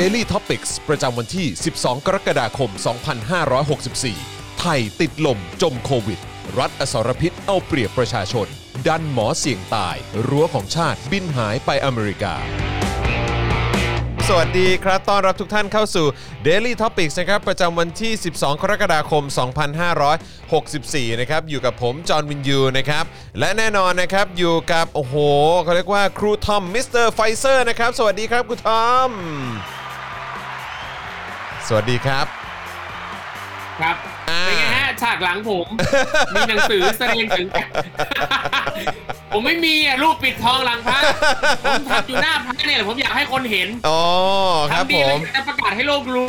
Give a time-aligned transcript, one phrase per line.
[0.00, 2.70] Daily Topics ประจำวันที่ 12 กรกฎาคม
[3.64, 6.20] 2564 ไทยติดลมจมโควิด
[6.58, 8.46] รัฐอสรพิษเอาเปรียบประชาชน
[8.86, 9.96] ดันหมอเสี่ยงตาย
[10.28, 12.34] รั้วของชาติบินหายไปอเมริกา
[14.28, 16.06] สวัสดีครับ ต้อนรับทุกท่านเข้าสู่
[16.46, 19.24] Daily Topics นะครับ ประจำวันที่ 12 กรกฎาคม
[20.42, 23.04] 2564 นะครับ อยู่กับผม จอห์นวินยู นะครับ
[23.38, 25.14] และแน่นอนนะครับ อยู่กับ โอ้โห
[25.62, 29.10] เขาเรียกว่าครูทอม Mister Pfizer นะครับ สวัสดีครับครูทอม
[31.68, 32.26] สวัสดีครับ
[33.80, 33.96] ครับ
[34.30, 35.66] อ่าเป็นไงฮะฉากหลังผม
[36.34, 37.48] มีหนังสือแสดงถึง
[39.32, 40.98] ผมไม่มีอะรูปปิดทองหลังพระ
[41.62, 44.00] ผมทำอยู่หน้าพระเนี่ยแหละผมอยากให้คนเห็นอ๋อ
[44.70, 46.26] ครับทำดีแล้วผมอยากจะประกาศให้โลกรู้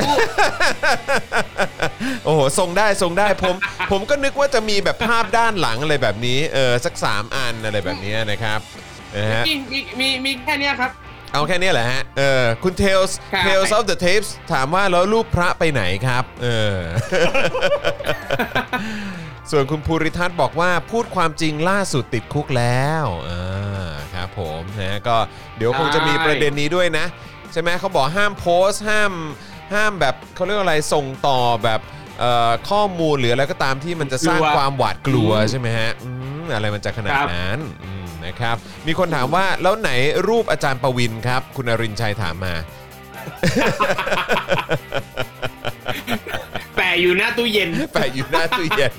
[2.26, 3.56] โอ้โหทรงได้ทรงได้ผม
[3.92, 8.60] ผมก็นึกว่าจะมีแบบภาพด้านหลังอะไรแบบนี้ เออสัก3อันอะไรแบบนี้นะครับ
[9.16, 10.92] นะฮะมีมีมีมีแค่เนี้ยครับ
[11.34, 16.78] เอาแค่นี้แหละฮะ เออ คุณ Tales ครับ Tales of the Tapes ถามว่าแล้วรูปพระไปไหนครับ เออ
[19.52, 25.16] ส่วนคุณภูริทัศน์บอกว่าพูดความจริงล่าสุดติดคุกแล้วอ่าครับผมนะก็
[25.58, 27.06] เดี๋ยวคงจะมีประเด็นนี้ด้วยนะ
[27.52, 29.12] ใช่ไหมเขาบอกห้ามโพสต์ห้าม
[29.74, 31.80] ห้ามแบบเขาเรียกว่าอะไรส่งต่อแบบ
[32.20, 36.10] เอ่อข้อมูลหรืออะไรก็ตามที่มันจะสร้างกลัวความหวาดกลัวอืมใช่ไหมฮะอื
[36.42, 37.95] มอะไรมันจะขนาดครับ นั้นอืม
[38.28, 38.56] นะครับ
[38.88, 39.92] มีคนถามว่าแล้วไหน
[40.28, 42.54] รูปอาจารย์ประวินครับ คุณอรินชัยถามมา
[47.02, 48.94] อยู่หน้าตู้เย็น แปะอยู่หน้าตู้เย็น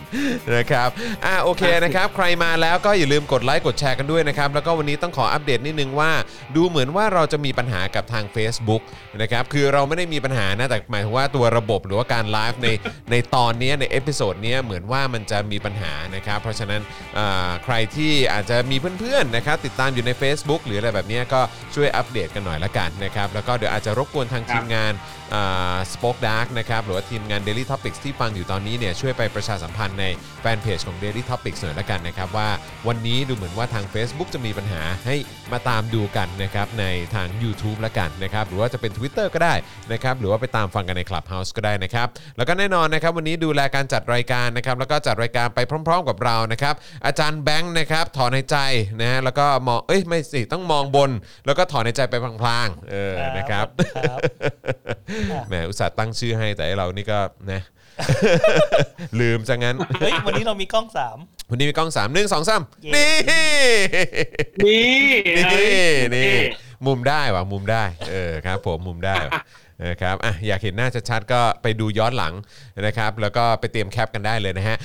[0.57, 0.89] นะครับ
[1.25, 6.13] อะโอเคนะครับใครมาแล้วก็อย่าลืมกดไลค์กดแชร์กันด้วยนะครับแล้วก็วันนี้ต้องขออัปเดตนิดนึงว่า
[6.57, 8.83] ดูเหมือนว่าเราจะมีปัญหากับทาง Facebook
[9.21, 12.69] นะครับคือเราไม่ได้มีปัญหานะแต่หมายถึงว่าตัวระบบหรือว่าการไลฟ์ใน
[13.11, 16.83] ในตอนเนี้ยใน episode เนี้ยเหมือนว่ามันจะมีปัญหานะครับเพราะฉะนั้น
[17.19, 21.41] อ่าใครที่อาจจะมีเพื่อนๆนะครับติดตามอยู่ใน Facebook หรืออะไรแบบเนี้ยก็
[21.75, 24.93] ช่วยอัปเดตกันหน่อยละกันนะครับแล้วก็เดี๋ยวอาจจะรบกวนทางทีมงาน
[25.93, 30.05] Spoke Dark นะครับหรือว่าทีมงาน Daily Topics ที่ฟังอยู่ตอนนี้เนี่ยช่วยไปประชาสัมพันธ์ใน
[30.41, 32.49] แฟนเพจของ Daily Topics หน่อยละกันนะครับว่า
[32.89, 35.17] วันนี้ดูเหมือนว่าทาง Facebook จะมีปัญหาให้
[35.53, 39.55] มาตามดูกันนะครับในทาง YouTube ละกันนะครับหรือว่าจะเป็น Twitter ก็ได้
[39.93, 46.75] นะครับหรือว่าไปตามฟังกันใน Clubhouse ก็ได้นะครับแล้วก็แน่นอนนะครับวันนี้ดูแลการจัดรายการนะครับแล้วก็จัดรายการไปพร้อม ๆ กับเรานะครับ
[47.07, 48.57] อาจารย์แบงค์นะครับถอนในใจ
[49.01, 51.11] นะฮะแล้วก็มองเอ้ยไม่สิต้องมองบน
[51.47, 53.67] แล้วก็ถอนในใจไปพลางๆเออนะครับ
[54.11, 54.19] ครับ
[55.49, 57.19] แหมอุตส่าห์ตั้งชื่อให้แต่ไอ้เรานี่ก็
[57.53, 57.63] นะ
[59.21, 61.17] ลืมซะงั้น เฮ้ยวันนี้เรามีกล้องสาม
[61.51, 63.13] วันนี้มีกล้อง3 1 2 3เย้ นี่
[64.65, 64.83] นี่
[65.53, 65.81] นี่
[66.17, 66.35] นี่
[66.87, 69.41] มุมได้ว่ะมุมได้ เออครับ ผมมุมได้ว่ะ
[69.89, 72.35] นะครับอะอยากเห็นหน้าชัดๆก็ไปดูย้อนหลัง
[72.87, 74.77] นะครับ แล้วก็ไปเตรียมแคปกันได้เลยนะฮะ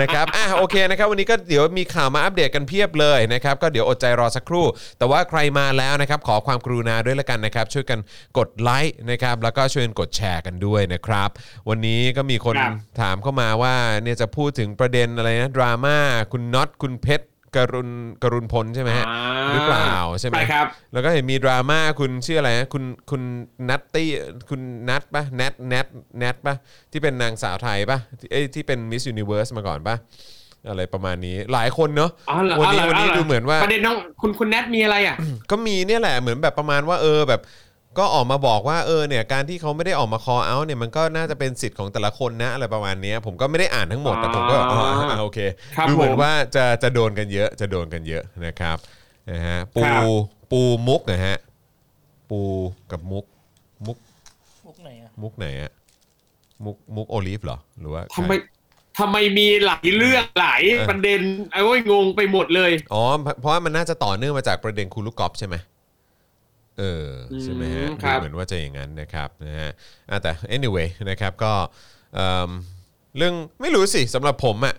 [0.00, 4.66] นะครับอะโอเคนะครับวันนี้ก็เดี๋ยวมีข่าวมาอัปเดตกันเพียบเลยนะครับ ก็เดี๋ยวอดใจรอสักครู่
[4.98, 7.98] แต่ว่าใครมาแล้วนะครับ ขอความกรุณาด้วยละกันนะครับ ช่วยกัน
[8.38, 11.30] กดไลค์นะครับแล้วก็ช่วยกันกดแชร์กันด้วยนะครับ
[11.68, 15.98] วันนี้ก็มีคนครับถามเข้ามาว่าเนี่ยจะพูดถึงประเด็นอะไรนะดราม่า
[16.32, 17.88] คุณน็อตคุณเพชร กรุณ
[18.22, 19.20] กรุณพลใช่ไหมฮะอ่า
[19.52, 23.22] หรือเปล่าใช่ไหมไปครับ แล้วก็เห็นมีดราม่าคุณชื่ออะไรนะคุณคุณ
[23.68, 24.08] นัตตี้
[24.50, 25.86] คุณนัทปะแนทแนท
[26.18, 26.54] แนทปะ
[26.92, 29.96] ที่เป็นนางสาวไทยปะที่เอ้ยที่เป็นมิสยูนิเวิร์สมาก่อนปะ
[30.68, 35.16] อะไรประมาณนี้หลายคนเนาะอ๋อเหรอวันนี้อ๋อวันนี้ดูเหมือนว่าประเด็นน้องคุณคุณแนทมีอะไรอะ
[35.50, 37.40] ก็มีเนี่ยแหละเหมือนแบบประมาณว่าเออแบบ
[37.98, 44.80] ก็ออกมาบอกว่าเออเนี่ยการที่เขาไม่ได้ออกมา call out เนี่ยมันก็น่าจะเป็นสิทธิ์ของแต่ละคนนะอะไรประมาณเนี้ยผมก็ไม่ได้อ่านทั้งหมดแต่ผมก็อ๋อ
[45.10, 45.38] อ่าโอเค
[45.76, 48.76] ครับดูเหมือนผมว่าจะจะโดนกันเยอะจะโดนกันเยอะนะครับ
[49.30, 50.02] นะฮะปูครับ
[50.50, 51.36] ปูมุกนะฮะ
[52.30, 52.40] ปู
[52.92, 53.24] กับมุก
[53.86, 53.96] มุก
[54.66, 55.70] มุกไหนอะมุกไหนอะ
[56.64, 58.32] มุกมุกโอลิฟเหรอหรือว่าทำไม
[58.98, 61.20] ทำไมมีหลายเรื่องหลายเออประเด็น
[61.52, 65.56] ไอ้โอ้ยงงไปหมดเลยอ๋อเพราะเพราะว่ามันน่าจะต่อเนื่องมาจากประเด็นคุณลูกกอล์ฟใช่ไหม
[66.78, 67.08] เออ
[67.42, 69.70] ใช่ไหมฮะอืมคดูรับเหมือนว่าจะอย่างนั้นนะครับนะฮะ
[70.10, 71.52] อะแต่ anyway นะครับก็
[72.14, 72.50] เอิ่ม
[73.16, 74.74] เรื่องไม่รู้สิสำหรับผมอะ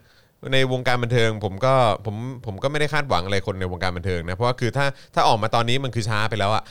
[0.54, 1.74] ในวงการบันเทิงผมก็
[2.06, 2.16] ผม
[2.46, 6.64] ผมก็ไม่ได้คาดหวังอะไรคนในวงการบันเทิงนะเพราะว่าคือถ้าถ้าออกมาตอนนี้มันคือช้าไปแล้วอะ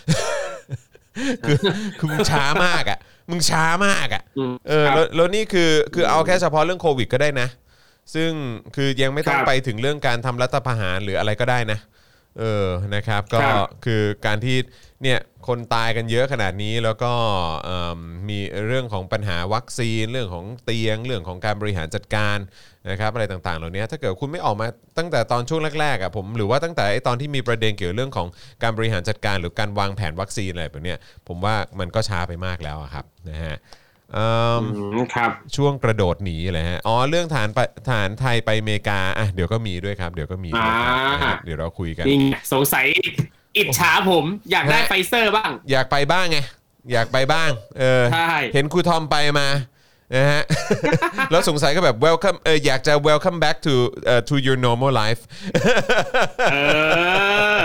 [1.46, 1.58] คือ
[1.98, 2.98] คือมึงช้ามากอะ
[3.30, 7.48] มึงช้ามากอะอืมเออครับแล้วแล้วนี่คือคือเอาแค่เฉพาะเรื่องโควิดก็ได้นะ
[8.14, 8.30] ซึ่ง
[8.76, 11.78] คือยังไม่ต้องครับไปถึงเรื่องการทำรัฐประหารหรืออะไรก็ได้นะ
[12.40, 14.56] เออนะครับ ก็ครับคือการที่
[15.02, 17.12] เนี่ยคนตายกันเยอะขนาดนี้แล้วก็
[17.64, 17.98] เอิ่ม
[18.28, 22.38] มีเรื่องของปัญหาวัคซีน เรื่องของเตียง เรื่องของการบริหารจัดการ
[22.90, 24.66] นะครับอะไรต่างๆ เหล่านี้ถ้าเกิดคุณไม่ออกมา
[24.98, 28.28] ตั้งแต่ตอนช่วงแรกๆอะผมหรือว่าตั้งแต่ไอ้ตอนที่มีประเด็นเกี่ยวเรื่องของ
[28.62, 33.56] การบริหารจัดการ หรือการวางแผนวัคซีนอะไรแบบเนี้ยผมว่ามันก็ช้าไปมากแล้วอะครับนะฮะ
[34.14, 34.28] เอิ่
[34.60, 37.58] ม อืมครับ ช่วงกระโดดหนีเลยฮะ อ๋อ เรื่องฐานไป
[37.90, 42.86] ฐานไทยไปอเมริกา อะ เดี๋ยวก็มีด้วยครับ เดี๋ยวก็มีด้วยครับอ่า นะฮะเดี๋ยวเราคุยกัน นี่ไงสงสัย
[43.56, 46.38] อิจฉาผมอยากได้ไฟเซอร์บ้าง อยากไปบ้างไง
[46.92, 49.48] อยากไปบ้าง เออ ใช่ เห็นครูทอมไปมา
[50.14, 50.42] นะฮะ
[51.30, 53.74] แล้วสงสัยก็แบบ welcome เอออยากจะ welcome back to
[54.06, 55.22] เอ่อ to your normal life
[56.52, 56.56] เอ
[57.62, 57.64] อ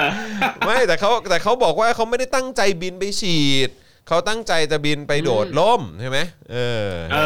[0.66, 3.70] ไม่แต่เขาแต่เขาบอกว่าเขาไม่ได้ตั้งใจบินไปฉีด
[4.08, 6.20] เขาตั้งใจจะบินไปโดดล่มใช่ไหม
[6.52, 7.18] เออ เอ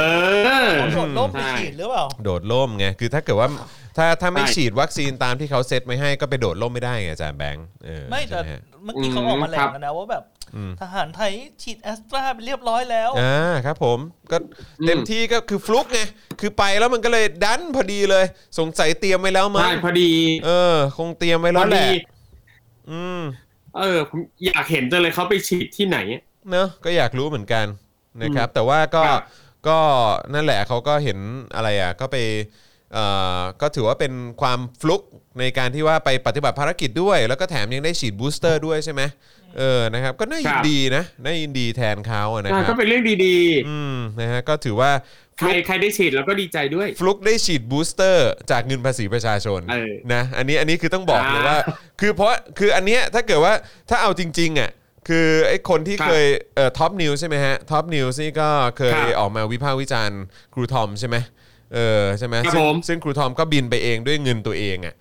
[0.68, 3.50] อ โดดล่มไปใช่ฉีดหรือเปล่า โดดล่มไง คือถ้าเกิดว่า
[3.98, 10.24] ถ้าถ้าไม่ใช่ ฉีดวัคซีนตามที่เขาเซตไว้ให้ก็ไปโดดล่มไม่ได้ไงอาจารย์แบงค์เออไม่แต่ใช่หฮะเมื่อกี้เขาออกมาแหลครังบกันนะว่าแบบ
[10.56, 11.32] อืมทหารไทย
[11.64, 14.00] ฉีดแอสตราไปเรียบร้อยแล้ว อ่าครับผม
[14.32, 14.38] ก็
[14.88, 16.00] เต็มที่ก็คือฟลุกไง
[16.40, 18.26] คือไปแล้วมันก็เลยดันพอดีเลย
[18.60, 20.12] สงสัยเตรียมไว้แล้วมั้ใช่งพอดี
[20.46, 21.88] เออ คงเตรียมไว้พแล้อวแหดีละ
[22.90, 23.22] อืม
[23.78, 25.98] เออผมอยากเห็นจังเลยเขาไปฉีดที่ไหน
[26.52, 27.66] เนอะก็อยากรู้เหมือนกัน
[28.24, 29.22] นะครับ แต่ว่าก็ครับ
[29.68, 29.80] ก็
[30.34, 31.20] นั่นแหละเขาก็เห็น
[31.56, 32.65] อะไรอะก็ไปเอ่อ
[33.62, 35.02] ก็ถือว่าเป็นความฟลุก
[35.40, 39.02] ในการที่ว่าไปปฏิบัติภารกิจด้วย แล้วก็แถมยังได้ฉีด booster ด้วยใช่ไหม
[39.58, 43.38] เออนะครับ ก็น่ายินดีนะน่ายินดีแทนเขาอะนะใช่ครัก็เป็นเรื่องดี
[43.68, 51.60] อืมนะฮะก็ถือว่าๆใครใครได้ฉีดแล้วก็ดีใจด้วย ฟลุกได้ฉีด booster จากเงินภาษีประชาชนเออนะอันนี้อันนี้คือต้องบอกเลยอ่าว่า
[52.00, 53.54] คือเพราะคืออันเนี้ยถ้าเกิดว่า
[53.90, 54.70] ถ้าเอาจริงๆอะ
[55.08, 56.26] คือไอ้คนที่ครับเคย
[56.56, 60.22] เอ่อ Top News ใช่ไหมฮะ Top News นี่ก็เคยครับออกมาวิพากษ์วิจารณ์
[60.54, 61.16] ครูทอมใช่ไหม
[61.76, 64.96] เออใช่ไหมครับซึ่งผมซึ่งครูทอมก็บินไปเองด้วยเงินตัวเองอะ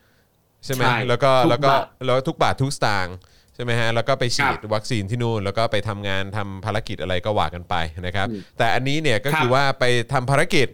[0.65, 3.17] ใช่ไหมใช่แล้วก็ทุกแล้วก็บาทแล้วทุกบาททุกสตางค์
[3.55, 7.75] ใช่ไหมฮะแล้วก็ไปฉีดครับวัคซีนที่นู่น แล้วก็ไปทำงานทำภารกิจอะไรก็ว่ากันไป
[8.07, 10.69] นะครับอืมแต่อันนี้เนี่ยก็ครับคือว่าไปทำภารกิจ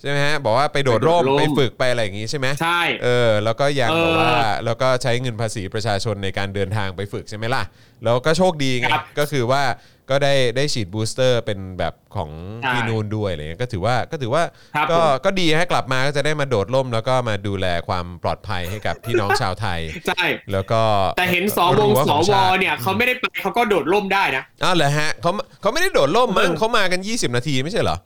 [0.00, 7.62] ใช่ไหมฮะบอกว่าไปโดดร่มไปโดดร่ม ไปฝึกไปอะไรอย่างงี้ใช่ไหมใช่ เออแล้วก็ยังเออบอกว่าแล้วก็ใช้เงินภาษีประชาชนในการเดินทางไปฝึกใช่ไหมล่ะ
[8.04, 9.62] แล้วก็โชคดีไงครับก็คือว่า
[10.10, 12.30] ก็ได้ได้ฉีดบูสเตอร์เป็นแบบของ
[12.62, 14.42] ใช่ที่นูนด้วยอะไรเงี้ยก็ถือว่าก็ถือว่า
[14.74, 20.80] ครับก็ผมก็ดีให้กลับมาก็จะได้มาโดดร่ม แล้วก็มาดูแลความปลอดภัยให้กับพี่น้องชาวไทยใช่แล้วก็
[21.16, 25.30] แต่เห็นสวงรั้สของวชาติเนี่ยเขาไม่ได้ไปเขาก็โดดร่มได้นะอ้าวเหรอฮะเขา
[25.60, 27.98] เขาไม่ได้โดดร่มมั้งเออเขามากัน 20 นาทีไม่ใช่เหรอ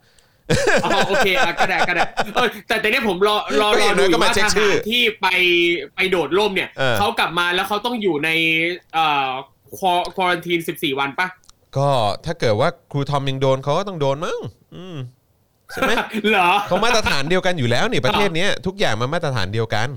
[0.85, 2.03] อ๋อโอเคอะก็ได้ก็ได้
[2.35, 5.27] เออแต่แต่เนี่ยผมรอรอก็รเห็อนด้วยดูก็มาว่าเช็ทคชื่หาอรที่ไป
[5.95, 8.31] ไปโดดร่มเนี่ยเออเขากลับมาแล้วเขาต้องอยู่ใน
[8.95, 9.29] เอ่อ
[9.79, 9.81] ค
[10.19, 11.27] วอรันทีน14 วันปะ
[11.77, 11.89] ก็
[12.27, 14.39] ถ้าเกิดว่าครูทอมยังโดนเขาก็ต้องโดนมั้ง
[14.77, 14.97] อืม
[15.73, 15.93] ใช่ไหม
[16.31, 19.89] เหรอเขามาตรฐานเดียวกันอยู่แล้วนี่ประเทศเนี้ยทุกอย่างมันมาตรฐานเดียวกัน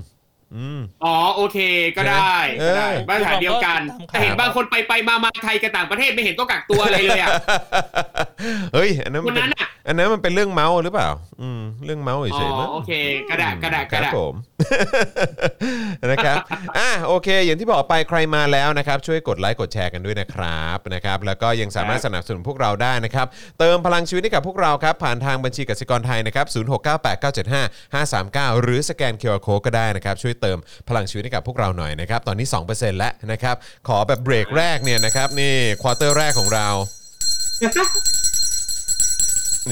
[0.56, 1.58] อืมอ๋อโอเค
[1.96, 7.28] ก็ได้เออก็ได้มาตรฐานเดียวกันตามข่าวแต่เห็นบางคนไปไปมามาไทยกับต่างประเทศไม่เห็นต้องกักตัวอะไรเลยอะ
[8.74, 11.08] เฮ้ยอันนั้นคมันนเป็นนั้นอะอันนั้นมันเป็นเรื่องเมาส์หรือเปล่า
[11.42, 12.92] อืมเรื่องเมาส์อ๋เฉยๆมั้องโอเค
[13.30, 14.34] ก็ได้ก็ได้คก็รับได้ผม
[16.10, 16.36] นะครับ
[16.78, 23.26] อะโอเค อย่างที่บอกไปใครมาแล้วนะครับ ช่วยกดไลค์กดแชร์กันด้วยนะครับนะครับ แล้วก็ยังสามารถสนับสนุนพวกเราได้นะครับ
[23.58, 26.46] เติมพลังชีวิตให้กับพวกเราครับ ผ่านทางบัญชีกสิกรไทยนะครับ
[28.52, 30.58] 0698975539หรือสแกน QR Code ก็ได้นะครับช่วยเติม
[30.88, 33.56] พลังชีวิตให้กับพวกเราหน่อยนะครับ ตอนนี้ 2%แล้วนะครับ
[33.88, 36.68] ขอแบบเบรกแรกเนี่ยนะครับ นี่ quarter แรกของเรา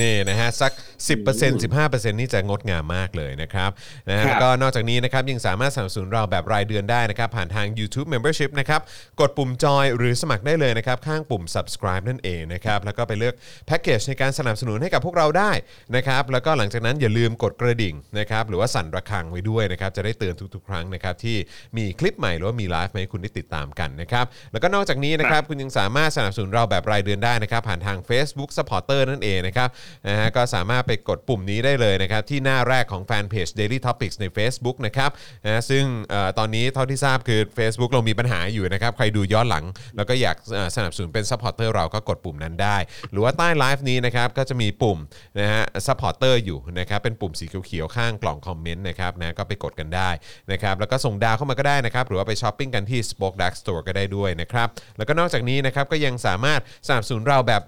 [0.01, 0.73] นี่นะฮะสัก
[1.09, 3.71] 10% 15%นี่จะงดงามมากเลยนะครับ
[4.09, 8.81] นะฮะครับ แล้วก็นอกจากนี้นะครับยังสามารถสนับสนุนเราแบบรายเดือนได้นะครับ ผ่านทาง YouTube Membership นะครับ
[9.21, 13.35] กดปุ่มจอยหรือสมัครได้เลยนะครับ ข้างปุ่ม subscribe นั่นเองนะครับ แล้วก็ไปเลือก
[13.67, 15.53] แพ็กเกจในการสนับสนุนให้กับพวกเราได้
[15.97, 21.37] นะครับ แล้วก็หลังจากนั้นอย่าลืมกดกระดิ่งนะครับหรือว่าสั่นระฆังไว้ด้วยนะครับ จะได้เตือนทุกๆ ครั้งนะครับที่
[21.77, 29.69] มีคลิปใหม่หรือว่ามีไลฟ์มาให้คุณได้ติดตามกันนะครับ แล้วก็นอกจากนี้นะครับคุณยังสามารถสนับสนุนเราแบบรายเดือนได้นะครับ ผ่านทาง Facebook Supporter นั่นเองนะครับ
[30.09, 35.11] นะฮะก็สามารถไปกดปุ่มนี้ได้เลยนะครับที่หน้าแรกของแฟนเพจ Daily Topics ใน Facebook นะครับ
[35.47, 39.65] นะซึ่งตอนนี้เท่าที่ทราบคือ Facebook เรามีปัญหาอยู่นะครับใครดูย้อนหลัง
[39.97, 40.37] แล้วก็อยาก
[40.77, 42.77] สนับสนุนเป็น Supporter เราก็กดปุ่มนั้นได้
[43.11, 44.99] หรือว่าใต้ไลฟ์นี้นะครับก็จะมีปุ่ม
[45.41, 50.11] นะฮะ Supporter อร์อยู่นะครับเป็นปุ่มสีเขียวๆข้างกล่องคอมเมนต์นะครับนะก็ไปกดกันได้
[50.53, 57.63] นะครับแล้วก็ส่งดาวเข้ามาก็ได้นะครับหรือว่าไปช้อปปิ้งกันที่ Spoke Dark Store ก็ได้ด้วยนะครับแล้วก็นอกจากนี้นะครับก็ยังสามารถสนับสนุนเราแบบ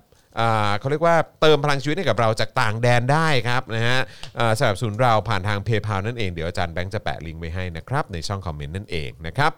[0.78, 3.98] เขาเรียกว่าเติมพลังชีวิตให้กับเราจากต่างแดนได้ครับนะฮะ
[4.38, 9.52] อ่าสนับสนุนเราผ่านทาง PayPal นั่นเอง เดี๋ยวอาจารย์แบงค์จะแปะลิงก์ไว้ให้นะครับในช่องคอมเมนต์นั่นเองนะครับ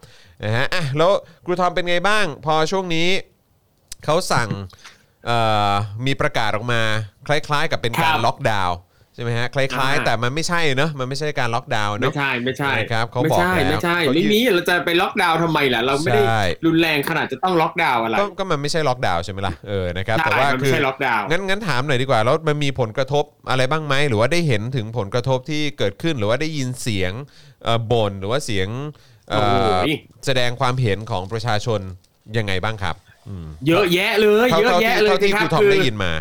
[0.44, 1.10] นะฮะอะแล้ว
[1.44, 3.08] ครูทอมเป็นไงบ้าง พอช่วงนี้
[4.04, 4.48] เขาสั่ง
[5.26, 5.38] เอ่
[5.70, 5.72] อ
[6.06, 6.82] มีประกาศออกมา
[7.26, 8.76] คล้ายๆ กับเป็นการครับล็อกดาวน์
[9.16, 27.12] ใช่ไหมฮะคล้ายๆอ่าแต่มันไม่ใช่เนอะมันไม่ใช่การล็อกดาวน์เนไม่ใช่ไม่ใช่นะครับเขาไม่บอกใช่แล้วไม่ใช่เขาไม่ยืนมีเราจะไปล็อกดาวน์ทำไมล่ะเราไม่ได้ใช่รุนแรงขนาดจะต้องล็อกดาวน์อะไรก็ก็มันไม่ใช่ล็อกดาวน์ใช่ไหมล่ะเออนะครับใช่แต่ว่ามันคืไม่อใช่ล็อกดาวน์งั้นงั้นถามหน่อยดีกว่าแล้วมันมีผลกระทบอะไรบ้างไหมหรือว่าได้เห็นถึงผลกระทบที่เกิดขึ้นหรือว่าได้ยินเสียง
[27.64, 28.68] เอ่อบ่นหรือว่าเสียง
[29.30, 29.40] เอ่
[29.72, 29.94] อโอ้ย
[30.26, 31.80] แสดงความเห็นของประชาชน
[32.38, 32.96] ยังไงบ้างครับ
[33.28, 36.12] อืมเยอะแยะเลยเท่าเยอะเท่าแยะที่เลยเท่าที่สิคครับรูทอมคือได้ยินมา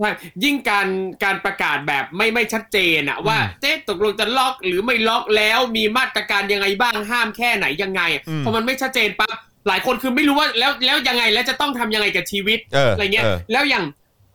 [0.00, 0.88] อืมใช่ยิ่งการ
[1.24, 9.36] การประกาศแบบไม่ไม่ชัดเจนอะว่าเจ๊ตกลงจะล็อกหรือไม่ล็อกแล้วมีมาตรการยังไงบ้างห้ามแค่ไหนยังไงอะอืมพอมันไม่ชัดเจนปั๊บ
[9.68, 13.84] หลายคนคือไม่รู้ว่าแล้วแล้วยังไงแล้วจะต้องทำยังไงกับชีวิตเอออะไรเงี้ยเออแล้วอย่าง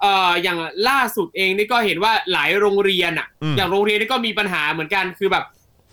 [0.02, 0.58] เอ่ออย่าง
[0.90, 5.44] ล่าสุดเองนี่ก็เห็นว่าหลายโรงเรียนอะอืมอย่างโรงเรียนนี่ก็มีปัญหาเหมือนกันคือแบบ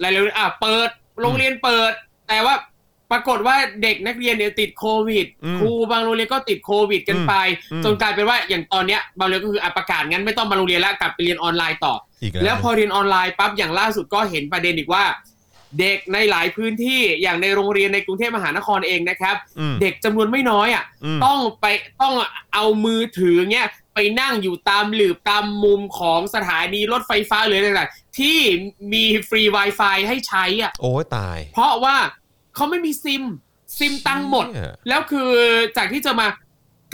[0.00, 0.88] หลายๆอะเปิด
[1.20, 1.92] โรงเรียนเปิด
[2.28, 2.54] แต่ว่า
[3.12, 7.34] ปรากฏว่าเด็กนักเรียนเนี่ยติดโควิดอืมครูบางโรงเรียนก็ติดโควิดกันไป
[7.72, 15.04] อืมจนกลายเป็นว่าอย่างตอนเนี้ยบางโรงเรียนก็คืออะประกาศงั้นไม่ต้องมาโรงเรียนแล้วกลับไปเรียนออนไลน์ต่ออีกแล้วพอเรียนออนไลน์ปั๊บอย่างล่าสุดก็เห็นประเด็นอีกว่า
[15.80, 20.84] เด็กในหลายพื้นที่อย่างในโรงเรียนในกรุงเทพมหานครเองนะครับอืมเด็กจำนวนไม่น้อยอะ
[21.16, 21.66] มต้องไป
[22.02, 22.14] ต้อง
[22.54, 28.38] เอามือถือเงี้ยไปนั่งอยู่ตามหลืบตามมุมของสถานีรถไฟฟ้าหรืออะไรต่างๆที่
[28.92, 31.96] มีฟรี Wi-Fi ให้ใช้อะโอ้ยตาย เพราะว่า
[32.58, 33.22] เขาไม่มีซิม
[33.78, 35.30] ซิมตังค์หมดเชี่ยแล้วคือ
[35.76, 36.26] จากที่จะมา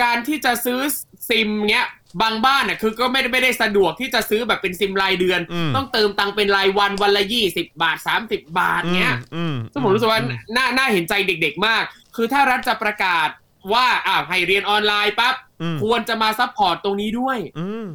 [0.02, 0.80] การที่จะซื้อ
[1.28, 1.87] ซิมเนี้ย
[2.23, 10.21] บางบ้านน่ะคือก็ไม่ได้ไม่ได้สะดวกที่จะซื้อแบบเป็นซิมรายเดือนอืมต้องเติมตังค์เป็นรายวันวันละยี่สิบาทสามสิบาทเนี้ยอืมซึ่งผมรู้สึกว่า
[10.56, 11.83] น่าน่าเห็นใจเด็ก ๆ มาก
[12.16, 13.28] คือถ้ารัฐจะประกาศ
[13.73, 17.87] ว่าอ่าให้เรียนออนไลน์ปั๊บอืมควรจะมา support ตรงนี้ด้วย อืม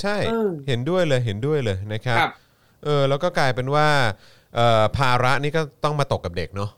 [0.00, 2.32] ใช่เออเห็นด้วยเลยเห็นด้วยเลยนะครับครับ
[2.84, 3.88] เออแล้วก็กลายเป็นว่า
[4.56, 6.70] เอ่อภาระนี่ก็ต้องมาตกกับเด็กเนาะ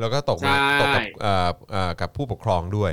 [0.00, 2.92] แล้วก็ตกมาใช่ตกกับเอ่อเอ่อกับผู้ปกครองด้วย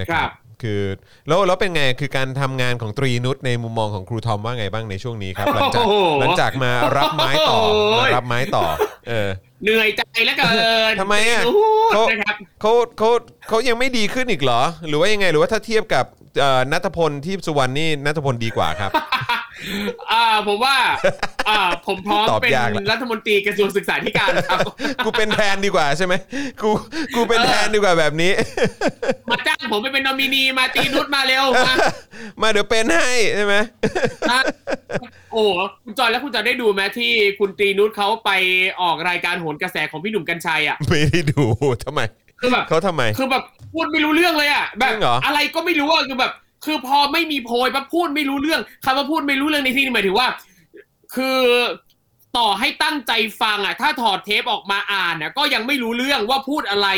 [0.00, 0.82] นะครัครับ คือ
[1.28, 8.64] แล้วแล้วเป็นไงคือการทำงานของตรีนุชในมุมมองของครูทอมว่าไงบ้างในช่วงนี้ครับ หลังจากโอ้โหหลังจากมารับไม้ต่อโอ้มายรับไม้ต่อ
[9.08, 9.28] เออ
[9.64, 10.46] เหนื่อยใจแล้วเกิ
[10.92, 11.60] นทำไมอะโโห
[11.92, 13.10] เขานะครับ เขาเขา
[13.48, 16.04] เขายังไม่ดีขึ้นอีกเหรอ หรือว่ายังไงหรือว่าถ้าเทียบกับ
[16.40, 18.90] เอ่อนัทพลที่สุวรรณนี่นัทพลดีกว่าครับ
[20.12, 20.76] อ่าผมว่า
[21.48, 24.58] อ่า ผมพร้อมตอบเป็นยากละรัฐมนตรีกระทรวงศึกษาธิการครับ
[25.04, 26.14] กูเป็นแทนดีกว่าใช่ไหม
[26.62, 26.70] กู
[27.14, 28.32] กูเป็นแทนดีกว่าแบบนี้
[29.30, 31.72] มาจ้างผมไปเป็นนอมินีมาตีนุชมาเร็วมา
[32.42, 33.54] มาเดี๋ยวเป็นให้ใช่ไหม
[34.30, 34.38] มา
[35.32, 35.50] โอ้โห
[35.84, 38.30] คุณจอยแล้วคุณจอยได้ดูไหมที่คุณตรีนุชเขาไป
[38.80, 41.44] ออกรายการโหนกระแสของพี่หนุ่มกัญชัยอะไม่ได้ดู
[41.84, 42.00] ทำไม
[42.40, 46.32] คือแบบเขาทำไมคือแบบพูดไม่รู้เรื่องเลยอะแบบจริงเหรออะไรก็ไม่รู้อะคือแบบ
[46.66, 50.28] คือพอไม่มีโพยปั๊บพูดไม่รู้เรื่องคำว่าพูดไม่รู้เรื่องในที่นี้หมายถึงว่า
[51.14, 51.40] คือ
[52.36, 56.88] ต่อให้ตั้งใจฟังอะ ถ้าถอดเทปออกมาอ่านอะก็ยังไม่รู้เรื่องว่าพูดอะไร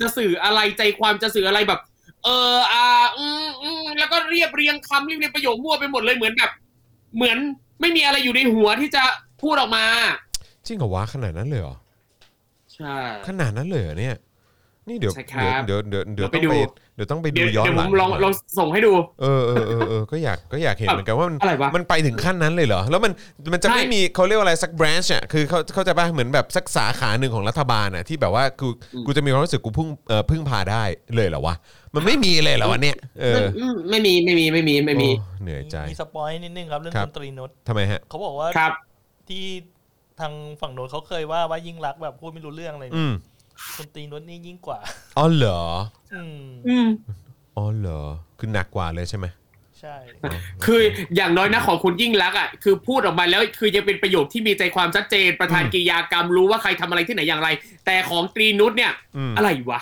[0.00, 1.80] จะสื่ออะไรใจความจะสื่ออะไรแบบ
[2.24, 2.86] เอออ่า
[3.18, 6.50] อืมอืมแล้วก็เรียบเรียงคำเรียบเรียงประโยคมั่วไปหมดเลยเหมือนแบบ
[7.16, 7.38] เหมือน
[7.80, 9.02] ไม่มีอะไรอยู่ในหัวที่จะ
[9.42, 9.84] พูดออกมา
[10.66, 11.76] จริงเหรอวะขนาดนั้นเลยเหรอ
[12.74, 12.96] ใช่
[13.28, 14.16] ขนาดนั้นเลยเหรอเนี่ย
[14.88, 16.60] นี่เดี๋ยวใช่ครับเดี๋ยวเดี๋ยวเดี๋ยวเดี๋เดี๋ยวยวต้องไปไปดู
[16.96, 18.92] เดี๋ยวต้องไปดูเดี๋ยวย้อนเดี๋ยวหผลังมลองลองส่งให้ดู
[19.22, 23.12] เออเออเออเออก็อยากก็อยากเห็นเหมือนกันว่ามันอะไรวะมันไปถึงขั้นนั้นเลยเหรอ แล้วมัน
[23.52, 28.68] มันจะใช่ไม่มีเขาเรียกว่าอะไรสัก branch อะคือเขาเขาใจะป่ะเหมือนแบบสักสาขาหนึ่งของรัฐบาลอะที่แบบว่ากู
[29.06, 30.82] กูจะมีความรู้สึกกูพึ่งเอ่อพึ่งพาได้
[31.14, 31.54] เลยเหรอวะ
[31.94, 38.72] มันไม่มีเลยเหรอวะเนี่ยเอออืมไม่มีไม่มีไม่มีไม่มีโอ้เหนื่อยใจมี spoil นิดนึงครับเรื่องครับคุณตรีนุชทำไมฮะเขาบอกว่าครับ
[39.28, 39.44] ที่
[40.20, 44.78] ทางฝั่งโน้นเขาเคยว่าว่ายิ่งลักษณ์แบบพูดไม่รู้เรื่องอะไรอืมเนี่ย คุณตรีนุชนี่ยิ่งกว่า
[45.18, 45.62] อ๋อเหรอ
[46.14, 46.88] อืมอืม
[47.56, 48.00] อ๋อเหรอ
[48.38, 49.26] คือหนักกว่าเลยใช่ไหม
[49.80, 49.96] ใช่
[50.64, 50.80] คือ
[51.16, 57.48] อย่างน้อยนะของคุณยิ่งลักษณ์อะคือพูดออกมาแล้วคือยังเป็นประโยคที่มีใจความชัดเจนประธานกิริยากรรมรู้ว่าใครทำอะไรที่ไหนอย่างไร
[57.86, 59.80] แต่ของตรีนุชเนี่ย อืม อะไรวะ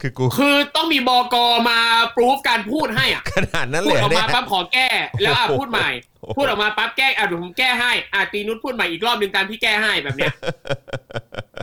[0.00, 1.36] คือกู คือต้องมีบก
[1.68, 1.78] มา
[2.16, 4.88] ปรูฟการพูดให้อะขนาดนั้นพูเลดยออกเนี่มาย ปั๊บขอแก้
[5.22, 10.32] แล้วอะโอ้โหพูดใหม่โอ้โหพูดออกมาปั๊บแก้อะเดี๋ยวผมแก้ให้อะตรีนุชพูดใหม่อีกรอบหนึ่งตามที่แก้ให้แบบเนี้ย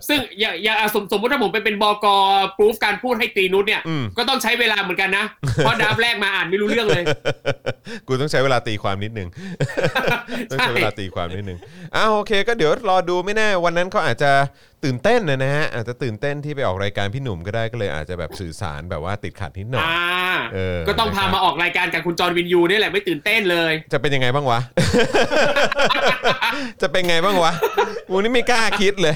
[0.09, 2.05] ซึ่งอย่าอย่าอะสมสมมติถ้าผมไปเป็นบก
[2.57, 5.25] ปรูฟการพูดให้ตรีนุชเนี่ยอืมก็ต้องใช้เวลาเหมือนกันนะ
[5.57, 7.03] เพราะดับแรกมาอ่านไม่รู้เรื่องเลย
[8.07, 9.29] กูต้องใช้เวลาตีความนิดนึง
[10.51, 11.59] ต้องใช้เวลาตีความนิดนึง
[11.95, 14.31] อ้าวโอเค ก็เดี๋ยวรอดูไม่แน่วันนั้นเขาอาจจะ
[14.83, 19.99] ตื่นเต้นนะนะฮะอาจจะตื่นเต้นที่ไปออกรายการพี่หนุ่มก็ได้ก็เลยอาจจะแบบสื่อสารแบบว่าติดขัดนิดหน่อยอ่า
[20.53, 24.59] เออก็ต้องพานะครับมาออกรายการกับคุณจอร์นวินยูนี่แหละไม่ตื่นเต้นเลย จะเป็นยังไงบ้างวะ
[26.81, 27.53] จะเป็นไงบ้างวะ
[28.09, 29.15] กูนี่ไม่กล้าคิดเลย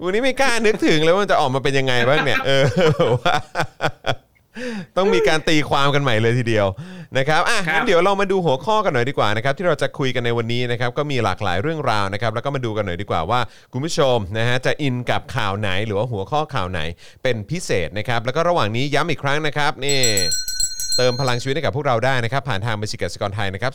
[0.00, 2.64] กูนี่ไม่กล้านึกถึงเลยว่ามันจะออกมาเป็นยังไงบ้างเนี่ย เออ
[3.22, 3.36] ว่า
[4.96, 6.66] ต้องมีการตีความกันใหม่เลยทีเดียว
[7.18, 13.40] นะครับอะครับงั้นเดี๋ยวเรามาดูหัวข้อกันหน่อยดีกว่านะครับที่เราจะคุยกันในวันนี้นะครับก็มีหลากหลายเรื่องราวนะครับแล้วก็มาดูกันหน่อยดีกว่าว่า
[13.72, 16.80] คุณผู้ชมนะฮะจะ in กับข่าวไหนหรือว่าหัวข้อข่าวไหน
[17.22, 19.98] เป็นพิเศษนะครับแล้วก็ระหว่างนี้ย้ำอีกครั้งนะครับนี่
[20.96, 23.72] เติมพลังชีวิตให้กับพวกเราได้นะครับ ผ่านทางบัญชีกสิกรไทยนะครับ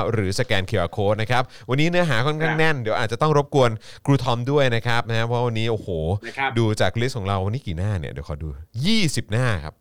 [0.00, 3.70] 0698975539 หรือสแกน QR Code นะครับ วันนี้เนื้อหาค่อนข้างแน่น เดี๋ยวอาจจะต้องรบกวน
[4.06, 5.88] ครูทอมด้วยนะครับนะฮะเพราะวันนี้โอ้โห
[6.26, 8.48] นะครับดูจาก list ของเราวันนี้กี่หน้าเนี่ยเดี๋ยวขอดู
[8.90, 9.74] 20 หน้าครับ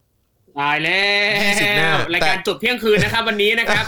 [0.60, 1.02] ตายแล้
[1.36, 3.84] 20หน้าวรายการจบเที่ยงคืนนะครับวันนี้นะครับ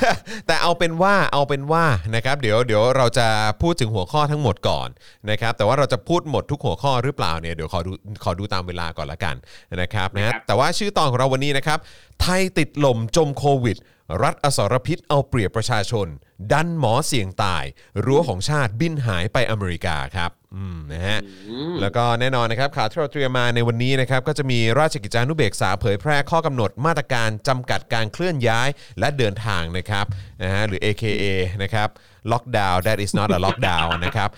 [0.47, 3.27] แต่เอาเป็นว่าเอาเป็นว่านะครับ เดี๋ยวเดี๋ยวเราจะ
[3.61, 4.87] พูดถึงหัวข้อทั้งหมดก่อน
[5.29, 7.91] นะครับ แต่ว่าเราจะพูดหมดทุกหัวข้อหรือเปล่าเนี่ยเดี๋ยวขอดู
[8.23, 9.35] ขอดูตามเวลาก่อนละกัน
[9.81, 11.79] นะครับนะฮะนะครับแต่ว่าชื่อตอนของเราวันนี้นะครับ
[12.21, 13.77] ไทยติดลมจมโควิด
[14.23, 16.07] รัฐอสรพิษเอาเปรียบประชาชน
[16.51, 17.63] ดันหมอเสี่ยงตาย
[18.05, 30.05] รั้วของชาติบินหายไปอเมริกาครับอืมนะฮะอืมแล้วก็แน่นอนนะครับข่าวที่เราเตรียมมาในวันนี้นะครับก็จะมีราชกิจจานุเบกษาเผยแพร่ข้อกำหนดมาตรการจำกัดการเคลื่อนย้ายและเดินทางนะครับ
[30.43, 31.23] นะฮะหรือ AKA
[31.63, 31.89] นะครับ
[32.31, 34.29] lockdown that is not a lockdown นะครับ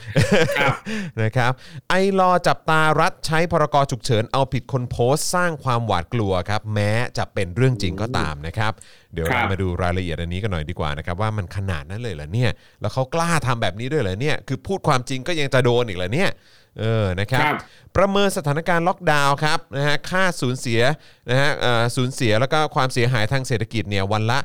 [0.59, 0.73] ครับ
[1.21, 1.51] นะครับ
[1.89, 8.71] ไอรอจับตารัฐใช้พรกฉุกเฉินเอาผิดคนโพสต์สร้างความหวาดกลัวครับแม้จะเป็นเรื่องจริงก็ตามนะครับ
[9.13, 12.51] เดี๋ยวครัเราบมาดูรายละเอียดอันนี้กันหน่อยดีกว่านะครับว่ามันขนาดนั้นเลยเหรอเนี่ย
[12.81, 16.31] แล้วเขากล้าทำแบบนี้ด้วยเหรอเนี่ย คือพูดความจริงก็ยังจะโดนอีกเหรอเนี่ย
[16.79, 17.55] เออ นะครับครับ
[17.95, 20.81] ประเมินสถานการณ์ล็อกดาวน์ครับ นะฮะ ค่าสูญเสีย
[21.29, 24.39] นะฮะเอ่อสูญเสียแล้วก็ความเสียหายทางเศรษฐกิจเนี่ยวันละ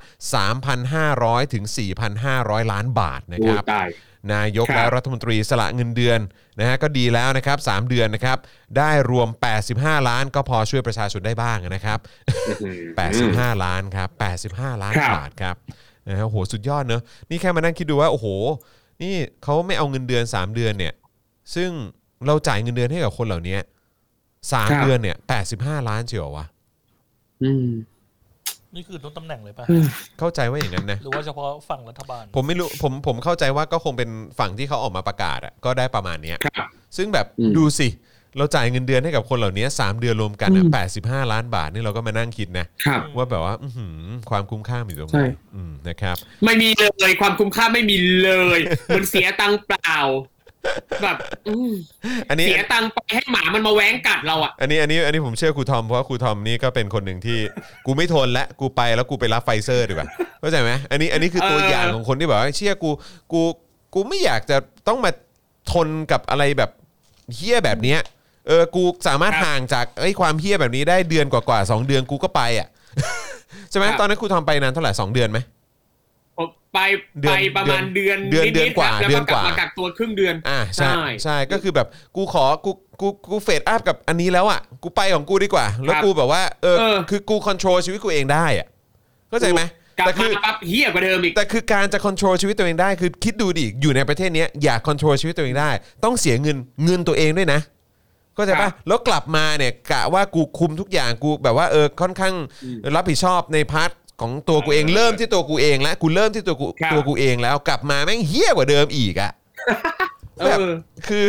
[0.75, 1.65] 3,500 ถึง
[2.19, 3.89] 4,500 ล้านบาทนะคโอ้รับตาย
[4.35, 6.21] นายกครับและรัฐมนตรีสละเงินเดือน
[6.61, 8.39] นะฮะก็ดีแล้วนะครับ 3 เดือนนะครับ
[8.79, 9.29] ได้รวม
[9.69, 11.99] 85 ล้านก็พอช่วยประชาชนได้บ้างนะครับ
[13.01, 14.09] 85 ล้านครับ
[14.43, 15.57] 85 ล้านครับบาทครับ
[16.09, 18.27] นะฮะโอ้โหสุดยอดเนอะนี่แค่มานั่งคิดดูว่าโอ้โห
[19.03, 20.95] นี่เขาไม่เอาเงินเดือน 3 เดือนเนี่ย
[21.55, 21.71] ซึ่ง
[22.27, 23.57] เราจ่ายเงินเดือนให้กับคนเหล่านี้
[24.53, 25.17] สามครับเดือนเนี่ย
[25.53, 26.47] 85ล้านเชียววะ
[27.43, 27.69] อืม
[28.75, 29.65] นี่คือต้นตำแหน่งเลยปะ
[30.19, 37.89] เข้าใจว่าอย่างนั้นนะ หรือว่าเฉพาะฝั่งรัฐบาล ผมไม่รู้ ผม ผมเข้าใจว่าก็คงเป็นฝั่งที่เขาออกมาประกาศอะก็ได้ประมาณเนี้ยครับซึ่งแบบอืมดูสิ
[38.39, 40.77] เราจ่ายเงินเดือนให้กับคนเหล่านี้ 3 เดือนรวมกันอืนะม
[41.15, 43.99] 85 ล้านบาทนี่เราก็มานั่งคิดนะครับว่าแบบว่าอื้อหือ
[44.31, 46.69] ความคุ้มค่ามีตรงไหใช่นอืมนะครับ ไม่มี
[47.01, 48.61] เลยความคุ้มค่าไม่มีเลย
[48.95, 49.99] มันเสียตังค์เปล่า
[51.03, 51.17] แบบ
[51.49, 51.73] อืม
[52.29, 57.39] อันนี้เสียตังค์ไปให้หมามันมาแว้งกัดเราอะอันนี้อันนี้อันนี้ผมเชื่อครูทอมเพราะว่าครูทอมนี่ก็เป็นคนหนึ่งที่
[57.87, 60.09] กูไม่ทนและกูไปแล้วกูไปรับไฟเซอร์ดีกว่า
[60.41, 62.91] เข้าใจไหมอันนี้อันนี้คือตัวเอออย่างของคนที่แบบว่าเชื่อกู
[63.33, 63.43] กู
[63.95, 64.57] กูไม่อยากจะ
[64.89, 65.11] ต้องมา
[65.73, 66.71] ทนกับอะไรแบบ
[67.35, 68.01] เหี้ยแบบเนี้ย
[68.51, 72.69] เออกูสามารถห่างจากไอ้ความเหี้ยแบบนี้ได้เดือนกว่าๆสองเดือนกูก็ไปอะ
[73.71, 75.39] ใช่ไหมตอนนั้นครูทอมไปนานเท่าไหร่สองเดือนไหม
[76.37, 76.79] ผมไป
[77.21, 88.67] เดือนไปประมาณเดือนเดือนๆเดือนกว่าครับเดือนกว่าแล้วมากักตัวครึ่งเดือนอ่าใช่ใช่ใช่ก็คือแบบกูขอกูกูกู fed up กับอันนี้แล้วอะกูไปของกูดีกว่า แล้วกูแบบว่าเออเออคือกู control ชีวิตกูเองได้อะ
[89.29, 89.63] เข้าใจไหม
[89.99, 95.71] แต่คือกลับมาปั๊บเหี้ยกว่าเดิมอีกแต่คือการจะ control ชีวิตตัวเองได้คือคิดดูดิอยู่ในประเทศเนี้ยอยาก control ชีวิตตัวเองได้
[96.05, 97.61] ต้องเสียเงินเงินตัวเองด้วยนะ
[98.35, 102.35] เข้าใจปะครับแล้วกลับมาเนี่ยกะว่ากูคุมทุกอย่างกูแบบว่าเออค่อนข้าง
[102.97, 109.33] รับผิดชอบใน part ของตัวกูเองเริ่มที่ตัวกูเองแล้วกูเริ่มที่ตัวกูครับตัวกูเองแล้วกลับมาแม่งเหี้ยกว่าเดิมอีกอะ
[110.39, 110.63] เออแบบ
[111.09, 111.27] คือ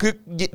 [0.00, 0.12] คือ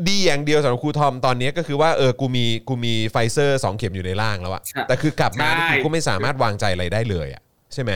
[0.07, 7.41] ดีอย่างเดียวสำหรับครูทอมตอนนี้ก็คือว่าเออกูมีกูมีไฟเซอร์สองเข็มอยู่ในร่างแล้วอะใช่แต่คือกลับมานี่ใช่กูก็ไม่สามารถวางใจอะไรได้เลยอะ
[7.73, 7.91] ใช่ไหม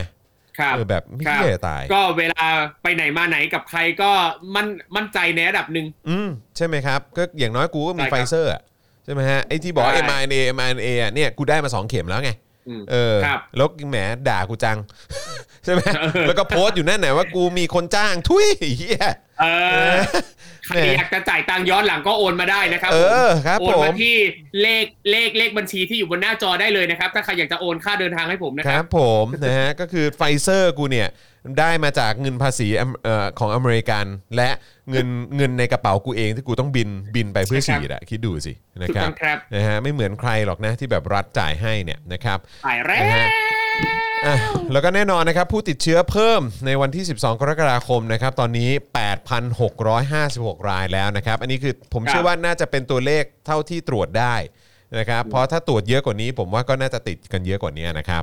[0.60, 2.46] ครับเออแบบไม่ครับเหี้ยตาย ก็เวลา
[2.82, 4.10] ไปไหนมาไหนกับใครก็
[4.54, 8.62] มั่นมั่นใจในระดับหนึ่งอืมใช่ไหมครับ ก็อย่างน้อยกูก็มีใช่ครับไฟเซอร์อะ
[9.04, 12.49] ใช่ไหมฮะไอ้ที่บอกใช่ mRNA mRNA อะเนี่ยกูได้มาสองเข็มแล้วไงอืม
[12.90, 13.96] เออครับแล้วแหม
[14.28, 14.78] ด่ากูจัง
[15.64, 18.46] ใช่ไหมเออแล้วก็โพสต์อยู่นั่นไหนว่ากูมีคนจ้างทุย
[18.78, 19.06] เฮีย
[19.40, 19.44] เอ
[19.94, 19.98] อ
[20.66, 24.14] ใครแหมอยากจะจ่ายตังค์ย้อนหลังก็โอนมาได้นะครับเอผมอครับโอผนมามที่
[24.62, 31.08] เลขเลขเลขบัญชีที่อยู่บนหน้าจอได้เลยนะครับ ถ้าใครอยากจะโอนค่าเดินทางให้ผมนะครับครับผมนะฮะก็คือไฟเซอร์กูเนี่ย
[31.58, 34.50] ได้มาจากเงินภาษีอเมเอ่อของอเมริกัน และ
[34.90, 43.30] เงินเงินในกระเป๋ากูเองที่กูต้องบินบินไปเพื่อใช่ครับฉีดอะคิดดูสินะถูกต้องครับครับ นะฮะไม่เหมือนใครหรอกนะที่แบบรัฐจ่ายให้เนี่ยนะครับถ่ายแรนะฮะก
[44.26, 44.36] อะ
[44.72, 48.70] แล้วก็แน่นอนนะครับ ผู้ติดเชื้อเพิ่มในวันที่ 12 กรกฎาคมนะครับตอนนี้
[49.48, 54.36] 8,656 รายแล้วนะครับ อันนี้คือผมครับเชื่อว่าน่าจะเป็นตัวเลขเท่าที่ตรวจได้
[54.98, 58.22] นะครับเพราะถ้าตรวจเยอะกว่านี้ผมว่าก็น่าจะติดกันเยอะกว่านี้นะครับ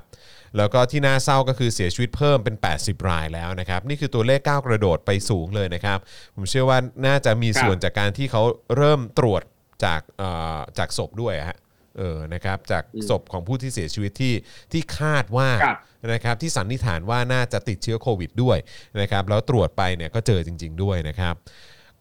[0.58, 6.00] แล้วก็ที่น่าเศร้าก็คือเสียชีวิตเพิ่มเป็น 80 รายแล้วนะครับ นี่คือตัวเลขก้าวกระโดดไปสูงเลยนะครับ
[6.36, 8.42] ผมเชื่อว่าน่าจะมีครับส่วนจากการที่เขา
[8.76, 9.42] เริ่มตรวจ
[9.86, 11.58] จากเอ่อจากศพด้วยอะฮะ
[11.98, 14.34] เออนะครับจากศพของผู้ที่เสียชีวิตที่
[14.72, 15.78] ที่คาดว่าครับ
[16.14, 18.58] นะครับที่สันนิษฐานว่าน่าจะติดเชื้อโควิดด้วย
[19.02, 21.36] นะครับแล้วตรวจไปเนี่ยก็เจอจริง ๆ ด้วยนะครับ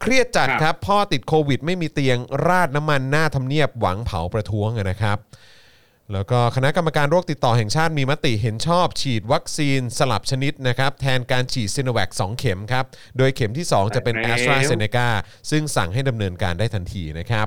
[0.01, 5.19] เครียดจัดครับครับพ่อติดโควิด ไม่มีเตียงราดน้ำมันหน้าทำเนียบหวังเผาประท้วงนะครับ
[6.13, 12.85] แล้วก็คณะกรรมการโรคติดต่อแห่งชาติมีมติเห็นชอบ ฉีดวัคซีนสลับชนิดนะครับแทนการฉีดซีโนแวค2เข็มครับ
[13.19, 15.09] โดยเข็มที่ 2 จะเป็นแล้ว a s t r a z เซ e c a
[15.51, 17.47] ซึ่งสั่งให้ดำเนินการได้ทันทีนะครับ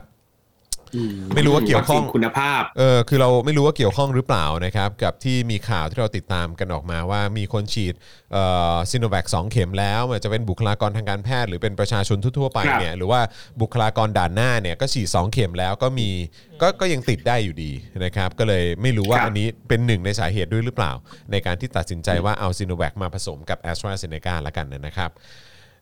[1.36, 7.94] ไม่รู้ว่าเกี่ยวข้องวัคซีนคุณภาพเออคือเราไม่รู้ว่าเกี่ยวข้องหรือเปล่านะครับกับที่มีข่าวที่เราติดตามกันออกมาว่ามีคนฉีด
[8.92, 13.22] ซีโนแวคสองเข็มแล้วมันจะเป็นบุคลากรทางการแพทย์หรือเป็นประชาชนทั่วๆไปครับเนี่ยหรือว่า
[13.62, 16.10] บุคลากรด่านหน้าเนี่ยก็ฉีด2เข็มแล้วก็มี
[16.62, 17.72] ก็ก็ยังติดได้อยู่ดี
[18.06, 20.92] นะครับก็เลยไม่รู้ว่าครับอันนี้เป็นหนึ่งในสาเหตุด้วยหรือเปล่า
[21.32, 25.12] ในการที่ตัดสินใจว่าเอาซีโนแวคมาผสมกับแอสตราเซเนกาละกันนะครับ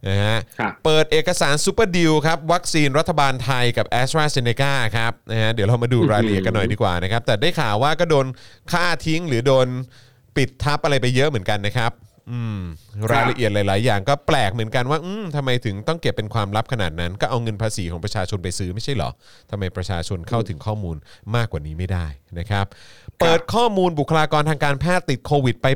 [0.08, 8.26] นะฮะครับเปิดเอกสาร super deal ครับวัคซีนรัฐบาลไทยกับ AstraZeneca ครับนะฮะเดี๋ยวเรามาดูรายละเอียดกันหน่อยดีกว่านะครับ แต่ได้ข่าวว่าก็โดน
[8.72, 9.68] ฆ่าทิ้งหรือโดน
[10.38, 11.92] ปิดทับอะไรไปเยอะเหมือนกันนะครับ
[12.32, 12.62] อืม
[13.12, 19.10] รายละเอียดหลาย ๆ อย่างก็แปลกเหมือนกันว่าอืมทำไมถึงต้องเก็บเป็นความลับขนาดนั้น ก็เอาเงินภาษีของประชาชนไปซื้อไม่ใช่เหรอ
[19.52, 20.98] ทำไมประชาชนเข้าถึงข้อมูล
[21.36, 22.08] มากกว่านี้ไม่ได้
[22.40, 22.66] นะครับ
[23.20, 25.68] เปิดข้อมูลบุคลากรทางการแพทย์ติดโควิดไป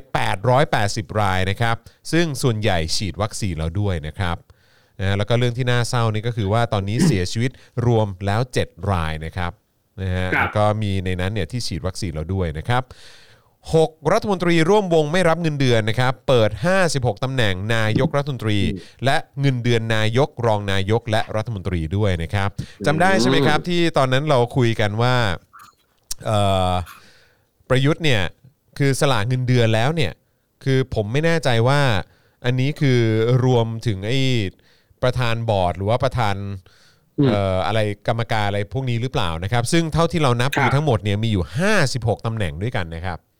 [0.55, 1.75] 880 รายนะครับ
[2.11, 4.37] ซึ่งส่วนใหญ่ฉีดวัคซีนแล้วด้วยนะครับ
[4.99, 7.51] นะแล้วก็เรื่องที่น่าเศร้านี่ก็คือว่าตอนนี้เสียชีวิต
[7.85, 9.51] รวมแล้ว 7 รายนะครับ
[10.01, 12.83] นะฮะครับแล้วก็มีในนั้นเนี่ยที่ฉีดวัคซีนแล้วด้วยนะครับ
[13.69, 16.49] 6 รัฐมนตรีร่วมวงไม่รับเงินเดือนนะครับ เปิด
[16.87, 18.59] 56ตำแหน่งนายกรัฐมนตรี
[19.05, 22.49] และเงินเดือนนายกรองนายกและรัฐมนตรีด้วยนะครับ
[22.85, 25.15] จำได้ใช่ไหมครับที่ตอนนั้นเราคุยกันว่า
[26.25, 26.71] เอ่อ
[27.69, 28.21] ประยุทธ์เนี่ย
[28.77, 30.11] คือสลากเงินเดือนแล้วเนี่ย
[30.63, 31.81] คือผมไม่แน่ใจว่า
[32.45, 32.99] อันนี้คือ
[33.45, 34.19] รวมถึงไอ้
[35.03, 36.35] ประธานบอร์ดหรือว่าประธาน
[37.27, 41.43] เอ่ออะไรกรรมการอะไรพวกนี้หรือเปล่านะครับ ซึ่งเท่าที่เรานับดูครับทั้งหมดเนี่ยมีอยู่
[41.85, 43.30] 56ตำแหน่งด้วยกันนะครับอืม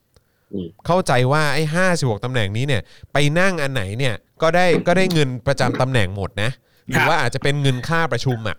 [0.86, 2.82] เข้าใจว่าไอ้ห้าสิบหกตำแหน่งนี้เนี่ย
[3.14, 6.50] ไปนั่งอันไหนเนี่ยก็ได้ก็ได้เงินประจำตำแหน่งหมดนะ
[6.90, 8.58] หรือว่าอาจจะเป็นเงินค่าประชุมอะ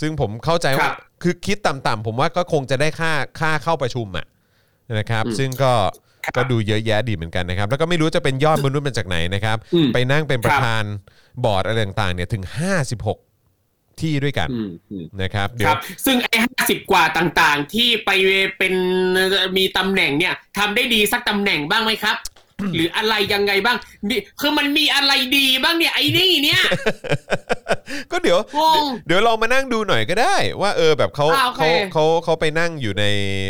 [0.00, 4.26] ซึ่งผมเข้าใจว่าครับคือคิดต่ำๆผมว่าก็คงจะได้ค่าค่าเข้าประชุมอะ
[4.98, 5.72] นะครับ ซึ่งก็
[6.36, 10.84] ก็ดูเยอะแยะดีเหมือนกันนะครับ แล้วก็ไม่รู้จะเป็นยอดมนุษย์มาจากไหนนะครับอืมไปนั่งเป็นประครับธาน
[11.44, 12.44] บอร์ดอะไรต่างๆเนี่ยถึง
[12.90, 13.31] 56
[14.00, 18.10] ที่ด้วยกันอืมอืมนะครับคเดี๋ยรัวบซึ่งไอ้ห้าสิบกว่าต่างๆ ที่ไป
[18.58, 18.74] เป็น
[19.56, 22.16] มีตำแหน่งเนี่ยทำได้ดีสักตำแหน่งบ้างไหมครับ
[22.74, 23.76] หรืออะไรยังไงบ้าง
[24.10, 26.62] นี่คือมันมีอะไรดีบ้างเนี่ยไอ้นี่เนี่ย
[28.12, 33.04] ก็เดี๋ยวงงเดี๋ยวเรามานั่งดูหน่อยก็ได้ ว่าเออแบบเขาอ่าโอเคเขาเขาเขาไปนั่งอยู่ใน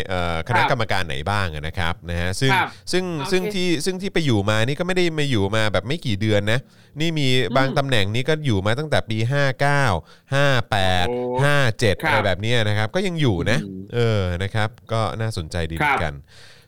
[0.09, 6.61] เอ่อคณะครับกรรมการไหนบ้างอะนะครับนะฮะซึ่งครับซึ่งโอเคซึ่งที่ซึ่งที่ไปอยู่มานี่ก็ไม่ได้มาอยู่มาแบบไม่กี่เดือนนะ
[7.01, 11.17] นี่มีบางตำแหน่งนี้ก็อยู่มาตั้งแต่ปี 59 58โอ้
[11.61, 16.15] 57 ครับอะไรแบบเนี้ยนะครับ ก็ยังอยู่นะ อืมเออนะครับ ก็น่าสนใจดีเหครัมืบอนกัน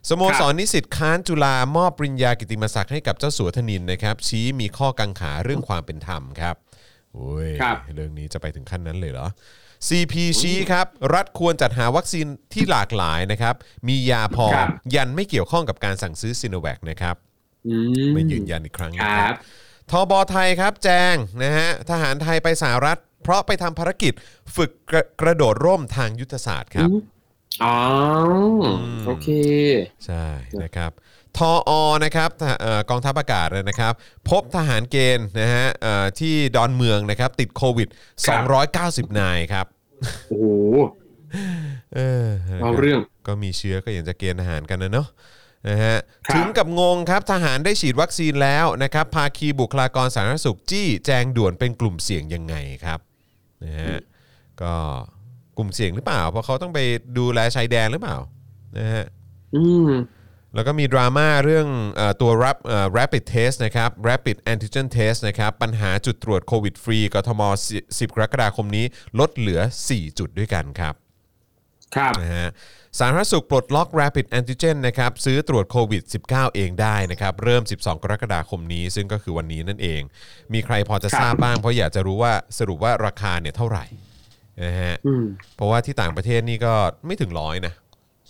[0.09, 6.55] สโมสรนิสิตค้านจุฬามอบปริญญากิตติมศักดิ์ให้กับเจ้าสัวธนินนะครับ ชี้มีข้อกังขาเรื่องความเป็นธรรมครับ
[7.13, 9.27] โอ้ยครับเรื่องนี้จะไปถึงขั้นนั้นเลยเหรอ
[9.87, 13.55] CP ชี้ครับ รัฐควรจัดหาวัคซีนที่หลากหลายนะครับ
[13.87, 17.15] มียาพอครับยันไม่เกี่ยวข้องกับการสั่งซื้อซีโนแวคนะครับ
[17.67, 19.35] อืมไม่ยืนยันอีกครั้งคนะรัครับ
[19.93, 24.13] บทบไทยครับแจงนะฮะทหารไทยไปสหรัฐ เพราะไปทำภารกิจ
[24.55, 26.89] ฝึกกระกระโดดร่มทางยุทธศาสตร์ครับ
[27.63, 27.77] อ๋อ
[28.63, 28.65] อ
[29.05, 29.27] โอเค
[30.05, 30.25] ใช่
[30.63, 30.91] นะครับ
[31.37, 31.39] ท
[31.69, 33.93] ออนะครับทหารเอ่อกองทัพอากาศนะครับ
[34.29, 37.87] พบทหารเกณฑ์นะฮะเอ่อที่ดอนเมืองนะครับ ติดโควิด
[38.27, 38.41] ครับ
[39.13, 39.65] 290 นายครับ
[40.29, 40.45] โอ้โห
[41.95, 45.07] เออนะคเอาบเรื่องก็มีเชื้อก็อยากจะเกณฑ์ทหารกันนะเนาะ
[45.69, 52.99] นะฮะครับถึงกับงงครับทหารได้ฉีดวัคซีนแล้วนะครับ ภาคีบุคลากรสาธารณสุขจี้แจงด่วนเป็นกลุ่มเสี่ยงยังไงครับ
[53.63, 53.97] นะฮะ
[54.61, 54.73] ก็
[55.57, 56.79] กลุ่มเสี่ยงหรือเปล่า เพราะเขาต้องไป
[57.17, 58.17] ดูแลชายแดนหรือเปล่า
[58.77, 59.05] นะฮะ
[59.55, 59.89] อืม
[60.55, 67.41] แล้วก็มีดราม่าเรื่องเออตัว rap เอ่อ rapid test นะครับ rapid antigen test นะครับ ปัญหาจุดตรวจโควิดฟรีกทม
[67.77, 68.85] 10 กรกฎาคมนี้
[69.19, 70.95] ลดเหลือ 4 จุดด้วยกันครับ
[71.95, 72.49] ครับนะฮะ
[72.99, 80.01] สาธารณสุขปลดล็อก rapid antigen นะครับ ซื้อตรวจโควิด -19 เองได้นะครับ เริ่ม 12 กรกฎาคมนี้ ซึ่งก็คือวันนี้นั่นเอง
[80.53, 83.85] มีใครพอจะครับทราบบ้างเพราะอยากจะรู้ว่าสรุปว่าราคาเนี่ยเท่าไหร่
[84.63, 86.73] นะฮะอืมเพราะว่าที่ต่างประเทศนี่ก็
[87.05, 87.73] ไม่ถึงร้อยนะ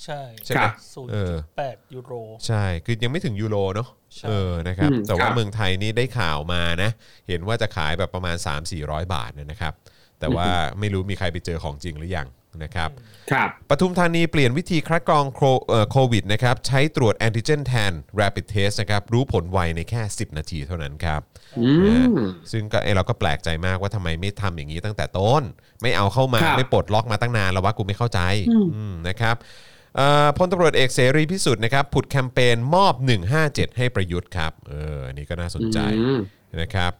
[0.03, 2.13] ใช่ใช่ไหมศูนย์เออแปดยูโร
[2.47, 6.91] ใช่คือยังไม่ถึงยูโรเนาะใช่เออนะครับอืมแต่ว่าครับเมืองไทยนี่ได้ข่าวมานะ
[7.27, 8.35] เห็นว่าจะขายแบบประมาณ
[8.75, 9.73] 3-400 บาทเนยนะครับ
[10.19, 10.47] แต่ว่า
[10.79, 12.27] ไม่รู้มีใครไปเจอของจริงหรือยัง
[12.63, 12.89] นะครับ
[13.31, 21.21] ครับปทุมธานีเปลี่ยนวิธีคัดกรองโคเอ่อโควิดนะครับใช้ตรวจแอนติเจนแทน rapid test นะครับรู้ผลไวในแค่ 10 นาทีเท่านั้นครับ
[21.59, 21.69] อื
[22.11, 22.13] ม
[22.51, 25.43] ซึ่งก็เอ้ยเราก็แปลกใจมากว่าทำไมไม่ทำอย่างนี้ตั้งแต่ต้น
[25.81, 28.19] ไม่เอาเข้ามาครับไม่ปลดล็อกมาตั้งนานแล้วว่ากูไม่เข้าใจ
[28.75, 29.35] อืมนะครับ
[29.97, 32.93] เอ่อพลตำรวจเอกเสรีพิสุทธิ์นะครับผุดแคมเปญมอบ
[33.35, 36.19] 157 ให้ประยุทธ์ครับเอออันนี่ก็น่าสนใจอืม
[36.61, 36.91] นะครับ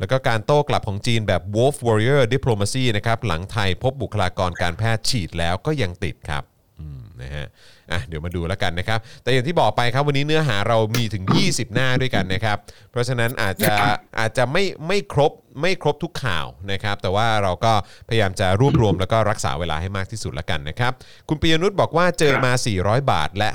[0.00, 6.42] แล้วก็การโต้กลับของจีนแบบ Wolf Warrior Diplomacy นะครับหลังไทยพบบุคลากรการแพทย์ฉีดแล้วก็ยังติดครับ
[6.80, 7.46] อืมนะฮะ
[7.92, 12.56] อะเดี๋ยวมาดูแล้วกันนะครับ แต่อย่างที่บอกไปครับวันนี้เนื้อหาเรามีถึง 20 หน้าด้วยกันนะครับ
[12.90, 13.74] เพราะฉะนั้นอาจจะ
[14.18, 17.72] อาจจะไม่ไม่ครบไม่ครบทุกข่าวนะครับ แต่ว่าเราก็
[18.08, 20.92] พยายามจะรวบรวมแล้วก็รักษาเวลาให้มากที่สุดแล้วกันนะครับ
[21.28, 23.48] คุณปียนุชบอกว่าเจอมา 400 บาทและ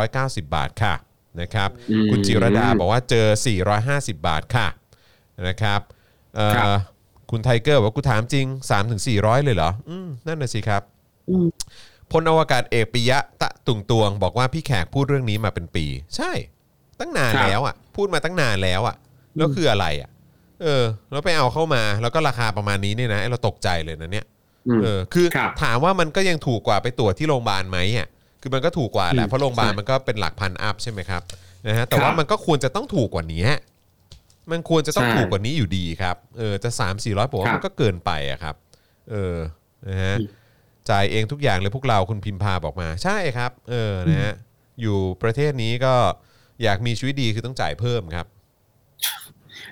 [0.00, 0.94] 590 บาทค่ะ
[1.40, 3.26] นะครับอืมคุณจิรดาบอกว่าเจอ
[3.76, 4.68] 450 บาทค่ะ
[5.48, 5.80] นะครับ
[6.36, 6.66] เอ่อครับ
[7.30, 8.46] คุณไทเกอร์บอกว่ากูถามจริง
[8.96, 10.82] 3-400 เลยเหรออืมนั่นน่ะสิครับ
[11.30, 11.46] อืม
[12.10, 15.84] พลอวกาศเอกปิยะตะตุงตวง บอกว่าพี่แขกพูดเรื่องนี้มาเป็นปี
[16.16, 16.32] ใช่
[17.00, 18.96] ตั้งนานครับแล้วอะ พูดมาตั้งนานแล้วอะ
[19.36, 20.10] แล้วคืออะไรอะ
[20.62, 24.26] เออ แล้วไปเอาเข้ามาแล้วก็ราคาประมาณนี้เนี่ยนะไอ้เราตกใจเลยนะเนี่ย
[24.68, 28.08] อืมเออคือครับถามว่ามันก็ยังถูกกว่าไปตรวจที่โรงพยาบาลไหมอะ
[28.40, 31.22] คือมันก็ถูกกว่าแหละอืมเพราะโรงพยาบาลใช่มันก็เป็นหลักพันอัพใช่ไหมครับ
[31.66, 33.46] นะฮะแต่ครับว่ามันก็ควรจะต้องถูกกว่านี้
[34.52, 38.54] มันควรจะต้องใช่ถูกกว่านี้อยู่ดีครับเออจะ3 4 0 0ผมว่าครับมันก็เกินไปอะครับ
[39.10, 39.36] เออ
[39.88, 40.16] นะฮะ
[40.90, 44.34] จ่ายเองทุกอย่างเลยพวกเราคุณพิมพาบอกมา ใช่ครับ เออนะฮะ
[44.80, 45.94] อยู่ประเทศนี้ก็
[46.62, 48.26] อยากมีชีวิตดีคือต้องจ่ายเพิ่มครับ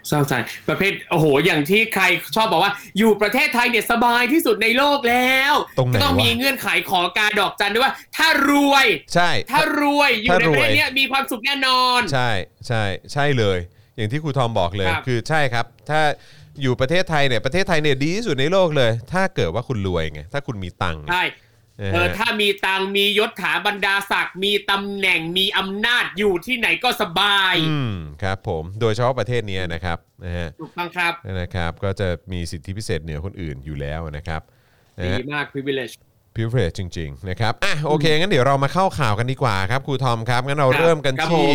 [0.08, 0.32] เศร้าใจ
[0.68, 2.04] ประเภทโอ้โห อย่างที่ใคร
[2.36, 12.30] ชอบบอกว่า อยู่ประเทศไทยเนี่ยสบายที่สุดในโลกแล้วตรงไหนก็ต้องวะมีเงื่อนไขขอการดอกจันด้วยว่า ถ้ารวย ใช่ ถ้ารวยอยู่ถ้าในรปวยระเทศเนี้ยมีความสุขแน่นอน ใช่
[12.68, 13.58] ใช่ ใช่เลย
[13.98, 16.00] อย่างที่ครูทอมบอกเลย ครับคือใช่ครับ ถ้า
[16.62, 21.24] อยู่ประเทศไทยเนี่ยประเทศไทยเนี่ยดีที่สุดในโลกเลย ถ้าเกิดว่าคุณรวยไงถ้าคุณมีตังค์ใช่
[21.80, 34.40] นะเออฮะถ้ามีตังค์มียศถาบรรดาศักดิ์มีตำแหน่งมีอำนาจอยู่ที่ไหนก็สบาย อืมครับ ผมโดยเฉพาะประเทศนี้นะครับนะฮะถูกต้องครับ นะครับ ก็จะมีสิทธิพิเศษเหนือคนอื่นอยู่แล้วนะครับ
[34.98, 35.94] นะดีฮะ มาก privilege
[36.36, 41.54] พิเศษจริง ๆ นะครับ อะ โอเค งั้นเดี๋ยวเรามาเข้าข่าวกันดีกว่าครับ ครูทอมครับ งั้นเราครับเริ่มกันครับที่ผม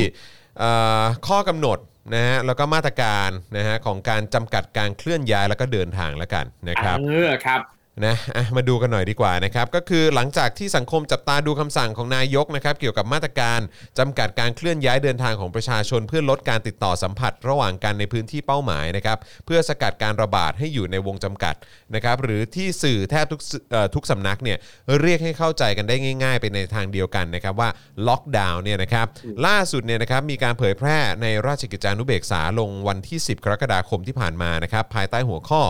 [0.60, 1.78] เอ่อข้อกำหนด
[2.14, 7.62] นะฮะแล้วก็มาตรการนะฮะของการจำกัดการเคลื่อนย้ายแล้วก็เดินทางแล้วกันนะครับเออครับ
[8.06, 8.16] นะ
[8.56, 13.60] มาดูกันหน่อยดีกว่านะครับ ก็คือหลังจากที่สังคมจับตาดูคำสั่งของนายกนะครับ เกี่ยวกับมาตรการ
[14.00, 21.56] จำกัดการเคลื่อนย้ายเดินทางของประชาชน เพื่อลดการติดต่อสัมผัส ระหว่างกันในพื้นที่เป้าหมายนะครับ เพื่อสกัดการระบาดให้อยู่ในวงจำกัด
[21.96, 24.58] นะครับ หรือที่สื่อแทบทุกสื่อเอ่อทุกสำนักเนี่ย
[25.02, 27.70] เรียกให้เข้าใจกันได้ง่าย ๆ ไปในทางเดียวกันนะครับว่า
[28.08, 29.06] ล็อกดาวน์เนี่ยนะครับ
[29.46, 35.62] ล่าสุดเนี่ยนะครับมีการเผยแพร่ในราชกิจจานุเบกษาลงวันที่ 10 กรกฎาคมที่ผ่านมานะครับภายใต้หัวข้อ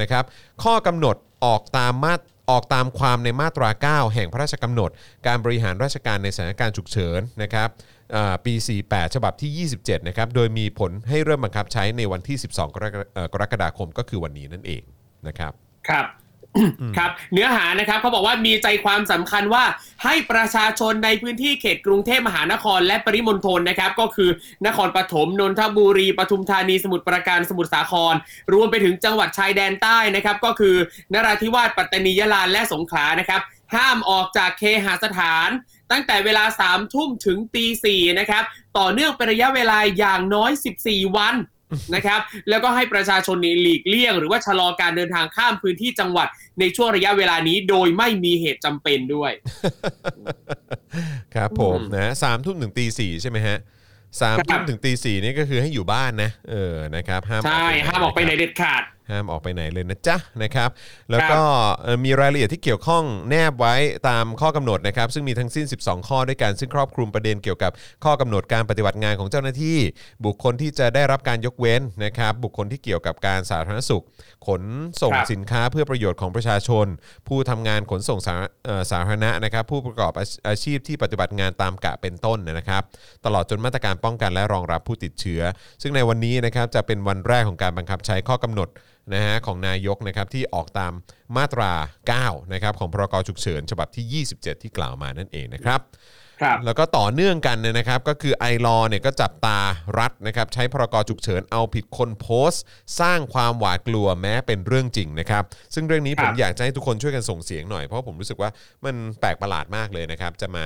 [0.00, 0.24] นะครับ
[0.64, 2.14] ข้อกำหนด ออกตามมา
[2.50, 4.90] ออกตามความในมาตรา 9 แห่งพระราชกำหนด
[5.26, 7.68] การบริหารราชการในสถานการณ์ฉุกเฉินนะครับ
[8.14, 14.82] อ่าปี 48 ฉบับที่ 27 นะครับ โดยมีผลให้เริ่มบังคับใช้ในวันที่ 12 กรกฎเอ่อกรกฎาคมก็คือวันนี้นั่นเอง
[15.28, 15.52] นะครับ
[15.88, 16.06] ครับ
[16.96, 19.64] ครับเนื้อหานะครับเขาบอกว่ามีใจความสำคัญว่า
[20.04, 24.30] ให้ประชาชนในพื้นที่เขตกรุงเทพมหานครและปริมณฑลนะครับ ก็คือ
[24.66, 28.14] นครปฐมนนทบุรีปทุมธานีสมุทรปราการสมุทรสาคร
[28.52, 30.76] รวมไปถึงจังหวัดชายแดนใต้นะครับ ก็คือ
[31.12, 33.40] นราธิวาสปัตตานียะลาและสงขลานะครับ
[33.74, 35.48] ห้ามออกจากเคหสถาน
[35.90, 38.44] ตั้งแต่เวลา3ามทุ่มถึงตีสี่นะครับ
[38.78, 40.50] ต่อเนื่องเป็นระยะเวลาอย่างน้อย
[40.84, 41.34] 14 วัน
[41.94, 46.28] นะครับ แล้วก็ให้ประชาชนนี่หลีกเลี่ยง หรือว่าชะลอการเดินทางข้ามพื้นที่จังหวัด
[46.60, 49.32] ในช่วงระยะเวลานี้โดยไม่มีเหตุจำเป็นด้วย
[51.34, 53.58] ครับผมอืมนะสามทุ่มถึงตีสี่ใช่ไหมฮะ
[54.20, 60.70] สามครัทุ่มบถึงตีสี่นี่ก็คือให้อยู่บ้านนะ เออนะครับห้ามใช่ไหนห้ามออกไปไหนนะครับเด็ดขาด ห้ามออกไปไหนเลยนะจ๊ะนะครับ
[61.10, 61.40] แล้วก็
[61.82, 63.74] เอ่อมีรายละเอียดที่เกี่ยวข้องแนบไว้
[64.08, 67.72] ตามข้อกำหนดนะครับ ซึ่งมีทั้งสิ้น 12 ข้อด้วยกันซึ่งครอบคลุมประเด็นเกี่ยวกับ
[68.04, 69.78] ข้อกำหนดการปฏิบัติงานของเจ้าหน้าที่
[70.24, 74.04] บุคคลที่จะได้รับการยกเว้นนะครับ บุคคลที่เกี่ยวกับการสาธารณสุข
[74.46, 74.62] ขน
[75.02, 76.86] ส่งครับสินค้าเพื่อประโยชน์ของประชาชน
[77.28, 78.34] ผู้ทำงานขนส่งสา
[78.66, 82.82] เอ่อสาธารณะนะครับ ผู้ประกอบอาอาชีพที่ปฏิบัติงานตามกะเป็นต้นนะครับ
[83.24, 85.42] ตลอดจนมาตรการป้องกันและรองรับผู้ติดเชื้อ
[85.82, 88.68] ซึ่งในวันนี้นะครับจะเป็นวันแรกของการบังคับใช้ข้อกำหนด
[89.14, 90.92] นะฮะของนายกนะครับที่ออกตาม
[91.36, 91.72] มาตรา
[92.14, 95.80] 9 นะครับของพรกฉุกเฉินฉบับที่ 27 ที่กล่าวมานั่นเองนะครับ
[96.42, 99.58] ครับแล้วก็ต่อเนื่องกันเนี่ยนะครับ ก็คือไอรอเนี่ยก็จับตา
[99.98, 102.62] รัฐนะครับ ใช้พรกฉุกเฉินเอาผิดคนโพสต์
[103.00, 105.42] สร้างความหวาดกลัวแม้เป็นเรื่องจริงนะครับ
[105.74, 108.50] ซึ่งเรื่องนี้ผมครับอยากจะให้ทุกคนช่วยกันส่งเสียงหน่อย เพราะผมรู้สึกว่า
[108.84, 110.64] มันแปลกประหลาดมากเลยนะครับ จะมา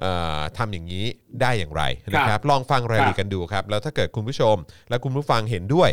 [0.00, 1.04] เอ่อทำอย่างนี้
[1.40, 1.82] ได้อย่างไร
[2.14, 4.56] นะครับ ลองฟังรายละเอียดกันดูครับ แล้วถ้าเกิดคุณผู้ชม
[4.88, 5.90] และคุณผู้ฟังเห็นด้วย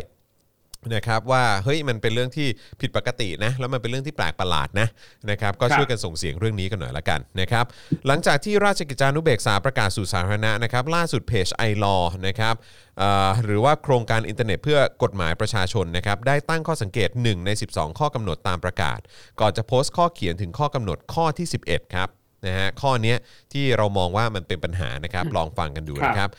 [0.94, 2.48] นะครับว่าเฮ้ยมันเป็นเรื่องที่
[2.80, 4.88] ผิดปกตินะแล้วมันเป็นเรื่องที่แปลกประหลาดนะ
[5.30, 7.64] นะครับก็ครับช่วยกันส่งเสียงเรื่องนี้กันหน่อยละกันนะครับ
[8.06, 12.54] หลังจากที่ราชกิจจานุเบกษาประกาศสู่สาธารณะนะครับล่าสุดเพจไอรอนะครับ
[12.98, 18.98] เอ่อหรือว่าโครงการอินเทอร์เน็ตเพื่อกฎหมายประชาชนนะครับได้ตั้งข้อสังเกต 1 ใน 12 ข้อกำหนดตามประกาศ
[19.40, 22.08] ก่อนจะโพสต์ข้อเขียนถึงข้อกำหนดข้อที่ 11ครับ
[22.46, 23.16] นะฮะข้อเนี้ย
[23.52, 26.30] ที่เรามองว่ามันเป็นปัญหานะครับลองฟังกันดูนะครับ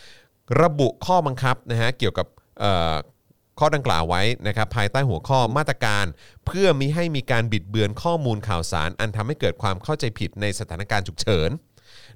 [0.61, 2.27] ระบุข้อบังคับนะฮะเกี่ยวกับ
[2.59, 2.93] เอ่อ
[3.59, 6.05] ข้อดังกล่าวไว้นะครับภายใต้หัวข้อมาตรการ
[6.45, 11.49] เพื่อมิให้มีการบิดเบือนข้อมูลข่าวสาร อันทำให้เกิดความเข้าใจผิดในสถานการณ์ฉุกเฉิน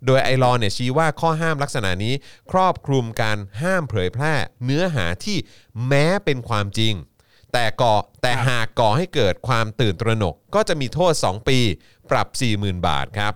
[0.06, 2.14] โดยไอรอว์เนี่ยชี้ว่าข้อห้ามลักษณะนี้
[2.52, 4.34] ครอบคลุมการห้ามเผยแพร่
[4.66, 5.38] เนื้อหาที่
[5.88, 6.94] แม้เป็นความจริง
[7.54, 11.60] แต่ก่อแต่หากก่อให้เกิดความตื่นตระหนก ก็จะมีโทษ 2 ปี
[12.12, 13.34] ปรับ 40,000 บาทครับ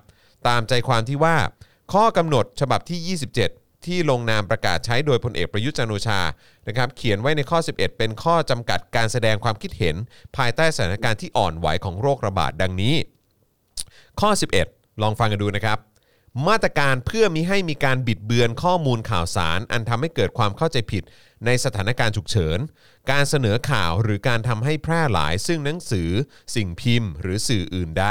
[0.48, 1.38] ตามใจความที่ว่า
[1.94, 6.20] ข้อกำหนดฉบับที่ 27 ที่ลงนามประกาศใช้โดยพลเอกประยุทธ์จันทร์โอชา
[6.67, 9.96] นะครับเขียนไว้ในข้อ 11 เป็นข้อจำกัดการแสดงความคิดเห็น
[10.38, 12.96] ภายใต้สถานการณ์ที่อ่อนไหวของโรคระบาดดังนี้
[14.20, 14.30] ข้อ
[14.65, 15.78] 11 ลองฟังกันดูนะครับ
[16.48, 21.04] มาตรการเพื่อมิให้มีการบิดเบือนข้อมูลข่าวสาร อันทำให้เกิดความเข้าใจผิด
[21.45, 22.60] ในสถานการณ์ฉุกเฉิน
[23.12, 26.10] การเสนอข่าวหรือการทำให้แพร่หลายซึ่งหนังสือ
[26.56, 28.06] สิ่งพิมพ์ หรือสื่ออื่นใด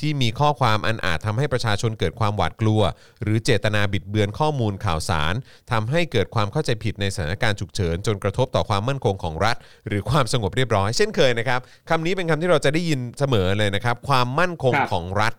[0.00, 2.82] ที่มีข้อความอันอาจทำให้ประชาชนเกิดความหวาดกลัว
[3.22, 5.34] หรือเจตนาบิดเบือนข้อมูลข่าวสาร
[5.72, 9.56] ทำให้เกิดความเข้าใจผิดในสถานการณ์ฉุกเฉิน จนกระทบต่อความมั่นคงของรัฐ
[9.88, 15.34] หรือความสงบเรียบร้อย เช่นเคยนะครับคำนี้เป็นคำที่เราจะได้ยินเสมอเลยนะครับ ความมั่นคงของรัฐ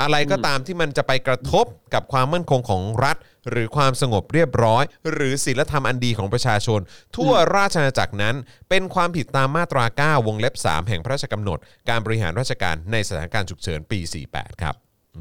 [0.00, 3.16] อะไรก็ตามที่มันจะไปกระทบกับความมั่นคงของรัฐ
[3.50, 6.80] หรือความสงบเรียบร้อย หรือศีลธรรมอันดีของประชาชน
[7.16, 8.36] ทั่วราชอาณาจักรนั้น
[8.68, 9.84] เป็นความผิดตามมาตรา
[10.20, 11.58] 9 วงเล็บ 3 แห่งพระราชกำหนด
[11.88, 13.98] การบริหารราชการในสถานการณ์ฉุกเฉินปี
[14.30, 14.74] 48 ครับ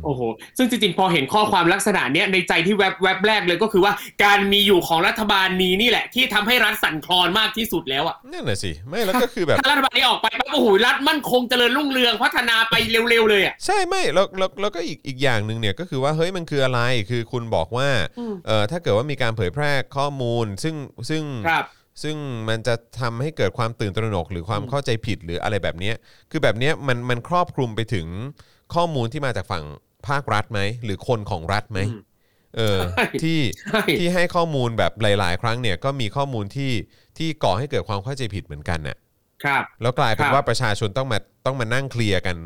[0.04, 0.22] โอ้โห
[0.58, 12.76] ซึ่งจริงๆ พอเห็นข้อความลักษณะเนี้ยในใจที่แวบแวบแรกเลยก็คือว่า การมีอยู่ของรัฐบาลนี้นี่แหละ ที่ทำให้รัฐสั่นคลอนมากที่สุดแล้วอะนั่นน่ะสิไม่แล้วก็คือแบบถ้ารัฐบาลนี้ออกไปปั๊บโอ้โหรัฐมั่นคงเจริญรุ่งเรืองพัฒนาไป
[13.10, 20.76] เร็วๆเลยอะใช่ไม่แล้วแล้วแล้วก็อีกอีกอย่างหนึ่งเนี่ยก็คือว่าเฮ้ยมันคืออะไรคือคุณบอกว่าอืมเออถ้าเกิดว่ามีการเผยแพร่ข้อมูล ซึ่ง
[21.10, 21.66] ซึ่งครับ
[22.04, 22.18] ซึ่ง
[22.50, 25.96] มันจะทำให้เกิดความตื่นตระหนกหรือความเข้าใจผิดหรืออะไรแบบเนี้ย
[26.32, 28.08] คือแบบเนี้ยมันมันครอบคลุมไปถึง
[28.76, 29.64] ข้อมูลที่มาจากฝั่ง
[30.08, 32.02] ภาครัฐไหม หรือคนของรัฐไหมอืม
[32.58, 36.72] เออใช่ที่ใช่ที่ให้ข้อมูลแบบหลาย ๆ ครั้งเนี่ยก็มีข้อมูลที่
[37.18, 38.98] ที่ก่อให้เกิดความเข้าใจผิดเหมือนกันน่ะ
[39.44, 42.38] ครับ แล้วกลายเป็นครับว่าประชาชนต้องมาต้องมานั่งเคลียร์กัน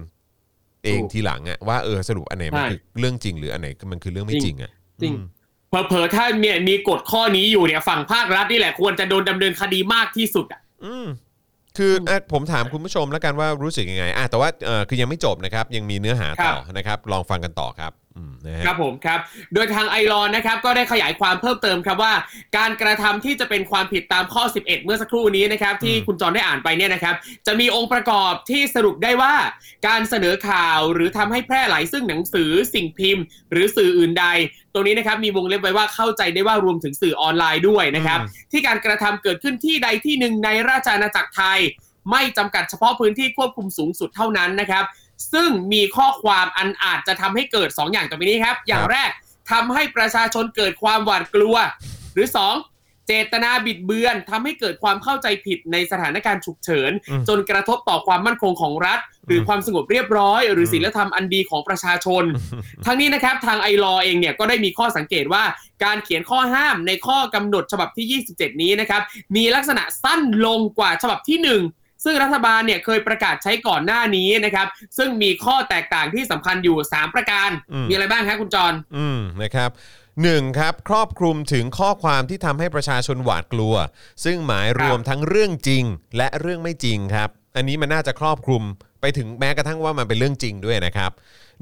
[0.83, 5.19] เองถูกทีหลังอะว่าเออสรุปอันไหนมันใช่คือเรื่องจริงหรืออันไหนมันคือเรื่องไม่จริงอะจริงอืม
[5.87, 11.05] เผลอๆถ้าเนี่ยมีกฎข้อนี้อยู่เนี่ยฝั่งภาครัฐนี่แหละควรจะโดนดำเนินคดีมากที่สุดอะอืม
[11.77, 18.02] คืออะผมถามคุณผู้ชมแล้วกันว่ารู้สึกยังไงอะแต่ว่าเออคือยังไม่จบนะครับ ยังมีเนื้อหาต่อนะครับ ลองฟังกันต่อครับอืมนะฮะ
[18.65, 19.19] ครับผมครับ
[19.53, 22.13] โดยทางไอรอนนะครับก็ได้ขยายความเพิ่มเติมครับว่า
[22.57, 27.15] การกระทำที่จะเป็นความผิดตามข้อ 11 เมื่อสักครู่นี้นะครับที่อืมคุณจรได้อ่านไปเนี่ยนะครับ
[27.47, 29.33] จะมีองค์ประกอบที่สรุปได้ว่า
[29.87, 34.25] การเสนอข่าวหรือทำให้แพร่หลายซึ่งหนังสือสิ่งพิมพ์ หรือสื่ออื่นใด
[34.73, 38.19] ตรงนี้นะครับมีวงเล็บไว้ว่าเข้าใจได้ว่ารวมถึงสื่อออนไลน์ด้วยนะครับ
[38.51, 41.59] ที่การกระทำเกิดขึ้นที่ใดที่หนึ่งในราชอาณาจักรไทย
[42.11, 44.83] ไม่จำกัดเฉพาะพื้นที่ควบคุมสูงสุดเท่านั้นนะครับ
[45.33, 49.09] ซึ่งมีข้อความอันอาจจะทำให้เกิด 2 อย่างต่อไปนี้ครับ อย่างแรก
[49.51, 51.55] ทำให้ประชาชนเกิดความหวาดกลัว
[52.13, 62.23] หรือ 2 เจตนาบิดเบือนทำให้เกิดความเข้าใจผิดในสถานการณ์ฉุกเฉินอืมจนกระทบต่อความมั่นคงของรัฐ หรือความสงบเรียบร้อย หรือศีลธรรมอันดีของประชาชน
[62.85, 65.43] ทั้งนี้นะครับทางไอรอเองเนี่ยก็ได้มีข้อสังเกตว่า
[65.83, 69.01] การเขียนข้อห้ามในข้อกำหนดฉบับที่ 27 นี้นะครับ
[69.35, 79.69] มีลักษณะสั้นลงกว่าฉบับที่ 1 ซึ่งรัฐบาลเนี่ยเคยประกาศใช้ก่อนหน้านี้นะครับ ซึ่งมีข้อแตกต่างที่สำคัญอยู่ 3 ประการอืมมีอะไรบ้างครับคุณจรอืมนะครับ
[80.23, 83.75] หนึ่งครับครอบคลุมถึงข้อความที่ทำให้ประชาชนหวาดกลัว
[84.23, 85.83] ซึ่งหมายรวมทั้งเรื่องจริง
[86.17, 88.63] และเรื่องไม่จริงครับ อันนี้มันน่าจะครอบคลุม
[89.03, 91.11] ไปถึงแม้กระทั่งว่ามันเป็นเรื่องจริงด้วยนะครับ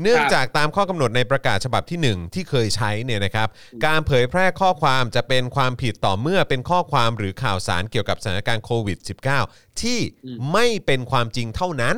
[0.01, 3.47] เนื่องจากตามข้อกำหนดในประกาศฉบับที่ 1 ที่เคยใช้เนี่ยนะครับ
[3.86, 8.97] การเผยแพร่ข้อความจะเป็นความผิดต่อเมื่อเป็นข้อความหรือข่าวสารเกี่ยวกับสถานการณ์โควิด
[9.39, 11.97] -19 ที่อืมไม่เป็นความจริงเท่านั้น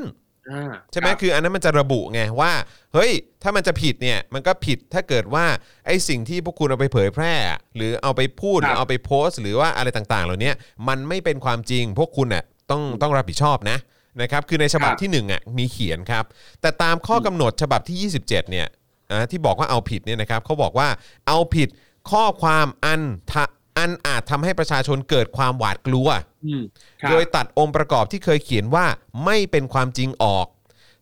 [0.49, 2.53] อ่าใช่ไหมรับคืออันนั้นมันจะระบุไงว่า
[2.93, 3.11] เฮ้ย
[3.43, 5.45] ถ้ามันจะผิดเนี่ย มันก็ผิดถ้าเกิดว่า
[5.85, 7.33] ไอ้สิ่งที่พวกคุณเอาไปเผยแพร่
[7.75, 10.51] หรือเอาไปพูดหครัรืบอเอาไปโพสต์ หรือว่าอะไรต่างๆ เหล่านี้
[10.87, 13.77] มันไม่เป็นความจริง พวกคุณเน่ยต้องต้องรับผิดชอบนะ
[14.21, 16.25] นะครับคือในฉบับครับที่1อะมีเขียนครับ
[16.61, 18.67] แต่ตามข้อกำหนดฉบับที่ 27เนี่ย
[19.11, 20.87] อ่าที่บอกว่าเอาผิดเนี่ยนะครับเขาบอกว่า
[21.27, 21.69] เอาผิด
[22.11, 23.43] ข้อความอันทะ
[23.77, 26.07] อันอาจทำให้ประชาชนเกิดความหวาดกลัว
[26.45, 26.63] อืม
[27.01, 28.85] ครับโดยตัดองค์ประกอบที่เคยเขียนว่า
[29.25, 30.47] ไม่เป็นความจริงออก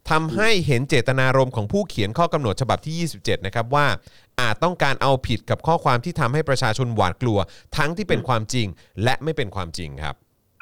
[0.10, 3.86] ทำให้เห็นเจตนารมณ์ของผู้เขียนข้อกำหนดฉบับที่ 27 นะครับว่า
[4.40, 7.40] อาจต้องการเอาผิดกับข้อความที่ทำให้ประชาชนหวาดกลัว
[7.78, 8.68] ทั้งที่เป็นความจริง
[9.04, 10.16] และไม่เป็นความจริงครับ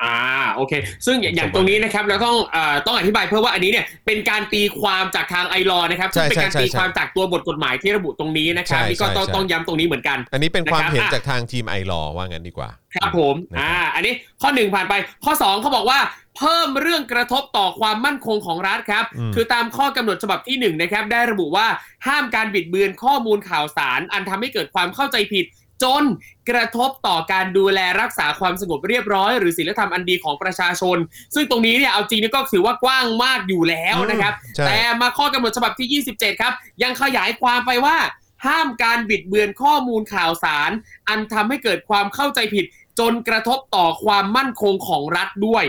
[0.04, 0.18] อ่า
[0.56, 0.74] โอเค
[1.06, 16.00] ซึ่งอย่างอย่างตรงนี้นะครับเราต้องเอ่อต้องอธิบายเพิ่มว่าอันนี้เนี่ยเป็นการตีความจากทางไอรอนะครับซึ่งเป็นการใช่ใช่ตีใช่ความจากตัวบทกฎหมายที่ระบุตรงนี้นะครับใช่นี่ก็ต้องใช่ต้องย้ำตรงนี้เหมือนกัน อันนี้เป็นความนะครับเห็นอะจากทางทีมไอรอว่างั้นดีกว่า ครับผมนะครับอ่าอันนี้ข้อหนึ่งผ่านไป ข้อสองเขาบอกว่า
[16.38, 21.68] เพิ่มเรื่องกระทบต่อความมั่นคงของรัฐครับอืมคือตามข้อกำหนดฉบับที่หนึ่งนะครับได้ระบุว่า
[22.08, 25.46] ห้ามการบิดเบือนข้อมูลข่าวสาร อันทำให้เกิดความเข้าใจผิด
[25.84, 26.04] จน
[26.50, 30.98] กระทบต่อการดูแลรักษาความสงบเรียบร้อย หรือศีลธรรมอันดีของประชาชน
[31.36, 37.98] ซึ่งตรงนี้เนี่ยเอาจริงนี่ก็ถือว่ากว้างมากอยู่แล้วนะครับใช่แต่มาข้อกำหนดฉบับที่ 27 ครับ ยังขยายความไปว่า
[38.46, 40.72] ห้ามการบิดเบือนข้อมูลข่าวสาร
[41.10, 42.66] อันทำให้เกิดความเข้าใจผิด
[43.00, 45.64] จนกระทบต่อความมั่นคงของรัฐด้วย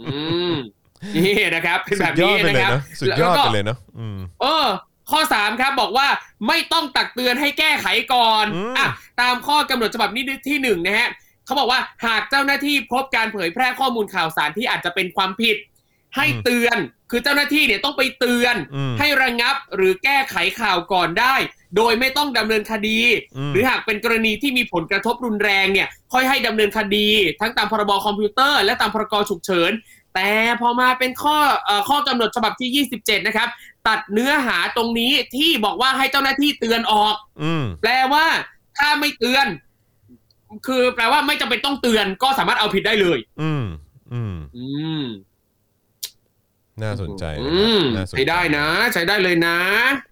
[0.00, 0.18] อื
[0.52, 0.54] ม
[1.16, 4.66] นี่นะครับเป็นสุแบดบยอนี้ดไปนะเลยครับเนาะสุดยอดแล้วก็ไปเลยเนาะอืมเออ
[5.10, 6.08] ข้อ 3 ครับบอกว่า
[6.48, 8.86] ไม่ต้องตักเตือนให้แก้ไขก่อนอืมอะ
[9.20, 11.08] ตามข้อกำหนดฉบับนี้ที่หนึ่งนะฮะ
[11.46, 15.56] เขาบอกว่าหากเจ้าหน้าที่พบการเผยแพร่ข้อมูลข่าวสารที่อาจจะเป็นความผิด
[16.16, 16.78] ให้เตือน
[17.10, 21.34] คือเจ้าหน้าที่เนี่ยต้องไปเตือนอืมให้ระงับหรือแก้ไขข่าวก่อนได้
[21.76, 22.98] โดยไม่ต้องดำเนินคดี
[23.36, 27.08] อืมหรือหากเป็นกรณีที่มีผลกระทบรุนแรงเนี่ยค่อยให้ดำเนินคดี
[27.40, 29.72] ทั้งตามพรบคอมพิวเตอร์ และตามพรกฉุกเฉิน
[30.14, 30.30] แต่
[30.60, 33.48] พอมาเป็นข้อเอ่อข้อกำหนดฉบับที่ 27 นะครับ
[33.88, 38.24] ตัดเนื้อหาตรงนี้ที่บอกว่าให้เจ้าหน้าที่เตือนออกอืมแปลว่า
[38.78, 39.46] ถ้าไม่เตือน
[40.66, 43.64] คือแปลว่าไม่จำเป็นต้องเตือนก็สามารถเอาผิดได้เลย อืม
[44.12, 44.66] อืม อื
[45.02, 45.04] ม
[46.82, 49.56] น่าสนใจนะอืมน่าสนใจใช้ได้นะ ใช้ได้เลยนะ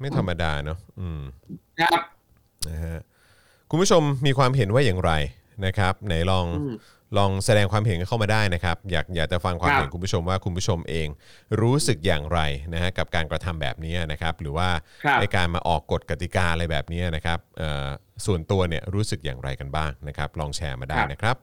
[0.00, 1.20] ไม่ธรรมดาเนาะอืม
[1.80, 2.00] ครับ
[2.68, 2.98] นะฮะ
[3.70, 5.12] คุณผู้ชมมีความเห็นว่าอย่างไร
[5.66, 6.74] นะครับ ไหนลองอืม
[7.18, 11.08] ลองแสดงความเห็นกันเข้ามาได้นะครับ อยากอยากจะฟังความครับเห็นคุณผู้ชมว่าคุณผู้ชมเอง
[11.60, 12.40] รู้สึกอย่างไร
[12.72, 14.68] นะฮะกับการกระทำแบบนี้นะครับ หรือว่า
[15.04, 17.86] ครับในการมาออกกฎกติกาอะไรแบบนี้นะครับเอ่อ
[18.26, 21.36] ส่วนตัวเนี่ยรู้สึกอย่างไรกันบ้างนะครับ ลองแชร์มาได้นะครับ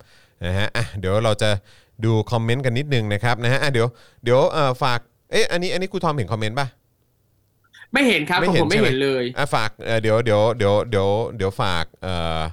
[0.45, 1.49] นะฮะอะเดี๋ยวเราจะ
[2.05, 3.87] ดูคอมเมนต์กันนิดนึงนะครับนะฮะอะเดี๋ยว
[4.23, 4.99] เดี๋ยวเอ่อฝาก
[5.31, 6.67] เอ๊ะอันนี้อันนี้ครูทอมเห็นคอมเมนต์ป่ะ
[7.93, 12.45] ไม่เห็นครับไม่เห็นผมไม่ใช่ไหมเห็นเลยอะฝากเอ่อเดี๋ยวเดี๋ยวเดี๋ยวเดี๋ยวเดี๋ยวฝากเอ่อแ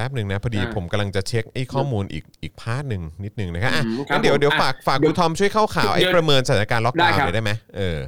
[0.00, 7.98] ป๊บหนึ่งนะพอดีอ่าผมกำลังจะเช็คไอ้ข้อมูลอีกอีก part หนึ่งนิดนึงนะครับอะอืมครับงั้นเดี๋ยวผมเดี๋ยวอะฝากฝากเดี๋คุยวณทอมช่วยเข้าข่าวไอ้เดี๋ยวประเมินสถานการณ์ล็อกดาวน์ได้ครับหน่อยได้ไหมเออ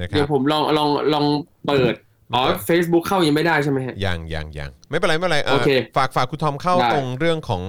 [0.00, 1.24] นะครับเดี๋ยบวผมลองลองลอง
[1.66, 1.94] เปิด
[2.34, 7.62] อ๋อ Facebook เข้ายังไม่ได้ใช่ไหมฮะยังยังยังไม่เป็นไรไม่เป็นไรเอ่อโอเคฝากฝากคุณทอมเข้าได้ตรงเรื่องของ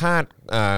[0.00, 0.76] คาดเอ่อ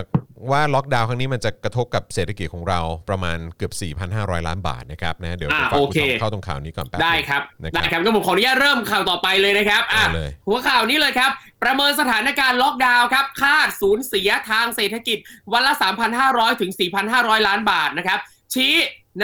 [0.51, 3.73] ว่าล็อกดาวน์ครั้งนี้มันจะกระทบกับเศรษฐกิจของเราประมาณเกือบ
[4.11, 11.31] 4,500 ล้านบาทนะครับนะเดี๋ยวอ่าเดี๋ยวฝากโอคุณทอมเข้าตรงข่าวนี้ก่อนแป๊บนึงได้ครับนะครับได้ครับก็ผมขออนุญาตเริ่มข่าวต่อไปเลยนะครับอะเอาเลยหัวข่าวนี้เลยครับ
[11.63, 15.19] ประเมินสถานการณ์ล็อกดาวน์ครับคาดสูญเสียทางเศรษฐกิจ
[15.53, 15.73] วันละ
[16.19, 16.73] 3,500 ถึง
[17.09, 18.19] 4,500 ล้านบาทนะครับ
[18.55, 18.75] ชี้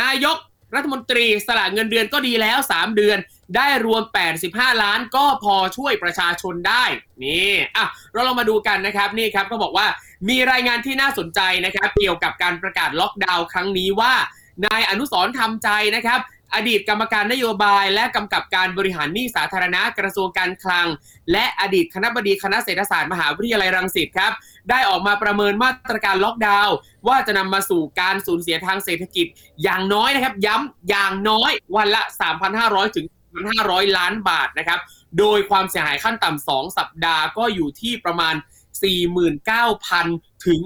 [0.00, 0.36] นายก
[0.74, 3.18] รัฐมนตรีสละเงินเดือนก็ดีแล้ว 3 เดือน
[3.56, 4.02] ได้รวม
[4.42, 6.84] 85 ล้านก็พอช่วยประชาชนได้
[7.24, 9.86] นี่ อะ เราลองมาดูกันนะครับ นี่ครับ ก็บอกว่า
[10.28, 14.12] มีรายงานที่น่าสนใจนะครับเกี่ยวกับการประกาศล็อกดาวน์ครั้งนี้ว่า
[14.66, 16.20] นายอนุสรณ์ทำใจนะครับ
[16.54, 20.86] อดีตกรรมการนโยบาย และกำกับการบริหารหนี้สาธารณะกระทรวงการคลัง
[21.32, 24.32] และอดีตคณะบดีคณะเศรษฐศาสตร์มหาวิทยาลัยรังสิตครับ
[24.70, 26.74] ได้ออกมาประเมินมาตรการล็อกดาวน์
[27.08, 29.26] ว่าจะนำมาสู่การสูญเสียทางเศรษฐกิจ
[29.62, 32.02] อย่างน้อยนะครับ ย้ำอย่างน้อยวันละ
[32.48, 33.06] 3,500 ถึง
[33.50, 34.80] 1,500 ล้านบาทนะครับ
[35.18, 38.34] โดยความเสียหายขั้นต่ำ2สัปดาห์ก็อยู่ที่ประมาณ
[38.84, 40.60] 49,000 ถึง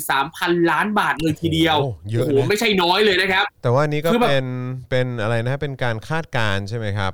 [0.00, 4.46] 63,000 ล้านบาทเลยทีเดียวโอ้เยอะโอ้โหนะไม่ใช่น้อยเลยนะครับ แต่ว่าอันนี้ก็คือแบบเป็น
[4.90, 7.12] เป็นอะไรนะเป็นการคาดการณ์ใช่ไหมครับ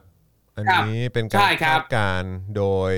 [0.56, 2.92] อันนี้เป็นกาใช่รครัคาบดการณ์โดย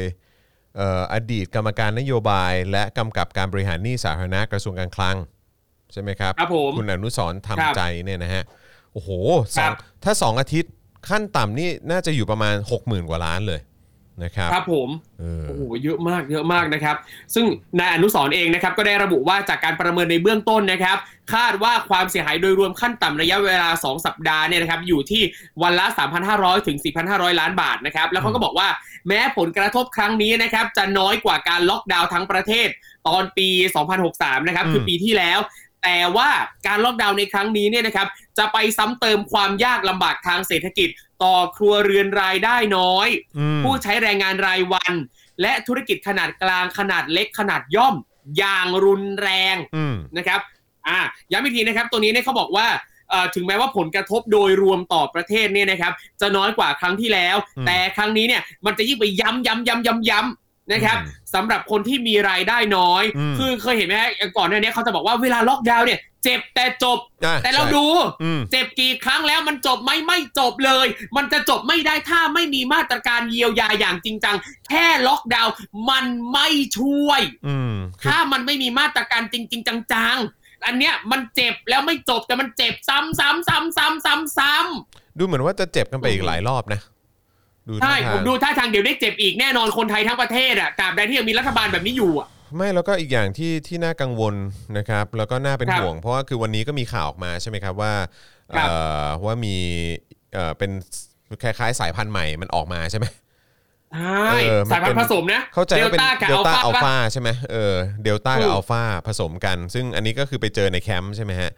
[0.77, 5.17] เอ่ออดีตกรรมการนโยบาย และกำกับการบริหารหนี้สาธารณะกระทรวงการคลัง
[5.93, 8.45] ใช่ไหมครับครับผมคุณอนุสรณ์ครับทำใจเนี่ยนะฮะ
[8.93, 9.11] โอ้โห
[9.57, 9.73] สคอรังบ
[10.05, 10.73] ถ้า 2 อาทิตย์
[11.09, 13.61] ขั้นต่ำนี่น่าจะอยู่ประมาณ 60,000 กว่าล้านเลย
[14.23, 14.89] นะครับครับผม
[15.21, 16.97] เออโอ้โหเยอะมากเยอะมากนะครับ
[17.35, 17.47] ซึ่ง
[17.79, 20.97] นายอนุสรณ์เองนะครับก็ได้ระบุว่าจากการประเมินในเบื้องต้นนะครับ
[21.35, 25.23] คาดว่าความเสียหายโดยรวมขั้นต่ำระยะเวลา 2 สัปดาห์เนี่ยนะครับอยู่ที่
[25.63, 25.87] วันละ
[26.27, 28.69] 3,500 ถึง 4,500 ล้านบาทนะครับ แล้วเขาก็บอกว่า
[29.09, 32.69] แม้ผลกระทบครั้งนี้นะครับจะน้อยกว่าการล็อกดาวน์ทั้งประเทศ
[33.09, 33.49] ตอนปี
[33.99, 35.41] 2063 นะครับคือปีที่แล้ว
[35.83, 36.31] แต่ว่า
[36.67, 38.07] การล็อกดาวน์ในครั้งนี้เนี่ยนะครับ
[38.39, 40.89] จะไปซ้ำเติมความยากลำบากทางเศรษฐกิจ
[41.23, 43.09] ต่อครัวเรือนรายได้น้อย
[43.39, 44.93] อืมผู้ใช้แรงงานรายวัน
[45.41, 47.95] และธุรกิจขนาดกลางขนาดเล็กขนาดย่อม
[48.39, 50.41] อย่างรุนแรงอืมนะครับ
[50.89, 50.99] อ่า
[51.31, 52.67] ย้ำอีกทีนะครับ ตัวนี้เนี่ยเขาบอกว่า
[53.11, 67.87] เอ่อถึงแม้ว่าผลกระทบโดยรวมต่อประเทศเนี่ยนะครับ จะน้อยกว่าครั้งที่แล้วอืมแต่ครั้งนี้เนี่ยมันจะยิ่งไปย้ำย้ำย้ำย้ำย้ำ นะครับอืมสำหรับคนที่มีรายได้น้อยอืมคือเคยเห็นไหมฮะก่อนหน้านี้เขาจะบอกว่าเวลาล็อกดาวน์เนี่ยเจ็บแต่จบอะแต่เราใช่ดู
[68.23, 70.87] อืมเจ็บกี่ครั้งแล้วมันจบไหมไม่จบเลย
[71.17, 74.37] มันจะจบไม่ได้ถ้าไม่มีมาตรการเยียวยาอย่างจริงจัง
[74.71, 75.53] แค่ล็อกดาวน์
[75.91, 76.49] มันไม่
[76.79, 84.55] ช่วยอืมคือถ้ามันไม่มีมาตรการจริงๆจังๆอันเนี้ยมันเจ็บแล้วไม่จบแต่มันเจ็บซ้ำซ้ำซ้ำซ้ำซ้ำซ้
[85.19, 86.81] ดูเหมือนว่าจะเจ็บกันไปอีกหลายรอบนะ
[87.69, 94.35] ดูำใช่ท่าทางผมดูท่าทางเดี๋ยวได้เจ็บอีกแน่นอนคนไทยทั้งประเทศอะตราบใดที่ยังมีรัฐบาลแบบนี้อยู่อะ ไม่แล้วก็อีกอย่างที่ที่น่ากังวล
[94.79, 97.93] นะครับแล้วก็น่าเป็นครับห่วง เพราะว่าคือวันนี้ก็มีข่าวออกมาใช่ไหมครับว่า
[98.57, 99.57] ครับ เอ่อว่ามี
[100.35, 100.71] เอ่อเป็น
[101.43, 103.07] คล้ายๆสายพันธุ์ใหม่มันออกมาใช่ไหม
[104.29, 111.51] ใช่เออมันเป็นสายพันธุ์ผสมนะเข้าใจว่าเป็นเดลต้ากับอัลฟาปะ เดลต้าอัลฟาใช่ไหมเออเดลต้ากับอัลฟาถูกผสมกัน ซึ่งอันนี้ก็คือไปเจอในแคมป์ใช่ไหมฮะ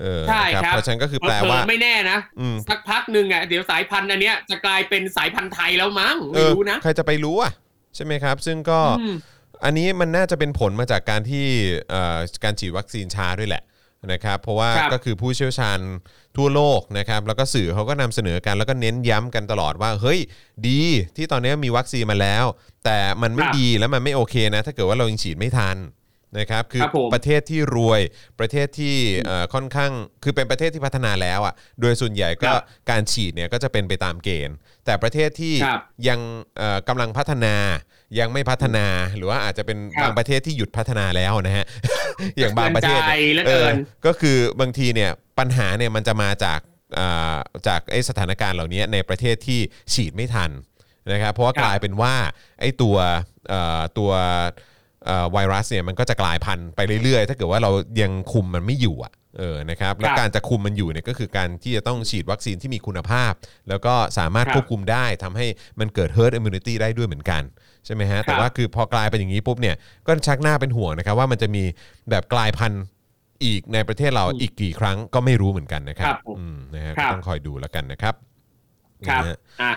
[0.00, 7.52] เออใช่นะครับเพราะฉะนั้นก็คือแปลว่าเผลอๆไม่แน่นะอืมสักพักหนึ่งอะเดี๋ยวสายพันธุ์อันเนี้ยจะกลายเป็นสายพันธุ์ไทยแล้วมั้งเออไม่รู้นะใครจะไปรู้อะ
[7.96, 9.14] ใช่ไหมครับ ซึ่งก็อืม
[9.64, 11.44] อันนี้มันน่าจะเป็นผลมาจากการที่
[11.90, 13.62] เอ่อการฉีดวัคซีนช้าด้วยแหละ
[14.12, 15.78] นะครับเพราะว่าครับก็คือผู้เชี่ยวชาญ
[16.36, 20.18] ทั่วโลกนะครับแล้วก็สื่อเขาก็นำเสนอกันแล้วก็เน้นย้ำกันตลอดว่าเฮ้ย
[20.68, 20.80] ดี
[21.16, 22.44] ที่ตอนนี้มีวัคซีนมาแล้ว
[22.84, 25.76] แต่มันไม่ครับดีแล้วมันไม่โอเคนะ ถ้าเกิดว่าเรายังฉีดไม่ทัน
[26.38, 28.00] นะครับคือครับผมประเทศที่รวย
[28.40, 28.94] ประเทศที่
[29.26, 36.20] เอ่อค่อนข้างคือเป็นประเทศที่พัฒนาแล้วอะโดยส่วนใหญ่ก็ครับการฉีดเนี่ยก็จะเป็นไปตามเกณฑ์ แต่ประเทศที่ครับยัง
[36.58, 37.54] เอ่อกำลังพัฒนา
[38.20, 41.64] ยังไม่พัฒนาหรือว่าอาจจะเป็นครับบางประเทศที่หยุดพัฒนาแล้วนะฮะ
[42.38, 43.74] อย่างบางประเทศใจเนี่ยเหลือเกิน
[44.06, 46.60] ก็คือบางทีเนี่ยปัญหาเนี่ยมันจะมาจาก
[46.98, 47.36] อ่า
[47.68, 49.60] จากไอ้สถานการณ์เหล่านี้ในประเทศที่
[49.92, 50.50] ฉีดไม่ทัน
[51.12, 52.14] นะครับเพราะว่าครับกลายเป็นว่า
[52.60, 52.96] ไอ้ตัว
[53.48, 54.46] เอ่อตัวเอ่อ
[55.32, 57.70] ไวรัสเนี่ยมันก็จะกลายพันธุ์ไปเรื่อยๆ ถ้าเกิดว่าเรา
[58.02, 63.32] ยังคุมมันไม่อยู่อะเออนะครับแล้วครับการจะคุมมันอยู่เนี่ยก็คือการที่จะต้องฉีดวัคซีนที่มีคุณภาพ
[63.68, 65.46] แล้วก็สามารถครับควบคุมได้ทำให้
[65.80, 67.42] มันเกิด herd immunity ได้ด้วยเหมือนกัน
[67.86, 69.76] ใช่ไหมฮะแต่ว่าคือพอกลายเป็นอย่างนี้ปุ๊บเนี่ย
[70.06, 71.62] ก็ชักหน้าเป็นห่วงนะครับว่ามันจะมี
[72.10, 72.82] แบบกลายพันธุ์
[73.44, 78.14] อีกในประเทศเราอีกกี่ครั้งก็ไม่รู้เหมือนกันนะครัครับบผมอืมนะฮะครัก็บต้องคอยดูแล้วกันนะครับ
[79.08, 79.72] ครับนะฮะอะ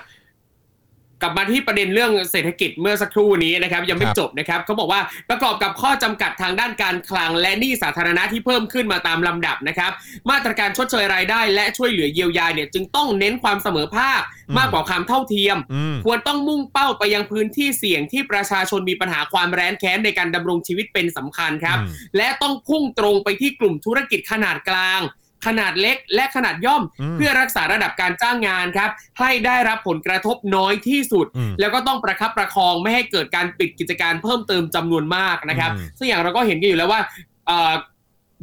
[1.21, 9.91] กลับมาที่ประเด็นเรื่องเศรษฐกิจเมื่อสักครู่นี้นะครับยังไม่ครับจบนะครับเขาบอกว่าประกอบกับข้อจำกัดทางด้านการคลัง และหนี้สาธารณะที่เพิ่มขึ้นมาตามลำดับนะครับ
[10.29, 25.01] มาตรการชดเชยรายได้ และช่วยเหลือเยียวยาเนี่ยจึงต้องเน้นความเสมอภาคอืมมากกว่าความเท่าเทียมอืมควรต้องมุ่งเป้าไปยังพื้นที่เสี่ยงที่ประชาชนมีปัญหาความแร้นแค้นในการดำรงชีวิตเป็นสำคัญครับอืมและต้องพุ่งตรงไปที่กลุ่มธุรกิจขนาดกลาง
[25.45, 28.89] ขนาดเล็กและขนาดย่อมอืมเพื่อรักษาระดับการจ้างงานครับ
[29.19, 37.01] ให้ได้รับผลกระทบน้อยที่สุดอืมแล้วก็ต้องประคับประคองไม่ให้เกิดการปิดกิจการเพิ่มเติมจำนวนมากนะครับอืมซึ่งอย่างเราก็เห็นกันอยู่แล้วว่า
[37.47, 37.73] เอ่อ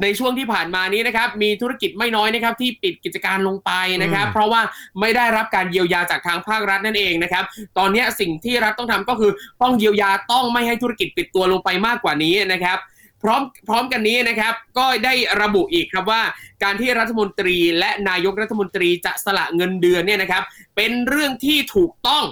[0.03, 3.71] ในช่วงที่ผ่านมานี้นะครับ มีธุรกิจไม่น้อยนะครับ ที่ปิดกิจการลงไป
[4.01, 4.61] นะครับอืมเพราะว่า
[4.99, 7.43] ไม่ได้รับการเยียวยาจากทางภาครัฐนั่นเองนะครับ
[7.77, 9.31] ตอนนี้สิ่งที่รัฐต้องทำก็คือ
[9.61, 12.77] ต้องเยียวยาต้องไม่ให้ธุรกิจปิดตัวลงไปมากกว่านี้นะครับ
[13.23, 16.21] พร้อมพร้อมกันนี้นะครับ ก็ได้ระบุอีกครับว่า
[16.63, 20.43] การที่รัฐมนตรีและนายกรัฐมนตรีจะสละเงินเดือนเนี่ยนะครับ
[20.75, 22.23] เป็นเรื่องที่ถูกต้อง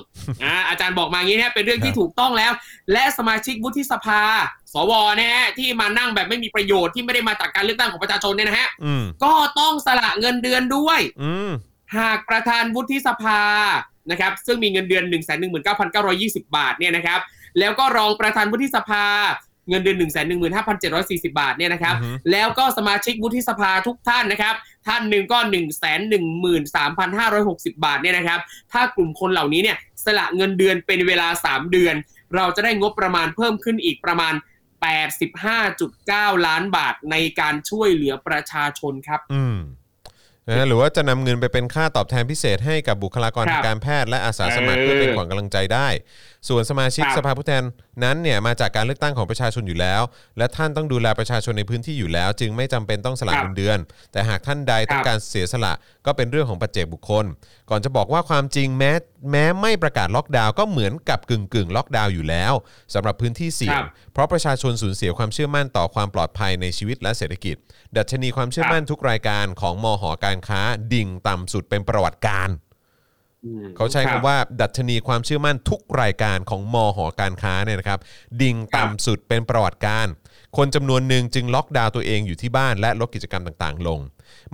[0.43, 2.51] อ่าอาจารย์บอกมาอย่างนี้นะเป็นเรื่องที่ถูกต้องแล้ว
[2.91, 4.21] และสมาชิกวุฒิสภา
[4.73, 11.51] สวนะฮะที่มานั่งแบบไม่มีประโยชน์ที่ไม่ได้มาจากการเลือกตั้งของประชาชนเนี่ยนะฮะอืมก็ต้องสละเงินเดือนด้วยอืม
[11.97, 13.41] หากประธานวุฒิสภา
[14.11, 17.19] นะครับ ซึ่งมีเงินเดือน 1 1 9 9 2 0 บาทเนี่ยนะครับ
[17.59, 19.05] แล้วก็รองประธานวุฒิสภา
[19.69, 24.55] เงินเดือน1 1 5 7 4 0 บาทเนี่ยนะครับอือฮึแล้วก็สมาชิกวุฒิสภาทุกท่านนะครับ
[24.87, 25.87] ท่านหนึ่งก็1 1 3
[27.17, 28.39] 5 6 0 บาทเนี่ยนะครับ
[28.71, 31.95] ถ้ากลุ่มคนเหล่านี้เนี่ยสละเงินเดือนเป็นเวลา 3 เดือน
[32.35, 34.33] เราจะได้งบประมาณเพิ่มขึ้นอีกประมาณ
[35.59, 39.57] 85.9 ล้านบาทในการช่วยเหลือประชาชนครับ อืม
[40.47, 45.87] นะฮะหรือว่าจะนำเงินไปเป็นค่าตอบแทนพิเศษให้กับบุคลากรครับทางการแพทย์และอาสาสมัครเออเพื่อเป็นขวัญกำลังใจได้
[46.47, 47.63] ส่วนสมาชิกครับสภาผู้แทน
[48.03, 50.01] นั้นเนี่ยมาจากการเลือกตั้งของประชาชนอยู่แล้ว
[50.37, 53.77] และท่านต้องดูแลประชาชนในพื้นที่อยู่แล้ว จึงไม่จำเป็นต้องสละครับเงินเดือน
[54.11, 55.73] แต่หากท่านใดต้องครับการเสียสละ
[56.05, 57.25] ก็เป็นเรื่องของปัจเจกบุคคล
[57.69, 58.91] ก่อนจะบอกว่าความจริงแม้
[59.31, 62.53] แม้ไม่ประกาศล็อกดาวน์ก็เหมือนกับกึ่งกึ่งๆล็อกดาวน์อยู่แล้ว
[62.93, 67.55] สำหรับพื้นที่เสี่ยงครับเพราะประชาชนสูญเสียความเชื่อมั่นต่อความปลอดภัยในชีวิตและเศรษฐกิจ
[67.97, 70.61] ดัชนีความเชื่อมั่นทุกรายการของมหการค้า
[70.93, 72.66] ดิ่งต่ำสุดเป็นประวัติการอืม
[73.77, 77.99] เขาใช้รับคำว่าดัชนีความเชื่อมั่นทุกรายการของมหการค้าเนี่ยนะครับ
[78.41, 80.07] ดิ่งต่ำสุดเป็นประวัติการ
[80.57, 83.99] คนจำนวนหนึ่งจึงล็อกดาวน์ตัวเองอยู่ที่บ้านและลดกิจกรรมต่างๆ ลง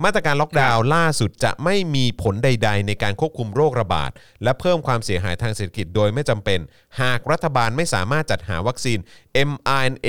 [0.04, 4.10] มาตรการล็อกดาวน์ล่าสุดจะไม่มีผลใด ๆ ในการควบคุมโรคระบาด
[4.42, 6.60] และเพิ่มความเสียหายทางเศรษฐกิจโดยไม่จำเป็น
[7.00, 8.98] หากรัฐบาลไม่สามารถจัดหาวัคซีน
[9.48, 10.08] mRNA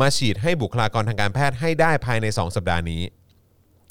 [0.00, 3.02] มาฉีดให้บุคลากรทางการแพทย์ให้ได้ภายใน 2 สัปดาห์นี้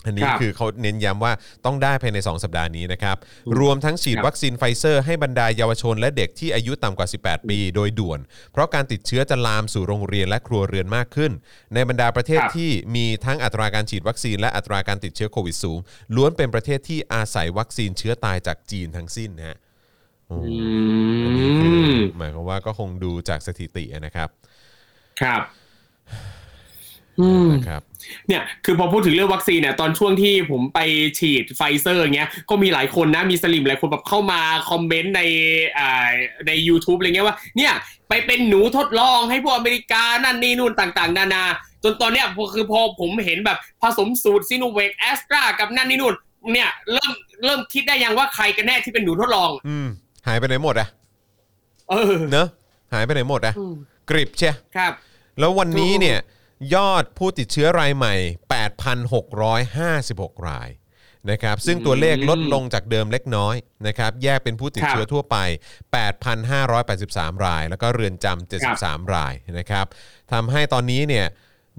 [0.06, 1.34] อันนี้ครับคือเขาเน้นย้ำว่า
[1.66, 3.18] ต้องได้ภายใน 2 สัปดาห์นี้นะครับ
[3.60, 8.20] รวมทั้งฉีดครับวัคซีนไฟเซอร์ให้บรรดาเยาวชนและเด็กที่อายุต่ำกว่า 18 ปีโดยด่วน
[8.52, 11.32] เพราะการติดเชื้อจะลามสู่โรงเรียนและครัวเรือนมากขึ้น
[11.74, 15.80] ในบรรดาประเทศครับที่มีทั้งอัตราการฉีดวัคซีนและอัตราการติดเชื้อโควิดสูง
[16.16, 19.58] ล้วนเป็นประเทศที่อาศัยวัคซีนเชื้อตายจากจีนทั้งสิ้นนะฮะ
[20.28, 20.56] โอ้อืม
[21.26, 24.30] อันนี้คือหมายความว่าก็คงดูจากสถิตินะครับ
[25.22, 25.42] ครับ
[27.20, 27.84] อืมนะครับ
[28.28, 30.80] เนี่ยคือพอพูดถึงเรื่องวัคซีนเนี่ยตอนช่วงที่ผมไป
[31.20, 35.22] ฉีดไฟเซอร์อย่างเงี้ยก็มีหลายคนนะมีสลิมหลายคนแบบเข้ามาคอมเมนต์ใน
[35.80, 36.10] อ่า
[36.48, 37.74] ใน YouTube อะไรเงี้ยว่าเนี่ย
[38.10, 41.44] ไปเป็นหนูทดลองให้พวกอเมริกานั่นนี่นู่นต่างๆ นานา
[41.84, 46.16] จนตอนเนี้ยพอคือพอผมเห็นแบบผสมสูตรซีโนเวคแอสตรากับนั่นนี่นู่น
[46.54, 47.14] เนี่ยเริ่ม
[47.46, 49.88] เริ่มคิดได้ยังว่าใครกันแน่ที่เป็นหนูทดลอง อืม
[50.28, 50.88] หายไปไหนหมดอะ
[51.90, 52.48] เออเนอะ
[52.94, 53.74] หายไปไหนหมดอะอืม
[54.10, 54.94] กริบเชียครับ
[55.40, 56.20] แล้ววันนี้ถูกเนี่ย
[56.74, 58.16] ยอดผู้ติดเชื้อรายใหม่
[59.76, 60.70] 8,656 ราย
[61.32, 63.56] นะครับซึ่งตัวเลขลดลงจากเดิมเล็กน้อย
[63.88, 65.38] นะครับแยกเป็นผู้ติดเชื้อทั่วไป
[66.64, 69.86] 8,583 ราย แล้วก็เรือนจำ73 รายนะครับ
[70.32, 71.26] ทำให้ตอนนี้เนี่ย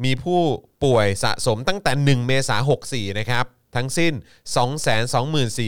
[0.04, 0.40] มีผู้
[0.84, 3.44] ป่วยสะสมตั้งแต่ 1 เมษายน64 นะครับ
[3.76, 4.12] ทั้งสิ้น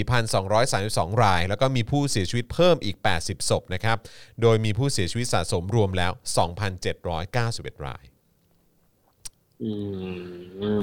[0.05, 3.99] 224,232 ราย แล้วก็มีผู้เสียชีวิตเพิ่มอีก 80 ศพนะครับ
[4.43, 6.13] โดยมีผู้เสียชีวิตสะสมรวมแล้ว
[6.99, 8.10] 2,791 รายอืม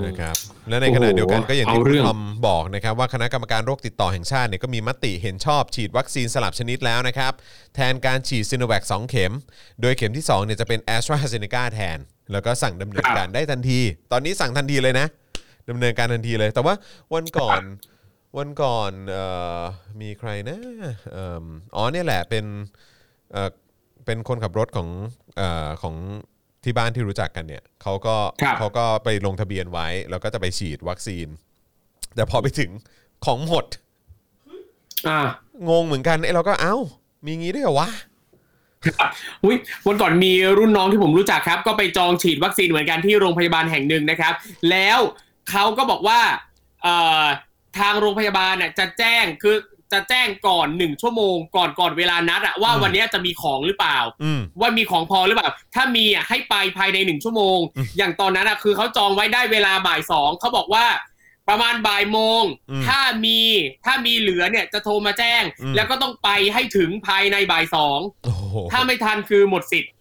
[0.06, 0.36] นะครับ
[0.70, 7.34] และในขณะเดียวกันก็อย่างที่เอาคุเรื่ณองทอมบอกนะครับ ว่าคณะกรรมการโรคติดต่อแห่งชาติเนี่ยก็มีมติเห็นชอบฉีดวัคซีนสลับชนิดแล้วนะครับ
[7.76, 9.34] แทนการฉีดซิโนแวค2เข็ม
[9.82, 11.98] โดยเข็มที่2เนี่ยจะเป็นแอสตราเซเนกาแทน
[12.32, 13.80] แล้วก็สั่งดำเนินการได้ทันที
[14.12, 15.08] ตอนนี้สั่งทันทีเลยนะ
[15.70, 16.74] ดำเนินการทันทีเลย แต่ว่า
[17.14, 17.62] วันก่อน
[18.38, 19.26] วันก่อนเอ่
[19.60, 19.62] อ
[20.02, 20.58] มีใครนะ
[21.14, 22.46] เอิ่มอ๋อเนี่ยแหละเป็น
[23.32, 23.50] เอ่อ
[24.06, 24.90] เป็นคนขับรถของ
[25.38, 25.96] เอ่อของ
[26.68, 31.28] ที่บ้านที่รู้จักกันเนี่ยเขาก็ครับเขาก็ไปลงทะเบียนไว้ แล้วก็จะไปฉีดวัคซีน
[32.16, 32.70] แต่พอไปถึง
[33.26, 33.66] ของหมด
[35.08, 35.20] อ่า
[35.70, 36.76] งงเหมือนกันไอ้เราก็เอ้า
[37.26, 37.90] มีงี้ด้วยเหรอวะ
[39.44, 44.34] อุ้ยวันก่อนมีรุ่นน้องที่ผมรู้จักครับ ก็ไปจองฉีดวัคซีนเหมือนกันที่โรงพยาบาลแห่งหนึ่งนะครับ
[44.72, 45.00] แล้ว
[45.50, 46.20] เขาก็บอกว่า
[46.84, 47.24] เอ่อ
[47.80, 49.56] ทางโรงพยาบาลน่ะจะแจ้งคือ
[49.92, 60.86] จะแจ้งก่อนหนึ่งชั่วโมงก่อนก่อนเวลานัดอะว่าอืมวันเนี้ยจะมีของหรือเปล่าอืมว่ามีของพอหรือเปล่า ถ้ามีอะให้ไปภายในหนึ่งชั่วโมงอืมอย่างตอนนั้นอะคือเขาจองไว้ได้เวลาบ่ายสองเขาบอกว่า
[61.50, 63.40] ประมาณบ่ายโมงอืมถ้ามี
[63.86, 69.92] ถ้ามีเหลือเนี่ยจะโทรมาแจ้งอืมแล้วก็ต้องไปให้ถึงภายในบ่ายสองโอ้โหถ้าไม่ทันคือหมดสิทธิ์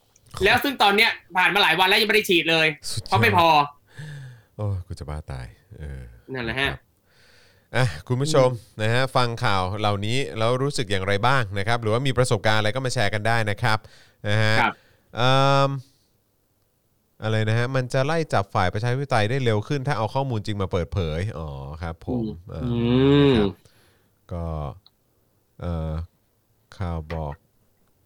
[0.45, 3.49] แล้วซึ่งตอนเนี้ยผ่านมาหลายวันแล้วยังไม่ได้ฉีดเลยสุดยดเพราะไม่พอ
[4.57, 5.47] โอ้ยกูจะบ้าตาย
[5.79, 6.01] เออ
[6.33, 6.81] นั่นแหละฮะครับ
[7.77, 8.49] อะคุณผู้ชม
[8.83, 13.79] นะฮะฟังข่าวเหล่านี้แล้วรู้สึกอย่างไรบ้างนะครับ หรือว่ามีประสบการณ์อะไรก็มาแชร์กันได้นะครับ
[14.29, 14.75] นะฮะครับ
[15.17, 15.33] เอิ่
[15.69, 15.71] ม
[17.23, 21.49] อะไรนะฮะมันจะไล่จับฝ่ายประชาธิปไตยได้เร็วขึ้น ถ้าเอาข้อมูลจริงมาเปิดเผยอ๋อ
[21.83, 22.71] ครับผมเอ่ออื
[23.25, 23.51] อมครับ
[24.33, 24.45] ก็
[25.61, 25.93] เอ่อ
[26.79, 27.35] ข่าวบอก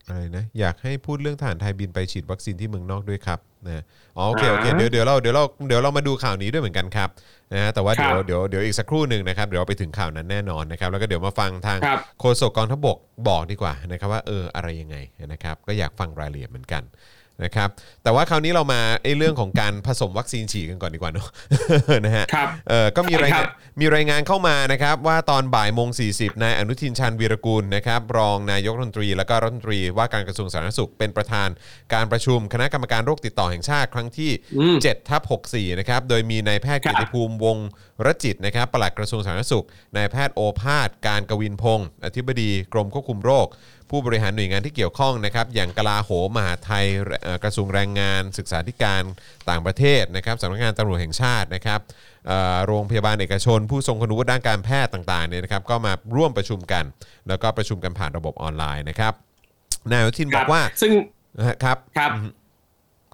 [0.07, 3.82] อะไรนะอยากให้พูดเรื่องทหารไทยบินไปฉีดวัคซีนที่เมืองนอกด้วยครับ นะ
[4.16, 7.08] อ๋อโอเคโอเคเดี๋ยวเดี๋ยวเราเดี๋ยวเราเดี๋ยวเรามาดูข่าวนี้ด้วยเหมือนกันครับ
[7.52, 12.98] นะฮะแต่ว่าเดี๋ยวครับเดี๋ยวเดี๋ยวอีกสักครู่หนึ่งนะครับเดี๋ยวเราไปถึงข่าวนั้นแน่นอนนะครับแล้วก็เดี๋ยวมาฟังทางครับโฆษกกองทัพบก
[13.28, 14.96] บอกดีกว่านะครับว่าเอออะไรยังไง
[15.32, 16.82] นะครับก็อยากฟังรายละเอียดเหมือนกัน
[17.45, 17.68] นะครับ
[18.03, 21.28] แต่ว่าคราวนี้เรามาไอ้เรื่องของการผสมวัคซีนฉีดกันก่อนดีกว่าเนอะ
[22.05, 23.49] นะฮะครับเออก็มีรายครังานบ
[23.80, 31.49] มีรายงานเข้ามานะครับว่าตอนบ่ายโมง40นายอนุทินชาญวีรกูลนะครับรองนายกรัฐมนตรี และก็รัฐมนตรีว่าการกระทรวงสาธารณสุขเป็นประธาน
[31.95, 37.68] การประชุมคณะกรรมการโรคติดต่อแห่งชาติครั้งที่อืม7ทับ64นะครับโดยมีนายแพทย์ครัเกียบรติภูมิวงศ์
[38.07, 39.66] รจิตนะครับปลัดกระทรวงสาธารณสุข
[39.97, 43.47] นายแพทย์โอภาสการกวินพงศ์อธิบดีกรมควบคุมโรค
[43.91, 46.84] ผู้บริหารหน่วยงานที่เกี่ยวข้องนะครับอย่างกลาโหมมหาดไทย
[47.22, 49.03] เอ่อกระทรวงแรงงาน ศึกษาธิการ
[49.49, 51.80] ต่างประเทศนะครับสำนักงานตำรวจแห่งชาตินะครับ
[52.26, 56.84] เอ่อโรงพยาบาลเอกชน ผู้ทรงคุณวุฒิด้านการแพทย์ต่างๆเนี่ยนะครับก็มาร่วมประชุมกัน
[57.28, 59.12] แล้วก็ประชุมกันผ่านระบบออนไลน์นะครับ
[59.91, 60.93] นายอนุทินบอกว่าซึ่ง
[61.64, 62.11] ครับครับ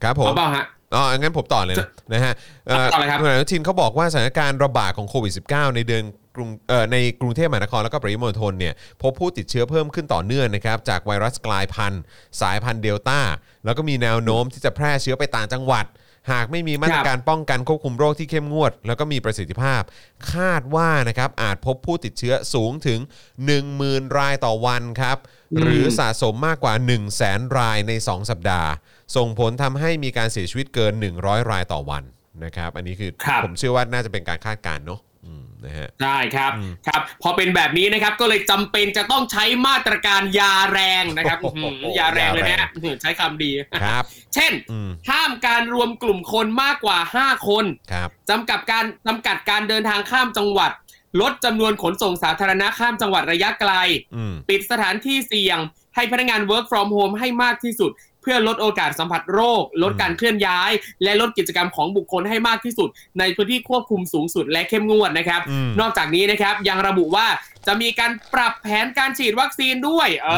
[0.03, 0.65] ครับผมเอาเปล่าฮะ
[0.95, 2.33] อ๋องั้นผมต่อเลยนะนะฮะ
[2.67, 6.03] เอ่อต่อเลยครับคุณอนุทินเขาบอกว่าสถานการณ์ระบาดของโควิด -19 ในเดือน
[6.37, 12.03] กรุงเอ่อในกรุงเทพมหานครแล้วก็ปริมณฑลเนี่ยพบผู้ติดเชื้อเพิ่มขึ้นต่อเนื่องนะครับจากไวรัสกลายพันธุ์
[12.41, 13.21] สายพันธุ์เดลต้า
[13.65, 15.87] แล้วก็มีแนวโน้มที่จะแพร่เชื้อไปต่างจังหวัด
[16.33, 19.83] หากไม่มีมาตรการป้องกันควบคุมโรคที่เข้มงวด แล้วก็มีประสิทธิภาพ
[20.33, 23.01] คาดว่านะครับอาจพบผู้ติดเชื้อสูงถึง
[23.59, 25.19] 10,000 รายต่อวันครับ
[25.61, 28.71] หรือสะสมมากกว่า 1 0 0 0 0แสนรายใน 2 สัปดาห์
[29.17, 32.03] ส่งผลทำให้มีการเสียชีวิตเกิน 100 รายต่อวัน
[32.45, 35.06] นะครับอันนี้คือครับผมเชื่อว่าน่าจะเป็นการคาดการณ์เนาะอืม
[35.67, 36.53] นะฮะได้ครับ
[36.87, 43.51] ครับ พอเป็นแบบนี้นะครับก็เลยจำเป็นจะต้องใช้มาตรการยาแรงนะครับโอ้โหอื้อหือยาแรงเลยนะฮะอื้อหือใช้คำดี
[43.85, 44.05] ครับ
[44.35, 50.73] เช่นอืมห้ามการรวมกลุ่มคนมากกว่า 5 คนครับจำกัดการจำกัดการเดินทางข้ามจังหวัด
[51.21, 53.73] ลดจำนวนขนส่งสาธารณะข้ามจังหวัดระยะไกล
[54.17, 55.59] อืมปิดสถานที่เสี่ยง
[55.95, 60.71] ให้พนักงาน work from home ให้มากที่สุดเพื่อลดโอกาสสัมผัสโรค ลดการเคลื่อนย้าย
[61.03, 67.27] และลดกิจกรรมของบุคคลให้มากที่สุด ในพื้นที่ควบคุมสูงสุดและเข้มงวดนะครับอืมนอกจากนี้นะครับยังระบุว่า
[67.67, 70.29] จะมีการปรับแผนการฉีดวัคซีนด้วย เอ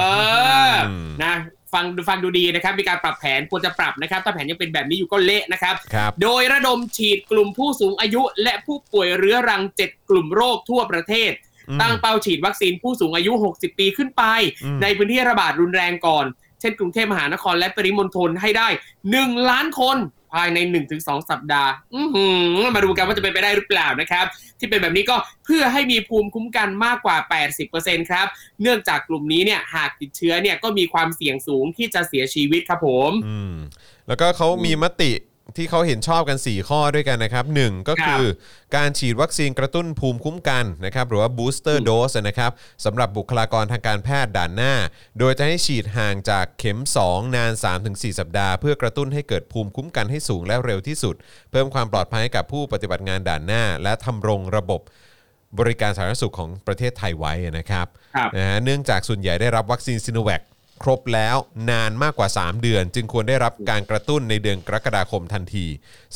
[0.71, 1.35] ออมนะ
[1.75, 11.33] ฟังดูฟังดูดีนะครับ มีการปรับแผนควรจะปรับนะครับ ถ้าแผนยังเป็นแบบนี้อยู่ก็เละนะครับครับโดยระดมฉีดกลุ่มผู้สูงอายุ และผู้ป่วยเรื้อรัง 7 กลุ่มโรคทั่วประเทศ
[11.69, 14.23] อืมตั้งเป้าฉีดวัคซีนผู้สูงอายุ 60 ปีขึ้นไป
[14.65, 16.27] อืมในพื้นที่ระบาดรุนแรงก่อน
[16.61, 18.69] เช่นกรุงเทพมหานครและปริมณฑลให้ได้
[19.09, 19.99] 1 ล้านคน
[20.35, 20.59] ภายใน
[20.95, 24.27] 1-2 สัปดาห์อื้อหือมาดูกันว่าจะเป็นไปได้หรือเปล่านะครับ
[24.59, 27.17] ที่เป็นแบบนี้ก็เพื่อให้มีภูมิคุ้มกันมากกว่า
[27.65, 28.27] 80%ครับ
[28.63, 33.55] เนื่องจากกลุ่มนี้เนี่ยหากติดเชื้อเนี่ยก็มีความเสี่ยงสูงที่จะเสียชีวิตครับผมอืม
[34.09, 35.11] แล้วก็เขามีมติ
[35.59, 38.25] ที่เขาเห็นชอบกัน 4 ข้อด้วยกันนะครับหนึ่งก็คือ
[38.77, 42.53] การฉีดวัคซีนกระตุ้นภูมิคุ้มกันนะครับหรือว่า booster dose นะครับ
[42.85, 44.75] สำหรับบุคลากรทางการแพทย์ด่านหน้า
[45.19, 46.79] โดยจะให้ฉีดห่างจากเข็ม
[47.09, 47.53] 2 นาน
[47.87, 51.15] 3-4 สัปดาห์ เพื่อกระตุ้นให้เกิดภูมิคุ้มกันให้สูงและเร็วที่สุด
[51.51, 54.81] เพิ่มความปลอดภัยให้กับผู้ปฏิบัติงานด่านหน้า และธำรงระบบ
[55.59, 57.87] บริการสาธารณสุขของประเทศไทยไว้นะครับ
[58.17, 60.43] ครับนะฮะเนื่องจากส่วนใหญ่ได้รับวัคซีนซิโนแวค
[60.83, 61.37] ครบแล้ว
[61.71, 65.67] นานมากกว่า 3 เดือน จึงควรได้รับการกระตุ้นในเดือนกรกฎาคมทันที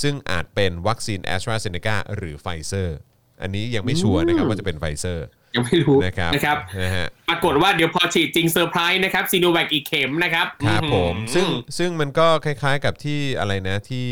[0.02, 2.96] ซึ่งอาจเป็นวัคซีนแอสตราเซเนกาหรือไฟเซอร์
[3.42, 11.46] อันนี้ยังไม่ชัวร์นะครับว่าจะเป็นไฟเซอร์ยังไม่รู้นะครับนะครับนะฮะปรากฏว่าเดี๋ยวพอฉีดจริงเซอร์ไพรส์นะครับซีโนแวคอีกเข็มนะครับครับอื้อหือผมซึ่ง
[11.78, 14.08] ซึ่งมันก็คล้ายๆกับที่อะไรนะที่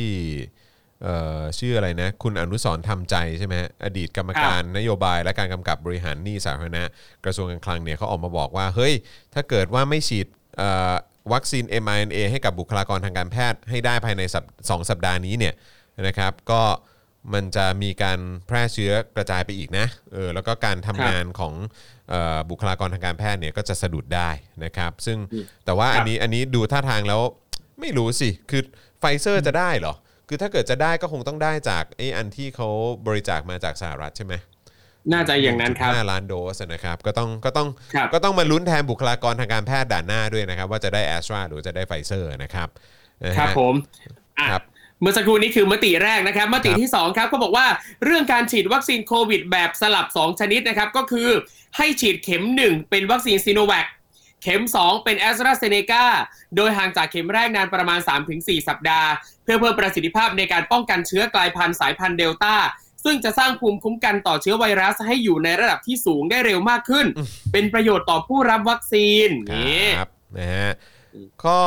[1.03, 6.85] เอ่อชื่ออะไรนะ คุณอนุสรณ์ ธรรมใจใช่ไหมฮะอดีตกรรมการนโยบายและการกำกับบริหารหนี้สาธารณะ
[7.25, 8.95] กระทรวงการคลังเนี่ยเขาออกมาบอกว่า เฮ้ย
[9.35, 10.40] ถ้าเกิดว่าไม่ฉีดเอ่อ
[11.33, 15.55] วัคซีน mRNA ให้กับบุคลากรทางการแพทย์ให้ได้ภายในสัปสองสัปดาห์นี้เนี่ย
[16.07, 16.63] นะครับก็
[17.35, 21.55] มันจะมีการแพร่เชื้อกระจายไปอีกนะเออแล้วก็การทำงานของ
[22.09, 24.31] เอ่อบุคลากรทางการแพทย์เนี่ยก็จะสะดุดได้
[24.65, 25.19] นะครับ ซึ่ง
[25.65, 27.21] แต่ว่าอันนี้อันนี้ดูท่าทางแล้ว
[27.81, 28.63] ไม่รู้สิ คือ
[28.99, 29.95] ไฟเซอร์จะได้เหรอ
[30.29, 32.69] คือถ้าเกิดจะได้ก็คงต้องได้จากไอ้อันที่เขา
[33.07, 34.35] บริจาคมาจากสหรัฐใช่ไหม
[35.13, 42.69] น่าจะอย่างนั้นครับ5ล้านโดสนะครับก็ต้องก็ต้องครับก็ต้องมาลุ้นแทนบุคลากรทางการแพทย์ด่านหน้าด้วยนะครับ ว่าจะได้แอสตราหรือจะได้ไฟเซอร์นะครับ
[43.25, 43.75] นะฮะครับผม
[44.39, 44.63] อะครับ
[45.01, 47.67] เมื่อสักครู่นี้คือมติแรกนะครับ มติที่ 2 ครับก็บอกว่า
[48.05, 51.29] เรื่องการฉีดวัคซีนโควิดแบบสลับ 2 ชนิดนะครับ ก็คือ
[51.77, 53.87] ให้ฉีดเข็ม 1 เป็นวัคซีนซีโนแวค
[54.43, 56.05] เข็ม 2 เป็นแอสตราเซเนกา
[56.57, 58.01] โดยห่างจากเข็มแรกนานประมาณ
[58.33, 59.11] 3-4 สัปดาห์
[59.45, 62.55] เพื่อเพิ่มประสิทธิภาพในการป้องกันเชื้อกลายพันธุ์สายพันธุ์เดลต้า
[63.05, 67.07] ซึ่งจะสร้างภูมิคุ้มกันต่อเชื้อไวรัสให้อยู่ในระดับที่สูงได้เร็วมากขึ้น
[67.53, 70.73] เป็นประโยชน์ต่อผู้รับวัคซีนนี่ครับนะฮะ
[71.45, 71.61] ข้อ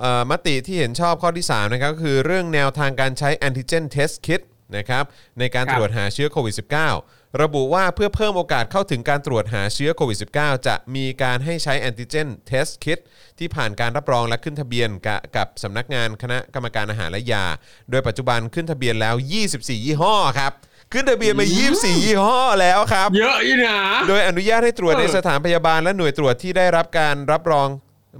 [0.00, 4.42] เอ่อมติที่เห็นชอบข้อที่ 3 นะครับก็คือเรื่องแนวทางการใช้ antigen test kit
[4.76, 5.04] นะครับ
[5.38, 12.98] ในการครับตรวจหาเชื้อโควิด -19 ระบุว่าเพื่อเพิ่มโอกาสเข้าถึงการตรวจหาเชื้อโควิด -19 จะมีการให้ใช้ antigen test kit
[13.38, 17.44] ที่ผ่านการรับรองและขึ้นทะเบียนกะกับสำนักงานคณะกรรมการอาหารและยา
[17.90, 19.14] โดยปัจจุบันขึ้นทะเบียนแล้ว
[19.50, 20.52] 24 ยี่ห้อครับ
[20.92, 23.78] ขึ้นทะเบียนมา 24 ยี่ห้อแล้วครับ เยอะอยู่นะ
[24.08, 27.68] โดยอนุญาตให้ตรวจเออในสถานพยาบาลและหน่วยตรวจที่ได้รับการรับรอง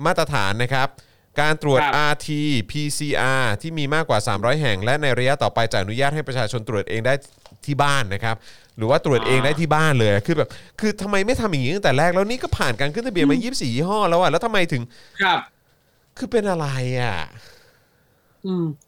[0.07, 0.89] มาตรฐานนะครับ
[1.41, 2.29] การตรวจ ครับ RT
[2.71, 7.15] PCR ที่มีมากกว่า 300 แห่ง และในระยะต่อไปจะอนุญาตให้ประชาชนตรวจเองได้
[7.67, 8.37] ที่บ้านนะครับ
[8.77, 10.49] หรือว่าตรวจเองได้ที่บ้านเลยคือแบบ
[10.81, 14.83] คือทำไมไม่ทำอย่างนี้ตั้งแต่แรกแล้วนี่ก็ผ่านการขึ้นทะเบียนมา 24 ยี่ห้อแล้วอะแล้วทำไมถึง
[15.23, 15.41] ครับ
[16.19, 16.67] คือเป็นอะไร
[17.01, 17.17] อะ
[18.47, 18.88] อืมเนี่ย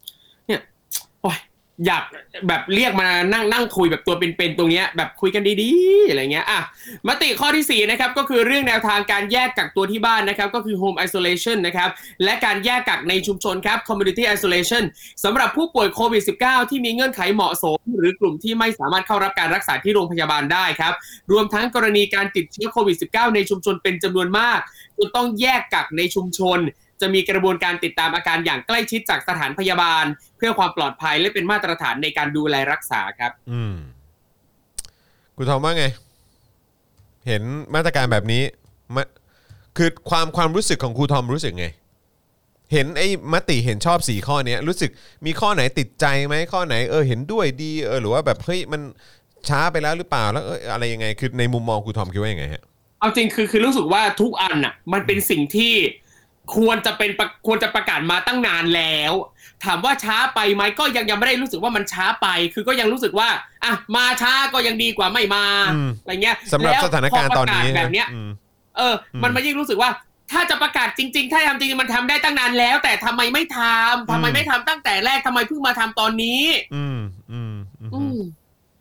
[1.87, 2.03] อยอยาก
[2.47, 6.61] แบบเรียกมานั่งนั่งคุยแบบตัวเป็นๆตรงเนี้ยแบบคุยกันดีๆอะไรเงี้ยอะ
[7.07, 11.89] มติข้อที่ 4 นะครับก็คือเรื่องแนวทางการแยกกักตัวที่บ้านนะครับก็คือ home isolation นะครับ
[12.23, 14.83] และการแยกกักในชุมชนครับ community isolation
[15.23, 20.93] สำหรับผู้ป่วยโควิด -19 ที่มีเงื่อนไขเหมาะสม หรือกลุ่มที่ไม่สามารถเข้ารับการรักษาที่โรงพยาบาลได้ครับ
[21.31, 24.59] รวมทั้งกรณีการติดเชื้อโควิด -19 ในชุมชนเป็นจำนวนมาก
[24.97, 26.59] จนต้องแยกกักในชุมชน
[27.01, 30.05] จะมีกระบวนการติดตามอาการอย่างใกล้ชิดจากสถานพยาบาล
[30.37, 33.75] เพื่อความปลอดภัยและเป็นมาตรฐานในการดูแลรักษาครับ อืม
[35.37, 35.85] คุณทอมว่าไง
[37.27, 37.43] เห็น
[37.75, 38.43] มาตรการแบบนี้
[38.95, 39.07] มะ
[39.77, 41.67] คือความความรู้สึกของครูทอมรู้สึกไง
[42.73, 44.91] เห็นไอ้มติเห็นชอบสี่ข้อเนี้ยรู้สึก
[45.25, 48.81] มีข้อไหนติดใจไหมข้อไหนเออเห็นด้วยดีเออหรือว่าแบบเฮ้ยมัน
[49.49, 52.63] ช้าไปแล้วหรือเปล่าแล้วเอออะไรยังไงคือในมุมมองครูทอมคิดว่ายังไงฮะ
[52.99, 55.73] เอาจริงคือคือรู้สึกว่าทุกอันน่ะ มันเป็นสิ่งที่
[56.55, 59.13] ควรจะเป็นประควรจะประกาศมาตั้งนานแล้ว
[59.65, 63.29] ถามว่าช้าไปไหมก็ยังยังไม่ได้รู้สึกว่ามันช้าไป คือก็ยังรู้สึกว่า
[63.65, 68.29] อะมาช้าก็ยังดีกว่าไม่มาอืมอะไรเงี้ยสำหรับแล้วสถานการณ์ตอนนี้พประกาศแบบเนี้ยอืม
[68.77, 68.93] เออ
[69.23, 69.89] มันมายิ่งรู้สึกว่า
[70.31, 76.43] ถ้าจะประกาศจริง ๆ ถ้าทำจริงๆมันทำได้ตั้งนานแล้ว แต่ทำไมไม่ทำทำไมไม่ทำตั้งแต่แรกทำไมเพิ่งมาทำตอนนี้
[76.75, 76.99] อืม
[77.31, 78.19] อืมอืมอืม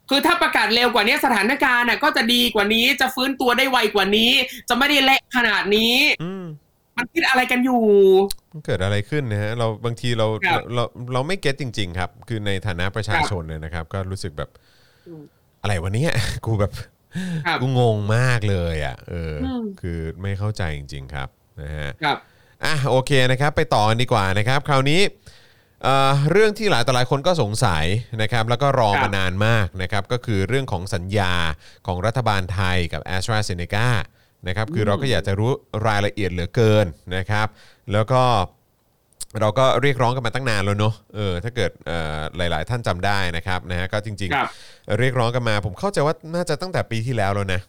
[0.08, 4.32] คือถ้าประกาศเร็วกว่านี้สถานการณ์น่ะ ก็จะดีกว่านี้จะฟื้นตัวได้ไวกว่านี้
[4.68, 6.32] จะไม่ได้เละขนาดนี้อื
[7.02, 7.82] มมันคิดอะไรกันอยู่
[8.52, 14.50] มันเกิดอะไรขึ้นนะฮะเราบางทีเราครับเราเราเราไม่เก็ตจริง ๆ ครับ คือในฐานะประชาชนเนี่ยนะครับ ก็รู้สึกแบบ
[15.08, 15.22] อืม
[15.62, 16.12] อะไรวะเนี่ย
[16.46, 16.72] กูแบบ
[17.46, 21.28] ครับกูงงมากเลยอะเอออมคือไม่เข้าใจจริง ๆ ครับ
[21.62, 22.16] นะฮะครับ
[22.64, 25.00] อะโอเคนะครับ ไปต่อกันดีกว่านะครับ คราวนี้
[25.82, 27.84] เอ่อเรื่องที่หลายต่อหลายคนก็สงสัย
[28.22, 31.34] นะครับ แล้วก็รอครัมาบนานมากนะครับ ก็คือเรื่องของสัญญา
[31.86, 33.88] ของรัฐบาลไทยกับ a s t r a z เซ e c a
[34.48, 35.50] นะครับคือเราก็อยากจะรู้
[35.86, 36.86] รายละเอียดเหลือเกิน
[37.16, 37.46] นะครับ
[37.92, 38.22] แล้วก็
[39.40, 47.60] เราก็เรียกร้องกันมาตั้งนานแล้วเนอะเออถ้าเกิดเอ่อหลาย ๆ ท่านจำได้นะครับนะฮะก็จริงครับๆเรียกร้องกันมา ผมเข้าใจว่าน่าจะตั้งแต่ปีที่แล้วแล้วนะ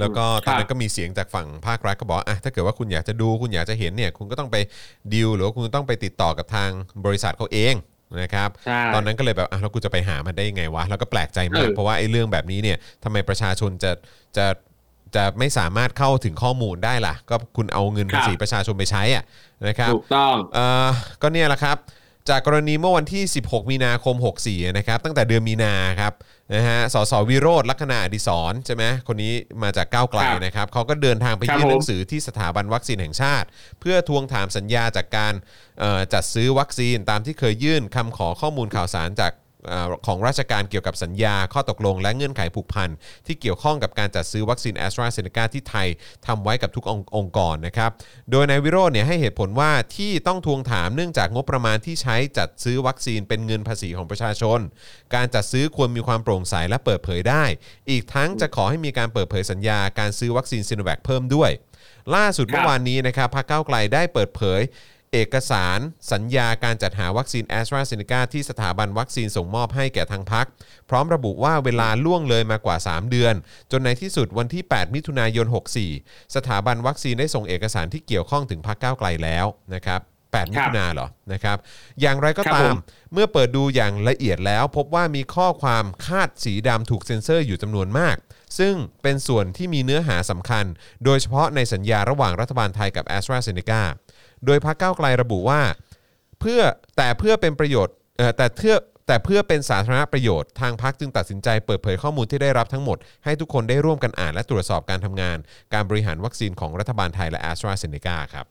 [0.00, 4.56] แล้วก็ตอนนั้นก็มีเสียงจากฝั่งภาครัฐก็บอกว่าอะถ้าเกิดว่าคุณอยากจะดูคุณอยากจะเห็นเนี่ย คุณก็ต้องไป
[5.12, 6.70] ดิวหรือว่าคุณต้องไปติดต่อกับทาง
[7.06, 7.74] บริษัทเขาเอง
[8.22, 13.92] นะครับใช่ตอนนั้นก็เลยแบบอะแล้วกูจะไปหามันได้ยังไงวะ แล้วก็แปลกใจมากเออเพราะว่าไอ้เรื่องแบบนี้เนี่ยทำไมประชาชนจะ
[14.36, 14.46] จะ
[15.16, 19.24] จะไม่สามารถเข้าถึงข้อมูลได้ล่ะ ก็คุณเอาเงินภาษีประชาชนไปใช้อะ
[19.68, 20.88] นะครับถูกต้องเอ่อ
[21.22, 21.78] ก็เนี่ยแหละครับ
[22.30, 26.12] จากกรณีเมื่อวันที่ 16 มีนาคม 64 นะครับ ตั้งแต่เดือนมีนาครับ
[26.54, 29.32] นะฮะสสวิโรธลักษณะอดิศรใช่ไหมคนนี้
[29.62, 33.46] มาจากก้าวไกลครับนะครับเขาก็เดินทางไปครับยื่นหนัผงมสือที่สถาบันวัคซีนแห่งชาติ
[33.80, 35.34] เพื่อทวงถามสัญญาจากการ
[35.80, 39.41] เอ่อจัดซื้อวัคซีนตามที่เคยยื่นคำขอข้อมูลข่าวสารจากเอ่อ
[40.06, 42.90] ของราชการเกี่ยวกับสัญญา ข้อตกลง และเงื่อนไขผูกพัน
[43.26, 45.88] ที่เกี่ยวข้องกับการจัดซื้อวัคซีนแอสตราเซเนกาที่ไทย
[46.26, 47.90] ทำไว้กับทุกององค์กรนะครับ
[48.30, 54.60] โดยนายวิโรจน์เนี่ยให้เหตุผลว่าที่ต้องทวงถามเนื่องจากงบประมาณที่ใช้จัดซื้อวัคซีนเป็นเงินภาษีของประชาชน
[55.14, 57.44] การจัดซื้อควรมีความโปร่งใสและเปิดเผยได้
[57.90, 61.50] อีกทั้งจะขอให้มีการเปิดเผยสัญญา การซื้อวัคซีนซิโนแวคเพิ่มด้วย
[62.14, 64.60] ล่าสุดเมื่อวานนี้นะครับพรรคก้าวไกลได้เปิดเผย
[65.12, 65.78] เอกสาร
[66.12, 70.46] สัญญาการจัดหาวัคซีนแอสตราเซเนกาที่สถาบันวัคซีนส่งมอบให้แก่ทางพรรค
[70.88, 73.34] พร้อมระบุว่าเวลาล่วงเลยมากว่า 3 เดือน
[73.70, 75.46] จนในที่สุดวันที่ 8 มิถุนายน
[75.90, 81.56] 64 สถาบันวัคซีนได้ส่งเอกสารที่เกี่ยวข้องถึงพรรคก้าวไกลแล้วนะครับ8มิถุนาเหรอนะครับ
[82.00, 82.78] อย่างไรก็ตามครับผม
[83.12, 88.16] เมื่อเปิดดูอย่างละเอียดแล้วพบว่ามีข้อความคาดสีดำถูกเซ็นเซอร์อยู่จำนวนมาก
[88.58, 90.64] ซึ่งเป็นส่วนที่มีเนื้อหาสำคัญ
[91.04, 93.82] โดยเฉพาะในสัญญาระหว่างรัฐบาลไทยกับ a s t r a z เซ e c a
[94.46, 95.60] โดยพรรคก้าวไกลระบุว่า
[96.40, 96.60] เพื่อ
[96.96, 98.74] แต่เพื่อเป็นประโยชน์เอ่อแต่เพื่อ
[99.06, 105.38] แต่เพื่อเป็นสาธารณประโยชน์ทางพักจึงตัดสินใจเปิดเผยข้อมูลที่ได้รับทั้งหมด ให้ทุกคนได้ร่วมกันอ่านและตรวจสอบการทำงาน
[105.74, 108.46] การบริหารวัคซีนของรัฐบาลไทยและ a s t r a z เซ e c a ครับ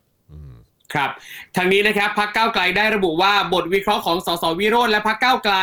[0.94, 1.12] ครับ
[1.56, 5.56] ทางนี้นะครับพักเก้าวไกลได้ระบุว่าบทวิเคราะห์ของสสวิโรธและพักเก้าวไกล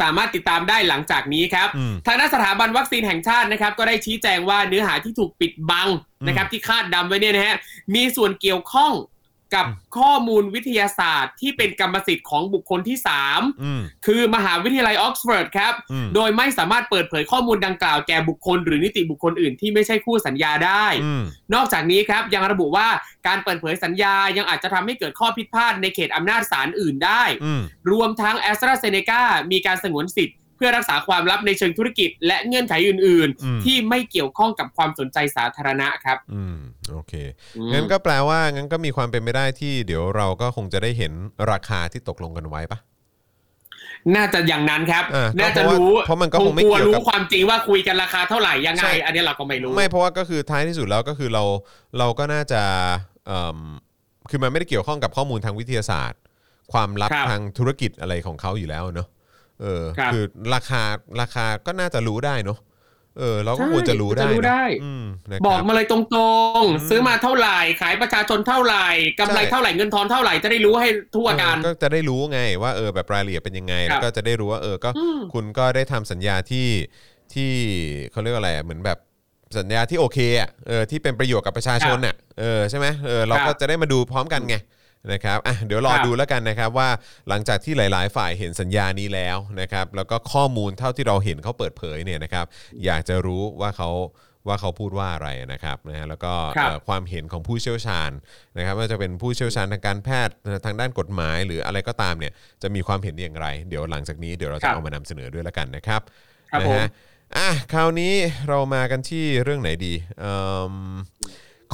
[0.00, 5.88] สามารถติดตามได้หลังจากนี้ครับอืมทางด้านสถาบันวัคซีนแห่งชาตินะครับก็ได้ชี้แจงว่าเนื้อหาที่ถูกปิดบัง
[6.26, 7.56] นะครับที่คาดดำไว้เนี่ยนะฮะ
[7.94, 8.92] มีส่วนเกี่ยวข้อง
[9.54, 9.66] กับ
[9.98, 12.96] ข้อมูลวิทยาศาสตร์ที่เป็นกรรมสิทธิ์ของบุคคลที่
[13.28, 21.22] 3อืมคือมหาวิทยาลัยออกซฟอร์ดครับอืมโดยไม่สามารถเปิดเผยข้อมูลดังกล่าวแก่บุคคล หรือนิติบุคคลอื่นที่ไม่ใช่คู่สัญญาได้อืม
[21.54, 22.88] นอกจากนี้ครับยังระบุว่า
[23.26, 36.56] การเปิดเผยสัญญายังอาจจะทำให้เกิดข้อผิดพลาดในเขตอำนาจศาลอื่นได้อืมรวมทั้งแอสตราเซเนกามีการสงวนสิทธิ์เพื่อรักษาความลับในเชิงธุรกิจ และเงื่อนไขอื่นอืมๆที่ไม่เกี่ยวข้องกับความสนใจสาธารณะครับ อืม
[36.92, 37.12] โอเค
[37.56, 41.12] อืมงั้นก็แปลว่างั้นก็มีความเป็นไปได้ที่เดี๋ยวเราก็คงจะได้เห็น
[41.52, 42.78] ราคาที่ตกลงกันไว้ปะ
[44.16, 51.44] น่าจะอย่างนั้นครับเออก็น่าจะเพราะว่ารู้ เพราะมันก็คงไม่กลัวเกี่ยวกับรู้ความจริงว่าคุยกันราคาเท่าไหร่ยังไงใช่อันนี้เราก็ไม่รู้ ไม่เพราะว่าก็คือท้ายที่สุดแล้วก็คือเรา
[51.98, 52.62] เราก็น่าจะ
[53.26, 53.58] เอิ่ม
[54.30, 56.20] คือมันไม่ได้เกี่ยวข้องกับข้อมูลทางวิทยาศาสตร์
[56.72, 59.08] ความลับครับทางธุรกิจอะไรของเขาอยู่แล้วเนอะ
[59.62, 60.82] เออครับ คือราคา
[61.20, 62.58] ราคาก็น่าจะรู้ได้เนอะ
[63.18, 65.98] เออ เราก็ใช่ควรจะรู้ได้จะรู้เนอะได้ อืมนะคบรั อกมาเลยตร
[66.60, 68.88] งอืมๆซื้อมาเท่าไหร่ ขายประชาชนเท่าไหร่
[69.20, 76.68] กำไรใช่ เท่าไหร่เงินทอนเท่าไหร่จะได้รู้ให้ทั่วกัน เออก็จะได้รู้ไงว่าเออแบบรายละเอียดเป็นยังไง ครับแล้วก็จะได้รู้ว่าเออก็อืมคุณก็ได้ทำสัญญาที่
[77.34, 77.50] ที่
[78.10, 78.98] เขาเรียกว่าอะไรอะเหมือนแบบ
[79.58, 84.56] สัญญาที่โอเคอะเออที่เป็นประโยชน์กับประชาชนน่ะเออใช่ไหมเออเราครับก็จะได้มาดูพร้อมกันไง
[85.12, 86.88] นะครับอะเดี๋ยวรอครับดูแล้วกันนะครับว่า
[87.28, 92.46] หลังจากที่หลาย ๆ ฝ่ายเห็นสัญญานี้แล้วนะครับ แล้วก็ข้อมูลเท่าที่เราเห็นเขาเปิดเผยเนี่ยนะครับ
[92.84, 93.90] อยากจะรู้ว่าเขา
[94.48, 98.10] ว่าเขาพูดว่าอะไรนะครับนะฮะแล้วก็ครับเอ่อความเห็นของผู้เชี่ยวชาญ
[98.56, 100.34] นะครับว่าจะเป็นผู้เชี่ยวชาญทางการแพทย์
[100.64, 102.32] ทางด้านกฎหมายหรืออะไรก็ตามเนี่ย
[102.62, 106.00] จะมีความเห็นอย่างไร เดี๋ยวหลังจากนี้เดี๋ยวเราครัจะบเอามานำเสนอด้วยแล้วกันนะครับ
[106.50, 106.88] ครับนะผมฮะ
[107.36, 108.14] อะคราวนี้
[108.48, 110.34] เรามากันที่เรื่องไหนดีเอิ่
[110.72, 110.74] ม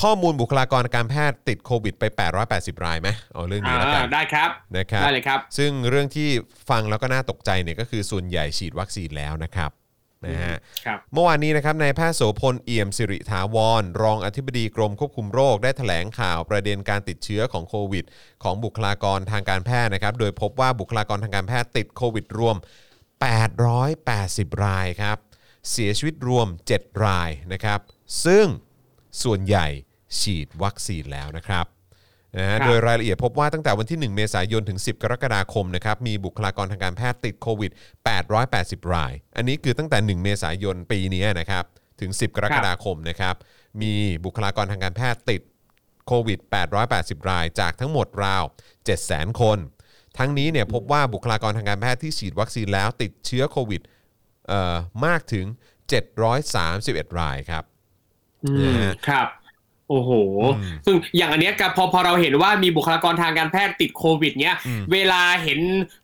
[0.03, 2.05] ข้อมูลบุคลากรการแพทย์ติดโควิดไป
[2.45, 6.29] 880 รายไหมเอาเรื่องนี้แล้วกันอ่าได้ครับนะครับได้เลยครับ ซึ่งเรื่องที่
[6.71, 9.71] ฟังแล้วก็น่าตกใจเนี่ยก็คือส่วนใหญ่ฉีดวัคซีนแล้วนะครับ
[10.27, 18.05] นะฮะครับเมื่อวานนี้นะครับนายแพทย์โสพลเอี่ยมสิริถาวร รองอธิบดีกรมควบคุมโรคได้แถลงข่าวประเด็นการติดเชื้อของโควิด
[18.43, 22.57] ของบุคลากรทางการแพทย์นะครับ โดยพบว่าบุคลากรทางการแพทย์ติดโควิดรวม
[23.41, 25.17] 880 รายครับ
[25.71, 26.47] เสียชีวิตรวม
[26.77, 27.79] 7 รายนะครับ
[28.25, 28.47] ซึ่ง
[29.23, 29.67] ส่วนใหญ่
[30.21, 31.67] ฉีดวัคซีนแล้วนะครับ
[32.39, 37.73] นะฮะครับโดยรายละเอียดพบว่าตั้งแต่วันที่ 1 เมษายนถึง 10 กรกฎาคมนะครับมีบุคลากรทางการแพทย์ติดโควิด
[38.33, 41.65] 880 ราย อันนี้คือตั้งแต่ 1 เมษายนปีนี้นะครับ
[42.01, 43.35] ถึง 10 กรกฎาคมนะครับ
[43.83, 43.93] มี
[44.25, 45.43] บุคลากรทางการแพทย์ติด
[46.07, 46.39] โควิด
[46.85, 48.45] 880 ราย จากทั้งหมดราว
[48.93, 49.59] 700,000 คน
[50.19, 53.83] ทั้งนี้เนี่ยพบว่าบุคลากรทางการแพทย์ที่ฉีดวัคซีนแล้วติดเชื้อโควิด
[54.49, 55.47] เอ่อมากถึง
[56.33, 57.65] 731 รายครับ
[58.45, 59.29] อืนะมฮะครับ
[59.89, 60.11] โอ้โห
[60.57, 65.61] อืมซึ่งอย่างอันเนี้ยกับพอพอเราเห็นว่ามีบุคลากรทางการแพทย์ติดโควิดเนี้ยอืมเวลาเห็น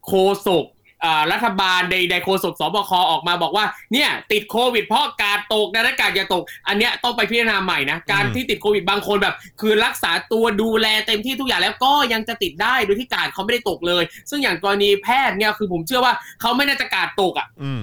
[0.06, 0.12] โค
[0.46, 0.64] ศก
[1.04, 17.82] อ่ารัฐบาลใดๆโคศกสบคออกมาบอกว่าเนี่ยติดโควิดเพราะกาดตกดังนั้นกาดอย่าตก อันเนี้ยต้องไปพิจารณาใหม่นะ การที่ติดโควิดบางคนแบบ คือรักษาตัวดูแลเต็มที่ทุกอย่างแล้วก็ยังจะติดได้โดยที่กาดเขาไม่ได้ตกเลย ซึ่งอย่างกรณีแพทย์เนี่ยคือผมเชื่อว่าเขาไม่น่าจะการ์ดตกอะ อืม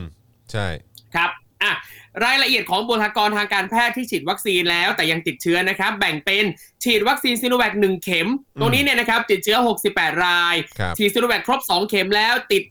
[0.52, 0.68] ใช่
[1.16, 1.30] ครับ
[1.64, 1.72] อะ
[2.26, 6.46] รายละเอียดของบุคลากรทางการแพทย์ที่ฉีดวัคซีนแล้วแต่ยังติดเชื้อนะครับ แบ่งเป็น
[6.84, 8.28] ฉีดวัคซีนซิโนแวคหนึ่งเข็ม
[8.60, 9.58] ตรงนี้เนี่ยนะครับติดเชื้อ
[9.90, 12.64] 68 รายครับฉีดซิโนแวคครบ 2 เข็มแล้วติด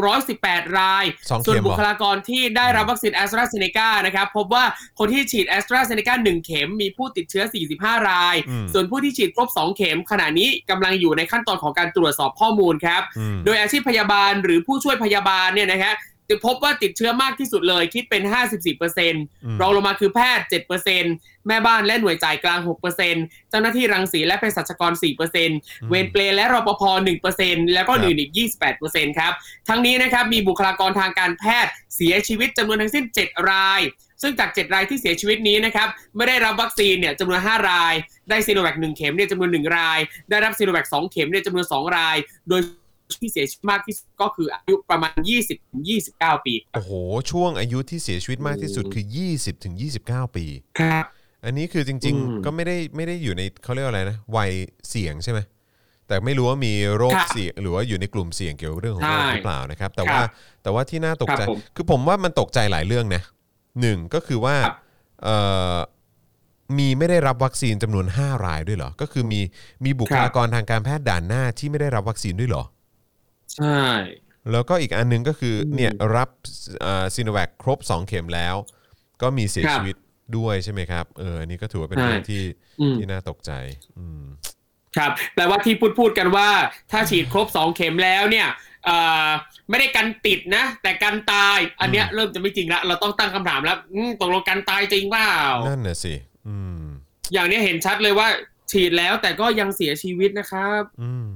[0.00, 4.64] 618 รายสองเข็มส่วนเหรอบุคลากรที่ได้รับวัคซีนแอสตราเซเนกานะครับ พบว่า
[4.98, 7.44] คนที่ฉีดแอสตราเซเนกา1เข็มมีผู้ติดเชื้อ
[7.76, 15.94] 45 รายอืมส่วนผู้ที่ฉีดครบ 2 เข็ม ขณะนี้กำลังอยู่ในขั้นตอนของการตรวจสอบข้อมูลครับอืมโดยอาชีพพยาบาลหรือผู้ช่วยพยาบาลเนี่ยนะฮะ
[16.32, 18.22] ติดพบว่าติดเชื้อมากที่สุดเลยคิดเป็น
[18.92, 20.46] 54%รองลงมาคือแพทย์
[20.96, 22.60] 7%แม่บ้านและหน่วยจ่ายกลาง
[23.04, 24.92] 6%เจ้าหน้าที่รังสีและเภสัชกร
[25.40, 26.82] 4%เวรเปลและรปภ
[27.28, 28.32] 1%แล้วก็ครับอื่นอีก
[28.76, 29.32] 28%ครับ
[29.68, 33.80] ทั้งนี้นะครับมีบุคลากรทางการแพทย์เสียชีวิตจำนวนทั้งสิ้น 7 ราย
[34.22, 37.94] ซึ่งจาก 7 รายที่เสียชีวิตนี้นะครับไม่ได้รับวัคซีนเนี่ยจำนวน 5 ราย
[38.28, 39.98] ได้ซีโนแวค1เข็มเนี่ยจำนวน 1 ราย
[40.30, 42.16] ได้รับซีโนแวค2เข็มเนี่ยจำนวน 2 ราย
[42.48, 42.60] โดย
[43.20, 45.14] ที่เสียชีวิตมากที่สุดก็คืออายุประมาณ
[45.80, 46.92] 20-29 ปี โอ้โห
[47.30, 49.04] ช่วงอายุที่เสียชีวิตมากที่สุดคือ
[49.34, 50.44] 20ถึง29 ปี
[50.80, 51.04] ครับ
[51.44, 54.50] อันนี้คือจริงอืมๆก็ไม่ได้ไม่ได้อยู่ในเขาเรียกว่าอะไรนะ วัย
[54.90, 55.40] เสี่ยงใช่ไหม
[56.08, 60.24] แต่ไม่รู้ว่ามีโรคครับเสี่ยงหรือว่าอยู่ในกลุ่มเสี่ยงเกี่ยวกับเรื่องของโรคใช่หรือเปล่านะครับ แต่ครับว่า
[60.62, 63.22] แต่ว่าที่น่าตกใจครับผมคือผมว่ามันตกใจหลายเรื่องนะ
[63.80, 64.76] หนึ่งก็คือว่าครับ
[65.22, 65.36] เอ่
[65.74, 65.76] อ
[66.78, 69.40] มีไม่ได้รับวัคซีนจำนวน 5 รายด้วยเหรอ ก็คือมี
[69.84, 72.64] มีบุคลากรทางการแพทย์ด่านหน้าที่ไม่ได้รับวัคซีนด้วยเหรอ
[73.58, 73.82] ใช่
[74.52, 76.28] แล้วก็อีกอันหนึงก็คืออมเนี่ยรับ
[77.14, 78.54] ซีโนแวคครบ 2 เข็มแล้ว
[79.22, 79.96] ก็มีเสียครับชีวิต
[80.38, 82.42] ด้วยใช่ไหมครับเอออันนี้ก็ถือว่าเป็นใช่เรื่องที่
[82.80, 83.52] อืมที่น่าตกใจ
[83.98, 84.22] อืม
[84.96, 86.48] ครับแปลว่าที่พูดพูดกันว่า
[86.92, 88.48] ถ้าฉีดครบ 2 เข็มแล้วเนี่ย
[88.84, 88.96] เอ่
[89.26, 89.28] อ
[89.70, 95.32] ไม่ได้กันติดนะ แต่กันตาย อันเนี้ยเริ่มจะไม่จริงละเราต้องตั้งคำถามแล้วอืมตกลงกันตายจริงเปล่า
[95.66, 96.14] นั่นน่ะสิ
[96.48, 96.84] อืม
[97.32, 98.28] อย่างเนี้ยเห็นชัดเลยว่า
[98.70, 101.28] ฉีดแล้วแต่ก็ยังเสียชีวิตนะครับ อืม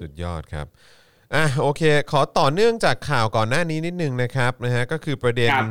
[0.00, 0.66] สุดยอดครับ
[1.34, 5.66] อะโอเค ขอต่อเนื่องจากข่าวก่อนหน้านี้นิดนึงนะครับนะฮะก็คือประเด็นครับ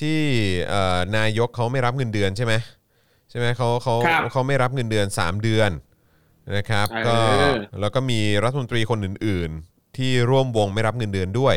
[0.00, 0.18] ที่
[0.68, 2.54] เอ่อนายกเขาไม่รับเงินเดือนใช่ไหม
[3.30, 5.70] ใช่ไหมเขาเขาครับเขาไม่รับเงินเดือน 3 เดือน
[6.56, 7.16] นะครับเออก็
[7.80, 11.54] แล้วก็มีรัฐมนตรีคนอื่น ๆ ที่ร่วมวงไม่รับเงินเดือนด้วย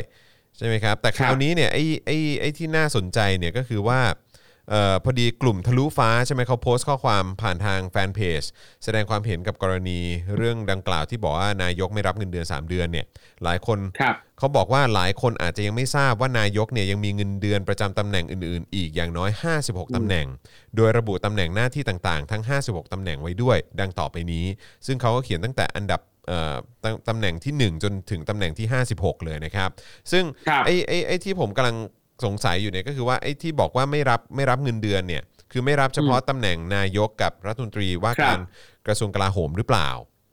[0.57, 8.41] ใช่ไหมครับแต่คราวนี้เนี่ยไอ้ไอ้ไอ้ที่น่าสนใจเนี่ยก็คือว่าเอ่อพอดีกลุ่มทะลุฟ้าใช่ไหมเขาโพสต์ข้อความผ่านทางแฟนเพจ
[8.83, 9.99] แสดงความเห็นกับกรณี
[10.37, 13.05] เรื่องดังกล่าวที่บอกว่านายกไม่รับเงินเดือน 3 เดือนเนี่ย
[13.43, 19.29] หลายคนครับเขาบอกว่าหลายคนอาจจะยังไม่ทราบว่านายกเนี่ยยังมีเงินเดือนประจำตำแหน่งอื่นๆ อีกอย่างน้อย
[19.63, 20.27] 56ตำแหน่ง
[20.75, 24.45] โดยระบุตำแหน่งหน้าที่ต่างๆ ทั้ง 56ตำแหน่งไว้ด้วย ดังต่อไปนี้
[24.85, 29.69] ซึ่งเขาก็เขียนตั้งแต่อันดับเอ่อตำตำแหน่งที่ 1 จนถึงตำแหน่งที่ 56 เลยนะครับ
[30.11, 31.77] ซึ่งครับไอ้ไอ้ไอ้ที่ผมกำลัง
[32.25, 38.39] สงสัยอยู่เนี่ยก็คือว่าไอ้ที่บอกว่าไม่รับไม่รับเงินเดือนเนี่ยคือไม่รับเฉพาะตำแหน่งนายกกับรัฐมนตรีว่าการ
[38.87, 39.89] กระทรวงกลาโหมหรือเปล่า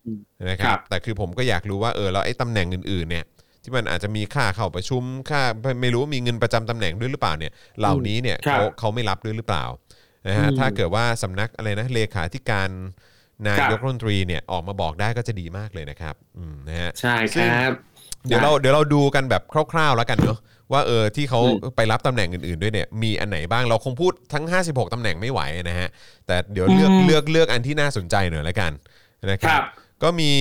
[0.07, 0.21] อืม
[0.51, 3.25] นะคครัรับบแต่คือผมก็อยากรู้ว่าเออแล้วไอ้ตำแหน่งอื่นๆเนี่ย
[3.63, 5.43] ที่มันอาจจะมีค่าเข้าประชุมค่า
[5.83, 9.65] ไม่รู้ว่ามีเงินประจำตำแหน่งด้วยหรือเปล่าเนี่ยเหล่านี้เนี่ยครับเขาเขาไม่รับด้วยหรือเปล่า
[10.29, 12.69] นะฮะอืมถ้าเกิดว่าสำนักอะไรนะเลขาธิการ
[13.49, 17.73] นาครัยบกรัฐมนตรีเนี่ยออกมาบอกได้ก็จะดีมากเลยนะครับอืมนะฮะใช่ซึ่คงรับ
[18.27, 20.39] เดี๋ยวเราเดี๋ยวเราดูกันแบบคร่าวๆแล้วกันเนาะ
[20.73, 25.41] ว่าเออที่เขาอืมไปรับตำแหน่งอื่นๆด้วยเนี่ยมีอันไหนบ้างเราคงพูดทั้ง 56ตำแหน่งไม่ไหว
[25.71, 25.89] นะฮะ
[26.27, 28.73] แต่เดี๋ยวเลือกอืมเลือกเลือกอันที่น่าสนใจหน่อยละกัน
[29.31, 29.65] นะคครัรับบ
[30.03, 30.33] ก็มี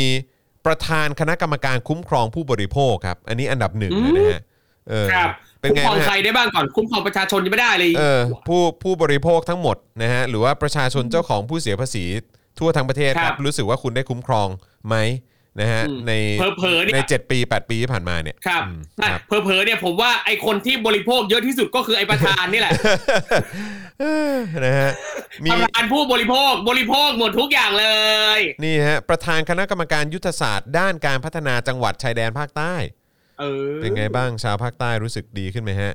[0.65, 4.41] ประธานคณะกรรมการคุ้มครองผู้บริโภคครับ อันนี้อันดับหนึ่งเลยนะฮะ
[4.89, 5.29] เออครับ
[5.61, 12.03] เป็นคุ้มไงครองบ้างใครฮะได้บ้างก่อนคุ้มครองประชาชนยังไม่ได้เลยเออผู้ผู้บริโภคทั้งหมดนะฮะหรือว่าประชาชนเจ้าของผู้เสียภาษี
[12.59, 14.47] ทั่วทั้งประเทศคครัรับบรู้สึกว่าคุณได้คุ้มครอง
[14.87, 14.95] ไหม
[15.59, 16.13] นะฮะอืมใน
[16.57, 22.71] เผลอๆเนี่ยใน 7 ปี 8 ปีที่ผ่านมาเนี่ยครับอืมอะครับเผลอๆเนี่ยผมว่าไอคนที่บริโภคเยอะที่สุดก็คือไอประธานนี่แหละ
[24.65, 24.91] นะฮะ
[25.45, 27.87] มีประธานผู้บริโภคบริโภคหมดทุกอย่างเล
[28.37, 32.75] ยนี่ฮะประธานคณะกรรมการยุทธศาสตร์ ด้านการพัฒนาจังหวัดชายแดนภาคใต้
[33.39, 35.93] เออเป็นไงบ้างชาวภาคใต้รู้สึกดีขึ้นไหมฮะ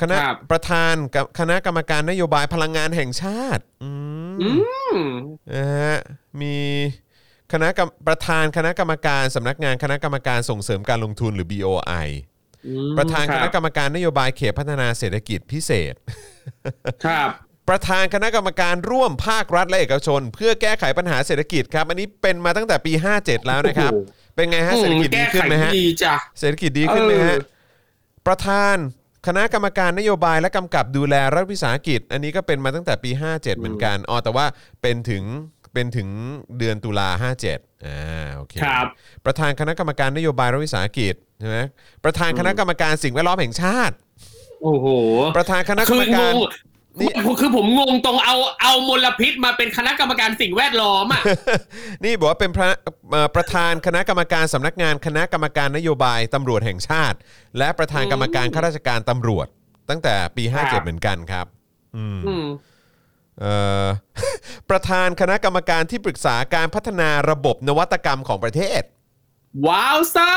[0.00, 3.90] คณะครับประธานกับคณะกรรมการนโยบายพลังงานแห่งชาติ อื
[4.32, 4.50] มอื
[4.94, 4.98] ม
[5.54, 5.96] นะฮะ
[6.40, 6.56] มี
[7.52, 12.08] คณะกรรมประธานคณะกรรมการสำนักงานคณะกรรมการส่งเสริมการลงทุนหรือ BOI
[12.66, 15.94] อืมประธานคณะกรบรมการนโยบายเขตพัฒนาเศรษฐกิจพิเศษ
[17.04, 17.30] ครับ
[17.68, 27.42] ประธานคณะกรรมการร่วมภาครัฐและเอกชน เพื่อแก้ไขปัญหาเศรษฐกิจครับ อันนี้เป็นมาตั้งแต่ปี 57 แล้วนะครับโอ้โหเป็นไงฮะเศรษฐกิจดีขึ้นไหมฮะแก้ขดีจ้ะเศรษฐกิจดีขึ้นไหมฮะเออ
[28.26, 28.76] ประธาน
[29.26, 34.46] คณะกรรมการนโยบายและกำกับดูแลรัฐวิสาหกิจ อันนี้ก็เป็นมาตั้งแต่ปี 57 เหมือนกันอ๋อแต่ว่า
[34.82, 35.24] เป็นถึง
[35.72, 36.08] เป็นถึง
[36.58, 37.08] เดือนตุลา
[37.42, 38.86] 57อ่าโอเคครับ
[39.24, 41.58] ประธานคณะกรรมการนโยบายรัฐวิสาหกิจใช่ไหม
[42.04, 43.94] ประธานคณะกรรมการสิ่งแวดล้อมแห่งชาติ
[44.62, 44.86] โอ้โห
[45.36, 46.34] ประธานคณะกรคืรมองการง
[47.00, 47.10] นี่
[47.40, 51.22] คือผมงงตรงเอาเอามลพิษมาเป็นคณะกรรมการสิ่งแวดล้อมอะ
[52.04, 52.68] นี่บอกว่าเป็นพระ
[53.10, 57.16] เอ่อประธานคณะกรรมการสำนักงานคณะกรรมการนโยบายตำรวจแห่งชาติ
[57.58, 59.46] และประธานกรรมการข้าราชการตำรวจ
[59.90, 61.46] ตั้งแต่ปีครับ57 เหมือนกันครับ
[61.96, 62.50] อืมอืมเอ่อ
[64.70, 68.82] ประธานคณะกรรมการที่ปรึกษาการพัฒนาระบบนวัตกรรมของประเทศ
[69.66, 70.32] ว้าวซ่า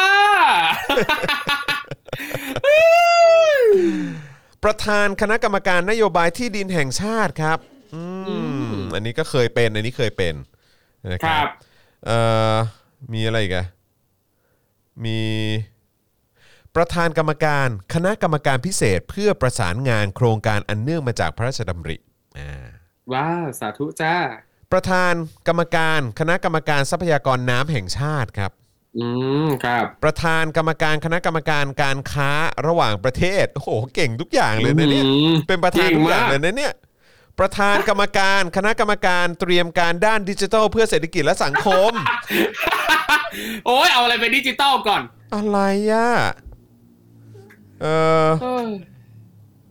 [4.63, 7.59] ประธานคณะกรรมการนโยบายที่ดินแห่งชาติครับ
[7.95, 8.03] อื
[8.73, 10.33] มอันนี้ก็เคยเป็น อันนี้เคยเป็น
[11.13, 11.47] นะคครัรับบ
[12.05, 12.17] เอ่
[12.53, 12.55] อ
[13.13, 13.65] มีอะไรอีกอะ
[15.05, 15.19] มี
[16.75, 21.97] ประธานกรรมการ คณะกรรมการพิเศษเพื่อประสานงานโครงการอันเนื่องมาจากพระราชดำริ
[22.39, 22.67] อ่า
[23.13, 24.15] ว้าวสาธุจ้า
[24.71, 25.13] ประธาน
[25.47, 28.51] กรรมการคณะกรรมการทรัพยากรน้ำแห่งชาติครับ
[28.97, 29.07] อื
[29.45, 32.31] มครับ ประธานกรรมการคณะกรรมการการค้า
[32.67, 36.73] ระหว่างประเทศ โอ้โห เก่งทุกอย่างเลยนะเนี่ย อืมเป็นประธานเก่งทุกอย่างมาก เลยนะเนี่ย
[37.39, 41.91] ประธานกรรมการคณะกรรมการเตรียมการด้านดิจิทัลเพื่อเศรษฐกิจและสังคม
[43.65, 45.01] โอ้ยเอาอะไรเป็นดิจิตอลก่อน
[45.35, 45.59] อะไร
[45.91, 46.09] อะ
[47.81, 47.95] เอ่
[48.25, 48.67] อเออ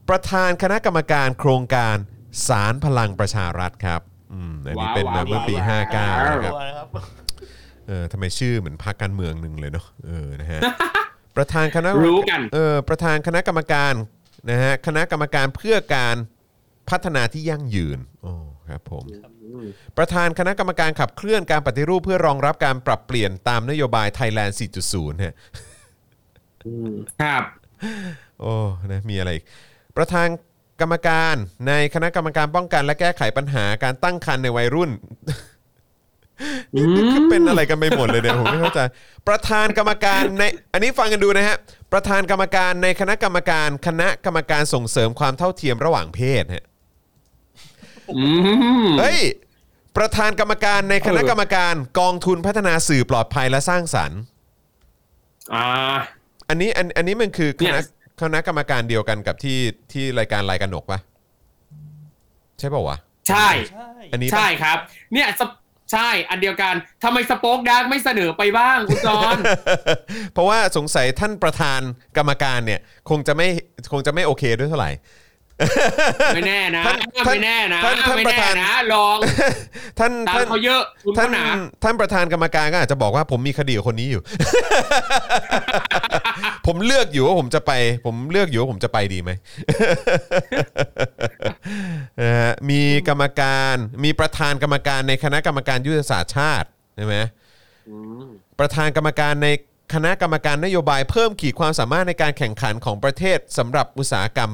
[0.08, 1.96] ประธานคณะกรรมการโครงการ
[2.48, 4.00] สารพลังประชารัฐครับ
[4.32, 6.88] อืมอันนี้เป็นมาเมื่อปี 59นะครับตัวนะครับ
[7.88, 10.60] เออทำไมชื่อเหมือนพรรคการเมืองหนึ่งเลยเนาะเออนะฮะ
[11.36, 13.94] ประธานคณะรู้กันเออประธานคณะกรรมการ
[14.50, 16.16] นะฮะคณะกรรมการเพื่อการ
[16.90, 18.32] พัฒนาที่ยั่งยืนโอ้
[18.68, 19.04] ครับผม
[19.98, 24.56] ประธานคณะกรรมการขับเคลื่อนการปฏิรูปเพื่อรองรับการปรับเปลี่ยนตามนโยบายไทยแลนด์
[24.88, 25.34] 4.0 ฮะ
[26.66, 27.42] อืมครับ
[28.40, 28.54] โอ้
[28.92, 29.44] นะมีอะไรอีก
[29.96, 30.28] ประธาน
[30.80, 31.34] กรรมการ
[31.68, 34.90] ในคณะกรรมการป้องกันและแก้ไขปัญหาการตั้งครรภ์ในวัยรุ่น
[36.74, 36.82] อื
[37.16, 38.80] มเป็นอะไรกันไปหมดเลยเนี่ยผมไม่เข้าใจ
[39.28, 41.56] ประธานกรรมการในอันนี้ฟังกันดูนะฮะ
[41.92, 46.64] ประธานกรรมการในคณะกรรมการ คณะกรรมการส่งเสริมความเท่าเทียมระหว่างเพศฮะ
[48.16, 48.24] อื
[48.84, 49.18] มเฮ้ย
[49.96, 54.18] ประธานกรรมการในคณะกรรมการกองทุนพัฒนาสื่อปลอดภัยและสร้างสรรค์
[55.54, 55.96] อ่า
[56.48, 57.84] อันนี้อันอันนี้มันคือคเนี่ณะย
[58.20, 59.58] คณะกรรมการเดียวกันกับที่
[59.92, 60.98] ที่รายการรายการหนกปะ
[62.58, 62.96] ใช่ป่าวะ
[63.28, 64.78] ใช่ใช่ อันนี้ปะ ใช่ครับ
[65.12, 65.50] เนี่ยสป
[65.92, 69.36] ใช่อันเดียวกันทำไมสป็อกดาร์กไม่เสนอไปบ้างคุณจอน
[70.34, 71.80] เพราะว่าสงสัยท่านประธาน
[72.16, 73.48] กรรมการเนี่ย คงจะไม่
[73.92, 74.92] คงจะไม่โอเคด้วยเท่าไหร่
[76.34, 79.18] ไม่แน่นะท่านไม่แน่นะท่านท่านไม่ประแน่ธาน นะลอง
[79.98, 81.44] ท่านตามท่านเขาเยอะคุณท่าเขานหนา
[81.82, 84.22] ท่านประธานกรรมการก็อาจจะบอกว่าผมมีคดีกับคนนี้อยู่
[86.72, 87.72] ผมเลือกอยู่ว่าผมจะไป
[88.06, 89.30] ผมเลือกอยู่ว่าผมจะไปดีไหม
[92.20, 97.16] นะฮะมีกรรมการมีประธานกรรมการในคณะกรรมการยุทธศาสตร์ชาติใช่ไหม
[98.58, 99.48] ประธานกรรมการใน
[99.94, 104.50] คณะกรรมการนโยบายเพิ่มขีดความสามารถในการแข่งขันของประเทศสำหรับอุตสาหกรรม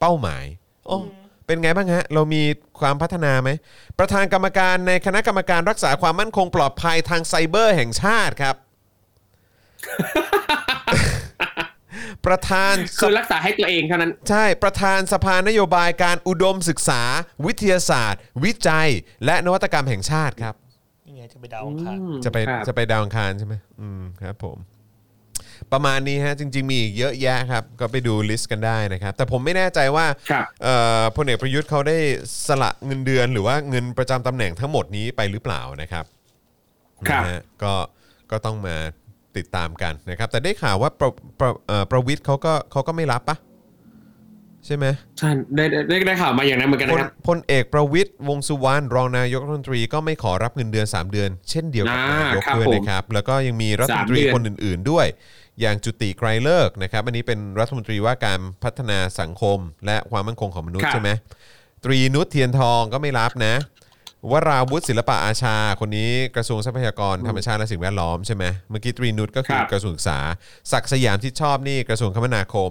[0.00, 0.44] เป้าหมาย
[0.86, 0.98] โอ้
[1.46, 2.42] เป็นไงบ้างฮะ เรามี
[2.80, 3.50] ความพัฒนาไหม
[3.98, 8.56] ประธานกรรมการในคณะกรรมการรักษาความมั่นคงปลอดภัยทางไซเบอร์แห่งชาติครับ
[12.26, 17.02] ประธานสคือรักษาให้ตัวเองเท่านั้น ใช่ประธานสภานโยบายการอุดมศึกษา
[17.46, 18.88] วิทยาศาสตร์ วิจัย
[19.24, 20.54] และนวัตกรรมแห่งชาติครับ
[21.06, 24.58] นี่ไงจะไปดาวอังคารจะไปครับ จะไปดาวอังคารใช่ไหมอืมครับผม
[25.72, 31.98] ประมาณนี้ฮะจริง ๆ มีอีกเยอะแยะครับ ก็ไปดู list กันได้นะครับ แต่ผมไม่แน่ใจว่าครับเอ่อพลเอกประยุทธ์เขาได้
[32.48, 36.04] สละเงินเดือน หรือว่าเงินประจำตำแหน่งทั้งหมดนี้ไปหรือเปล่านะครับ
[37.08, 37.74] ครับ นะฮะก็
[38.30, 38.76] ก็ต้องมา
[39.36, 41.10] ติดตามกันนะครับ แต่ได้ข่าวว่าประ
[41.40, 43.36] ประเอ่อประวิทย์เขาก็เขาก็ไม่รับปะ
[44.66, 44.86] ใช่ไหม
[45.18, 55.06] ใช่ได้ได้ได้ได้ข่าวมาอย่างนั้นเหมือนกันพลนะครับพลเอกประวิทย์วงษ์สุวรรณรองนายกรัฐมนตรีก็ไม่ขอรับเงินเดือน 3 เดือน เช่นเดียวกับอ่านายกครับด้วยผมนะครับ แล้วก็ยังมีรัฐมนตรีสามเดือนคนอื่น ๆ ด้วย
[55.60, 61.10] อย่างจุติไกรเลิกษ์นะครับ อันนี้เป็นรัฐมนตรีว่าการพัฒนาสังคม และความมั่นคงของมนุษย์ใช่ไหม
[61.84, 63.54] ตรีนุชเทียนทองก็ไม่รับนะ
[64.30, 70.18] วราวุฒิศิลปะอาชา คนนี้กระทรวงทรัพยากรธรรมชาติและสิ่งแวดล้อมใช่ไหมเมื่อกี้ตรีนุชก็คือกระทรวงศึกษา
[70.72, 72.70] ศักดิ์สยามที่ชอบนี่กระทรวงคมนาคม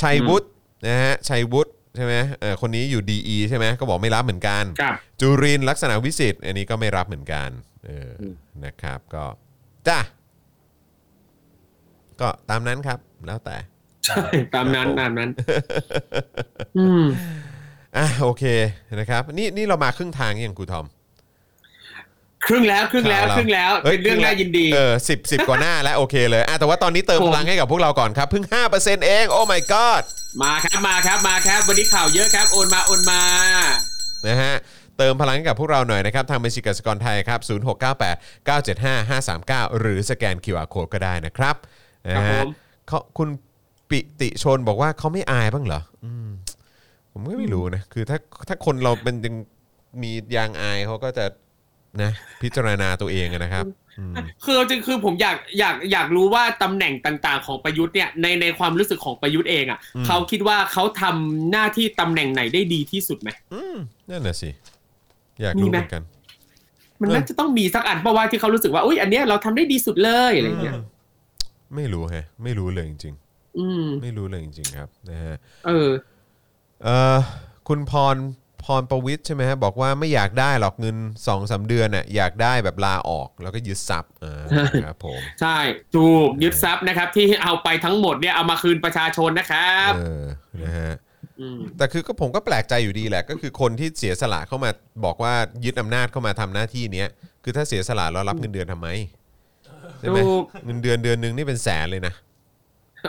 [0.00, 0.46] ชัยวุฒิ
[0.86, 7.48] นะฮะชัยวุฒิใช่ไหมเออคนนี้อยู่ DE ใช่ไหมก็บอกไม่รับเหมือนกันครับจุรินทร์ลักษณะวิสิทธิ์อันนี้ก็ไม่รับเหมือนกัน
[7.86, 8.22] เอออ
[8.64, 9.24] นะครับก็
[9.88, 9.98] จ้า
[12.20, 13.56] ก็ตามนั้นครับแล้วแต่
[14.04, 14.16] ใช่
[14.54, 15.30] ตามนั้นตามนั้น
[17.98, 18.44] อืมอะโอเค
[19.00, 20.86] นะครับ นี่นี่เรามาครึ่งทางยังครูทอม
[22.46, 28.44] ครึ่งแล้วครึ่งแล้วข่าวเราครึ่งแล้วฮ้ยเป็นเรื่องน่ายินดีเออสิบสิบกว่าหน้าแล้วโอเคเลยอะแต่ว่าตอนนี้เติมผมพลังให้กับพวกเราก่อนครับเพิ่ง
[28.76, 30.02] 5%เอง โอ้ my god
[30.42, 33.22] มาครับมาครับมาครับ วันนี้ข่าวเยอะครับโอนมาโอนมา
[34.28, 34.54] นะฮะ
[34.98, 41.56] เติมพลังให้กับพวกเราหน่อยนะครับ ทางบัญชีกสิกรไทยครับ 0698 975 539 หรือสแกน QR Code ก็ได้นะครับ
[42.10, 42.48] นะครัฮะบผม
[42.88, 43.28] เขาคุณ
[43.90, 46.17] ปิติชนบอกว่าเขาไม่อายบ้างเหรออืม
[47.18, 48.18] ผมก็ไม่รู้นะคือถ้า
[48.48, 49.34] ถ้าคนเราเป็นยัง
[50.02, 51.24] มียางอายเขาก็จะ
[52.02, 52.10] นะ
[52.42, 53.64] พิจารณาตัวเองอะนะครับ
[53.98, 54.14] อืม
[54.44, 63.76] คือจริงคือผมอยากอยากอยากรู้ว่าตำแหน่งต่างๆ ของประยุทธ์เนี่ยในในความรู้สึกของประยุทธ์เองอะอืมเขาคิดว่าเขาทำหน้าที่ตำแหน่งไหนได้ดีที่สุดไหม อืม
[64.10, 64.50] นั่นน่ะสิ
[65.40, 66.02] อยากมีรู้ไหมเหมือนกัน
[67.00, 70.84] มันเออน่าจะต้องมีสักอันเพราะว่าที่เขารู้สึกว่าอุ้ยอันเนี้ยเราทำได้ดีสุดเลยอะไรเงี้ยอืม
[71.76, 73.14] ไม่รู้ฮะ ไม่รู้เลยจริง
[73.58, 75.36] อืม ๆ ไม่รู้เลยจริง ๆ ครับนะฮะ
[75.66, 75.88] เออ
[76.84, 77.18] เอ่อ
[77.68, 78.16] คุณพร
[78.64, 84.34] พรประวิทย์ใช่ไหมฮะบอกว่าไม่อยากได้หรอกเงิน2อสาเดือนน่ะอยากได้แบบลาออกแล้วก็ยึดทรัพย์อ่า
[84.84, 85.56] ครับผมใช่
[85.96, 90.24] ถูกยึดทรัพย์นะครับ ที่เอาไปทั้งหมดเนี่ยเอามาคืนประชาชนนะครับเออ
[90.64, 90.94] นะฮะ
[91.40, 94.70] อืมแต่คือก็ผมก็แปลกใจอยู่ดีแหละ ก็คือคนที่เสียสละเข้ามา
[95.04, 95.34] บอกว่า
[95.64, 97.08] ยึดอำนาจเข้ามาทำหน้าที่เนี้ย
[97.42, 98.88] คือถ้าเสียสละแล้วรับเงินเดือนทำไม
[99.98, 102.14] ใช่ไหมถูกเงินเดือนเดือนหนึ่งนี่เป็นแสนเลยนะ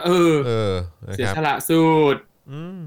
[0.05, 0.73] เออเออ
[1.07, 1.83] นะเสียครับสละสู
[2.13, 2.19] ตร
[2.51, 2.79] อืม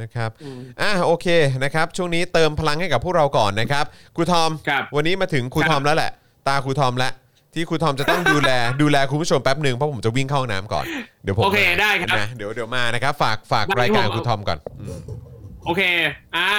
[0.00, 1.26] นะครับอืมอะโอเค
[1.64, 3.84] นะครับ ช่วงนี้เติมพลังให้กับพวกเราก่อนนะครับ
[4.16, 6.10] ครูทอม ครับวันนี้มาถึงครูครับทอมแล้วแหละ
[6.48, 7.12] ตาครูทอมแล้ว
[7.54, 8.50] ที่ครูทอมจะต้องดูแล
[8.82, 10.84] ดูแลคุณผู้ชมแป๊บหนึ่งเพราะผมจะวิ่งเข้าห้องน้ำก่อน
[11.22, 15.00] เดี๋ยวผมโอเคมาได้ครับ นะเดี๋ยวเดี๋ยวมานะครับ ฝากฝากได้รายการผมครูทอมก่อนอืม
[15.64, 15.82] โอเค
[16.36, 16.50] อ่า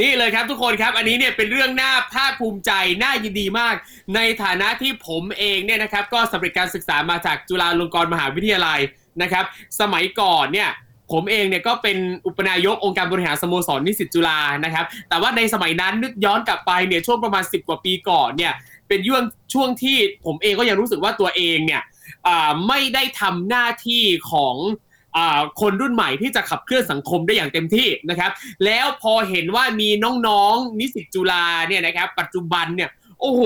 [0.00, 2.72] นี่เลยครับทุกคนครับ อันนี้เนี่ยเป็นเรื่องน่าภาคภูมิใจ
[3.02, 3.74] น่ายินดีมาก
[4.14, 8.80] ในฐานะที่ผมเองเนี่ยนะครับ ก็สำเร็จการศึกษามาจากจุฬาลงกรณ์มหาวิทยาลัย
[9.22, 9.44] นะครับ
[9.80, 10.70] สมัยก่อนเนี่ย
[11.12, 18.52] ผมเองเนี่ยก็เป็นอุปนายกองค์การบริหารสโมสรนิสิตจุฬานะครับ แต่ว่าในสมัยนั้นนึกย้อนกลับไปเนี่ยช่วงประมาณ 10 กว่าปีก่อนเนี่ย
[18.88, 19.22] เป็นช่วง
[19.54, 21.82] ช่วงที่ผมเองก็ยังรู้สึกว่าตัวเองเนี่ย
[22.68, 24.56] ไม่ได้ทำหน้าที่ของ
[25.60, 28.30] คนรุ่นใหม่ที่จะขับเคลื่อนสังคมได้อย่างเต็มที่นะครับ
[28.64, 29.88] แล้วพอเห็นว่ามี
[30.26, 32.90] น้องๆนิสิตจุฬาเนี่ยนะครับ ปัจจุบันเนี่ย
[33.20, 33.42] โอ้โห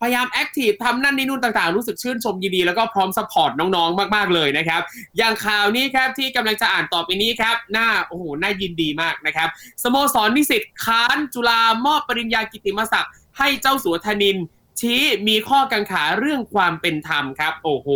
[0.00, 4.80] พยายาม active ทำนั่นนี่นู่นต่างๆ รู้สึกชื่นชมยินดี แล้วก็พร้อม support น้องๆ มากๆเลยนะครับ
[5.18, 9.48] อย่างข่าวนี้ครับที่กำลังจะอ่านต่อไปนี้ครับน่าโอ้โหน่ายินดีมากนะครับ
[9.82, 14.38] สโมสรนิสิตค้านจุฬามอบปริญญากิตติมศักดิ์ให้เจ้าสัวธนินท์
[14.80, 17.88] ชี้มีข้อกังขาเรื่องความเป็นธรรมครับ โอ้โห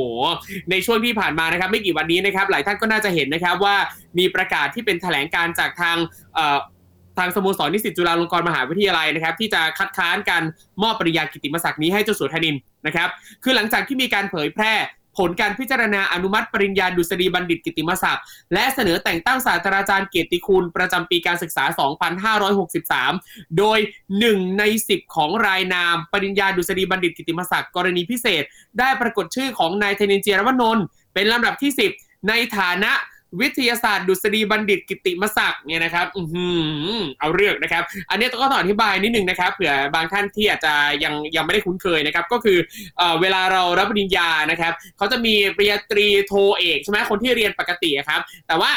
[0.71, 3.77] ในช่วงที่ผ่านมานะครับ ไม่กี่วันนี้นะครับ หลายท่านก็น่าจะเห็นนะครับว่า
[4.19, 5.97] มีประกาศที่เป็นแถลงการจากทาง
[6.37, 6.41] อ
[7.19, 10.43] ทางสโมสรนิสิตจุฬาลงกรณ์มหาวิทยาลัยนะครับ ที่จะคัดค้านการ
[10.83, 12.57] มอบปริญญากิติมศักดิ์นี้ให้เจ้าสัวธนิน
[12.87, 13.09] นะครับ
[13.43, 14.75] คือหลังจากที่มีการเผยแพร่
[15.19, 18.25] ผลการพิจารณาอนุมัติปริญญาดุษฎีบัณฑิตกิติมศักดิ์
[18.55, 21.65] และเสนอแต่งตั้งศาสตราจารย์เกียรติคุณ ประจำปีการศึกษา
[23.01, 23.79] 2563 โดย
[24.19, 28.45] 1 ใน 10 ของรายนาม ปริญญาดุษฎีบัณฑิตกิติมศักดิ์กรณีพิเศษ
[28.79, 30.85] ได้ปรากฏชื่อของนายธนินเจียรวนนท์
[31.15, 32.93] เป็นลำดับที่ 10 ในฐานะ
[33.41, 36.23] วิทยาศาสตร์ดุษฎีบัณฑิตกิติมศักดิ์เนี่ยนะครับอื
[36.99, 40.75] อเอาเรื่องนะครับ อันนี้ต้องต้องอธิบายนิดนึงนะครับเผื่อบางท่านที่อาจจะ
[41.05, 42.59] ยังยังไม่ได้คุ้นเคยนะครับ ก็คือ
[42.99, 48.73] เอ่อเวลาเรารับปริญญานะครับเขาจะมีปริญญาตรีโทเอกใช่ไหมคนที่เรียนปกติครับ แต่ว่า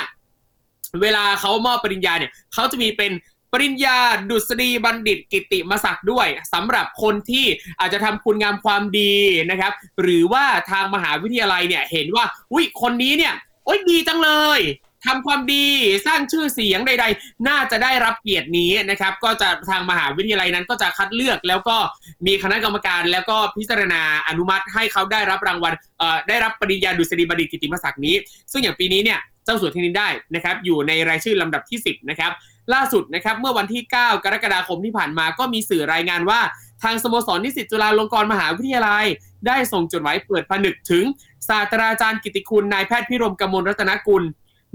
[1.02, 3.12] เวลาเขามอบปริญญาเนี่ยเขาจะมีเป็น
[3.54, 3.98] ปริญญา
[4.30, 7.46] ดุษฎีบัณฑิตกิติมศักดิ์ด้วยสำหรับคนที่
[7.80, 9.14] อาจจะทำคุณงามความดี
[9.52, 9.72] นะครับ
[10.02, 13.34] หรือว่าทางมหาวิทยาลัยเนี่ยเห็นว่าอุ้ยคนนี้เนี่ย
[13.70, 14.30] อ้ยดีจังเล
[14.60, 14.62] ย
[15.06, 15.66] ทำความดี
[16.08, 21.78] สร้างชื่อเสียงใด ๆ น่าจะได้รับเกียรตินี้นะครับ ก็จะทางมหาวิทยาลัยนั้นก็จะคัดเลือกแล้วก็
[22.26, 25.74] มีคณะกรรมการแล้วก็พิจารณาอนุมัติให้เขาได้รับรางวัล
[26.30, 28.16] ได้รับปริญญาดุษฎีบัณฑิตกิติมศักดิ์นี้
[28.52, 32.32] ซึ่งอย่างปีนี้เนี่ยเจ้าสัวเทนินได้นะครับ อยู่ในรายชื่อลำดับที่ 10 นะครับ
[32.74, 36.40] ล่าสุดนะครับเมื่อวันที่ 9 กรกฎาคมที่ผ่านมาก็มีสื่อรายงานว่า
[36.84, 39.06] ทางสโมสรนิสิตจุฬาลงกรณ์มหาวิทยาลัย
[39.48, 41.06] ได้ส่งจดหมายเปิดผนึกถึง
[41.48, 44.24] ศาสตราจารย์กิติคุณนายแพทย์พิรมกมลรัตนกุล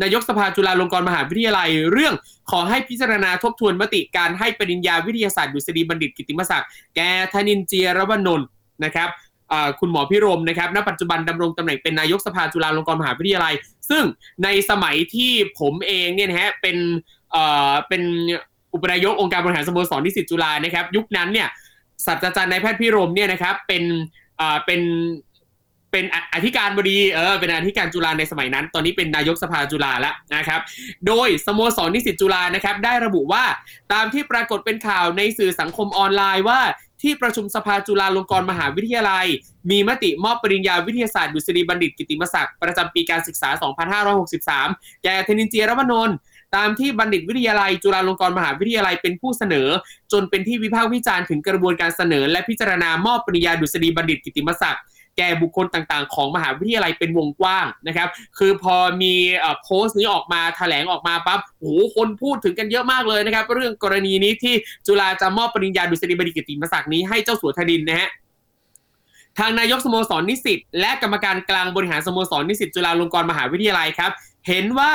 [0.02, 2.14] นายกสภาจุฬาลงกรณ์มหาวิทยาลัย เรื่อง
[2.50, 7.00] ขอให้พิจารณาทบทวนมติการให้ปริญญาวิทยาศาสตร์ดุษฎีบัณฑิตกิตติมศักดิ์แก
[7.32, 8.48] ธนินเจียรวนนท์
[8.84, 9.08] นะครับ
[9.80, 13.54] คุณหมอพิรมนะครับ ณ ปัจจุบันดำรงตำแหน่งเป็นนายกสภาจุฬาลงกรณ์มหาวิทยาลัย
[13.90, 14.04] ซึ่ง
[14.44, 16.76] ในสมัยที่ผมเองเนี่ยนะฮะเป็น
[17.30, 18.02] เอ่อเป็น
[18.74, 21.48] อุปนายกองค์การบริหารสโมสรนิสิตจุฬานะครับ ยุคนั้นเนี่ย
[22.06, 23.84] ศาสตราจารย์นายแพทย์พิรมเนี่ยนะครับเป็น
[24.40, 24.80] อ่าเป็น
[25.94, 30.60] เป็นอธิการบดีเออเป็นอธิการจุฬาในสมัยนั้น ตอนนี้เป็นนายกสภาจุฬาแล้วนะครับ
[31.06, 33.44] โดยสโมสรนิสิตจุฬานะครับได้ระบุว่า
[33.92, 36.60] ตามที่ปรากฏเป็นข่าวในสื่อสังคมออนไลน์ว่า
[37.02, 39.26] ที่ประชุมสภาจุฬาลงกรณ์มหาวิทยาลัย
[39.70, 43.48] มีมติมอบปริญญาวิทยาศาสตร์ดุษฎีบัณฑิตกิติมศักดิ์ประจำปีการศึกษา
[44.26, 46.16] 2563 แก่ธนินเจียรวนนท์
[46.56, 49.68] ตามที่บัณฑิตวิทยาลัย จุฬาลงกรณ์มหาวิทยาลัยเป็นผู้เสนอ
[50.12, 54.82] จนเป็นที่วิพากษ์วิจารณ์ถึงกระบวนการเสนอ และพิจารณามอบปริญญาดุษฎีบัณฑิตกิติมศักดิ์
[55.16, 58.08] แก่บุคคลต่างๆ ของมหาวิทยาลัยเป็นวงกว้างนะครับ
[58.38, 59.14] คือพอมี
[59.64, 64.54] โพสต์นี้ออกมาแถลงออกมาปั๊บโอ้โหคนพูดถึงกันเยอะมากเลยนะครับ เรื่องกรณีนี้ที่
[64.86, 68.10] จุฬาจะมอบปริญญาดุษฎีบัณฑิตกิตติมศักดิ์นี้ให้เจ้าสัวธนินนะฮะ
[69.38, 74.12] ทางนายกสโมสรนิสิตและกรรมการกลางบริหารสโมสรนิสิตจุฬาลงกรณ์มหาวิทยาลัยครับ
[74.48, 74.92] เห็นว่า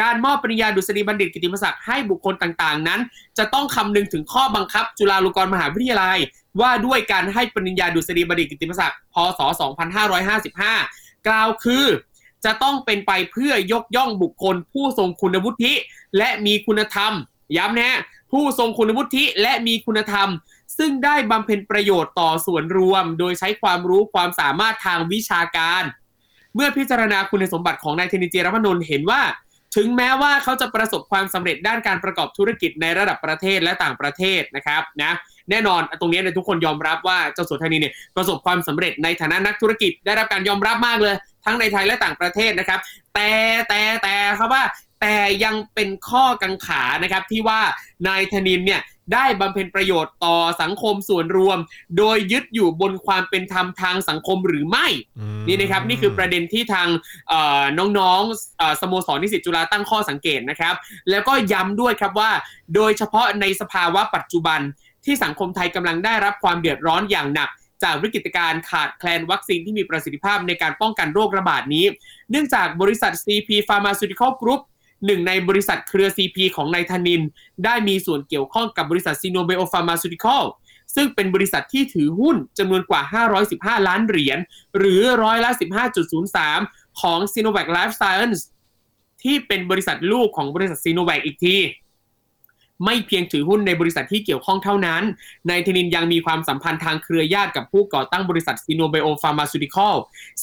[0.00, 3.00] การมอบปริญญาดุษฎีบัณฑิตกิติมศักดิ์ให้บุคคลต่างๆ นั้น
[3.38, 6.18] จะต้องคำนึงถึงข้อบังคับ จุฬาลงกรณ์มหาวิทยาลัย
[6.60, 9.40] ว่าด้วยการให้ปริญญาดุษฎีบัณฑิตกิติมศักดิ์พศ
[10.52, 11.84] 2555 กล่าวคือ
[12.44, 15.72] จะต้องเป็นไปเพื่อยกย่องบุคคล ผู้ทรงคุณวุฒิ
[16.18, 17.12] และมีคุณธรรม
[17.56, 17.98] ย้ำนะฮะ
[18.32, 20.28] ผู้ทรงคุณวุฒิและมีคุณธรรม
[20.78, 25.82] ซึ่งได้บำเพ็ญประโยชน์ต่อส่วนรวม โดยใช้ความรู้ความสามารถทางวิชาการ
[26.54, 29.20] เมื่อพิจารณาคุณสมบัติของนายเทนิเจยรพนนท์เห็นว่า
[29.76, 35.12] ถึงแม้ว่าเขาจะประสบความสำเร็จด้านการประกอบธุรกิจในระดับประเทศและต่างประเทศนะครับนะ
[35.50, 42.80] แน่นอนตรงนี้เนี่ยทุกคนยอมรับว่าเจ้าสุธานีเนี่ยประสบความสำเร็จในฐานะนักธุรกิจได้รับการยอมรับมากเลย ทั้งในไทยและต่างประเทศนะครับ
[43.14, 43.28] แต่
[43.68, 44.62] แต่แต่ครับว่า
[45.00, 47.60] แต่ยังเป็นข้อกังขานะครับที่ว่า
[48.08, 48.80] นายธนินเนี่ย
[49.12, 51.58] ได้บำเพ็ญประโยชน์ต่อสังคมส่วนรวม
[51.98, 54.86] โดยยึดอยู่บนความเป็นธรรมทางสังคมหรือไม่
[55.18, 56.88] อืมนี่นะครับนี่คือประเด็นที่ทาง
[57.28, 57.64] เอ่อ
[57.98, 60.74] น้องๆเอ่อสโมสรนิสิตจุฬาตั้งข้อสังเกตนะครับ
[61.10, 62.30] แล้วก็ย้ำด้วยครับว่า
[62.74, 64.60] โดยเฉพาะในสภาวะปัจจุบัน
[65.04, 67.50] ที่สังคมไทยกำลังได้รับความเดือดร้อนอย่างหนัก
[67.82, 71.84] จากวิกฤตการณ์ขาดแคลนวัคซีนที่มีประสิทธิภาพในการป้องกันโรคระบาดนี้
[72.30, 74.60] เนื่องจากบริษัท CP Pharmaceutical Group
[75.06, 77.22] หนึ่งในบริษัทเครือ CP ของนายธนิน
[77.64, 80.44] ได้มีส่วนเกี่ยวข้องกับบริษัทซีโนเบโอฟาร์มาซูติคอล
[80.94, 83.02] ซึ่งเป็นบริษัทที่ถือหุ้นจำนวนกว่า
[83.44, 84.38] 515 ล้านเหรียญ
[84.78, 85.50] หรือร้อยละ
[86.24, 88.40] 15.03 ของ Sinovac Life Science
[89.22, 91.56] ที่เป็นบริษัทลูกของบริษัท Sinovac อีกที
[92.84, 95.02] ไม่เพียงถือหุ้นในบริษัทที่เกี่ยวข้องเท่านั้น
[95.50, 99.94] นายธนินยังมีความสัมพันธ์ทางเครือญาติกับผู้ก่อตั้งบริษัท s i n o b i o Pharmaceutical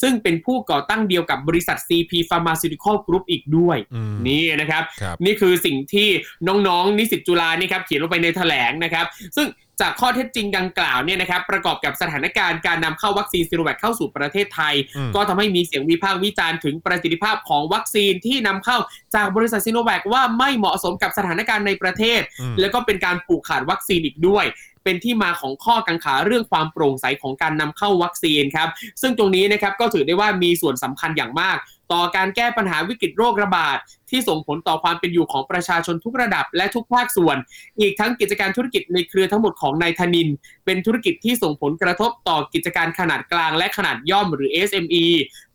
[0.01, 6.07] ซึ่งเป็นผู้ก่อตั้งเดียวกับบริษัท CP Pharmaceutical Group อีกด้วยอืมนี่นะครับครับนี่คือสิ่งที่
[6.47, 9.05] น้องๆ นิสิตจุฬานี่ครับเขียนลงไปในแถลงนะครับ
[9.35, 9.47] ซึ่ง
[9.81, 18.77] จากข้อเท็จจริงดังกล่าวเนี่ยนะครับประกอบกับสถานการณ์การนำเข้าวัคซีนซีโนแวคเข้าสู่ประเทศไทยอืมก็ทำให้มีเสียงวิพากษ์วิจารณ์ถึงประสิทธิภาพของวัคซีนที่นำเข้า
[19.15, 24.45] จากบริษัทซีโนแวคว่าไม่เหมาะสมกับสถานการณ์ในประเทศอืมแล้วก็เป็นการผูกขาดวัคซีนอีกด้วย
[24.83, 28.69] เป็นที่มาของข้อกังขาเรื่องความโปร่งใสของการนำเข้าวัคซีนครับ
[29.01, 31.57] ซึ่งตรงนี้นะครับก็ถือได้ว่ามีส่วนสำคัญอย่างมาก
[31.93, 33.77] ต่อการแก้ปัญหาวิกฤตโรคระบาด
[34.09, 37.37] ที่ส่งผลต่อความเป็นอยู่ของประชาชนทุกระดับและทุกภาคส่วน
[37.79, 40.29] อีกทั้งกิจการธุรกิจในเครือทั้งหมดของนายธนิน
[40.65, 45.05] เป็นธุรกิจที่ส่งผลกระทบต่อกิจการขนาดกลางและขนาดย่อมหรือ SME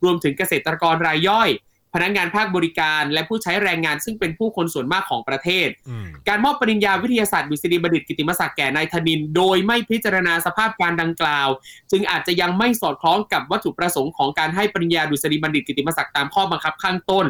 [0.03, 1.49] รวมถึงเกษตรกรรายย่อย
[1.95, 11.49] พนักงานภาคบริการ และผู้ใช้แรงงานซึ่งเป็นผู้คนส่วนมากของประเทศอืมการมอบปริญญาวิทยาศาสตร์ดุษฎีบัณฑิตกิตติมศักดิ์แก่นายธนิน โดยไม่พิจารณาสภาพการดังกล่าว
[11.91, 17.25] จึงอาจจะยังไม่สอดคล้องกับวัตถุประสงค์ของการให้ปริญญาดุษฎีบัณฑิตกิตติมศักดิ์ตามข้อบังคับข้างต้น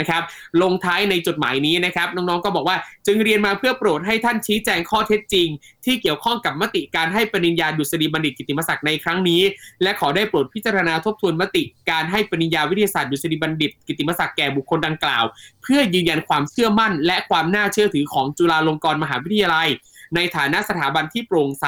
[0.00, 0.22] นะครับ
[0.62, 2.76] ลงท้ายในจดหมายนี้นะครับน้องๆก็บอกว่า
[3.06, 5.48] จึงเรียนมาเพื่อโปรดให้ท่านชี้แจงข้อเท็จจริง
[5.84, 9.42] ที่เกี่ยวข้องกับมติการให้ปริญญาดุษฎีบัณฑิตกิตติมศักดิ์ในครั้งนี้
[9.82, 15.24] และขอได้โปรดพิจารณาทบทวนมติการให้ปริญญาวิทยาศาสตร์ดุษฎีบัณฑิตกิตติมศักดิ์แก่บุคคลดังกล่าว
[15.62, 19.68] เพื่อยืนยันความเชื่อมั่น และความน่าเชื่อถือของจุฬาลงกรณ์มหาวิทยาลัย
[20.14, 21.66] ในฐานะสถาบันที่โปร่งใส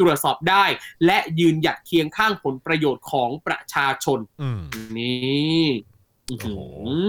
[0.00, 0.64] ตรวจสอบได้
[1.06, 4.50] และยืนหยัดเคียงข้างผลประโยชน์ของประชาชนอื
[6.30, 6.52] มนี่อื้อหื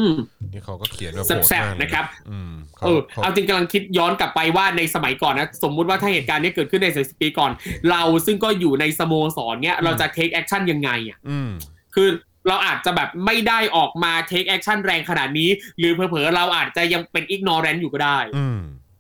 [0.06, 0.12] อ
[0.54, 2.54] นี่เขาก็เขียนแบบแซ่บๆโหดมากเลยนะครับอืม
[2.86, 7.52] เออเขาเอาจริงกำลังคิดย้อนกลับไปว่าในสมัยก่อนนะ สมมุติว่าถ้าเหตุการณ์นี้เกิดขึ้นในสิบปีก่อน
[7.92, 11.50] เราซึ่งก็อยู่ในสโมสรเนี้ยเราจะ take action ยังไงอะอืม
[11.96, 12.08] คือ
[12.48, 18.60] เราอาจจะแบบไม่ได้ออกมา take action แรงขนาดนี้ หรือเผลอๆเราอาจจะยังเป็น ignorant อยู่ก็ได้อืม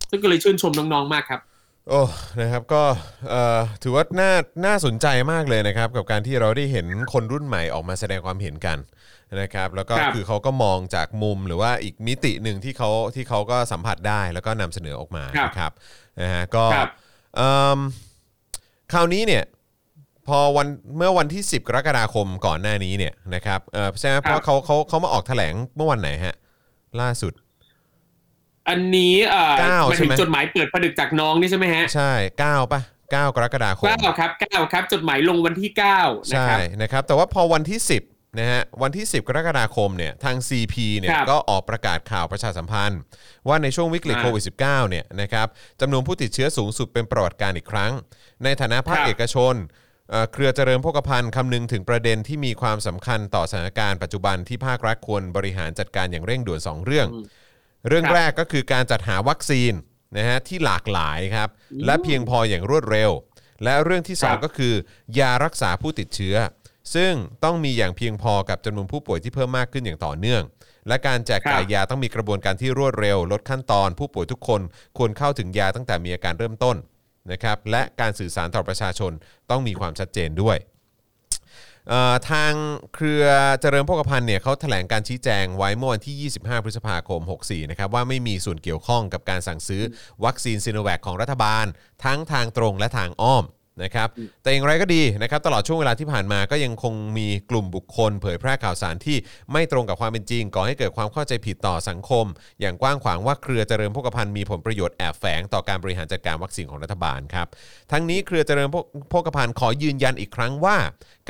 [0.09, 1.41] ซึ่งก็เลยชื่นชมน้องๆมากครับ
[1.89, 2.01] โอ้
[2.41, 2.83] นะครับก็
[3.29, 4.31] เอ่อถือว่าน่า
[4.65, 8.77] น่าสนใจมากเลยนะครับ กับการที่เราได้เห็นคนรุ่นใหม่ออกมาแสดงความเห็นกัน
[9.41, 15.71] นะครับ แล้วก็ครับคือเขาก็มองจากมุมหรือว่าอีกมิติหนึ่งที่เขาที่เขาก็สัมผัสได้แล้วก็นำเสนอออกมาครับนะครับ
[16.21, 16.89] นะฮะก็ครับ
[17.35, 17.79] เอิ่ม
[18.93, 19.43] คราวนี้เนี่ย
[20.27, 20.67] พอวัน
[20.97, 26.35] เมื่อวันที่ 10 กรกฎาคมก่อนหน้านี้เนี่ยนะครับเออใช่ไหมเพราะเขาเขาเขามาออกแถลงเมื่อวันไหนฮะ
[27.01, 27.33] ล่าสุด
[28.69, 32.13] อันนี้เอ่อเก้าหมายถึงใช่ไหม จดหมายเปิดผนึกจากน้องนี่ใช่ไหมฮะใช่
[32.45, 32.81] 9ป่ะ
[33.13, 35.99] 9กรกฎาคม เก้าครับเก้าครับ จดหมายลงวันที่เก้า
[36.31, 37.79] นะใช่ครับ นะครับแต่ว่าพอวันที่
[38.09, 42.99] 10นะฮะวันที่ 10 กรกฎาคมเนี่ยทาง CP เนี่ยครับก็ออกประกาศข่าวประชาสัมพันธ์
[43.47, 45.47] ว่าในช่วงวิกฤตอ่าโควิด -19 เนี่ยนะครับ
[45.81, 47.91] จำนวนผู้ติดเชื้อสูงสุดเป็นประวัติการณ์อีกครั้ง
[48.43, 49.55] ในฐานะภาคครับ เอกชน
[50.09, 57.07] เอ่อเครือเจริญโภคภัณฑ์คำนึงถึงประเด็นที่มีความสำคัญต่อสถานการณ์ปัจจุบันที่ภาครัฐควรบริหารจัดการอย่างเร่งด่วน 2 เรื่อง
[57.87, 59.73] เรื่องครับแรกก็คือการจัดหาวัคซีน
[60.17, 61.49] นะฮะที่หลากหลายครับ
[61.85, 63.11] และเพียงพออย่างรวดเร็ว
[63.63, 64.73] และเรื่องที่สองครับก็คือ
[65.19, 66.35] ยารักษาผู้ติดเชื้อ
[66.95, 67.13] ซึ่ง
[67.43, 70.43] ต้องมีอย่างเพียงพอกับจำนวนผู้ป่วยที่เพิ่มมากขึ้นอย่างต่อเนื่อง
[70.87, 74.61] และการแจกจ่ายครับยาต้องมีกระบวนการที่รวดเร็ว ลดขั้นตอนผู้ป่วยทุกคน
[74.97, 76.75] ควรเข้าถึงยาตั้งแต่มีอาการเริ่มต้น
[77.31, 79.11] นะครับและการสื่อสารต่อประชาชน
[79.49, 80.74] ต้องมีความชัดเจนด้วยเอ่อ
[82.29, 82.53] ทาง
[82.93, 83.25] เครือ
[83.61, 89.83] เจริญโภคภัณฑ์เนี่ยเขาแถลงการชี้แจงไว้เมื่อวันที่ 25 พฤษภาคม 64 นะครับว่าไม่มีส่วนเกี่ยวข้องกับการสั่งซื้อ
[90.25, 91.65] วัคซีนซีโนแวคของรัฐบาล
[92.03, 93.45] ทั้งทางตรงและทางอ้อม
[93.83, 94.09] นะครับ
[94.43, 99.17] แต่อย่างไรก็ดีนะครับตลอดช่วงเวลาที่ผ่านมาก็ยังคงมีกลุ่มบุคคล เผยแพร่ข่าวสารที่
[99.51, 102.25] ไม่ตรงกับความเป็นจริงก่อให้เกิดความเข้าใจผิดต่อสังคม
[102.61, 107.47] อย่างกว้างขวางว่าเครือเจริญโภคภัณฑ์มีผลประโยชน์แอบแฝงต่อการบริหารจัดการวัคซีนของรัฐบาลครับ
[107.91, 108.69] ทั้งนี้เครือเจริญ
[109.09, 110.77] โภคภัณฑ์ขอยืนยันอีกครั้งว่า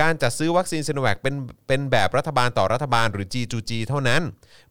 [0.01, 1.35] การจัดซื้อวัคซีนซิโนแวคเป็น
[1.67, 4.21] เป็นแบบรัฐบาลต่อรัฐบาลหรือ G2G เท่านั้น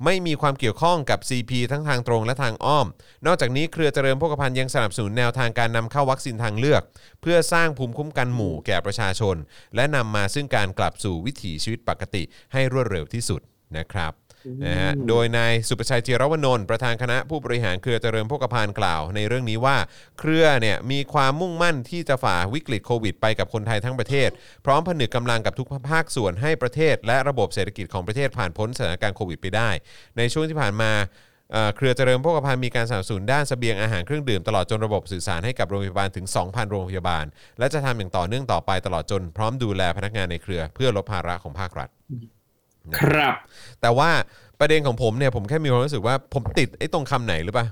[0.05, 2.87] ไม่มีความเกี่ยวข้องกับ CP ทั้งทางตรงและทางอ้อม
[3.27, 6.83] นอกจากนี้เครือเจริญโภคภัณฑ์ยังสนับสนุนแนวทางการนำเข้าวัคซีนทางเลือก
[7.23, 9.37] เพื่อสร้างภูมิคุ้มกันหมู่แก่ประชาชน
[9.77, 12.23] และนำมาซึ่งการกลับสู่วิถีชีวิตปกติ
[12.53, 13.41] ให้รวดเร็วที่สุด
[13.77, 14.24] นะครับ
[14.65, 19.77] นะฮะโดยนายสุประชัยเจยรวนนท์ประธานคณะผู้บริหารเครือเจริญโภคภัณฑ์กล่าว ในเรื่องนี้ว่า
[20.19, 24.31] เครือเนี่ยมีความมุ่งมั่นที่จะฝ่าวิกฤตโควิด ไปกับคนไทยทั้งประเทศ
[24.65, 29.71] พร้อมผนึกกำลังกับทุกภาคส่วนให้ประเทศ และระบบเศรษฐกิจของประเทศผ่านพ้นสถานการณ์โควิดไปได้
[30.17, 30.93] ในช่วงที่ผ่านมา
[31.53, 37.25] เอ่อเครือเจริญโภคภัณฑ์มีการสนับสนุนด้านเสบียงอาหารเครื่องดื่มตลอดจนระบบสื่อสารให้กับโรงพยาบาลถึง 2,000 โรงพยาบาล
[37.59, 41.89] และจะทำอย่างต่อเนื่องต่อไปตลอดจนพร้อมดูแลพนักงานในเครือ เพื่อลดภาระของภาครัฐ
[42.99, 43.35] ครับ
[43.83, 44.11] แต่ว่า
[44.61, 47.67] ประเด็นของผมเนี่ยผมแค่มีความรู้สึกว่าผมติดไอ้ตรงคำไหนหรือปะ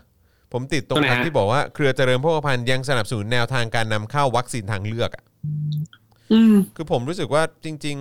[0.52, 5.24] ผมติดตรงตรงไหนฮะคำที่บอกว่าเครือเจริญโภคภัณฑ์ยังสนับสนุนแนวทางการนำเข้าวัคซีนทางเลือกอะ
[6.32, 7.96] อืมคือผมรู้สึกว่าจริง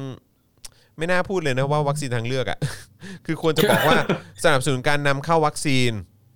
[0.48, 2.60] ๆ ไม่น่าพูดเลยนะว่าวัคซีนทางเลือกอะ
[3.26, 3.98] คือควรจะบอกว่า
[4.44, 5.92] สนับสนุนการนำเข้าวัคซีน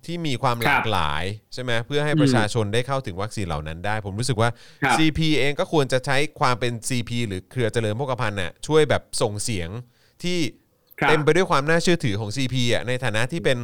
[0.06, 1.24] ที่มีความหลากหลาย
[1.54, 4.50] ใช่ไหมเพื่อให้ประชาชนได้เข้าถึงวัคซีนเหล่านั้นได้ ผมรู้สึกว่า
[4.82, 9.68] ครับ CP เองก็ควรจะใช้ความเป็น CP หรือเครือเจริญโภคภัณฑ์น่ะช่วยแบบส่งเสียง
[10.22, 10.65] ที่ครับ
[11.08, 13.58] เต็มไปด้วยความน่าเชื่อถือของ CP อะในฐานะที่เป็น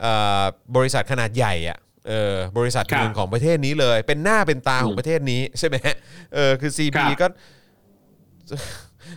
[0.00, 0.42] เอ่อ
[0.76, 1.78] บริษัทขนาดใหญ่อะ
[2.08, 5.76] เออบริษัทครับหนึ่งของประเทศนี้เลย เป็นหน้าเป็นตาของประเทศนี้ใช่ไหม
[6.34, 7.32] เออคือ CP ครับ
[8.50, 8.56] ก็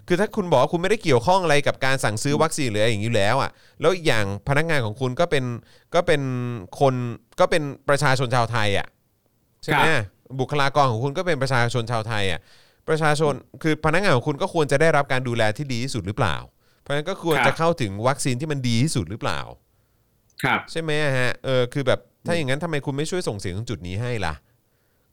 [0.07, 3.51] คือถ้าคุณบอกว่าคุณไม่ได้เกี่ยวข้องอะไรกับการสั่งซื้อวัคซีนหรืออะไรอย่างนี้อยู่แล้วอะ
[3.81, 5.43] แล้วอีกอย่างพนักงานของคุณก็เป็น
[5.95, 6.21] ก็เป็น
[6.79, 6.93] คน
[7.39, 8.87] ก็เป็นประชาชนชาวไทยอะ
[9.63, 10.01] ใช่ไหมครับ
[10.39, 12.39] บุคลากรของคุณก็เป็นประชาชนชาวไทยอะ
[12.89, 13.33] ประชาชน
[13.63, 16.35] คือพนักงานของคุณก็ควรจะได้รับการดูแลที่ดีที่สุดหรือเปล่า
[16.85, 19.39] เพราะฉะนั้นก็ควรครับ จะเข้าถึงวัคซีนที่มันดีที่สุดหรือเปล่า
[20.43, 24.35] ครับ ใช่ไหมฮะเออคือแบบถ้าอย่างนั้นทำไมคุณไม่ช่วยส่งเสียงตรงจุดนี้ให้ล่ะ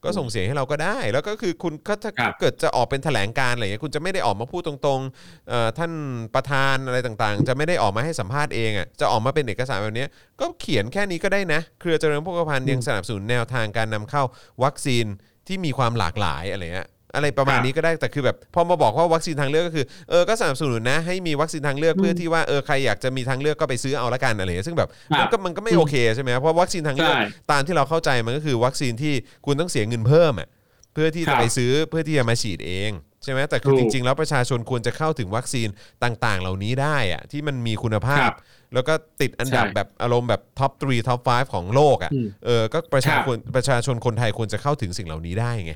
[0.05, 5.93] ก็ส่งเสียงให้เราก็ได้ แล้วก็คือคุณก็ถ้าครับเกิดจะออกเป็นแถลงการอะไรอย่างเงี้ยคุณจะไม่ได้ออกมาพูดตรงๆเอ่อท่าน
[6.35, 10.09] ประธานอะไรต่างๆ จะไม่ได้ออกมาให้สัมภาษณ์เองอะจะออกมาเป็นเอกสารแบบเนี้ย
[10.41, 14.23] ก็เขียนแค่นี้ก็ได้นะ เครือเจริญโภคภัณฑ์ยังสนับสนุนแนวทางการนำเข้า
[14.65, 15.07] วัคซีน
[15.47, 29.15] ที่มีความหลากหลายอะไรเงี้ย อะไรประมาณครับนี้ก็ได้แต่คือแบบพอมาบอกว่าวัคซีนทางเลือกก็คือเออก็สนับสนุนนะให้มีวัคซีนทางเลือกเพื่อที่ว่าเออใครอยากจะมีทางเลือกก็ไปซื้อเอาละกันอะไรเงี้ยซึ่งแบบครัมันบก็มันก็ไม่โอเคใช่ไหมเพราะวัคซีนทางเลือกใช่ตามที่เราเข้าใจมันก็คือวัคซีนที่
[29.47, 30.49] คุณต้องเสียเงินเพิ่มอะ
[30.95, 32.93] เพื่อที่ครัจะบไปซื้อเพื่อที่จะมาฉีดเอง
[33.25, 35.69] ใช่ไหมแต่คือถูจริง ๆ แล้วประชาชนควรจะเข้าถึงวัคซีน
[36.05, 38.37] ต่าง ๆ เหล่านี้ได้อะที่มันมีคุณภาพครับ
[38.75, 45.75] แล้วก็ติดอันดับใช่แบบอารมณ์แบบ top 3 top 5 ของโลกอะอืมเออก็ประชาชนครับประชาชนคนไทยควรจะเข้าถึงสิ่งเหล่านี้ได้ไง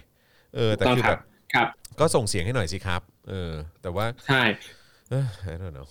[0.54, 1.22] เออแต่ต้องคือแบบ
[1.54, 1.66] ครับครับ
[2.00, 3.52] ก็ส่งเสียงให้หน่อยสิครับ เออ
[3.82, 4.42] แต่ว่าใช่
[5.10, 5.88] เออ I don't know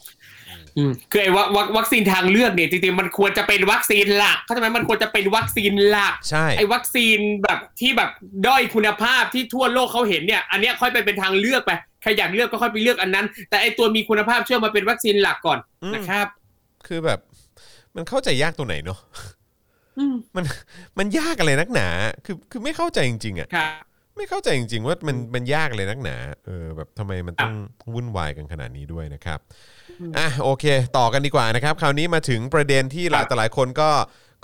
[0.77, 8.11] อืมคือไอ้วัควัควัคซีนทางเลือกเนี่ยจริงๆมันควรจะเป็นวัคซีนหลักเข้าใจไหมมันควรจะเป็นวัคซีนหลักใช่ไอ้วัคซีนแบบที่แบบ
[8.47, 11.71] ด้อยคุณภาพที่ทั่วโลกเขาเห็นเนี่ย อันเนี้ยค่อยไปเป็นทางเลือกไป
[12.01, 16.27] ใครอยากเลือกก็ค่อยไปเลือกอันนั้น แต่ไอ้ตัวมีคุณภาพเชื่อมาเป็นวัคซีนหลักก่อนอืมนะครับ
[16.87, 17.19] คือแบบ
[17.95, 18.99] มันเข้าใจยากตรงไหนเนาะ
[19.97, 20.45] อืมมัน
[20.97, 21.87] มันยากอะไรนักหนา
[22.25, 23.83] คือคือไม่เข้าใจจริงๆอะครับ
[24.17, 27.53] ไม่เข้าใจจริง ๆ ว่ามันมันยากเลยนักหนาเออแบบทำไมมันต้อง
[27.93, 29.39] วุ่นวายกันขนาดนี้ด้วยนะครับ
[30.17, 30.65] อะโอเค
[30.97, 33.89] ต่อกันดีกว่านะครับ คราวนี้มาถึงประเด็นที่หลายครับแต่หลายคนก็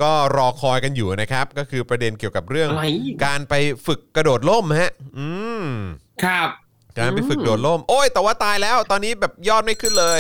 [0.04, 2.86] ก็รอคอยกันอยู่นะครับ ก็คือประเด็นเกี่ยวกับเรื่องอะไร
[3.26, 3.54] การไป
[3.88, 5.28] ฝึกกระโดดร่มฮะ อื
[5.64, 5.66] ม
[6.24, 6.50] ครับ
[7.00, 10.20] การไปฝึกโดดร่ม โอ้ย แต่ว่าตายแล้ว ตอนนี้แบบยอดไม่ขึ้นเลย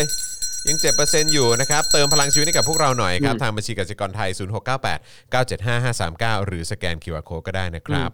[0.67, 8.11] ยัง 7%อยู่นะครับ เติมพลังชีวิตให้กับพวกเราหน่อยครับอืมทางบัญชีกสิกรไทย 0698 975 539 หรือสแกน QR Code ก็ได้นะครับ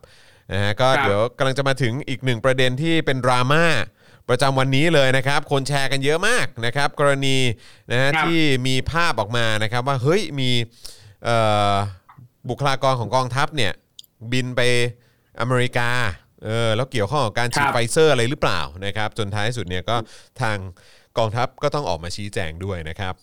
[0.53, 3.65] นะฮะก็ครับเดี๋ยวกำลังจะมาถึงอีกหนึ่งประเด็นที่เป็นดราม่า
[4.29, 7.37] ประจำวันนี้เลยนะครับ คนแชร์กันเยอะมากนะครับ กรณี
[7.91, 10.51] นะฮะครับที่มีภาพออกมานะครับ ว่าเฮ้ยมี
[11.23, 11.37] เอ่
[11.71, 11.73] อ
[12.49, 13.71] บุคลากรของกองทัพเนี่ย
[14.31, 14.61] บินไป
[15.39, 15.89] อเมริกา
[16.43, 19.95] เออแล้วเกี่ยวข้องกับการฉีดครับไฟเซอร์อะไรหรือเปล่านะครับ จนท้ายสุดเนี่ยก็
[20.41, 20.57] ทาง
[21.17, 23.13] กองทัพก็ต้องออกมาชี้แจงด้วยนะครับ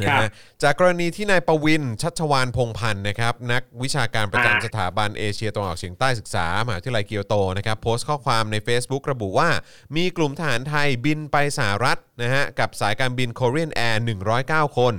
[0.00, 0.30] นะครัฮะบ
[0.62, 9.50] จากกรณีที่นายประวินชัชวานพงษ์พันธ์นะครับนักวิชาการประอ่าจำสถาบันเอเชียตะวันออกเฉียงใต้ศึกษามหาวิทยาลัยเกียวโตนะครับโพสต์ข้อความใน Facebook ระบุว่า
[9.96, 13.96] มีกลุ่มทหารไทยบินไปสหรัฐนะฮะกับสายการบิน Korean Air
[14.36, 14.94] 109 คน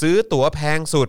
[0.00, 1.08] ซื้อตั๋วแพงสุด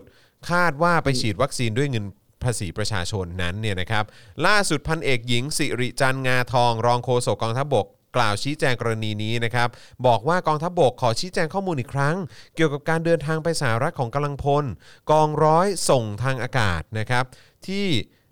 [0.50, 2.06] คาดว่าไปฉีดวัคซีนด้วยเงิน
[2.44, 4.04] ภาษีประชาชนนั้นเนี่ยนะครับ
[4.46, 7.86] ล่าสุดพันเอกหญิงสิริจันทร์งาทอง รองโฆษกกองทัพบก
[8.16, 9.68] กล่าวชี้แจงกรณีนี้นะครับ
[10.06, 12.16] บอกว่ากองทัพบกขอชี้แจงข้อมูลอีกครั้ง
[12.54, 14.64] เกี่ยวกับการเดินทางไปสหรัฐของกำลังพล
[15.10, 17.24] กองร้อยส่งทางอากาศนะครับ
[17.66, 17.86] ที่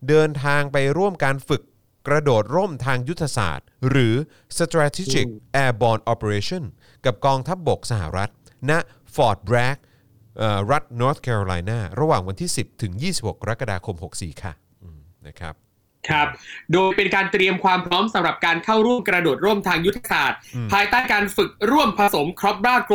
[0.08, 1.62] เดินทางไปร่วมการฝึก
[2.08, 4.14] กระโดดร่มทางยุทธศาสตร์ หรือ
[4.58, 5.26] strategic
[5.64, 6.64] airborne operation
[7.04, 8.30] กับกองทัพบบกสหรัฐ
[8.70, 8.72] ณ
[9.14, 9.78] Fort Bragg
[10.38, 14.52] เอ่อรัฐ North Carolina ระหว่างวันที่ 10 ถึง 26 กรกฎาคม 64 ค่ะ
[14.82, 15.54] อืมนะครับ
[16.08, 16.26] ครับ
[16.72, 20.38] โดยเป็นการเตรียมความพร้อมสำหรับการเข้าร่วมกระโดดร่วมทางยุทธศาสตร์
[20.72, 22.94] ภายใต้การฝึกร่วมผสมครอปราโก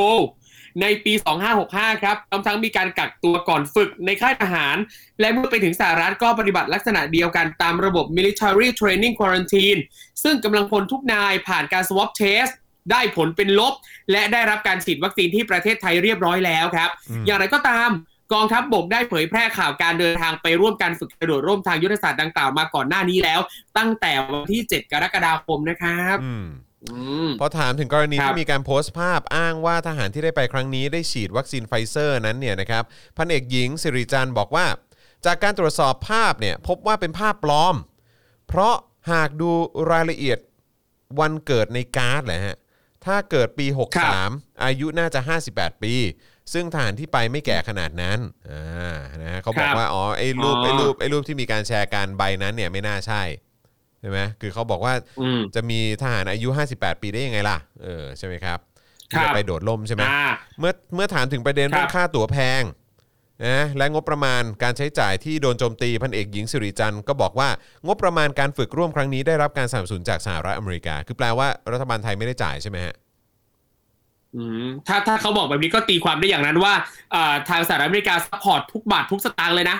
[0.81, 1.13] ในปี
[1.57, 4.77] 2565 ครับพร้อมทั้งมีการกักตัวก่อนฝึกในค่ายทหาร
[5.19, 9.79] และเมื่อไปถึงสหรัฐก็ปฏิบัติลักษณะเดียวกันตามระบบ military training quarantine
[10.23, 12.53] ซึ่งกำลังพลทุกนายผ่านการ swab test
[12.91, 13.73] ได้ผลเป็นลบ
[14.11, 16.89] และได้รับการฉีดวัคซีนที่ประเทศไทยเรียบร้อยแล้วครับ
[17.25, 17.89] อย่างไรก็ตาม
[18.33, 23.39] กองทัพบกได้เผยแพร่ข่าวการเดินทางไปร่วมการฝึกกระโดดร่มทางยุทธศาสตร์ดังกล่าวมาก่อนหน้านี้แล้ว
[23.77, 26.45] ตั้งแต่วันที่ 7 กรกฎาคมนะครับอืม
[26.83, 26.95] อื
[27.27, 32.83] มพอถามถึงกรณีครับที่มีการโพสต์ภาพอ้างว่าทหารที่ได้ไปครั้งนี้ได้ฉีดวัคซีนไฟเซอร์นั้นเนี่ยนะครับ
[33.17, 34.65] พันเอกหญิงสิริจันทร์บอกว่า
[35.25, 37.75] จากการตรวจสอบภาพเนี่ยพบว่าเป็นภาพปลอม
[38.47, 38.75] เพราะ
[39.11, 39.49] หากดู
[39.91, 40.39] รายละเอียด
[41.19, 42.57] วันเกิดในการ์ดแหละฮะ
[43.05, 43.67] ถ้าเกิดปี
[44.15, 45.19] 63 อายุน่าจะ
[45.51, 45.93] 58 ปี
[46.53, 48.19] ซึ่งทหารที่ไปไม่แก่ขนาดนั้น
[48.51, 53.21] อ่านะฮะเขาบอกครับว่าอ๋อไอ้รูปอ๋อไอ้รูปไอ้รูปที่มีการแชร์การใบนั้นเนี่ยไม่น่าใช่
[54.01, 58.59] ใช่ไหมคือเขาบอกว่าอืมจะมีทหารอายุ 58 ปีได้ยังไงล่ะเออใช่ไหมครับ
[59.13, 60.25] ครับที่จะไปโดดร่มใช่ไหมอ่า
[60.59, 62.63] เมื่อเมื่อถามถึงประเด็นครับเรื่องค่าตั๋วแพง
[63.47, 67.49] นะและงบประมาณการใช้จ่ายที่โดนโจมตีพันเอกหญิงสิริจันทร์ก็บอกว่า
[67.85, 73.04] งบประมาณการฝึกร่วมครั้งนี้ได้รับการสนับสนุนจากสหรัฐอเมริกา คือแปลว่ารัฐบาลไทยไม่ได้จ่ายใช่ไหมฮะอืม
[74.87, 76.73] ถ้าถ้าเขาบอกแบบนี้ก็ตีความได้อย่างนั้นว่า
[77.15, 79.77] อ่าทางสหรัฐอเมริกา support ทุกบาททุกสตางค์เลยนะ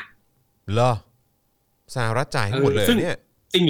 [0.74, 0.92] เหรอ
[1.96, 3.18] สหรัฐจ่ายให้หมดเลยเออซึ่งเนี่ย
[3.54, 3.66] จริง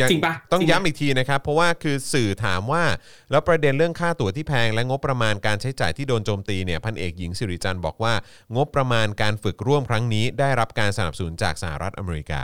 [0.00, 2.84] ยังจริงปะต้องจริงไหมย้ำอีกทีนะครับ เพราะว่าคือสื่อถามว่า
[3.30, 8.14] แล้วประเด็นเรื่องค่าตั๋วที่แพงและงบประมาณการใช้จ่ายที่โดนโจมตีเนี่ยพันเอกหญิงสิริจันทร์บอกว่า
[8.56, 12.42] งบประมาณการฝึกร่วมครั้งนี้ ได้รับการสนับสนุนจากสหรัฐอเมริกา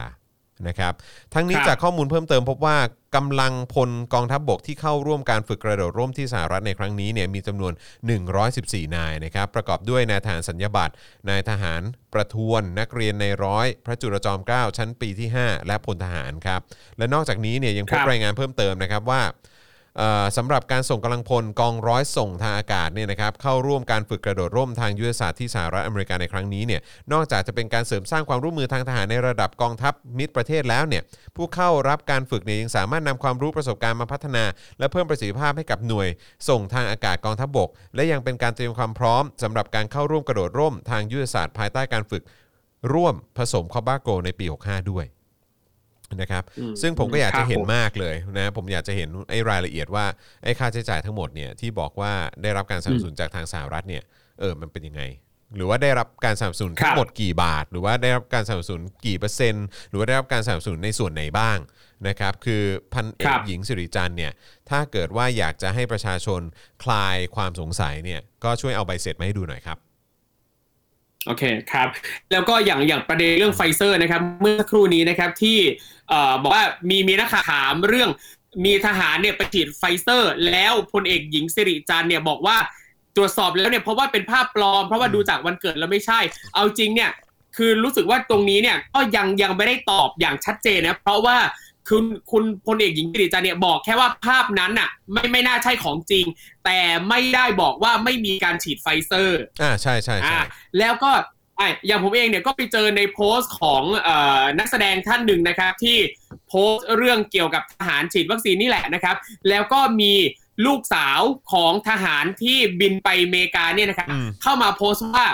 [0.69, 0.93] นะครับ
[1.35, 2.77] ทั้งนี้ครับจากข้อมูลเพิ่มเติมพบว่า
[3.17, 7.73] กำลังพลกองทัพบบกที่เข้าร่วมการฝึกกระโดดร่มที่สหรัฐในครั้งนี้เนี่ยมีจำนวน
[8.35, 10.95] 114 นายนะครับประกอบด้วยนายทหารสัญญาบัตร
[11.29, 11.83] นายทหาร
[12.13, 16.61] ประทวน นักเรียนในร้อย พระจุลจอมเกล้าชั้นปีที่ 5 และพลทหารครับ
[16.99, 19.50] และนอกจากนี้เนี่ยยังพบครับรายงานเพิ่มเติมนะครับว่าเอ่อ
[20.37, 26.81] สำหรับการส่งกำลังพลกองร้อยส่งทางอากาศเนี่ยนะครับเข้าร่วมการฝึกกระโดดร่มทางยุทธศาสตร์ที่สหรัฐอเมริกาในครั้งนี้เนี่ย
[27.13, 31.03] นอกจากจะเป็นการเสริมสร้างความร่วมมือทางทหารในระดับกองทัพมิตรประเทศแล้วเนี่ย
[31.37, 34.45] ผู้เข้ารับการฝึกเนี่ยยังสามารถนำความรู้ประสบการณ์มาพัฒนา
[34.79, 36.09] และเพิ่มประสิทธิภาพให้กับหน่วย
[36.49, 42.23] ส่งทางอากาศกองทัพบกและยังเป็นการเตรียมความพร้อมสำหรับการเข้าร่วมกระโดดร่มทางยุทธศาสตร์ภายใต้การฝึก
[42.93, 45.07] ร่วมผสมคอบ้าโกในปี 65 ด้วย
[46.21, 50.05] นะครับอืมซึ่งผมก็อยากครัจะบเห็นผมมากเลยนะผมอยากจะเห็นไอ้รายละเอียดว่า
[50.45, 52.13] ไอ้ค่าใช้จ่ายทั้งหมดเนี่ยที่บอกว่า
[52.43, 54.03] ได้รับการสนับสนุนจากทางสหรัฐเนี่ย
[54.41, 55.03] เออมันเป็นยังไง
[55.57, 61.59] หรือว่าได้รับการสนับสนุนทั้งหมดกี่บาท หรือว่าได้รับการสนับสนุนกี่เปอร์เซ็นต์ หรือว่าได้รับการสนับสนุนในส่วนไหนบ้าง
[62.09, 62.63] นะครับคือ
[62.93, 64.33] พันเอกหญิงสิริจันทร์เนี่ย
[64.71, 66.41] ถ้าเกิดว่าอยากจะให้ประชาชน
[66.85, 69.79] คลายความสงสัยเนี่ยก็ช่วยเอาใบเสร็จมาให้ดูหน่อยครับ
[71.27, 71.43] โอเค
[71.73, 71.89] ครับ
[72.33, 75.59] แล้วก็อย่างอย่างประเด็นเรื่องไฟเซอร์นะครับ เมื่อสักครู่นี้นะครับที่
[76.09, 78.11] เอ่อบอกว่ามีมีนักข่าวถามเรื่อง
[78.65, 82.57] มีทหารเนี่ยไปฉีดไฟเซอร์ แล้วพลเอกหญิงสิริจันทร์เนี่ยบอกว่า
[83.17, 86.21] ตรวจสอบแล้วเนี่ยเพราะว่าเป็นภาพปลอม เพราะว่าดูจากวันเกิดแล้วไม่ใช่
[86.55, 87.11] เอาจริงเนี่ย
[87.57, 91.37] คือรู้สึกว่าตรงนี้เนี่ยก็ยังยังไม่ได้ตอบอย่างชัดเจนนะเพราะว่า
[91.91, 96.27] คุณคุณพลเอกหญิงสิริจันทร์เนี่ยบอกแค่ว่าภาพนั้นน่ะ ไม่ไม่น่าใช่ของจริง
[96.65, 100.39] แต่ไม่ได้บอกว่าไม่มีการฉีดไฟเซอร์อ่าใช่ใช่ใช่อ่า
[100.79, 101.11] แล้วก็
[101.61, 105.97] อะอย่างผมเองเนี่ยก็ไปเจอในโพสต์ของเอ่อนักแสดงท่านหนึ่งนะครับ ที่
[106.49, 109.17] โพสต์เรื่องเกี่ยวกับทหารฉีดวัคซีนนี่แหละนะครับ
[109.49, 110.13] แล้วก็มี
[110.67, 111.21] ลูกสาว
[111.53, 115.27] ของทหารที่บินไปอเมริกาเนี่ยนะครับอืมเข้ามาโพสต์ว่า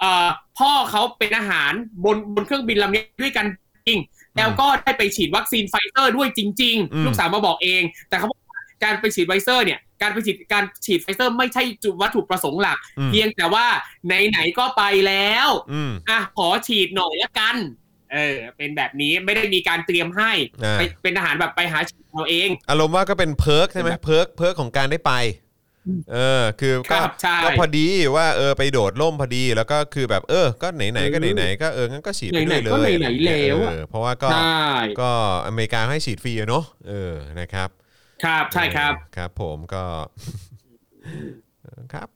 [0.00, 1.72] เอ่อพ่อเขาเป็นทหาร
[2.04, 3.46] บนบนเครื่องบินลำนี้ด้วยกัน
[3.88, 4.00] จริง
[4.38, 13.66] แล้วก็ได้ไปฉีดวัคซีนไฟเซอร์ด้วยจริงอืมๆลูกสาวมาบอกเอง แต่เขาบอกว่าการไปฉีดไฟเซอร์เนี่ยการไปฉีดการฉีดไฟเซอร์ไม่ใช่จุดวัตถุประสงค์หลักอืมเพียงแต่ว่า
[14.06, 17.56] ไหนๆก็ไปแล้วอืมอะขอฉีดหน่อยละกัน
[18.12, 20.32] เออเป็นแบบนี้ไม่ได้มีการเตรียมให้
[20.64, 25.12] อ่าไปเป็นทหารแบบไปหาฉีดเอาเอง อารมณ์ว่าก็เป็น perk ใช่ไหม perk perk ของการได้ไป
[26.12, 27.86] เออคือก็รับใช่ ก็พอดี
[28.16, 34.38] ว่าเออไปโดดร่มพอดีแล้วก็คือแบบเออ ก็ไหนๆก็ไหนๆก็เอองั้นก็ฉีดไปด้วยเลยไหนๆก็ไหนๆแล้วอะ เออเพราะว่าก็ใช่
[35.00, 35.10] ก็
[35.46, 37.68] อเมริกาให้ฉีดฟรีอะเนาะเออนะครับ
[38.24, 39.84] ครับใช่ครับ เออครับ ผมก็
[41.94, 42.08] ครับ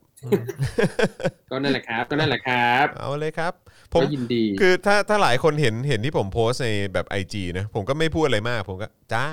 [1.50, 3.52] ก็นั่นแหละครับ ก็นั่นแหละครับเอาเลยครับ
[3.94, 9.26] ผม ก็ยินดีคือถ้าถ้าหลายคนเห็นเห็นที่ผมโพสต์ในแบบ IG นะ ผมก็ไม่พูดอะไรมาก ผมก็จ้า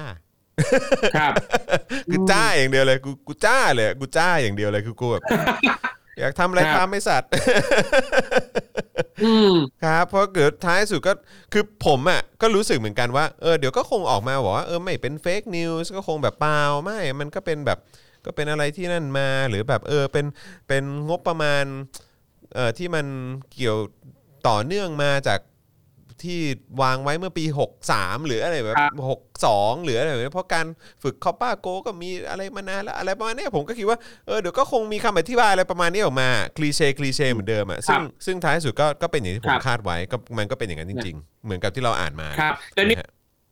[1.17, 1.33] ครับ
[2.11, 5.23] คือจ้าอย่างเดียวเลยกูกูจ้าเลยกูจ้าอย่างเดียวเลยคือกูแบบ
[6.19, 7.29] อยากทำอะไรครับทำไม่สัตว์
[9.23, 9.53] อืม
[9.83, 11.13] ครับ เพราะเกิดท้ายสุดก็
[11.53, 17.79] คือผมอะก็รู้สึกเหมือนกันว่าเออเดี๋ยวก็คงออกมาบอกว่าเออไม่เป็นเฟกนิวส์ก็คงแบบเปล่าไม่ มันก็เป็นแบบ
[18.25, 20.25] ก็เป็นอะไรที่นั่นมาหรือแบบเออเป็น
[20.67, 21.65] เป็นงบประมาณ
[22.53, 23.05] เอ่อที่มัน
[23.53, 23.77] เกี่ยว
[24.47, 25.39] ต่อเนื่องมาจาก
[26.23, 26.39] ที่
[26.81, 27.45] วางไว้เมื่อปี
[27.85, 28.91] 63 หรืออะไรแบบครับ
[29.39, 30.65] 62 หรืออะไรแบบนี้เพราะการ
[31.03, 33.97] ฝึกคอปป้าโกก็มีอะไรมานานแล้วอะไรประมาณเนี้ยผมก็คิดว่า
[34.27, 43.09] เออเดี๋ยวก็คงมีคำอธิบายอะไรประมาณนี้ออกมา cliché cliché เหมือนเดิมอะซึ่งซึ่งท้ายสุดก็ก็เป็นอย่างที่ผมครับคาดไว้ก็มันก็เป็นอย่างนั้นจริง ๆ เหมือนกับที่เราอ่านมาครับแล้วนี่ะฮะ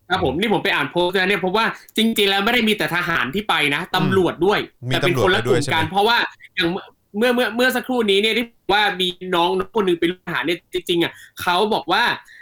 [0.09, 1.65] ครับผมนี่ผมไปอ่านโพสต์นะเนี่ยพบว่า
[1.97, 6.17] จริง ๆ แล้วไม่ได้มีแต่ทหารที่ไปนะตำรวจด้วยมีแต่เป็นตำรวจคนละกลุ่มกันไปด้วยใช่ไหมเพราะว่า
[6.55, 6.69] อย่าง
[7.17, 11.11] เมื่อเมื่อเมื่อสักครู่นี้เนี่ยที่ว่ามีน้องคนหนึ่งเป็นทหารเนี่ยจริงๆอะ
[11.41, 12.35] เขาบอกว่าเอ่อ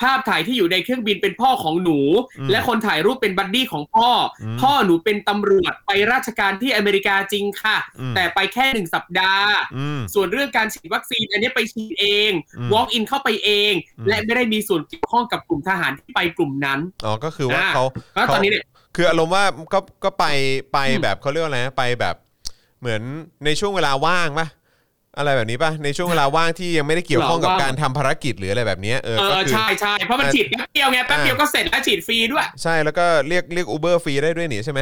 [0.00, 2.00] ภาพถ่ายที่อยู่ในเครื่องบินเป็นพ่อของหนู
[2.38, 4.08] อืมและคนถ่ายรูปเป็น buddy ของพ่อ
[4.42, 18.64] อมพ่อหนูเป็นตำรวจไปราชการที่อเมริกาจริงค่ะอืมแต่ไปแค่หนึ่งสัปดาห์อืมส่วนเรื่องการฉีดวัคซีนอันนี้ไปฉีดเองอืม walk in เข้าไปเองอืมและไม่ได้มีส่วนเกี่ยวข้องกับกลุ่มทหารที่ไปกลุ่มนั้นอ๋อก็คือว่าอ่าเขาแล้วตอนนี้เนี่ย
[18.96, 20.26] คืออารมณ์ว่าก็ก็ไป
[20.72, 22.16] ไปอืมแบบเขาเรียกว่าอะไรนะไปแบบ
[22.80, 23.02] เหมือน
[23.44, 24.48] ในช่วงเวลาว่างปะ
[25.18, 34.80] อะไรแบบนี้ปะในช่วงเวลาว่างที่ยังไม่ได้เกี่ยวข้องกับการทำภารกิจหรืออะไรแบบเนี้ยเออเอก็อคือ ใช่ใช่เพราะมันอ่าฉีดแป๊บเดียวไงแป๊บเดียวก็เสร็จแล้วฉีดฟรีด้วย ใช่แล้วก็เรียกเรียกอูเบอร์ฟรีได้ด้วยนี่ใช่ไหม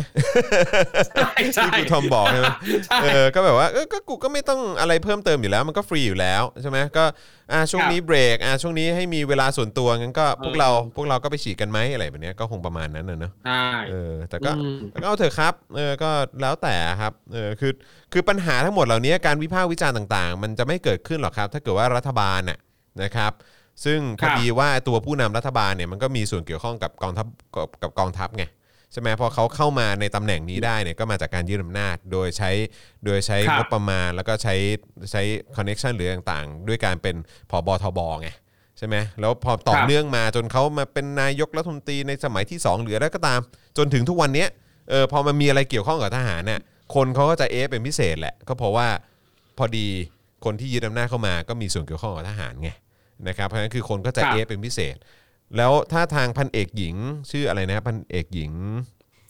[1.17, 2.47] ใช่ใช่ที่คุณทอมบอกใช่ไหม
[2.87, 7.05] ใช่ เออก็แบบว่าเออก็กูก็ไม่ต้องอะไรเพิ่มเติมอยู่แล้ว มันก็ฟรีอยู่แล้วใช่ไหมก็
[7.53, 17.73] อ่าช่วงนี้เบรกอ่าช่วงนี้ให้มีเวลาส่วนตัวงั้นก็พวกเราพวกเราก็ไปฉีดกันไหมอะไรแบบเนี้ยก็คงประมาณนั้นนะเนอะ ใช่ เออแต่ก็อืม แต่ก็เอาเถอะครับเออก็แล้วแต่ครับเออคือ
[18.13, 22.59] คือปัญหาทั้งหมดเหล่านี้การวิพากษ์วิจารณ์ต่างๆ มันจะไม่เกิดขึ้นหรอกครับ ถ้าเกิดว่ารัฐบาลน่ะ
[23.03, 23.33] นะครับ
[23.85, 28.45] ซึ่งพอดีว่าตัวผู้นำรัฐบาลเนี่ยมันก็มีส่วนเกี่ยวข้องกับกองทัพกับกับกองทัพไง
[28.93, 32.51] ใช่ไหมพอเขาเข้ามาในตำแหน่งนี้ได้เนี่ยก็มาจากการยึดอำนาจโดยใช้
[33.05, 34.55] โดยใช้ครับงบประมาณแล้วก็ใช้
[35.11, 35.23] ใช้
[35.57, 37.17] connection หรือต่างๆ ด้วยการเป็น
[37.51, 38.29] ผบทบไง
[38.79, 43.41] ใช่ไหมแล้วพอต่อครับเนื่องมาจนเขามาเป็นนายกรัฐมนตรีในสมัยที่2หรืออะไรก็ตาม
[43.79, 44.49] จนถึงทุกวันเนี้ย
[44.91, 46.61] เออพอมันมีอะไรเกี่ยวข้องกับทหารเนี่ย
[46.95, 48.89] คนเขาก็จะเอะเป็นพิเศษแหละ ก็เพราะว่า
[49.59, 49.89] พอดี
[50.45, 52.71] คนที่ยึดอำนาจเข้ามาก็มีส่วนเกี่ยวข้องกับทหารไง
[53.29, 54.97] นะครับเพราะฉะนั้นคือคนก็จะครับเอะเป็นพิเศษ
[55.57, 56.97] แล้วถ้าทางพันเอกหญิง
[57.31, 58.53] ชื่ออะไรนะพันเอกหญิง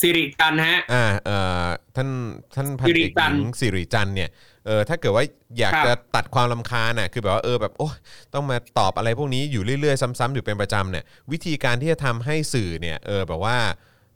[0.02, 1.66] สิริจันทร์ฮะอ่าเอ่อ
[1.96, 2.08] ท่าน
[2.54, 4.30] ท่านพันสิริเอกจัหนทร์ญิงสิริจันทร์เนี่ย
[4.66, 5.24] เออถ้าเกิดว่า
[5.58, 7.88] อยากครับจะตัดความลำคาญน่ะคือแบบว่าเออแบบโอ้
[8.34, 13.56] ต้องมาตอบอะไรพวกนี้อยู่เรื่อยๆ ซ้ำๆอยู่เป็นประจำเนี่ยวิธีการที่จะทำให้สื่อเนี่ยเออแบบว่า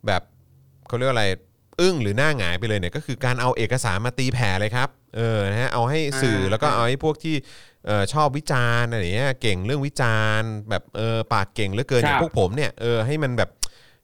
[0.05, 0.21] แบบ
[0.87, 1.25] เขาเรียกว่าอะไร
[1.79, 7.35] อึ้งหรือหน้าหงายไปเลยเนี่ยก็คือการเอาเอกสารมาตีแผ่เลยครับเออนะฮะเอาให้สื่อแล้วก็เอาให้พวกที่
[7.85, 13.49] เออชอบวิจารณ์อะไรอย่างเงี้ยเก่งเรื่องวิจารณ์แบบเออปากเก่งเหลือเกินอย่างครับพวกผมเนี่ยเออให้มันแบบ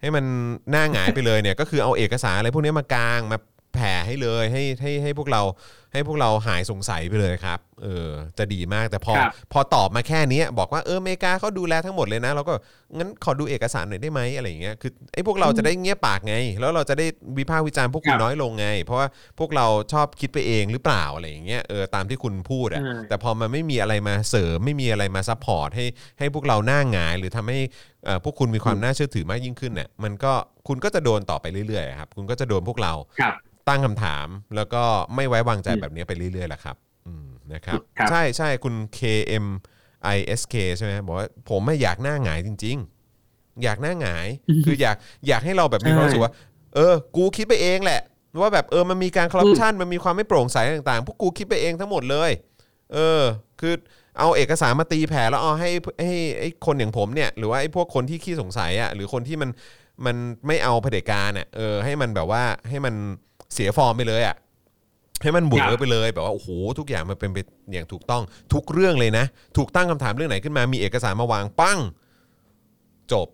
[0.02, 0.26] ให้มัน
[0.72, 3.38] หน้าหงายไปเลยเนี่ยก็คือเอาเอกสารอะไรพวกนี้มากางมา
[3.74, 5.42] แผ่ให้เลยให้ให้ให้พวกเรา
[5.96, 12.54] ให้พวกเราหายสงสัยไปเลยครับ เออ จะดีมากแต่พอ ครับ พอตอบมาแค่เนี้ยบอกว่าเอออเมริกาเขาดูแลทั้งหมดเลยนะเราก็
[12.98, 17.06] งั้นขอดูเอกสารหน่อยได้ไหมอะไรอย่างเงี้ยคือไอ้พวกเราจะได้เงียบปากไง แล้วเราจะได้
[17.38, 19.08] วิพากษ์วิจารณ์พวกคุคณรับน้อยลงไง เพราะว่า
[19.40, 25.86] พวกเราชอบคิดไปเองหรือเปล่าอะไรอย่างเงี้ยเออตามที่คุณพูดอะอืมแต่พอมันไม่มีอะไรมาเสริมไม่มีอะไรมา support ให้
[26.20, 27.60] ให้พวกเราหน้าหงาย หรือทำให้
[28.06, 30.34] เอ่อพวกคุณมีความน่าเชื่อถือมากยิ่งขึ้นเนี่ยมันก็
[30.68, 33.36] คุณก็จะโดนต่อไปเรื่อยๆครับคุณก็จะโดนพวกเรา ครับ
[33.68, 34.84] ตั้งคำถาม แล้วก็
[35.16, 36.76] ไม่ไว้วางใจอืมแบบนี้ไปเรื่อยๆแหละครับ
[37.08, 39.46] อืมนะครับครับ ใช่ใช่คุณ KM
[40.16, 42.78] ISK ใช่ไหมบอกว่าผมไม่อยากหน้าหงายจริง
[43.20, 44.28] ๆ อยากหน้าหงาย
[44.66, 44.96] คืออยาก
[45.28, 46.34] อยากให้เราแบบมีความรู้สึกว่า
[46.76, 48.02] เออ กูคิดไปเองแหละ
[48.42, 52.32] ว่าแบบเออมันมีการคอร์รัปชันมันมีความไม่โปร่งใสต่างๆ พวกกูคิดไปเองทั้งหมดเลย
[52.94, 53.22] เออ
[53.62, 53.74] คือ
[54.20, 55.72] เอาเอกสารมาตีแผ่แล้วเอาให้
[56.04, 59.50] ให้ไอ้คนอย่างผมเนี่ย หรือว่าไอ้พวกคนที่ขี้สงสัยอะหรือคนที่มัน
[60.06, 60.16] มัน
[60.48, 62.96] ไม่เอาเผด็จการอะเออให้มันแบบว่าให้มัน
[63.54, 64.36] เสียฟอร์มไปเลยอะ
[65.22, 66.50] ให้มันบุ๋ครับไปเลยแบบว่าโอ้โห
[66.80, 67.38] ทุกอย่างมันเป็นไป
[67.74, 68.24] อย่างถูกต้อง
[68.54, 69.26] ทุกเรื่องเลยนะ
[69.58, 71.80] ถูกตั้งคำถามเรื่องไหนขึ้นมามีเอกสารมาวางปั้ง
[73.14, 73.28] จบ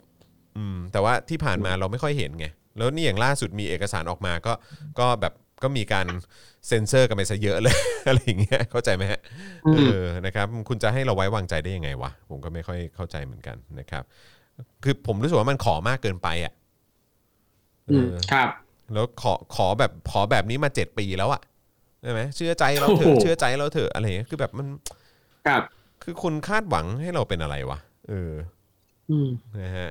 [0.57, 2.45] อืม แต่ว่าที่ผ่านมาเราไม่ค่อยเห็นไง
[2.77, 4.53] แล้วนี่อย่างล่าสุดมีเอกสารออกมาก็
[4.99, 5.33] ก็แบบ
[5.63, 6.07] ก็มีการ
[6.67, 7.75] เซ็นเซอร์กันไปซะเยอะเลย
[8.07, 9.19] อะไรอย่างเงี้ยเข้าใจไหมฮะ
[9.67, 14.03] อืมเออนะครับ คุณจะให้เราไว้วางใจได้ยังไงวะผมก็ไม่ค่อยเข้าใจเหมือนกันนะครับ
[14.83, 16.53] คือผมรู้สึกว่ามันขอมากเกินไปอะ
[17.87, 18.49] เออืมอครับ
[18.93, 21.41] แล้วขอขอแบบขอแบบนี้มาเจ็ดปีแล้วอะ
[22.03, 24.67] ใช่ไหมเชื่อใจเราเถโอ้อะโหเชื่อใจเราเถอะอะไรอย่างเงี้ยคือแบบมัน
[25.47, 25.61] ครับ
[26.03, 28.33] คือคุณคาดหวังให้เราเป็นอะไรวะเออ
[29.09, 29.29] อืม
[29.61, 29.89] นะฮะ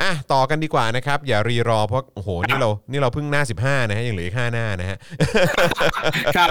[0.00, 4.98] อะต่อกันดีกว่านะครับ อย่ารีรอเพราะโอ้โหนี่เรานี่เราเพิ่งหน้า 15 นะฮะยังเหลืออีก5หน้านะฮะ
[6.36, 6.48] ครับ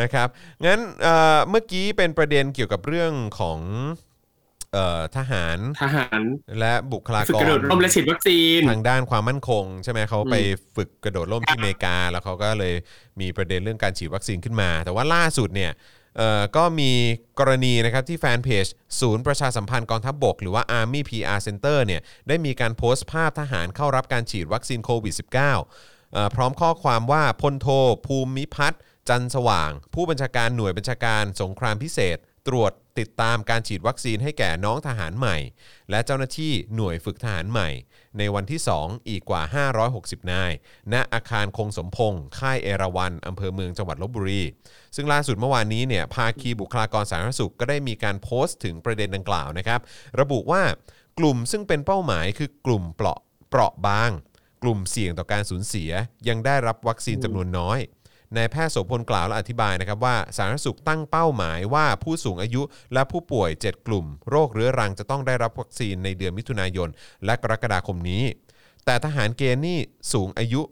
[0.00, 0.28] นะครับ
[0.64, 3.58] งั้นเอ่อเมื่อกี้เป็นประเด็นเกี่ยวกับเรื่องของ
[4.00, 4.03] เอ่อ
[5.16, 6.20] ทหารทหาร
[6.58, 12.74] และบุคลาฝึกกกระโดรดร่มและฉีดวัคซีนทางด้านความมั่นคง ใช่ไหมเขาไปอืมฝึกกระโดดร่มที่อเมริกา แล้วเขาก็เลย
[13.20, 15.72] มีประเด็นเรื่องการฉีดวัคซีนขึ้นมา แต่ว่าล่าสุดเนี่ย
[16.16, 16.92] เอ่อก็มี
[17.38, 18.66] กรณีนะครับที่แฟนเพจ
[19.00, 27.66] ศูนย์ประชาสัมพันธ์กองทัพบบก หรือว่า Army PR Center เนี่ยได้มีการโพสต์ภาพทหารเข้ารับการฉีดวัคซีนโควิด -19 เอ่อพร้อมข้อความว่าพลโท
[28.06, 32.16] ภูมิพัฒน์จันทร์สว่าง ผู้บัญชาการหน่วยบัญชาการสงครามพิเศษ
[32.48, 35.36] ตรวจ ติดตามการฉีดวัคซีนให้แก่น้องทหารใหม่
[35.90, 37.68] และเจ้าหน้าที่หน่วยฝึกทหารใหม่
[38.18, 39.42] ในวันที่ 2 อีกกว่า
[39.86, 40.52] 560 นาย
[40.92, 44.42] ณ อาคารคงสมพงษ์ค่ายเอราวันอำเภอเมืองจังหวัดลบบุรี
[44.96, 49.80] ซึ่งล่าสุดเมื่อวานนี้เนี่ยภาคีบุคลากรสาธารณสุขก็ได้มีการโพสต์ถึงประเด็นดังกล่าวนะครับ
[50.20, 50.62] ระบุว่า
[51.18, 53.18] กลุ่มซึ่งเป็นเป้าหมายคือกลุ่มเปราะ
[53.48, 54.10] เปราะบาง
[54.62, 55.90] กลุ่มเสี่ยงต่อการสูญเสีย
[56.28, 57.78] ยังได้รับวัคซีนจำนวนน้อย
[58.36, 62.62] นายแพทย์โสพลกล่าวและอธิบายนะครับว่าสาธารณสุขตั้งเป้าหมายว่าผู้สูงอายุ
[62.94, 66.88] และผู้ป่วย 7 กลุ่ม โรคเรื้อรังจะต้องได้รับวัคซีนในเดือนมิถุนายน
[67.24, 68.24] และกรกฎาคมนี้
[68.84, 69.78] แต่ทหารเกณฑ์นี่
[70.12, 70.62] สูงอายุ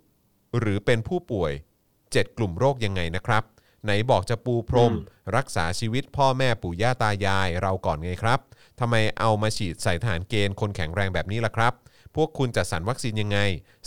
[0.58, 1.52] หรือเป็นผู้ป่วย
[1.94, 3.42] 7 กลุ่มโรคยังไงนะครับ
[3.84, 4.92] ไหนบอกจะปูพรม
[5.36, 8.40] รักษาชีวิตพ่อแม่ปู่ย่าตายายเราก่อนไงครับ
[8.80, 11.72] ทำไมเอามาฉีดใส่ทหารเกณฑ์คนแข็งแรงแบบนี้ล่ะครับ
[12.16, 13.38] พวกคุณจัดสรรวัคซีนยังไง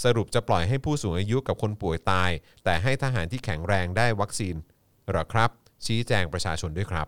[0.03, 2.31] สรุปจะปล่อยให้ผู้สูงอายุกับคนป่วยตาย
[2.64, 4.56] แต่ให้ทหารที่แข็งแรงได้วัคซีน
[5.10, 5.49] เหรอครับ
[5.85, 7.07] ชี้แจงประชาชนด้วยครับ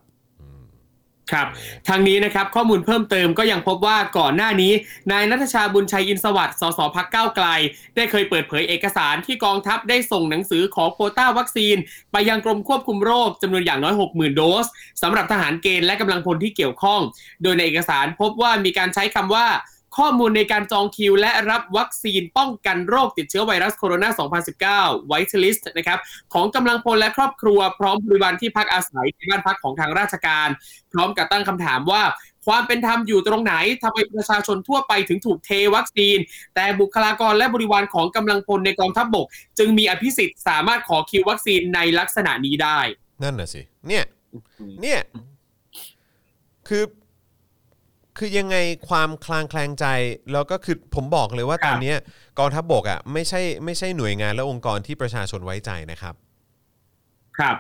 [1.33, 1.47] ครับ
[1.87, 4.73] ทางนี้นะครับข้อมูลเพิ่มเติมก็ยังพบว่าก่อนหน้านี้
[5.11, 7.47] นายนัทชาบุญชัยอินสวัสดิ์สสพักเก้าไกล
[7.95, 11.75] ได้เคยเปิดเผยเอกสารที่กองทัพได้ส่งหนังสือขอโคต้าวัคซีน
[12.11, 14.65] ไปยังกรมควบคุมโรคจำนวนอย่างน้อย 60,000 โดส
[15.01, 17.01] สำหรับทหารเกณฑ์และกำลังพลที่เกี่ยวข้อง
[17.43, 19.47] โดยในเอกสารพบว่ามีการใช้คำว่า
[19.97, 25.99] ข้อมูลในการจองคิว และรับวัคซีนป้องกันโรคติดเชื้อไวรัสโคโรนา 2019 White List นะครับ
[26.33, 30.49] ของกำลังพลและครอบครัวพร้อมบริวารที่พักอาศัยในบ้านพักของทางราชการ
[30.93, 32.03] พร้อมกับตั้งคำถามว่า
[32.45, 33.53] ความเป็นธรรมอยู่ตรงไหน
[33.83, 36.17] ทำไมประชาชนทั่วไปถึงถูกเทวัคซีน
[36.55, 39.27] แต่บุคลากรและบริวารของกำลังพลในกองทัพบก
[39.59, 42.79] จึงมีอภิสิทธิ์สามารถขอคิววัคซีนในลักษณะนี้ได้
[43.23, 44.03] นั่นน่ะสิ เนี่ย
[44.81, 44.99] เนี่ย
[46.67, 46.83] คือ
[48.17, 48.57] คือยังไง
[48.89, 49.85] ความคลางแคลงใจ
[50.31, 51.97] แล้วก็คือผมบอกเลยว่าครับตอนเนี้ย
[52.39, 56.15] กองทัพบกอะไม่ใช่ไม่ใช่หน่วยงานและองค์กรที่ประชาชนไว้ใจนะครับ
[57.37, 57.57] ครับ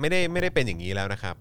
[0.00, 1.36] ไม่ได้ไม่ได้เป็นอย่างนี้แล้วนะครับ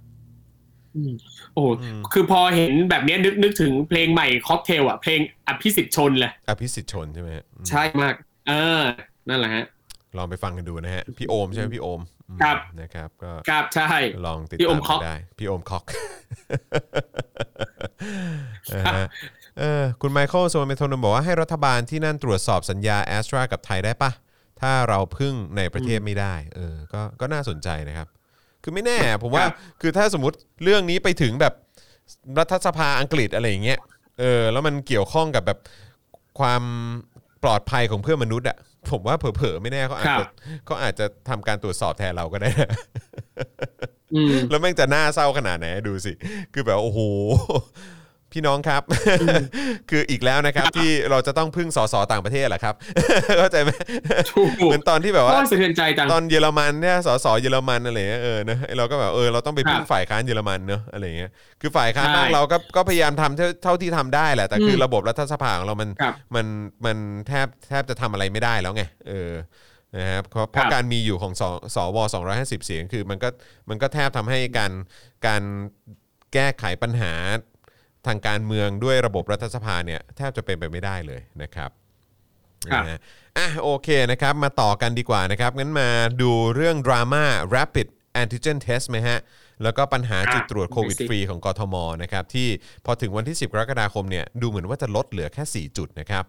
[0.95, 1.13] อืม
[1.53, 1.67] โอ้โห
[2.13, 8.15] คือพอเห็นแบบเนี้ยนึกนึกถึงเพลงใหม่ค็อกเทลอะเพลงอภิสิทธิ์ชนเลยอภิสิทธิ์ชนใช่ไหมฮะอืมใช่มาก
[8.47, 8.81] เออ
[9.29, 9.65] นั่นแหละฮะ
[10.17, 13.91] ลองไปฟังกันดูนะฮะ พี่โอมใช่ไหมพี่โอมอืม ครับนะครับก็ครับใช่
[14.25, 15.83] ลองติดพี่โอตามมค็อกกันได้ พี่โอมคอก
[18.75, 19.07] นะฮะ
[19.59, 24.11] เออคุณไมเคิลโซนเมโทนบอกว่าให้รัฐบาลที่นั่นตรวจสอบสัญญาแอสตรากับไทยได้ปะ
[24.61, 28.07] ถ้าเราพึ่งในประเทศไม่ได้เออก็ก็น่าสนใจนะครับ
[28.63, 31.53] คือไม่แน่ ผมว่าครับคือถ้าสมมติเรื่องนี้ไปถึงแบบ
[32.39, 33.79] รัฐสภาอังกฤษอะไรอย่างเงี้ย
[34.19, 35.59] เออแล้วมันเกี่ยวข้องกับแบบ
[36.39, 36.63] ความ
[37.43, 38.57] ปลอดภัยของเพื่อนมนุษย์อะ
[38.91, 40.29] ผมว่าเผลอๆไม่แน่เขาอาจครัจะบ
[40.65, 42.69] เขาอาจจะทำการตรวจสอบแทนเราก็ได้นะ
[44.15, 46.13] อืม แล้วแม่งจะน่าเศร้าขนาดไหนดูสิ
[46.53, 46.99] คือแบบโอ้โห
[48.33, 48.81] พี่น้องครับ
[49.89, 52.75] คืออีกแล้วนะครับ ที่เราจะต้องพึ่งสสต่างประเทศแหละครับ
[53.37, 53.69] เข้าใจไหม
[54.31, 61.31] ถูกเหมือนตอนที่แบบโอ้ว่ายสะเทือนใจจังตอนเยอรมันเนี่ยสสเยอรมันอะไรเงี้ยเออนะเราก็แบบเออเราต้องไปพึ่งครับฝ่ายค้านเยอรมันเนอะอะไรเงี้ย
[61.61, 66.45] คือฝ่ายค้านใช่บ้านเราก็ก็พยายามทำเท่าเท่าที่ทำได้แหละแต่คืออืมระบบรัฐสภาของเรามันครับมัน
[66.85, 66.97] มัน
[67.27, 69.31] แทบแทบจะทำอะไรไม่ได้แล้วไงเออ
[69.97, 71.43] นะครับเพราะเพราะครับการมีอยู่ของส
[71.75, 71.97] สว
[72.31, 73.29] 250 เสียงคือมันก็
[73.69, 74.71] มันก็แทบทำให้การ
[75.27, 75.43] การ
[76.33, 77.13] แก้ไขปัญหา
[78.07, 81.69] ทางการเมืองด้วยระบบรัฐสภาเนี่ยแทบจะเป็นไปไม่ได้เลยนะครับ
[82.71, 82.99] ครับนะฮะ
[83.37, 85.89] อะโอเคนะครับ มาต่อกันดีกว่านะครับ งั้นมา
[86.21, 87.23] ดูเรื่องดราม่า
[87.55, 87.87] rapid
[88.21, 89.19] antigen test ไหมฮะ
[89.63, 92.47] แล้วก็ปัญหาจุดตรวจโควิดฟรีของกทมนะครับ ที่
[92.85, 96.25] พอถึงวันที่ 10 กรกฎาคมเนี่ยดูเหมือนว่าจะลดเหลือแค่ 4 จุดนะครับ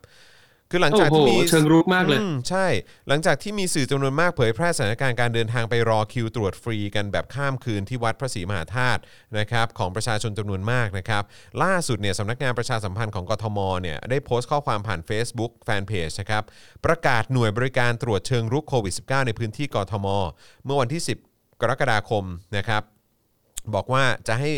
[0.71, 2.67] คือหลังจากโอ้โหที่มีเชิงรุกมากเลยอืใช่
[3.09, 9.01] หลังจากที่มีสื่อจำนวนมากเผยแพร่สถานการณ์การเดินทางไปรอคิวตรวจฟรีกันแบบข้ามคืนที่วัดพระศรีมหาธาตุ
[9.39, 11.23] นะครับของประชาชนจำนวนมากนะครับ
[11.63, 16.43] ล่าสุดเนี่ยสำนักงานประชาสัมพันธ์ของกทมเนี่ยได้โพสต์ข้อความผ่าน Facebook แฟนเพจนะครับ
[16.85, 20.07] ประกาศหน่วยบริการตรวจเชิงรุกโควิด -19 ในพื้นที่กทม
[20.65, 22.25] เมื่อวันที่ 10 กรกฎาคม
[22.57, 22.83] นะครับ
[23.75, 24.51] บอกว่าจะให้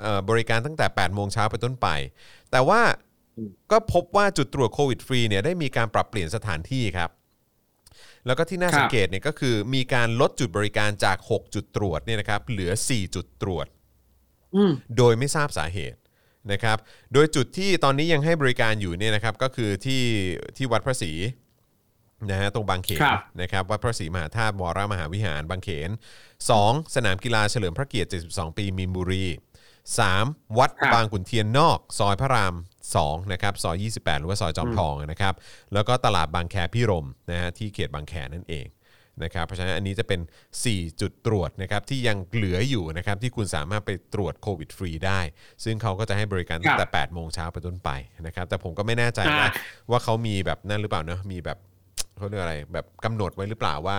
[0.00, 1.88] เอ่อบริการตั้งแต่ 8 โมงเช้าเป็นต้นไป
[2.52, 2.80] แต่ว่า
[3.70, 7.10] ก็พบว่าจุดตรวจโควิดฟรีเนี่ยได้มีการปรับเปลี่ยนสถานที่ครับ
[8.26, 13.66] แล้วก็ที่น่าครับสังเกตเนี่ยก็คือมีการลดจุดบริการจาก 6 จุดตรวจเนี่ยนะครับเหลือ 4 จุดตรวจ
[14.54, 15.98] อืมโดยไม่ทราบสาเหตุ
[16.52, 16.78] นะครับ
[17.12, 20.02] โดยจุดที่ตอนนี้ยังให้บริการอยู่เนี่ยนะครับ ก็คือที่
[20.56, 21.12] ที่วัดพระศรี
[22.30, 25.90] นะฮะตรงบางเขนครับนะครับวัดพระศรีมหาธาตุวรมหาวิหารบางเขน
[26.42, 26.94] 2.
[26.94, 29.24] สนามกีฬาเฉลิมพระเกียรติ 72 ปีมีนบุรี
[30.10, 30.58] 3.
[30.58, 32.54] วัดครับบางขุนเทียนนอก ซอยพระราม
[32.92, 35.34] 2นะครับซอย 28 หรือว่าซอยจอมทองนะครับ
[35.74, 38.66] แล้วก็ตลาดบางแคพิรมนะฮะที่เขตบางแคนั่นเอง
[39.22, 40.20] นะครับเพราะฉะนั้นอันนี้จะเป็น
[40.60, 45.20] 4 จุดตรวจนะครับที่ยังเหลืออยู่นะครับที่คุณสามารถไปตรวจโควิดฟรีได้
[45.64, 47.90] ซึ่งเขาก็จะให้บริการตั้งแต่ 8 โมงเช้าไปนต้นไป
[48.26, 49.50] นะครับแต่ผมก็ไม่แน่ใจว่าอ่า
[49.90, 51.58] ว่าเขามีแบบนั่นหรือเปล่าเนอะมีแบบ
[52.16, 53.98] เขาเรียกอะไรแบบกำหนดไว้หรือเปล่าว่า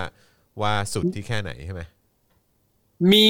[0.61, 1.81] ว่าสุดที่แค่ไหนใช่ไหม
[3.11, 3.25] มี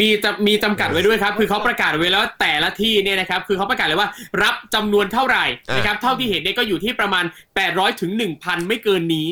[0.00, 4.08] มีจะมีจำกัดไว้ด้วยครับ คือเขาประกาศไว้แล้วแต่ละที่เนี่ยนะครับ คือเขาประกาศเลยว่า
[4.42, 5.44] รับจำนวนเท่าไหร่
[5.76, 7.24] นะครับ เท่าที่เห็นเนี่ยก็อยู่ที่ประมาณ
[7.62, 9.28] 800ถึง1,000 ไม่เกินนี้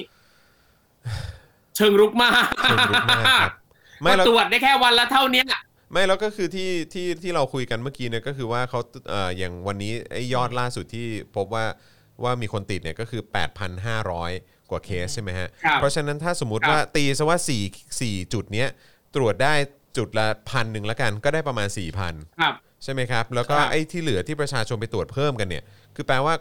[1.77, 3.53] เชิงรุกมากเชิงรุกมากครับ
[4.03, 5.47] ไม่มาแล้วตรวจได้แค่วันละเท่าเนี้ย
[5.93, 11.07] ไม่แล้วก็คือที่ที่ที่เราคุยกันเมื่อกี้เนี่ยก็คือว่าเขาเอ่ออย่างวันนี้ไอ้ยอดล่าสุดที่
[11.37, 11.65] พบว่า
[12.23, 13.23] ว่ามีคนติดเนี่ยก็คือ
[13.97, 17.39] 8,500 กว่าเคสใช่ไหมฮะครับเพราะฉะนั้นถ้าสมมติครับว่าตีซะว่า
[17.71, 18.69] 4 4 จุดเนี้ย
[19.17, 19.55] ตรวจได้
[19.97, 21.69] จุดละพันหนึ่งแล้วกันก็ได้ประมาณ
[22.05, 22.55] 4,000ครับ
[22.85, 25.65] ใช่ไหมครับ แล้วก็ครับ ไอ้ที่เหลือที่ประชาชนไปตรวจเพิ่มกันเนี่ย
[25.97, 26.35] คือแปลว่า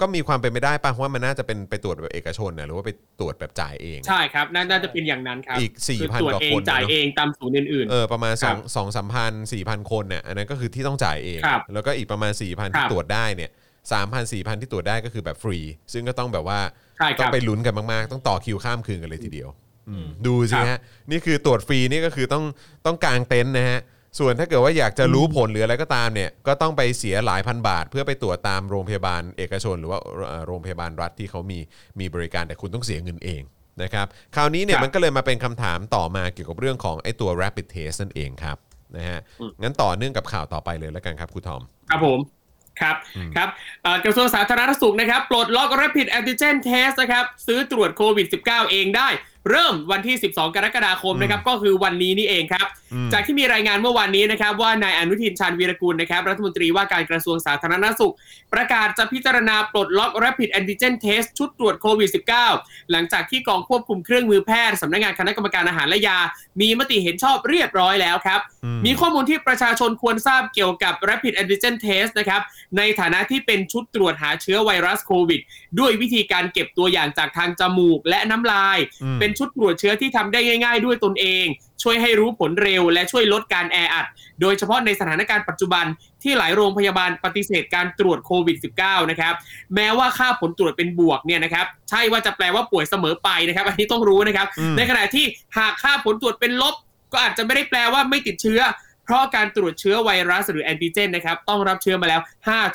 [0.00, 2.90] ก็มีความเป็นไปได้ป่ะว่ามันน่าจะเป็นไปตรวจแบบเอกชนน่ะหรือว่าไป
[3.20, 13.50] ตรวจแบบจ่ายเอง ใช่ครับน่าน่าจะเป็นอย่างนั้นครับอีก4,000คือตรวจกว่าเอคงนจ่ายเนอะเองตามศูนย์อื่น เออประมาณค2รับ2 3พัน4พันคนเนี่ยอันนั้นก็คือที่ต้องจ่ายเอง ครับแล้วก็อีกประมาณ4 0 0พันครัที่บ ตรวจได้เนี่ย
[13.92, 15.58] สามพันสี่พันที่ตรวจได้ก็คือแบบฟรี
[15.92, 19.69] ซึ่งก็ต้องแบบว่า ๆใช่คต้อรังบไปลุ้นกันมาก ๆ ต้องต่อคิวข้ามคืนกันเลยทีเดียวอืม
[20.26, 20.80] ดูสิครับฮะ
[21.10, 22.44] นี่คือตรวจฟรีนี่ก็คือต้อง
[22.86, 23.80] ต้องกางเต็นท์นะฮะ
[24.18, 31.58] ส่วนถ้าเกิดว่าอยากจะรู้ผลหรืออะไรก็ตามเนี่ยก็ต้องไปเสียหลายพันบาท เพื่อไปตรวจตามโรงพยาบาลเอกชน หรือว่าเอ่อโรงพยาบาลรัฐที่เขามี
[32.00, 33.42] มีบริการแต่คุณต้องเสียเงินเอง
[33.82, 38.56] นะครับคราวนี้เนี่ยครับมันก็เลยมาเป็นคำถามต่อมาเกี่ยวกับเรื่องของไอ้ตัว rapid test นั่นเองครับ
[38.96, 42.18] นะฮะอืมงั้นต่อเนื่องกับข่าวต่อไปเลยแล้วกันครับครูทอม ครับผม
[42.80, 42.96] ครับ
[43.36, 43.48] ครับ
[43.82, 49.08] เอ่อกระทรวงสาธารณสุขนะครับ ปลดล็อก Rapid Antigen Test นะครับ ซื้อตรวจโควิด -19 เองได้
[49.48, 52.66] เริ่มวันที่ 12 กรกฎาคมนะครับก็คือวันนี้นี่เองครับ
[53.12, 58.14] จากที่มีรายงานเมื่อวานนี้นะครับว่านายอนุทินชาญวีรกุลนะครับรัฐมนตรีว่าการกระทรวงสาธารณสุข
[58.52, 62.10] ประกาศจะพิจารณาปลดล็อก Rapid Antigen Test ชุดตรวจโควิด
[62.50, 66.18] -19 หลังจากที่กองควบคุมเครื่องมือแพทย์สำนักงานคณะกรรมการอาหารและยา
[66.60, 68.40] มีมติเห็นชอบเรียบร้อยแล้วครับ
[68.86, 72.40] มีข้อมูลที่ประชาชนควรทราบเกี่ยวกับ Rapid Antigen Test นะครับ
[72.76, 75.40] ในฐานะที่เป็นชุดตรวจหาเชื้อไวรัสโควิด
[75.78, 81.44] ด้วยวิธีการเก็บตัวอย่างจากทางจมูกและน้ำลายอืมเป็นชุดตรวจเชื้อที่ทำได้ง่าย ๆ ด้วยตนเอง
[81.82, 84.06] ช่วยให้รู้ผลเร็ว และช่วยลดการแออัด
[84.40, 85.84] โดยเฉพาะในสถานการณ์ปัจจุบัน
[86.22, 89.34] ที่หลายโรงพยาบาลปฏิเสธการตรวจโควิด -19 นะครับ
[89.74, 95.24] แม้ว่าค่าผลตรวจเป็นบวกเนี่ยนะครับ ใช่ว่าจะแปลว่าป่วยเสมอไปนะครับ อันนี้ต้องรู้นะครับอืมในขณะที่
[95.58, 96.74] หากค่าผลตรวจเป็นลบ
[97.12, 98.60] ก็อาจจะไม่ได้แปลว่าไม่ติดเชื้อ
[99.10, 102.20] เพราะการตรวจเชื้อไวรัสหรือแอนติเจนนะครับต้องรับเชื้อมาแล้ว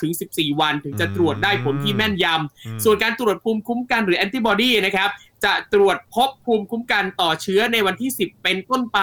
[0.03, 5.09] 5-14 วันถึงจะตรวจได้ผลที่แม่นยำส่วนการตรวจภูมิคุ้มกันหรือแอนติบอดีนะครับ
[5.45, 8.99] จะตรวจพบภูมิคุ้มกันต่อเชื้อในวันที่ 10 เป็นต้นไป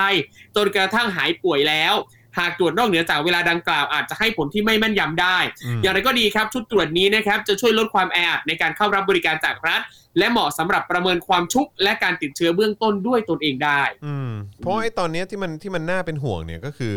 [0.57, 1.95] จนกระทั่งหายป่วยแล้ว
[2.39, 9.81] หากตรวจนอกเหนือจากเวลาดังกล่าวอาจจะให้ผลที่ไม่แม่นยำได้อืมอย่างไรก็ดีครับชุดตรวจนี้นะครับจะช่วยลดความแออัดในการเข้ารับบริการจากรัฐ
[10.19, 16.97] และเหมาะสำหรับประเมินความชุกและการติดเชื้อเบื้องต้นด้วยตนเองได้ อืมเพราะว่าไอ้ตอนเนี้ยที่มันที่มันน่าเป็นห่วงเนี่ยก็คือ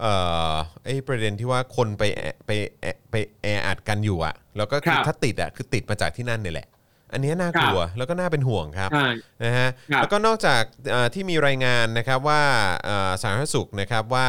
[0.00, 0.12] เอ่
[0.50, 0.52] อ
[0.84, 6.68] ไอ้ประเด็นที่ว่าคนไปแอไปแอไปแออัดกันอยู่อะแล้วก็คือครับถ้าติดอะคือติดมาจากที่นั่นเนี่ยแหละ
[7.12, 9.08] อันเนี้ยน่ากลัวแล้วก็น่าเป็นห่วงครับใช่
[9.44, 12.42] นะฮะครับแล้วก็นอกจากเอ่อที่มีรายงานนะครับว่า
[12.84, 14.26] เอ่อสาธารณสุขนะครับว่า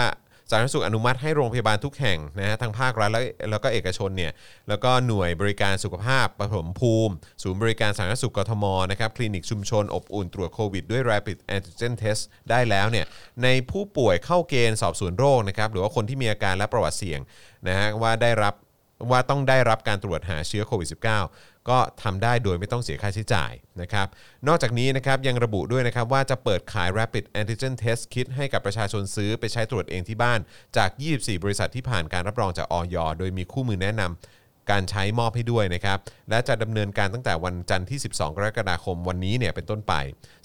[0.49, 4.31] สาธารณสุขอนุมัติให้โรงพยาบาลทุกแห่งนะฮะทั้งภาครัฐแล้วแล้วก็เอกชนเนี่ย
[4.69, 7.13] แล้วก็หน่วยบริการสุขภาพปฐมภูมิ
[7.43, 13.05] ศูนย์บริการสาธารณสุขกทมนะครับคลินิกชุมชนอบอุ่นตรวจโควิดด้วย Rapid Antigen Test ได้แล้วเนี่ย
[13.43, 17.19] ในผู้ป่วยเข้าเกณฑ์สอบสวนโรคนะครับหรือว่าคนที่มีอาการและประวัติเสี่ยง
[17.67, 18.53] นะฮะว่าได้รับ
[19.11, 23.51] ว่าต้องได้รับการตรวจหาเชื้อโควิด -19 ก็ทำได้โดยไม่ต้องเสียค่าใช้จ่าย
[23.81, 24.07] นะครับ
[24.47, 30.39] นอกจากนี้นะครับยังระบุด้วยนะครับว่าจะเปิดขาย Rapid Antigen Test Kit ให้กับประชาชนซื้อไปใช้ตรวจเองที่บ้าน
[30.77, 39.93] จาก 24 บริษัทที่ผ่านการรับรองจากออยโดยมีคู่มือแนะนำการใช้มอบให้ด้วยนะครับ และจะดำเนินการตั้งแต่วันจันทร์ที่ 12 กรกฎาคมวันนี้เนี่ยเป็นต้นไป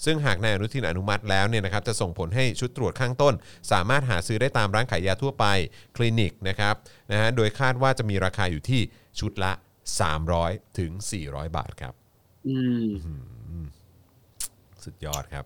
[0.05, 3.33] ซึ่งหากนายอนุทินอนุมัติแล้วเนี่ยนะครับจะส่งผลให้ชุดตรวจข้างต้น
[3.71, 5.45] สามารถหาซื้อได้ตามร้านขายยาทั่วไป
[5.95, 6.75] คลินิกนะครับ
[7.11, 8.81] นะฮะโดยคาดว่าจะมีราคาอยู่ที่
[9.19, 9.53] ชุดละ
[9.89, 10.91] 300 ถึง
[11.23, 11.93] 400 บาทครับ
[12.47, 13.65] อืม
[14.83, 15.45] สุดยอดครับ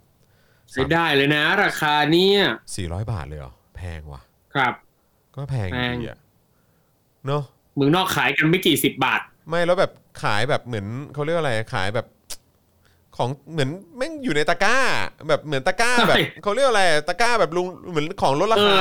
[0.72, 2.42] ใช้ได้เลยนะ ราคาเนี่ย
[2.76, 4.22] 400 บาทเลยเหรอ แพงว่ะ
[4.56, 4.74] ครับ
[5.36, 6.20] ก็แพงอแพงยู่ดีอะ
[7.26, 7.44] เนาะ
[7.76, 9.92] เมืองนอกขายกันไม่กี่สิบบาท ไม่แล้วแบบ
[10.24, 12.08] ขายแบบเหมือนเขาเรียกว่าอะไรขายแบบ
[13.18, 14.78] ของเหมือนแม่งอยู่ในตะกร้า
[15.30, 18.78] แบบเหมือนตะกร้าแบบใช่เขาเรียกว่าอะไรตะกร้าแบบลุงเหมือนของลดราคา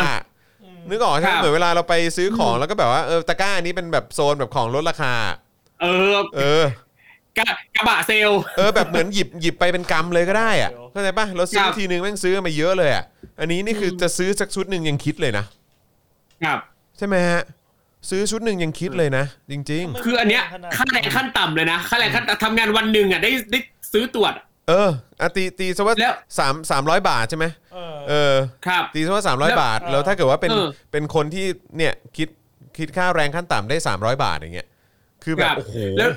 [0.60, 5.14] เออนึกออกใช่ไหมครับเหมือนเวลาเราไปซื้อของแล้วก็แบบว่าเออตะกร้านี้เป็นแบบโซนแบบของลดราคา
[5.84, 6.64] เออ เออ
[7.38, 7.44] กระ
[7.76, 13.04] กระบะเซลล เออแบบเหมือนหยิบหยิบไปเป็นกำเลยก็ได้อะเข้าใจปะเราซื้อครับ ทีนึงแม่งซื้อมาเยอะเลยอะ
[13.40, 15.44] อันนี้นี่คือจะซื้อสักชุดหนึ่งยังคิดเลยนะ
[16.44, 16.58] ครับ
[16.98, 17.42] ใช่ไหมฮะ
[18.10, 23.58] ซื้อชุดหนึ่งยังคิดเลยนะจริง คืออันเนี้ยขนาดค่าแรงขั้นต่ำเลยนะค่าแรงขั้นต่ำทำงานวันหนึ่งอะได้ได้
[23.92, 24.32] ซื้อตรวจ
[24.68, 24.90] เออ
[25.22, 28.34] อะตีตีซะว่าแล้ว สามสามร้อยบาทใช่ไหมเออ เออ
[28.66, 31.46] ครับ ตีซะว่าสามร้อยแล้วบาท แล้วถ้าเกิดว่าเป็นเออ เป็นคนที่
[31.76, 32.28] เนี่ยคิด
[32.78, 34.68] คิดค่าแรงขั้นต่ำได้ 300 บาทอย่างเงี้ย
[35.24, 36.10] คือแบครับบโอ้โหแล้ว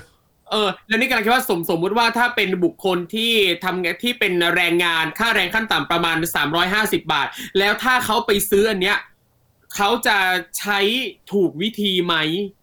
[0.52, 3.32] เออแล้วนี่กำลังคิดว่าสมสมมุติว่าถ้าเป็นบุคคลที่
[3.66, 6.18] ทำงานที่เป็นแรงงานค่าแรงขั้นต่ำประมาณ
[6.64, 7.28] 350 บาท
[7.60, 8.98] แล้วถ้าเขาไปซื้ออันเนี้ย
[9.78, 10.18] เขาจะ
[10.60, 10.80] ใช้
[11.34, 12.16] ถูกวิธีไหม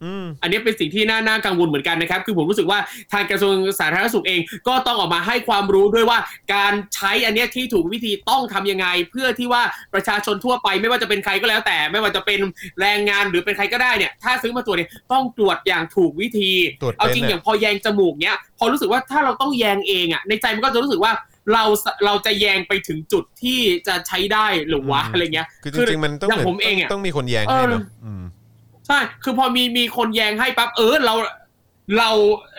[0.03, 2.79] อืมอันนี้เป็นสิ่งที่น่าน่ากังวลเหมือนกันนะครับ คือผมรู้สึกว่า
[3.13, 6.19] ทางกระทรวงสาธารณสุขเอง ก็ต้องออกมาให้ความรู้ด้วยว่า
[6.53, 9.63] การใช้อันเนี้ยที่ถูกวิธีต้องทำยังไง เพื่อที่ว่า
[9.93, 12.39] ประชาชนทั่วไปไม่ว่าจะเป็นใครก็แล้วแต่ ไม่ว่าจะเป็น
[12.79, 16.51] แรงงานหรือเป็นใครก็ได้เนี่ย ถ้าซื้อมาตรวจเนี่ยต้องตรวจอย่างถูกวิธี
[16.81, 21.13] ตรวจเป็นเอาจริงน่ะอย่างพอแยงจมูกเนี้ย พอรู้สึกว่าถ้าเราต้องแยงเองอะในใจมันก็จะรู้สึกว่า
[21.53, 21.63] เรา
[22.05, 28.23] เราจะแยงไปถึงจุดที่จะใช้ได้หรือวะอะไรเงี้ย คือจริงๆมันต้องอย่างหผมเองอะต้องมีคนแย้งให้เออเนอะอืม
[28.87, 31.15] ใช่ คือพอมีมีคนแยงให้ปั๊บเออเรา
[31.97, 32.09] เรา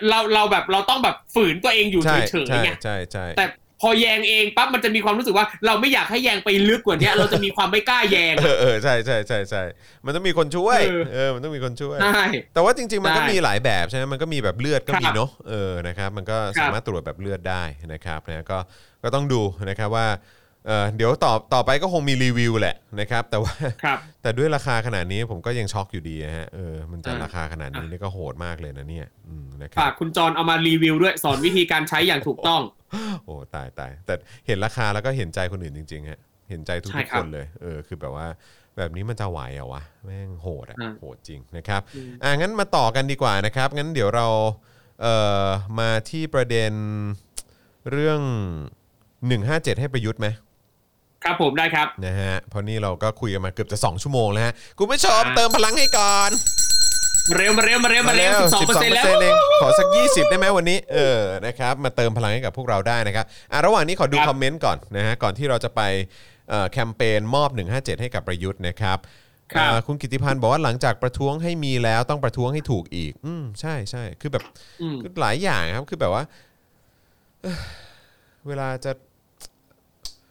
[0.09, 3.45] เราเราแบบเราต้องแบบฝืนตัวเองอยู่ใช่เฉยใช่ๆไงใช่ใช่แต่
[3.81, 9.63] พอแยงเองปั๊บมันจะมีความรู้สึกว่า เราไม่อยากให้แยงไปลึกกว่านี้เราจะมีความไม่กล้าแยง เออเออใช่ใช่ใช่ใช่
[10.05, 12.21] มันต้องมีคนช่วย เออเออมันต้องมีคนช่วยใช่
[12.53, 17.63] แต่ว่าจริง ๆ มันก็ใช่มีหลายแบบใช่ไหมมันก็มีแบบเลือดก็ครับมีเนาะเออนะครับมันก็ครับสามารถตรวจแบบเลือดได้
[17.93, 18.57] นะครับนะก็
[19.03, 20.07] ก็ต้องดูนะครับว่า
[20.67, 32.61] เออเดี๋ยวต่อต่อไปก็คงมีรีวิวแหละนะครับ แต่ว่าครับแต่ด้วยราคาขนาดนี้ผมก็ยังช็อกอยู่ดีอะฮะเออมันจะอ่าราคาขนาดนี้นี่ก็โหดมากเลยนะเนี่ยอืมนะครัฝาบกคุณจรเอามารีวิวด้วยสอนวิธีการใช้อย่างถูกต้อง
[33.25, 34.13] โอ้ตายตายแต่
[34.47, 36.19] เห็นราคาแล้วก็เห็นใจคนอื่นจริงๆฮะ
[36.49, 38.27] เห็นใจทุกใช่ๆครัคบนเลยเออคือแบบว่า
[38.77, 44.27] แบบนี้มันจะไหวเหรอวะแม่งโหดอะอ่าโหดจริงนะครับอืมอะงั้นมาต่อกันดีกว่านะครับ งั้นเดี๋ยวเรา
[45.01, 45.45] เอ่อ
[45.79, 46.73] มาที่ประเด็น
[47.91, 48.21] เรื่อง
[49.01, 50.27] 157 ให้ประยุทธ์ไหม
[51.23, 56.31] ครับผมได้ครับนะฮะเพราะนี่เราก็คุยกันมาเกือบจะ 2 ชั่วโมงแล้วฮะคุณผู้ชมอ่าเติมพลังให้ก่อน
[57.35, 65.81] เร็วมาเร็วมาเร็วมาเร็วสิบสองเปอร์เซ็นต์แล้ว12%เองขอสัก 20 ได้ไหมวันนี้ เออนะครับมาเติมพลังให้กับพวกเราได้นะครับอะระหว่างนี้ขอดูครับคอมเมนต์ก่อนนะฮะก่อนที่เราจะไป
[66.49, 68.97] เอ่อแคมเปญมอบ 157 ให้กับประยุทธ์นะครับ
[69.53, 74.43] ครับอ่าคุณกิติพันธ์บอกว่าหลังจากประท้วงให้มีแล้วต้องประท้วงให้ถูกอีก อืมใช่ใช่คือแบบ
[74.81, 76.23] อืมคือหลายอย่างครับคือแบบว่า
[77.41, 77.57] เอ้อ
[78.47, 78.91] เวลาจะ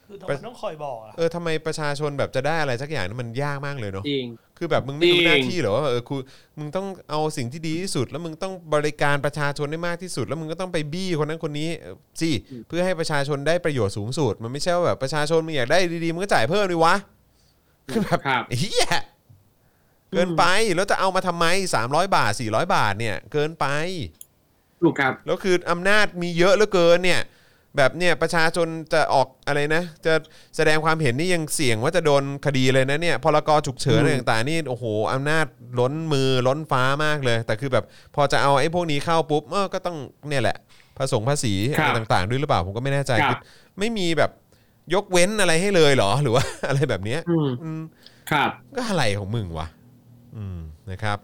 [0.07, 4.27] คือทำไมต้องคอยบอกอะเออทำไมประชาชนแบบจะได้อะไรสักอย่างนั้นมันยากมากเลยเนาะจริง
[4.59, 6.21] คือแบบมึงไม่รู้จริงหน้าที่เหรอว่าเออคุณ
[6.59, 12.31] มึงต้องเอาสิ่งที่ดีที่สุด แล้วมึงต้องบริการประชาชนได้มากที่สุด แล้วมึงก็ต้องไปบี้คนนั้นคนนี้เออสิ
[12.69, 16.95] เพื่อให้ประชาชนได้ประโยชน์สูงสุด มันไม่ใช่ว่าแบบประชาชนมึงอยากได้ดีๆมึงก็จ่ายเพิ่มดิวะ
[17.89, 18.89] คือแบบครับเฮีย
[20.13, 21.45] เกินไปแล้วจะเอามาทำไม
[21.83, 23.67] 300บาท400บาทเนี่ย เกินไป
[24.83, 27.21] ถูกครับแล้วคืออำนาจมีเยอะเหลือเกินเนี่ย
[27.77, 30.15] แบบเนี่ยประชาชนจะออกอะไรนะ จะ
[30.57, 35.47] แสดงความเห็นนี่ยังเสี่ยงว่าจะโดนคดีเลยนะเนี่ยพรกฉุกเฉินอือะไรมต่างๆนี่โอ้โหอำนาจ
[35.81, 37.85] ล้นมือล้นฟ้ามากเลย แต่คือแบบ
[38.15, 39.97] พอจะเอาไอ้พวกนี้เข้าปุ๊บเออก็ต้อง
[40.29, 40.57] เนี่ยแหละ
[40.99, 43.39] ผสมภาษีอะไรต่างๆ ด้วยหรือเปล่าผมก็ไม่แน่ใจครับคือ
[43.79, 44.31] ไม่มีแบบ
[44.95, 47.83] ยกเว้นอะไรให้เลยเหรอหรือว่าอะไรแบบเนี้ยอืมอืม
[48.31, 49.69] ครับก็อะไรของมึงวะ
[50.37, 50.59] อืม
[50.91, 51.19] นะครับ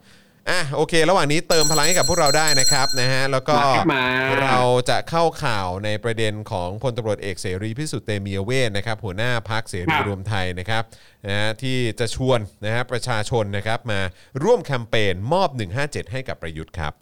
[0.50, 4.04] อะโอเค ระหว่างนี้เติมพลังให้กับพวกเราได้นะครับนะฮะแล้วก็มาครับมา
[4.44, 4.60] เรา
[4.90, 10.82] จะเข้าข่าวในประเด็นของพลตำรวจเอกเสรีพิสุทธิ์เตมียเวทนะครับหัวหน้าพักเสรีครับรวมไทยนะครับ
[11.26, 14.00] นะฮะที่จะชวนนะฮะประชาชนนะครับมา
[14.42, 15.50] ร่วมแคมเปญมอบ
[15.80, 16.92] 157 ให้กับประยุทธ์ครับ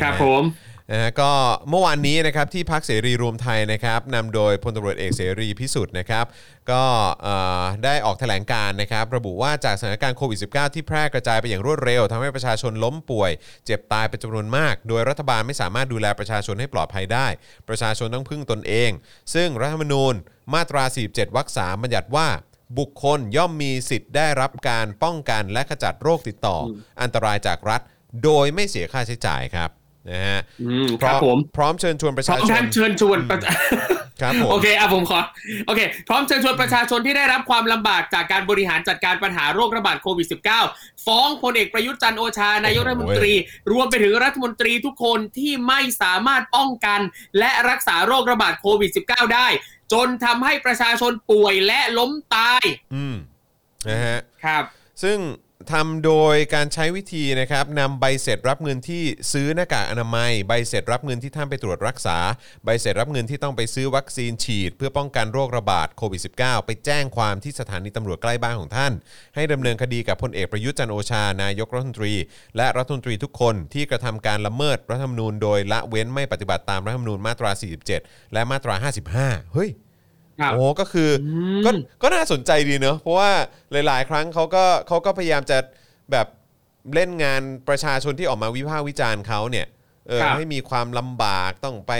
[0.00, 0.42] ครับนะฮะผม
[0.92, 1.32] นะฮะก็
[1.68, 6.26] เมื่อวานนี้นะครับที่พักเสรีรวมไทยนะครับนำโดยพลตำรวจเอกเสรีพิสุทธิ์นะครับ
[6.70, 6.84] ก็
[7.22, 13.30] เอ่อได้ออกแถลงการณ์นะครับระบุว่าจากสถานการณ์โควิด -19 ที่แพร่กระจายไปอย่างรวดเร็วทำให้ประชาชนล้มป่วย
[13.64, 17.26] เจ็บตายเป็นจำนวนมาก โดยรัฐบาลไม่สามารถดูแลประชาชนให้ปลอดภัยได้
[17.68, 18.90] ประชาชนต้องพึ่งตนเอง
[19.34, 20.14] ซึ่งรัฐธรรมนูญ
[20.54, 22.28] มาตรา 47วรรคสามบัญญัติว่า
[22.78, 27.80] บุคคลย่อมมีสิทธิ์ได้รับการป้องกันและขจัดโรคติดต่อออันตรายจากรัฐ
[28.24, 29.70] โดยไม่เสียค่าใช้จ่ายครับ
[30.10, 33.38] นะฮะอืมพคร้รัอบมผมพร้อมเชิญชวนประพร้อชามชนท่านเชิญชวนประ
[34.20, 35.20] ครับผมโอเคอะผมขอ
[35.66, 40.26] โอเค พร้อมเชิญชวนประชาชนที่ได้รับความลำบากจากการบริหารจัดการปัญหาโรคระบาดโควิด
[40.66, 43.32] -19 ฟ้องพลเอกประยุทธ์จันทร์โอชานายกรัฐมนตรี
[43.72, 47.00] รวมไปถึงรัฐมนตรีทุกคนที่ไม่สามารถป้องกัน
[47.38, 49.46] และรักษาโรคระบาดโควิด -19 ได้
[49.92, 52.64] จนทำให้ประชาชนป่วยและล้มตาย
[52.94, 53.16] อืม
[53.88, 54.64] นะฮะครับ
[55.02, 55.18] ซึ่ง
[55.70, 59.02] ทำโดยการใช้วิธีนะครับนำใบเสร็จรับเงินที่
[59.32, 62.18] ซื้อหน้ากากอนามัย ใบเสร็จรับเงินที่ท่านไปตรวจรักษา
[62.64, 68.92] ใบเสร็จรับเงินที่ต้องไปซื้อวัคซีนฉีด เพื่อป้องกันโรคระบาดโควิด -19 ไปแจ้งความที่สถานีตำรวจใกล้บ้านของท่าน
[69.34, 72.14] ให้ดำเนินคดีกับพลเอกประยุทธ์จันโอชานายกรัฐมนตรี
[72.56, 77.50] และรัฐมนตรีทุกคนที่กระทำการละเมิดรัฐธรรมนูญโดยละเว้นไม่ปฏิบัติตามรัฐธรรมนูญมาตรา
[77.92, 78.74] 47 และมาตรา
[79.16, 79.70] 55 เฮ้ย
[80.52, 81.70] โอ้ก็คืออมก็
[82.02, 83.30] ก็น่าสนใจดีเนอะเพราะว่า
[83.86, 85.58] หลาย ๆ ครั้งเขาก็เขาก็พยายามจะ
[86.12, 86.26] แบบ
[86.94, 89.66] เล่นงานประชาชนที่ออกมาวิพากษ์วิจารณ์เขาเนี่ย
[90.08, 91.92] เออครับให้มีความลำบากต้องไป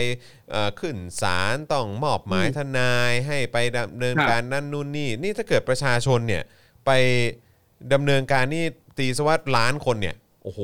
[0.50, 6.42] เอ่อขึ้นศาลต้องมอบหมายทนายให้ไปดำเนินครับการนั่นนู่นนี่ นี่ถ้าเกิดประชาชนเนี่ย
[6.86, 6.90] ไป
[7.92, 8.64] ดำเนินการนี่
[8.98, 10.60] ตีสวัสดล้านคนเนี่ยโอ้โห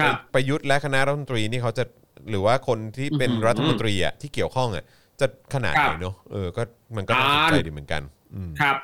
[0.00, 1.84] ครับประยุทธ์และคณะรัฐมนตรีนี่เขาจะ
[2.30, 4.84] หรือว่าคนที่เป็นอื้อหือรัฐมนตรีอะที่เกี่ยวข้องอะ
[5.20, 6.62] จะขนาดไหนครับเนอะเออก็
[6.96, 8.02] มันก็น่าสนใจอ่าดีเหมือนกัน
[8.34, 8.76] อืมครับ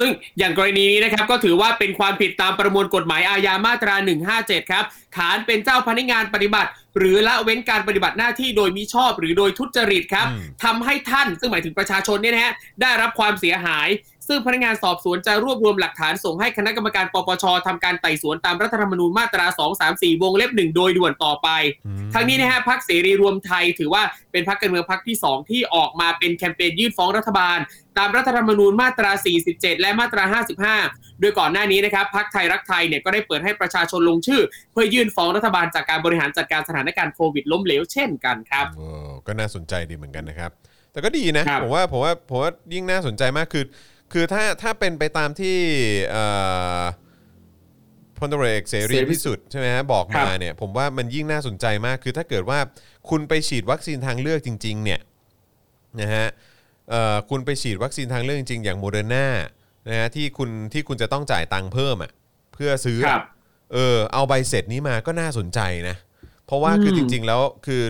[0.00, 3.94] ซึ่งอย่างกรณีนี้นะครับก็ถือว่าเป็นความผิดตามประมวลกฎหมายอาญามาตรา
[4.34, 4.84] 157 ครับ
[5.16, 12.52] ฐานเป็นเจ้าพนักงานปฏิบัติ หรือละเว้นการปฏิบัติหน้าที่โดยมิชอบหรือโดยทุจริตครับอืมทำให้ท่านซึ่งหมายถึงประชาชนเนี่ยนะฮะ
[12.82, 13.88] ได้รับความเสียหาย
[14.28, 19.46] ซึ่งพนักงานสอบสวนจะรวบรวมหลักฐานส่งให้คณะกรรมการปปชทำการไต่สวนตามรัฐธรรมนูญมาตรา
[19.84, 21.48] 234 วงเล็บหนึ่งโดยด่วนต่อไป
[21.86, 24.02] อืมทั้งนี้นะฮะพักเสรีรวมไทยถือว่า
[24.32, 27.58] เป็นพักการเมืองพักที่ 2 ที่ออกมาเป็นแคมเปญยื่นฟ้องรัฐบาล
[27.98, 29.10] ตามรัฐธรรมนูญมาตรา
[29.46, 30.24] 47 และมาตรา
[30.72, 34.42] 55 โดยก่อนหน้านี้นะครับพักไทยรักไทยเนี่ยก็ได้เปิดให้ประชาชนลงชื่อ
[34.72, 38.88] เพื่อยื่นฟ้องรัฐบาลจากการบริหารจัดการสถานการณ์โควิดล้มเหลวเช่นกันครับโอ้
[39.26, 40.50] ก็น่าสนใจดีเหมือนกันนะครับ
[40.92, 43.64] แต่ก็ดีนะครับผมว่าผมว่าผมว่ายิ่งน่าสนใจมากคือ
[44.14, 45.56] คือถ้าถ้าเป็นไปตามที่
[46.10, 46.24] เอ่
[46.80, 46.82] อ
[48.18, 52.58] พลตำรวจเอกเสรีเสรีพิสุทธิ์ใช่ไหมฮะบอกมาครับเนี่ย ผมว่ามันยิ่งน่าสนใจมากคือถ้าเกิดว่า
[53.10, 55.00] คุณไปฉีดวัคซีนทางเลือกจริง ๆ เนี่ย
[56.00, 56.26] นะฮะ
[56.90, 59.26] เอ่อคุณไปฉีดวัคซีนทางเลือกจริงๆอย่างโมเดอร์นา
[59.88, 62.12] นะฮะที่คุณที่คุณจะต้องจ่ายตังค์เพิ่มอะ
[62.54, 63.20] เพื่อซื้ออะรับ
[63.72, 65.96] เออเอาใบเสร็จนี้มาก็น่าสนใจนะ
[66.46, 67.82] เพราะว่าคืออืจมริง ๆ แล้วคือ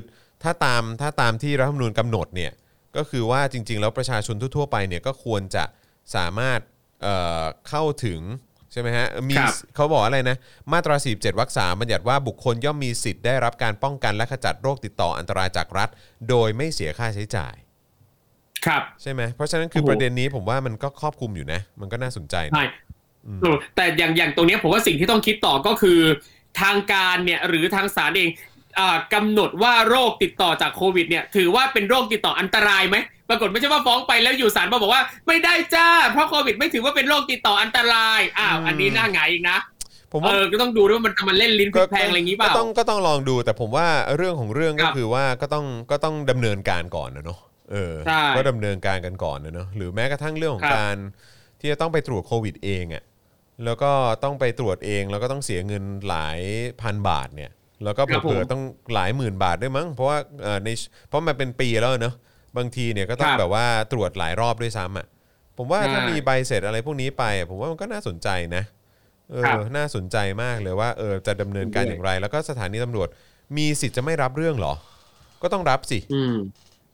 [0.42, 2.52] ถ้าตามถ้าตามที่รัฐธรรมนูญกำหนดเนี่ย
[2.96, 5.64] ก็คือว่าจริง ๆ แล้วประชาชนทั่วๆไปเนี่ยก็ควรจะ
[6.16, 6.60] สามารถ
[7.02, 8.20] เอ่อเข้าถึง
[8.72, 10.36] ใช่ไหมฮะมีครับ เขาบอกอะไรนะ
[10.72, 15.88] มาตรา 47วรรคสามบัญญัติว่าบุคคลย่อมมีสิทธิ์ได้รับการป้องกันและขจัดโรคติดต่ออันตรายจากรัฐ
[16.28, 17.54] โดยไม่เสียค่าใช้จ่าย
[18.66, 22.64] ครับ ใช่ไหมเพราะฉะนั้นคือโอ้โห ประเด็นนี้ผมว่ามันก็ครอบคลุมอยู่นะ มันก็น่าสนใจนะใช่
[23.42, 26.00] เออแต่อย่างอย่างตรงเนี้ยผมว่าสิ่งที่ต้องคิดต่อก็คือ
[26.62, 28.30] ทางการเนี่ยหรือทางศาลเอง
[28.78, 32.96] อ่ากำหนดว่าโรคติดต่อจากโควิดเนี่ยถือว่าเป็นโรคติดต่ออันตรายไหม
[33.28, 39.58] ปรากฏไม่ใช่ว่าฟ้องไปแล้วอยู่ศาลมาบอกว่าไม่ได้จ้า เพราะโควิดไม่ถือว่าเป็นโรคติดต่ออันตรายอ้าวอันนี้น่าหงายอีกนะ
[40.12, 43.86] ผมเอว่าอก็ต้องดูด้วยว่ามันมันเล่นลิ้นพลิกแพลงอะไรอย่างนี้เปล่าก็ต้องก็ต้องลองดูแต่ผมว่า
[44.16, 47.38] เรื่องของเรื่องคก็รับคือว่าก็ต้องก็ต้องดำเนินการก่อนนะเนาะ
[47.72, 50.96] เออใช่ก็ดำเนินการกันก่อนนะเนาะหรือแม้กระทั่งเรื่องของครับการ
[51.60, 53.04] ที่จะต้องไปตรวจโควิดเองอะ่ะ
[53.64, 53.92] แล้วก็
[54.24, 56.40] ต้องไปตรวจเองแล้วก็ต้องเสียเงินหลาย
[56.82, 57.50] พันบาทเนี่ย
[57.84, 58.62] แล้วก็เผื่อๆต้อง
[58.94, 60.68] หลายหมื่นบาทด้วยมั้ง เพราะว่าเออใน
[61.08, 62.14] เพราะมันเป็นปีแล้วเนาะ
[62.56, 65.06] บางทีเนี่ยก็ต้องครับแบบว่าตรวจหลายรอบด้วยซ้ำอะ
[65.58, 68.62] ผมว่าถ้าใช่มีใบเสร็จอะไรพวกนี้ไปอะผมว่ามันก็น่าสนใจนะ
[69.32, 73.08] เอครัอบน่าสนใจมากเลยว่าเออจะดำเนินการอย่างไร แล้วก็สถานีตำรวจ
[73.56, 74.74] มีสิทธิ์จะไม่รับเรื่องเหรอ
[75.42, 76.34] ก็ต้องรับสิอืม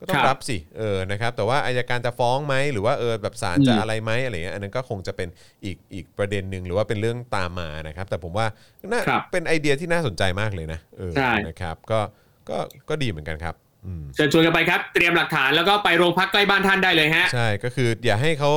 [0.01, 5.29] ก็ต้องครับรับสิเออนะครับแต่ว่าอายการจะฟ้องไหมหรือว่าเออแบบศาลจะอืมอะไรไหมอะไรเงี้ยอันนั้นก็คงจะเป็น
[5.65, 8.47] อีกอีกประเด็นหนึ่งหรือว่าเป็นเรื่องตามมานะครับ แต่ผมว่า
[8.91, 12.01] น่าครับเป็นไอเดียที่น่าสนใจมากเลยนะเออใช่นะครับก็
[12.49, 12.59] ก็
[12.89, 13.55] ก็ดีเหมือนกันครับ
[13.87, 18.53] อืมเชิญชวนกันไปครับเตรียมหลักฐานแล้วก็ไปโรงพักใกล้บ้านท่านได้เลยฮะใช่ก็คืออย่าให้เขา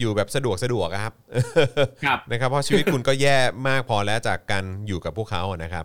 [0.00, 1.14] อยู่แบบสะดวกสะดวกอะครับ
[2.06, 3.36] ครับนะครับเพราะชีวิตคุณก็แย่
[3.68, 5.84] มากพอแล้วจากการอยู่กับพวกเขาอะนะครับ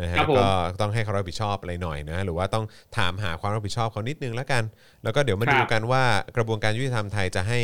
[0.00, 0.48] นะฮะครับผม ก็
[0.80, 2.64] ต้องให้เขารับผิดชอบอะไรหน่อยนะหรือว่าต้อง
[2.96, 4.62] ถามหาความรับผิดชอบเขานิดนึงแล้วกัน
[5.02, 6.02] แล้วก็เดี๋ยวมาครับดูกันว่า
[6.36, 7.60] กระบวนการยุติธรรมไทยจะให้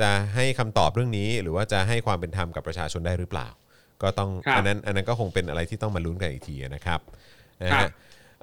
[0.00, 3.48] จะให้คำตอบเรื่องนี้ หรือว่าจะให้ความเป็นธรรมกับประชาชนได้หรือเปล่า
[4.02, 7.00] ก็ต้องครับอันนั้นอันนั้นก็คงเป็นอะไรที่ต้องมาลุ้นกันอีกทีนะครับ
[7.62, 7.90] นะครัฮะบ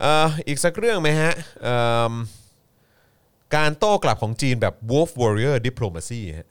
[0.01, 1.31] เอ่ออีกสักเรื่องไหมฮะ
[1.63, 1.77] เอิ่
[2.11, 2.13] ม
[3.55, 6.47] การโต้กลับของจีนแบบ wolf warrior diplomacy ฮะ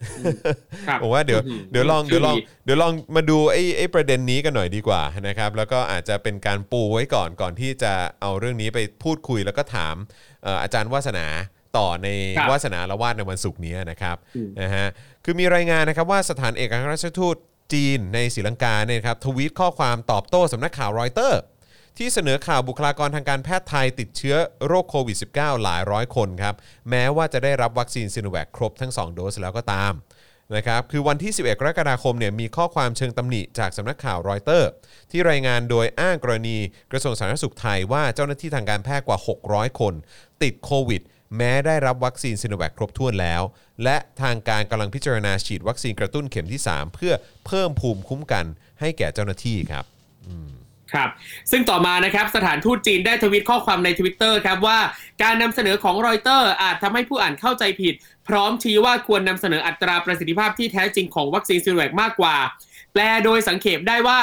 [0.87, 9.95] ครับผมว่าเดี๋ยวอื้อหือเดี๋ยวลองชื่เดี๋ยวอลองดีเดี๋ยวลองมาดูไอ้ไอ้ประเด็นนี้กันหน่อยดีกว่านะครับ แล้วก็อาจจะเป็นการปูไว้ก่อนก่อนที่จะเอาเรื่องนี้ไปพูดคุยแล้วก็ถาม
[10.43, 11.25] เอ่ออาจารย์วาสนา
[11.77, 12.07] ต่อใน
[12.37, 14.87] ครับวาสนาอาละวาดในวันศุกร์นี้นะครับอืมนะฮะ
[15.23, 17.35] คือมีรายงานนะครับว่าสถานเอกอัครราชทูต
[17.73, 21.41] จีนในศรีลังกาเนี่ยครับทวีตข้อความตอบโต้สำนักข่าวรอยเตอร์
[22.01, 24.35] ที่เสนอข่าวบุคลากรทางการแพทย์ไทยติดเชื้อ
[24.67, 26.55] โรคโควิด -19 หลายร้อยคนครับ
[26.89, 29.93] แม้ว่าจะได้รับวัคซีนซิโนแวคครบทั้ง 2 โดสแล้วก็ตาม
[30.55, 34.69] นะครับคือวันที่ 11 กรกฎาคมเนี่ยมีข้อความเชิงตำหนิจากสำนักข่าวรอยเตอร์
[35.11, 36.57] ที่รายงานโดยอ้างกรณี
[36.91, 39.19] กระทรวงสาธารณสุขไทยว่าเจ้าหน้าที่ทางการแพทย์กว่า
[39.49, 39.93] 600 คน
[40.43, 41.01] ติดโควิด
[41.37, 43.41] แม้ได้รับวัคซีนซิโนแวคครบถ้วนแล้ว
[43.83, 47.13] และทางการกำลังพิจารณาฉีดวัคซีนกระตุ้นเข็มที่ 3 เพื่อ
[47.45, 48.45] เพิ่มภูมิคุ้มกัน
[48.79, 49.85] ให้แก่เจ้าหน้าที่ครับ
[50.93, 51.09] ครับ
[51.51, 54.79] ซึ่งต่อมานะครับสถานทูตจีนได้ทวีตข้อความในทวิตเตอร์ครับว่า
[55.23, 57.93] การนำเสนอของรอยเตอร์อาจทำให้ผู้อ่านเข้าใจผิด
[58.27, 62.35] พร้อมชี้ว่าควรนำเสนออัตราประสิทธิภาพที่แท้จริงของวัคซีนซีโนแวคมากกว่า
[62.93, 64.19] แปลโดยสังเขปได้ว่า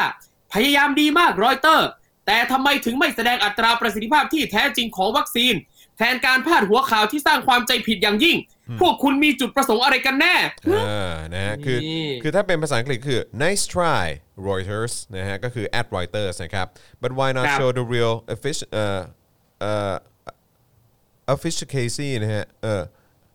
[0.52, 1.88] พยายามดีมากรอยเตอร์
[2.26, 5.54] แต่ทำไมถึงไม่แสดงอัตราประสิทธิภาพที่แท้จริงของวัคซีน
[5.98, 8.36] แทนการพาดหัวข่าวที่สร้างความใจผิดอย่างยิ่ง
[8.80, 10.34] พวกคุณมีจุดประสงค์อะไรกันแน่
[10.66, 14.04] เออนะฮะคือนี่คือถ้าเป็นภาษาอังกฤษคือ nice try
[14.48, 16.66] Reuters นะฮะก็คือ at Reuters นะครับ
[17.02, 19.00] but why not ครับ show the real efficient เอ่อ
[19.60, 19.94] เอ่อ
[21.34, 22.82] efficacy นะฮะเออ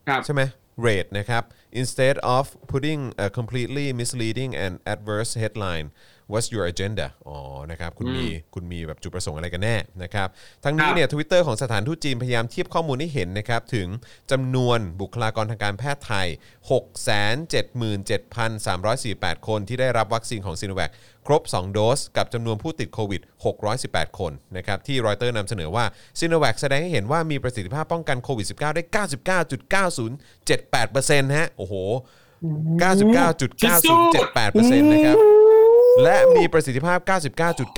[0.08, 0.42] ครับใช่ไหม
[0.88, 1.44] rate นะครับ
[1.82, 5.88] instead of putting a completely misleading and adverse headline
[6.32, 7.38] what's your agenda อ๋อ
[7.72, 10.28] นะครับคุณมีคุณมีแบบจุดประสงค์อะไรกันแน่นะครับ
[10.64, 13.88] ทั้งนี้ครับเนี่ยทวิตเตอร์ของสถานทูตจีนพยายามเทียบข้อมูลให้เห็นนะครับถึง
[14.32, 16.28] จำนวนบุคลากรทางการแพทย์ไทย
[16.72, 20.92] 677,348 คนที่ได้รับวัคซีนของซีโนแวค
[21.28, 23.22] ครบ 2 โดส กับจำนวนผู้ติดโควิด
[23.70, 25.86] 618 คนนะครับที่รอยเตอร์นำเสนอว่า
[26.20, 28.84] ซีโนแวคแสดงให้เห็นว่ามีประสิทธิภาพป้องกันโควิด -19 ได้
[31.24, 31.74] 99.9078%ฮะโอ้โห
[32.82, 35.18] 99.9078%นะครับ
[36.04, 37.00] และมีประสิทธิภาพ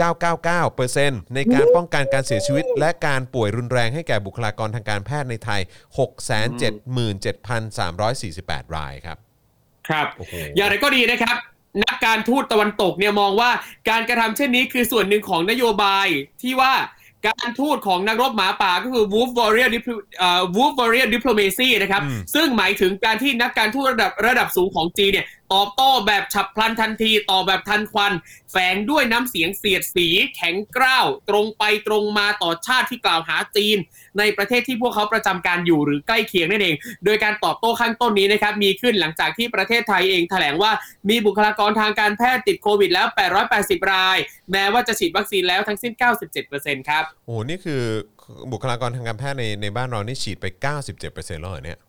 [0.10, 5.62] 99.999%ในการป้องกันการเสียชีวิต และการป่วยรุนแรงให้แก่บุคลากรทางการแพทย์ในไทย
[5.98, 9.18] 677,348 รายครับ
[9.88, 11.38] ครับ โอ้โห อย่างไรก็ดีนะครับ
[11.84, 13.52] นักการทูตตะวันตกเนี่ยมองว่า
[13.90, 16.08] การกระทำเช่นนี้คือส่วนหนึ่งของนโยบาย
[16.42, 16.74] ที่ว่า
[17.28, 28.14] การทูตของนักรบหมาป่าก็คือ Wolf Warrior Diplo- เอ่อ Wolf Warrior Diplomacy นะครับ อืม ซึ่งหมายถึงการที่นักการทูตระดับระดับสูงของจีนเนี่ย ตอบโต้แบบฉับพลันทันทีตอบแบบทันควัน
[28.52, 33.78] แฝงด้วยน้ำเสียงเสียดสี แข็งกร้าว ตรงไปตรงมาต่อชาติที่กล่าวหาจีน
[34.20, 36.76] ในประเทศที่พวกเขาประจำการอยู่หรือใกล้เคียงนั่นเอง
[37.06, 40.72] โดยการตอบโต้ข้างต้นนี้นะครับมีขึ้นหลังจากที่ประเทศไทยเองแถลงว่า
[41.10, 43.08] มีบุคลากรทางการแพทย์ติดโควิดแล้ว
[43.50, 44.18] 880 ราย
[44.52, 45.94] แม้ว่าจะฉีดวัคซีนแล้วทั้งสิ้น
[46.42, 47.82] 97%ครับโอ้โหนี่คือ
[48.52, 50.46] บุคลากรทางการแพทย์ในในบ้านเรานี่ฉีดไป
[50.94, 51.80] 97%แล้วเหรอเนี่ย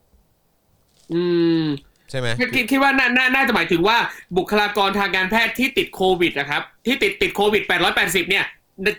[1.13, 1.23] อื
[1.63, 1.67] ม
[2.11, 3.97] ใช่ไหมคิดคิดคิดว่าน่าน่าน่าจะหมายถึงว่า
[4.37, 7.63] บุคลากรทางการแพทย์ที่ติดโควิดนะครับ ที่ติดติดโควิด
[7.97, 8.45] 880 เนี่ย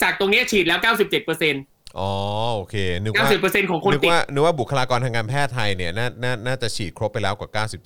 [0.03, 2.11] จากตรงนี้ฉีดแล้ว 97%อ๋อ
[2.55, 7.65] โอเคนึกว่า90%ของคนนึกติดว่านึกว่าบุคลากรทางการแพทย์ไทยเนี่ยน่าน่าน่าจะฉีดครบไปแล้วกว่า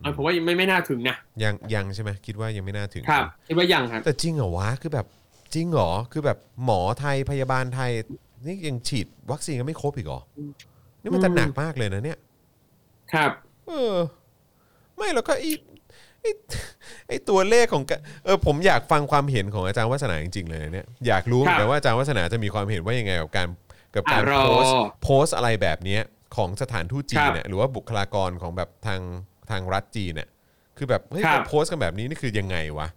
[0.00, 5.06] เออผมว่ายังไม่ไม่น่าถึงนะยังยังใช่ไหมคิดว่ายังไม่น่าถึงครับคิดว่ายังครับแต่จริงเหรอวะคือแบบ
[5.54, 7.90] จริงเหรอคือแบบหมอไทยพยาบาลไทย
[8.46, 10.20] นี่ยังฉีดวัคซีนกันไม่ครบอีกเหรอ
[11.02, 12.18] นี่มันจะหนักมากเลยนะเนี่ย
[13.12, 13.30] ครับ
[13.66, 13.94] เออ
[14.96, 15.52] ไม่แล้วก็ไอ้
[16.20, 16.30] ไอ้
[17.08, 23.48] ไอ้ตัวเลขของกะเออผมอยากฟังความเห็นของอาจารย์วัฒนาจริงๆเลยเนี่ยอยากรู้เหมือนกันว่าอาจารย์วัฒนาจะมีความเห็นว่ายังไงกับการ
[23.94, 26.02] กับการอะรอ โพสต์โพสต์อะไรแบบเนี้ย
[26.36, 29.00] ของสถานทูตจีนครับเนี่ยหรือว่าบุคลากรของแบบทาง
[29.50, 30.28] ทางรัฐจีนเนี่ย
[30.76, 32.88] คือแบบเฮ้ยครับมาโพสต์กันแบบนี้นี่คือยังไงวะ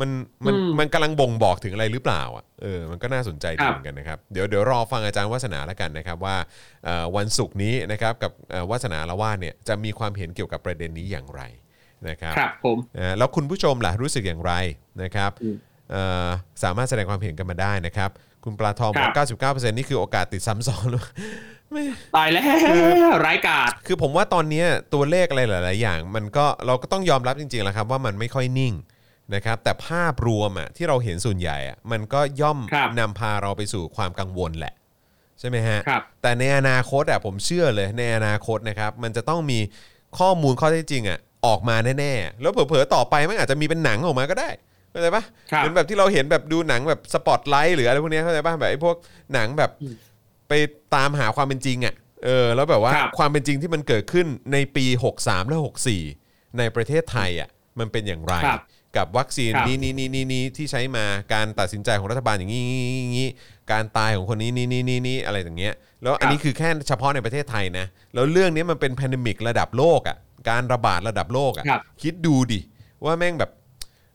[0.00, 0.10] มัน
[0.46, 6.36] มันอืมมันกำลังบ่งบอกถึงอะไรหรือเปล่าอะเออมันก็น่าสนใจดีครับเหมือนกันนะครับเดี๋ยวเดี๋ยวรอฟังอาจารย์วัฒนาแล้วกันนะครับว่า
[6.84, 11.42] เอ่อวันศุกร์นี้นะครับกับเอ่อวัฒนาละว่าดเนี่ยจะมีความเห็นเกี่ยวกับประเด็นนี้อย่างไร
[12.08, 14.52] นะครับครับผมนะแล้วคุณผู้ชมล่ะรู้สึกอย่างไร
[15.02, 15.56] นะครับอืม
[15.90, 16.28] เอ่อ
[16.62, 18.10] สามารถแสดงความเห็นกันมาได้นะครับ
[18.44, 19.18] คุณปลาทองบครัอก
[19.52, 20.88] บ99%นี่คือโอกาสติดซ้ำซ้อน
[21.72, 21.82] ไม่
[22.16, 22.44] ตายแล้ว
[23.26, 28.74] ร้ายกาจคือผมว่าตอนเนี้ยตัวเลขอะไรหลาย ๆ อย่าง มันก็เราก็ต้องยอมรับจริง ๆแหละครับว่ามันไม่ค่อยนิ่ง
[29.34, 34.74] นะครับแต่ภาพรวมอะที่เราเห็นส่วนใหญ่อะมันก็ย่อมครับนำพาเราไปสู่ความกังวลแหละ
[35.40, 39.58] ใช่ไหมฮะครับแต่ในอนาคตอะผมเชื่อเลยในอนาคตนะครับ มันจะต้องมี
[40.18, 44.50] ข้อมูลข้อเท็จจริงอะออกมาแน่ๆ แล้วเผลอๆ ต่อไปมันอาจจะมีเป็นหนังออกมาก็ได้
[44.90, 48.96] เข้าใจปะครับเหมือนแบบที่เราเห็นแบบดูหนังแบบสปอตไลท์หรืออะไรพวกเนี้ยเข้าใจปะแบบไอ้พวก
[49.34, 49.70] หนังแบบ
[50.48, 50.52] ไป
[50.94, 51.94] ตามหาความเป็นจริงอะ
[52.24, 54.84] เออแล้วแบบว่าครับความเป็นจริงที่มันเกิดขึ้นในปี
[55.18, 55.58] 63 และ
[56.08, 57.48] 64 ในประเทศไทยอะ
[57.78, 58.62] มันเป็นอย่างไรครับ
[58.96, 61.04] กับวัคซีนครับ นี้นี้นี้นี้นี้ที่ใช้มา
[61.34, 62.62] การตัดสินใจของรัฐบาลอย่างนี้
[63.00, 63.28] อย่างนี้
[63.72, 70.16] การตายของคนนี้นี้นี้นี้นี้อะไรอย่างเงี้ยแล้วอันนี้คือแค่เฉพาะในประเทศไทยนะแล้วเรื่องนี้มันเป็นแพนดมิกระดับโลกอะ
[70.50, 72.60] การระบาดระดับโลกอะครับคิดดูดิ
[73.04, 73.50] ว่าแม่งแบบ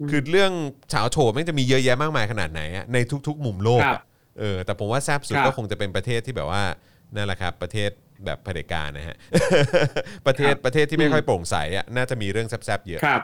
[0.10, 0.52] คือเรื่อง
[0.90, 2.98] เฉาโฉมแม่งจะมีเยอะแยะมากมายขนาดไหนอะใน
[3.28, 4.02] ทุก ๆ มุมโลกครัอะบ
[4.40, 6.64] เออแต่ผมว่าแซบสุดครับ ก็คงจะเป็นประเทศที่แบบว่า
[7.16, 7.90] นั่นแหละครับประเทศ
[8.26, 9.18] แบบเผด็จการนะฮะ
[10.28, 13.22] ประเทศครับประเทศที่ไม่อืมค่อยโปร่งใสอะน่าจะมีเรื่องแซบๆเยอะ ครับ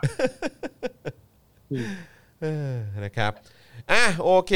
[2.41, 2.73] เออ
[3.06, 3.31] นะครับ
[3.91, 4.53] อะโอเค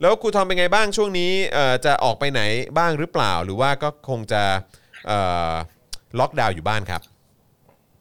[0.00, 2.42] แล้วครูทอมเป็นไงบ้างช่วงนี้เอ่อจะออกไปไหน
[2.78, 4.42] บ้างหรือเปล่า หรือว่าก็คงจะ
[5.06, 5.18] เอ่
[5.50, 5.52] อ
[6.18, 7.00] ล็อกดาวน์อยู่บ้านครับ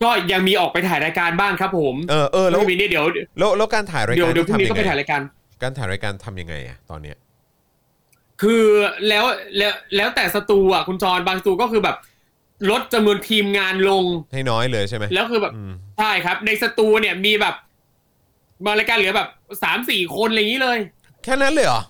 [0.04, 3.06] ก็ยังมีออกไปถ่ายรายการบ้างครับผมเออเออแล้วไม่มีเนี่ยเดี๋ยว
[3.40, 5.22] แล้วแล้วการถ่ายรายเดี๋ยกาวรเดี๋ยวพรุ่งนี้ก็ไปทำยังถ่ายไงรายการ
[5.62, 7.18] การถ่ายรายการทำยังไงอะตอนเนี้ย
[8.42, 8.64] คือ
[9.08, 9.26] แล้ว
[9.58, 11.98] แล้วแล้วแต่สตูอะคุณจรบางสตูก็คือแบบ
[12.72, 14.04] ลดจำนวนทีมงานลง
[14.34, 17.56] ให้น้อยเลยใช่ไหมแล้วคือแบบอืมใช่ครับ ในสตูเนี่ยมีแบบ
[18.66, 19.30] บางรายการเหลือแบบ
[19.64, 20.78] สามสี่คนอะไรอย่างนี้เลย
[21.24, 21.82] แค่นั้นเลยเหรอ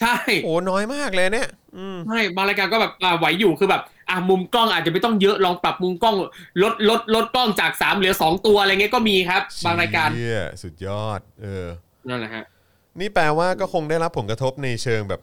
[0.00, 6.16] ใช่โอ้น้อยมากเลยเนี่ยอืมใช่บางรายการก็แบบอ่าไหวอยู่คือแบบอ่ามุมกล้องอาจจะไม่ต้องเยอะลองปรับมุมกล้อง
[6.62, 11.66] ลดลดลดกล้องจากสามเหลือสองตัวอะไรเงี้ยก็มีครับ บางรายการเชี่ยสุดยอด เออ
[12.08, 12.44] นั่นแหละฮะ
[13.00, 15.20] นี่แปลว่าก็คงได้รับผลกระทบในเชิงแบบ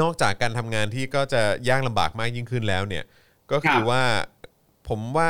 [0.00, 3.04] นอกจากการทำงานที่ก็จะยากลำบากมากยิ่งขึ้นแล้วเนี่ย
[3.52, 4.04] ก็คือครับว่า
[4.88, 5.28] ผมว่า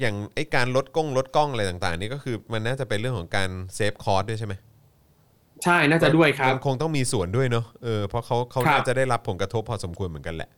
[0.00, 4.54] อย่างไอ้การลดกล้องลดกล้องอะไรต่าง ๆ นี่ก็คือมันน่าจะเป็นเรื่องของการsave cost ด้วยใช่ไหม
[5.64, 10.50] ใช่น่าจะด้วยครับมันคงต้องมีส่วนด้วยเนาะเออเพราะเขาเขาครับน่าจะได้รับผลกระทบพอสมควรเหมือนกันแหละ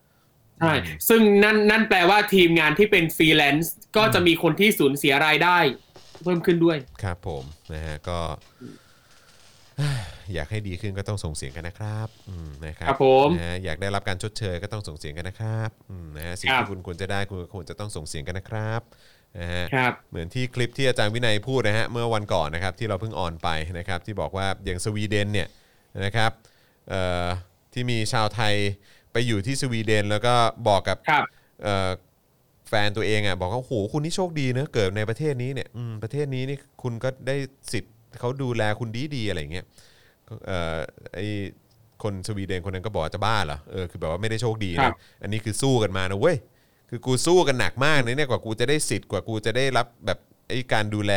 [0.61, 0.75] ใช่
[1.09, 5.59] ซึ่งนั่นนั่นแปลว่าทีมงานที่เป็นฟรีแลนซ์ก็จะมีคนที่สูญเสียรายได้
[6.23, 7.45] เพิ่มขึ้นด้วยครับผม
[7.75, 8.19] นะฮะก็
[10.35, 18.81] อยากให้ดีขึ้นก็ต้องส่งเสียงกันนะครับอืมนะครับครับผมนะฮะอยากได้รับการชดเชยก็ต้องส่งเสียงกันนะครับอืมนะฮะสิ่งครับที่คุณควรจะได้คุณก็ควรจะต้องส่งเสียงกันนะครับ
[19.41, 23.49] นะฮะครับเหมือนที่คลิปที่อาจารย์วินัยพูดนะฮะเมื่อวันก่อนนะครับที่เราเพิ่งออนไป
[23.79, 25.49] นะครับที่บอกว่าอย่างสวีเดนเนี่ย
[26.05, 26.31] นะครับ
[26.89, 27.27] เอ่อ
[27.73, 28.55] ที่มีชาวไทย
[29.13, 30.35] ไปอยู่ที่สวีเดน แล้วก็
[30.69, 31.25] บอกกับครับ
[31.63, 31.91] เอ่อ
[32.69, 37.37] แฟนตัวเองอะบอกว่าโอ้โหคุณนี่โชคดีเนอะเกิดในประเทศนี้เนี่ยอืมประเทศนี้นี่คุณก็ได้
[37.73, 39.67] สิทธิ์เขาดูแลคุณดีดีๆอะไรอย่างเงี้ย
[40.47, 40.79] เอ่อ
[41.15, 41.19] ไอ
[42.03, 46.37] คนสวีเดนคนนั้นก็บอกว่าจะบ้าเหรอเออคือแบบว่าไม่ได้โชคดีครันะบอันนี้คือสู้กันมานะเว้ย
[46.95, 51.13] คือกูสู้กันหนักมากนะเนี่ยกว่ากูจะได้สิทธิ์กว่ากูจะได้รับแบบไอ้การดูแล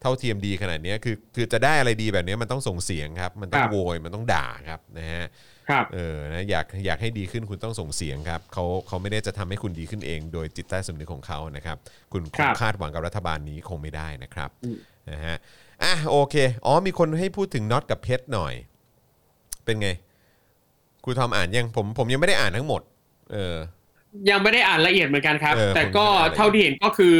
[0.00, 5.24] เท่าเทียมดีขนาดเนี้ยคือคือจะได้อะไรดีแบบเนี้ยมันต้องส่งเสียงครับ มันต้องครับโวยมันต้องด่าครับนะฮะ
[5.68, 11.76] ครับเออนะอยากอยากให้ดีขึ้นคุณต้องส่งเสียงครับเขาเขาไม่ได้จะทำให้คุณดีขึ้นเอง โดยจิตใต้สำนึกของเขานะครับ
[12.12, 14.76] คุณคครังบคาดหวังกับรัฐบาลนี้คงไม่ได้นะครับอืม
[15.10, 15.36] นะฮะ
[15.82, 16.34] อะโอเค
[16.66, 18.54] อ๋อมีคนให้พูดถึงน็อตกับเพชรหน่อย
[19.64, 19.88] เป็นไง
[21.04, 22.82] ครูทอมอ่านยังผมผมยังไม่ได้อ่านทั้งหมด
[23.32, 23.56] เออ
[24.30, 27.16] ยังไม่ได้อ่านละเอียดเหมือนกันครับเออแต่ก็ผมไม่ได้อ่านละเอียดเท่าที่เห็นก็คือ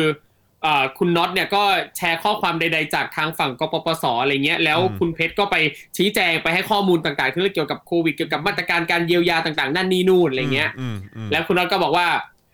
[0.62, 1.62] เอ่อคุณน็อตเนี่ยก็
[1.96, 5.56] แชร์ข้อความใด ๆ จากทางฝั่งกปปสอะไรเงี้ยแล้วคุณเพชรก็ไป
[5.96, 12.06] ชี้แจงไปให้ข้อมูลต่างๆเรื่องเกี่ยวกับโควิดเกี่ยวกับมาตรการการเยียวยาต่างๆ นั่นนี่นู่นอะไรเงี้ยอืมอืมแล้วคุณน็อตก็บอกว่า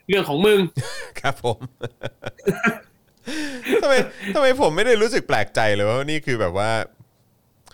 [0.09, 0.61] เรื่องของมึง
[1.21, 1.59] ครับผม
[3.83, 3.95] ทำไม
[4.35, 6.71] ทำไมผมไม่ได้รู้สึกแปลกใจเลยว่านี่คือแบบว่า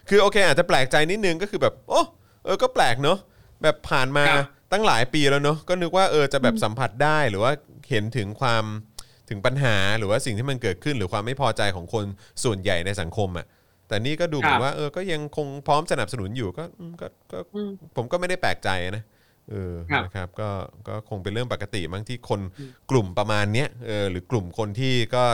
[0.08, 2.00] คือโอเค อาจจะแปลกใจนิดนึงก็คือแบบ โอ้
[2.44, 3.18] เออก็แปลกเนอะ
[3.62, 7.52] แบบผ่านมาครับ ตั้งหลายปีแล้วเนอะก็นึกว่าเออจะแบบสัมผัสได้หรือว่า
[7.90, 8.64] เห็นถึงความ
[9.28, 12.04] ถึงปัญหาหรือว่าสิ่งที่มันเกิดขึ้น หรือความไม่พอใจของคน
[12.44, 13.46] ส่วนใหญ่ในสังคมอะ
[13.88, 19.04] แต่นี่ก็ดูเหมือนว่าเออก็ยังคงพร้อมสนับสนุนอยู่ก็อืมก็ก็อืมผมก็ไม่ได้แปลกใจนะ
[19.50, 20.48] เออครับนะครับก็
[20.88, 22.40] ก็คงเป็นเรื่องปกติมั้งที่คน
[22.90, 25.24] กลุ่มประมาณเนี้ยเออหรือกลุ่มคนที่ก็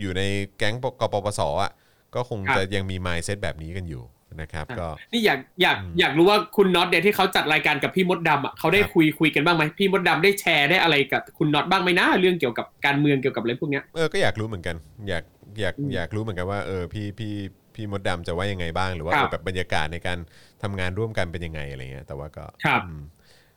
[0.00, 0.22] อยู่ใน
[0.58, 1.72] แก๊งกปปสอะ
[2.14, 4.02] ก็คงครับจะยังมี mindset แบบนี้กันอยู่
[4.40, 14.76] นะครับก็นี่อยากอยากอยากรู้ว่าคุณน็อตเนี่ยที่เขาจัดรายการกับพี่มดดำอะเขาได้ครับคุยคุยกันบ้างไหมพี่มดดำได้แชร์ได้อะไรกับคุณน็อตบ้างไหมนะเรื่องเกี่ยวกับการเมืองเกี่ยวกับอะไรพวกเนี้ยเออก็อยากรู้เหมือนกัน
[15.08, 15.24] อยาก
[15.60, 17.34] อยากอืมอยากรู้เหมือนกันว่าเออพี่พี่
[17.74, 20.18] พี่มดดำจะว่ายังไงบ้างหรือว่าครับเออแบบบรรยากาศในการ
[20.62, 23.02] ทำงานร่วมกันเป็นยังไงอะไรเงี้ยแต่ว่าก็ครับอืม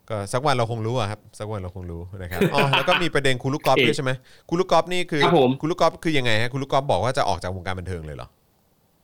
[0.10, 4.12] ก็สักวันเราคงรู้อะครับสักวันเราคงรู้นะครับอ๋อแล้วก็มีประเด็นคุณลูกกอล์ฟโอเคด้วยใช่ไหม
[4.50, 8.43] คุณลูกกอล์ฟนี่คือครับผมคุณลูกกอล์ฟคือยังไงฮะคุณลูกกอล์ฟบอกว่าจะออกจากวงการบันเทิงเลยเหรอใ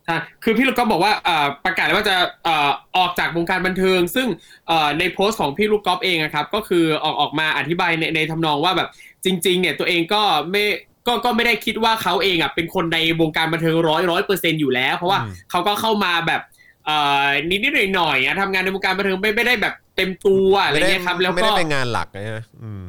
[0.09, 4.27] ช่คือพี่ลูกก๊อฟบอกว่าเอ่อประกาศว่าจะเอ่อออกจากวงการบันเทิง ซึ่ง
[4.67, 8.89] เอ่อในโพสต์ของพี่ลูกก๊อฟเองอะครับ ก็คือออกออกมาอธิบายในในทำนองว่าแบบ
[9.25, 10.21] จริง ๆ เนี่ยตัวเองก็
[10.51, 10.63] ไม่
[11.07, 16.41] ก็ก็ไม่ได้คิดว่าเขาเองอะเป็นคนในวงการบันเทิงร้อยร้อยเปอร์เซ็นอยู่แล้ว เพราะว่าอืมเขาก็เข้ามาแบบ
[16.85, 22.83] เอ่อนิดนิดหน่อยหน่อยๆอะทำงานในวงการบันเทิงไม่ไม่ได้แบบเต็มตัวอะไรไม่ได้เงี้ยครับ แล้วไม่ก็ได้เป็นงานหลักนะฮะอืม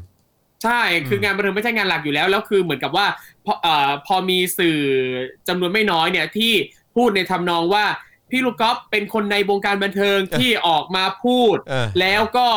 [0.64, 3.06] ใช่คือมงานบันเทิงไม่ใช่งานหลักอยู่แล้วแล้วคือเหมือนกับว่า
[3.44, 4.78] พอเอ่อพอมีสื่อ
[5.48, 6.52] จำนวนไม่น้อยเนี่ยที่
[6.96, 7.84] พูดในทำนองว่า
[8.30, 12.48] พี่ลูกก๊อฟเป็นคนในวงการบันเทิงที่ออกมาพูดเออแล้วก็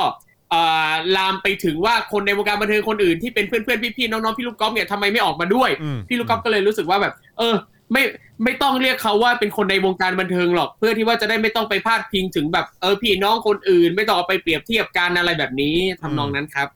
[0.52, 7.56] เอ่อลามไปถึงว่าคนในวงการบันเทิงคนอื่นที่เป็นเพื่อนๆพี่ๆน้องๆพี่ลูกก๊อฟเนี่ยทำไมไม่ออกมาด้วยอืมพี่ลูกก๊อฟก็เลยรู้สึกว่าแบบ เออ
[7.92, 8.04] ไม่
[8.44, 16.68] ไม่ต้องเรียกเขาว่าเป็นคนในวงการบันเทิงหรอก เพื่อที่ว่าจะได้ไม่ต้องไปพาดพิงถึงแบบเออพี่น้องคนอื่น ไม่ต้องเอาไปเปรียบเทียบกันอะไรแบบนี้ทำนองนั้นครับ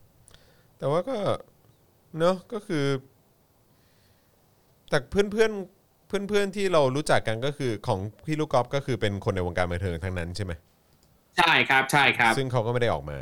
[0.77, 1.17] แต่ว่าก็
[2.17, 2.85] เนอะก็คือ
[4.89, 5.51] แต่เพื่อนเพื่อน
[6.07, 10.51] เพื่อนเพื่อนๆที่เรารู้จักกันก็คือของพี่ลูกกอล์ฟก็คือเป็นคนในวงการบันเทิงทั้งนั้นใช่ไหม
[11.37, 13.17] ใช่ครับใช่ครับ ซึ่งเขาก็ไม่ได้ออกมา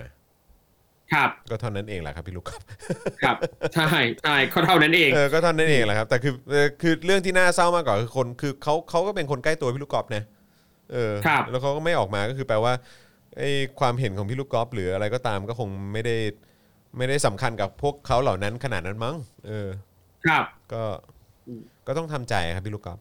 [1.13, 2.61] ครับ ก็เท่านั้นเองแหละครับพี่ลูกกอล์ฟ
[3.23, 3.35] ครับ
[3.75, 3.89] ใช่
[4.21, 10.23] ใช่เขาเท่านั้นเองเออก็เท่านั้นเองแหละครับ แต่คือเออคือเรื่องที่น่าเศร้ามากกว่าคือคนคือเขาเขาก็เป็นคนใกล้ตัวพี่ลูกกอล์ฟนะ
[10.93, 12.73] เออครับแล้วเขาก็ไม่ออกมาก็คือแปลว่า
[13.37, 13.49] ไอ้
[13.79, 16.15] ความเห็นของพี่ลูกกอล์ฟหรืออะไรก็ตามก็คงไม่ได้
[16.97, 19.15] ไม่ได้สำคัญกับพวกเขาเหล่านั้นขนาดนั้นมั้ง
[19.47, 19.67] เออ
[20.25, 21.14] ครับ ก็อืม
[21.87, 22.99] ก็ต้องทำใจครับพี่ลูกกอล์ฟ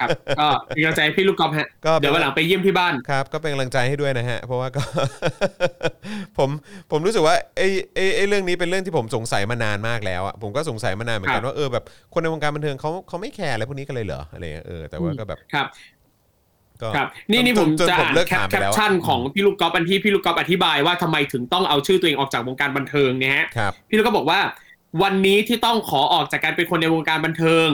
[0.00, 0.08] ครับ
[0.40, 4.82] ก็เป็นกำลังใจให้พี่ลูกกอล์ฟฮะก็เดี๋ยววันหลังไปเยี่ยมที่บ้านครับ ก็เป็นกำลังใจให้ด้วยนะฮะ เพราะว่าก็
[6.38, 6.50] ผม
[6.90, 15.66] ผมรู้สึกว่าไอ้ไอ้ไอ้เรื่องนี้เป็นเรื่องที่ผมสงสัยมานานมากแล้วอะผมก็สงสัยมานานเหมือนกันครับว่าเออแบบคนในวงการบันเทิงเขาเขาไม่แคร์อะไรพวกนี้กันเลยเหรออะไรเงี้ยเออแต่ว่าก็แบบครับ
[16.82, 24.38] ก็ครับนี่นี่จผมจจะผมอ่านเลิกแคปถามไปแคปแล้วชั่นของพี่ลูกกอล์ฟอันที่พี่ลูกกอล์ฟอธิบายว่าทำไมถึงต้องเอาชื่อตัวเองออกจากวงการบันเทิงเนี่ยฮะครับพี่ลูกก็บอกว่า
[25.02, 27.68] วันนี้ที่ต้องขอออกจากการเป็นคนในวงการบันเทิง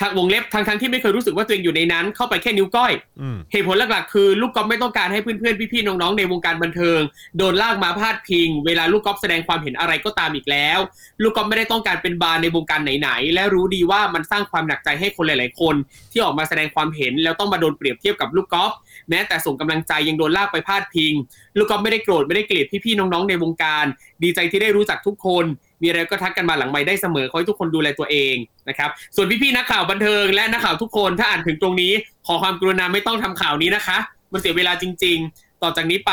[0.00, 7.00] ทางวงเล็บทั้งทั้งที่ไม่เคยรู้สึกว่าตัวเองอยู่ในนั้นเข้าไปแค่นิ้วก้อยอืมเหตุผลหลักๆคือลูกกอล์ฟไม่ต้องการให้เพื่อนๆพี่ๆน้องๆในวงการบันเทิง
[7.38, 10.78] โดนลากมาพาดพิง เวลาลูกกอล์ฟแสดงความเห็นอะไรก็ตามอีกแล้ว
[11.22, 15.74] ลูกกอล์ฟไม่ได้ต้องการเป็นภาระในวงการไหนๆและรู้ดีว่ามันสร้างความหนักใจให้คนหลายๆคน
[16.12, 18.72] ที่ออกมาแสดงความเห็นแล้วต้องมาโดนเปรียบเทียบกับลูกกอล์ฟ
[19.08, 21.12] แม้แต่ส่งกำลังใจยังโดนลากไปพาดพิง
[21.58, 23.84] ลูกกอล์ฟไม่ได้โกรธไม่ได้เกลียดพี่ๆน้องๆในวงการ
[24.22, 25.44] ดีใจที่ได้รู้จักทุกคน
[25.82, 28.36] มีอะไรก็ทักกันมาหลังไม่ได้เสมอขอให้ทุกคนดูแลตัวเอง
[28.68, 31.92] นะครับ ส่วนพี่ๆนักข่าวบันเทิงและนักข่าวทุกคนถ้าอ่านถึงตรงนี้
[32.26, 33.98] ขอความกรุณาไม่ต้องทำข่าวนี้นะคะ
[34.32, 36.12] มันเสียเวลาจริง ๆ ต่อจากนี้ไป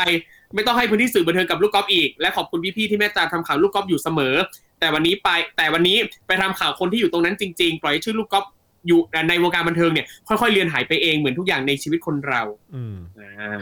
[0.54, 4.34] ไม่ต้องให้พื้นที่สื่อบันเทิงกับลูกกอล์ฟอีก และขอบคุณพี่ๆที่เมตตาทำข่าวลูกกอล์ฟอยู่เสมอ
[4.80, 5.96] แต่วันนี้ไปแต่วันนี้
[6.26, 8.44] ไปทำข่าวคนที่อยู่ตรงนั้นจริงๆ ปล่อยให้ชื่อลูกกอล์ฟ
[8.86, 12.42] อยู่ในวงการบันเทิงเนี่ยค่อยๆเลือนหายไปเองเหมือนทุกอย่างในชีวิตคนเรา
[12.74, 13.58] อืมอ่า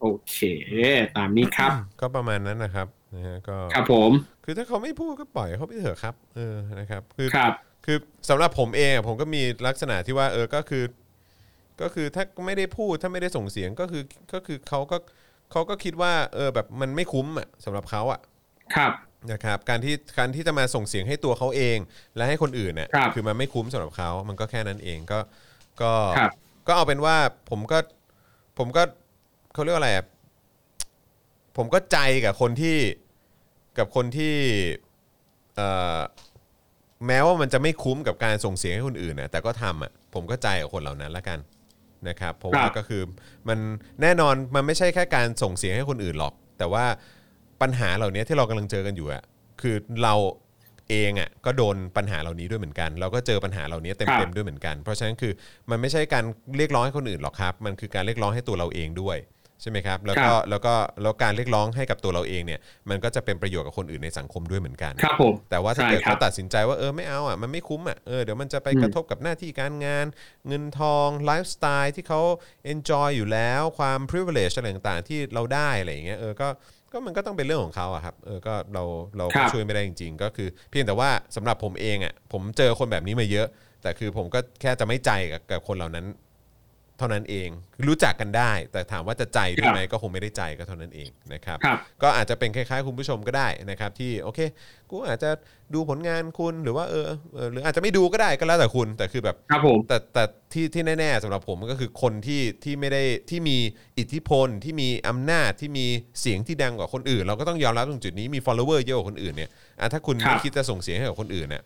[0.00, 0.36] โอเค
[1.16, 1.70] ตามนี้ครับ
[2.00, 2.86] ก็ประมาณนั้นนะครับ
[3.16, 4.10] นะฮะก็ครับผม
[4.44, 7.52] คือถ้าเขาไม่พูดก็ปล่อยเขาไปเถอะครับ เออนะครับ คือครับ
[7.84, 7.96] คือ
[8.28, 10.84] สำหรับผมเองอะผมก็มีลักษณะที่ว่า เออก็คือ
[11.80, 14.96] ก็คือถ้าไม่ได้พูดถ้าไม่ได้ส่งเสียงก็คือก็คือเขาก็
[15.52, 18.20] เขาก็คิดว่า เออแบบมันไม่คุ้มอะสำหรับเขาอะ
[18.76, 18.92] ครับ
[19.32, 21.78] นะครับการที่การที่จะมาส่งเสียงให้ตัวเขาเอง
[22.16, 25.18] และให้คนอื่นเนี่ยครับคือมันไม่คุ้มสำหรับเขา มันก็แค่นั้นเองก็
[25.82, 26.32] ก็ครับ
[26.66, 27.16] ก็เอาเป็นว่า
[27.50, 27.78] ผมก็
[28.58, 28.82] ผมก็
[29.54, 30.06] เขาเรียกว่าอะไรอะ
[31.56, 32.76] ผมก็ใจกับคนที่
[33.78, 34.34] กับคนที่
[35.56, 35.68] เอ่
[35.98, 36.00] อ
[37.06, 41.38] แม้ว่ามันจะไม่คุ้มกับการส่งเสียงให้คนอื่นนะแต่ก็ทำอะผมก็ใจกับคนเหล่านั้นละกัน
[42.08, 43.02] นะครับเพราะว่าครับก็คือ
[43.48, 43.58] มัน
[44.02, 46.84] แน่นอนมันไม่ใช่แค่การส่งเสียงให้คนอื่นหรอก แต่ว่า
[47.62, 49.22] ปัญหาเหล่านี้ที่เรากำลังเจอกันอยู่อะ
[49.60, 50.14] คือเรา
[50.90, 55.32] เองอะก็โดนปัญหาเหล่านี้ด้วยเหมือนกัน เราก็เจอปัญหาเหล่านี้เต็มๆด้วยเหมือนกัน เพราะฉะนั้นคือ
[55.70, 56.24] มันไม่ใช่การ
[56.56, 59.16] เรียกร้องให้คนอื่นหรอกครับ มันคือการเรียกร้องให้ตัวเราเองด้วย
[59.62, 62.60] ใช่ไหมครับแล้วก็ครับแล้วก็แล้วการเรียกร้องให้กับตัวเราเองเนี่ย
[62.90, 70.06] มันก็จะเป็นประโยชน์กับคนอื่นในสังคมด้วยเหมือนกันครับผมแต่ว่าถ้าใช่เกิดครับเขาตัดสินใจว่าเออไม่เอาอะมันไม่คุ้มอะเออเดี๋ยวมันจะไปอืมกระทบกับหน้าที่การงาน
[70.48, 72.20] เงินทองไลฟ์สไตล์ที่เขา
[72.72, 76.48] enjoy อยู่แล้วความ privilege อะไรต่างๆที่เราได้อะไรอย่างเงี้ยเออก็
[76.92, 78.82] ก็มันก็ต้องเป็นเรื่องของเขาอะครับเออก็เรา
[79.18, 83.46] เราครัก็บช่วยไม่ได้จริง ๆ ก็คือ เพียงแต่ว่าสำหรับผมเองอะผมเจอคนแบบนี้มาเยอะ
[83.82, 86.06] แต่คือผมก็แค่จะไม่ใจกับกับคนเหล่านั้น
[86.98, 87.48] เท่านั้นเอง
[87.88, 94.40] รู้จักกันได้ แต่ถามว่าจะใจด้วยไหมก็คงไม่ได้ใจก็เท่านั้นเองนะครับครับก็อาจจะเป็นคล้ายๆคุณผู้ชมก็ได้นะครับ ที่โอเค
[94.90, 95.30] กูอาจจะ
[95.74, 97.04] ดูผลงานคุณหรือว่าเออ
[97.34, 103.56] เออหรืออาจจะไม่ดูก็ได้ก็แล้วแต่คุณแต่คือแบบครับผมแต่แต่ที่ที่แน่ๆสำหรับผมก็คือคนที่ที่ไม่ได้ที่มี
[103.98, 105.86] อิทธิพลที่มีอำนาจที่มี
[106.20, 109.50] เสียงที่ดังกว่าคนอื่น เราก็ต้องยอมรับตรงจุดนี้มี follower เยอะกว่าคนอื่นเนี่ย
[109.80, 111.62] อะถ้าคุณครับไม่คิดจะส่งเสียงให้กับคนอื่นเนี่ย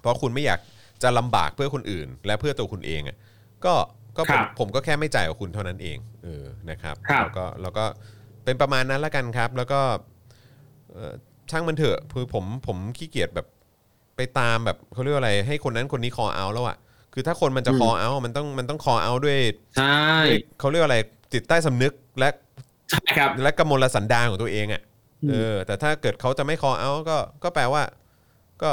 [0.00, 0.60] เพราะคุณไม่อยาก
[1.02, 3.16] จะลำบากเพื่อคนอื่น และเพื่อตัวคุณเองอะ
[3.64, 3.74] ก็
[4.16, 7.84] ก็ผมผมก็แค่ไม่จ่ายกับคุณเท่านั้นเองเออนะครับครับแล้วก็แล้วก็
[8.44, 9.80] เป็นประมาณนั้นละกันครับ แล้วก็
[10.92, 11.12] เอ่อ
[11.50, 13.46] ช่างมันเถอะคือผมผมขี้เกียจแบบ
[14.16, 16.76] ไปตามแบบเขาเรียกว่าอะไร ให้คนนั้นคนนี้คอเอาแล้วอะ
[17.14, 19.38] คือถ้าคนมันจะคอเอามันต้องมันต้องคอเอาด้วย
[19.76, 19.98] ใช่
[20.28, 20.98] ด้วยเขาเรียกว่าอะไร
[21.32, 22.28] จิตใต้สำนึกและ
[22.90, 24.82] ใช่ครับและกมลสันดานของตัวเองอะ
[25.22, 27.82] อืมเออแต่ถ้าเกิดเขาจะไม่คอเอาก็ก็แปลว่า
[28.62, 28.70] ก็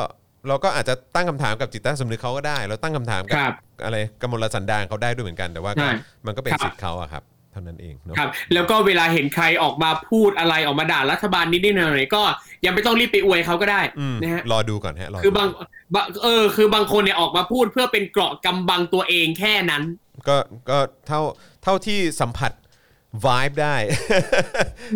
[0.47, 3.53] เราก็อาจจะตั้งคำถามกับจิตใต้สำนึกเขาก็ได้ เราตั้งคำถามกัครับ
[3.83, 5.91] อะไรกมลสันดานเขาได้ด้วยเหมือนกันแต่ว่าก็ใช่
[6.25, 12.21] มันก็เป็นครับสิทธิ์เขาอะครับเท่านั้นเองเนาะครับ แล้วก็เวลาเห็นใครออกมาพูดอะไรออกมาด่ารัฐบาลนิดๆหน่อยๆก็
[12.65, 15.49] ยังไม่ต้องรีบไปอวยเขาก็ได้อืมนะฮะรอดูก่อนฮะรอดูคือบาง
[15.95, 19.83] บางเออ คือบางคนเนี่ยออกมาพูดเพื่อเป็นเกราะกำบังตัวเองแค่นั้น
[20.27, 20.37] ก็
[20.69, 20.77] ก็
[21.07, 21.21] เท่า
[21.63, 22.51] เท่าที่สัมผัส
[23.25, 23.75] vibe ได้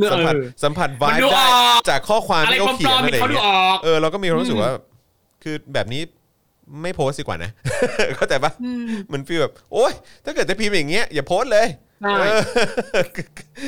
[0.01, 0.33] เออสัมผัส
[0.63, 4.73] สัมผัสมัน vibe ดูได้ออกจากข้อความอะไรที่เขาเขีปลยอนมๆอะไรเนี่ยอเขาย่างดูเงี้ยออกเออเราก็มีความรู้สึกอืมว่า
[5.43, 6.01] คือแบบนี้
[6.81, 7.51] ไม่โพสต์ดีกว่านะ
[8.15, 8.51] เข้าใจปะ
[9.11, 9.93] มันฟีลแบบ โอ๊ย
[10.25, 11.67] ถ้าเกิดจะพิมพ์อย่างเงี้ยอย่าโพสต์เลย
[12.01, 12.41] ใช่เออ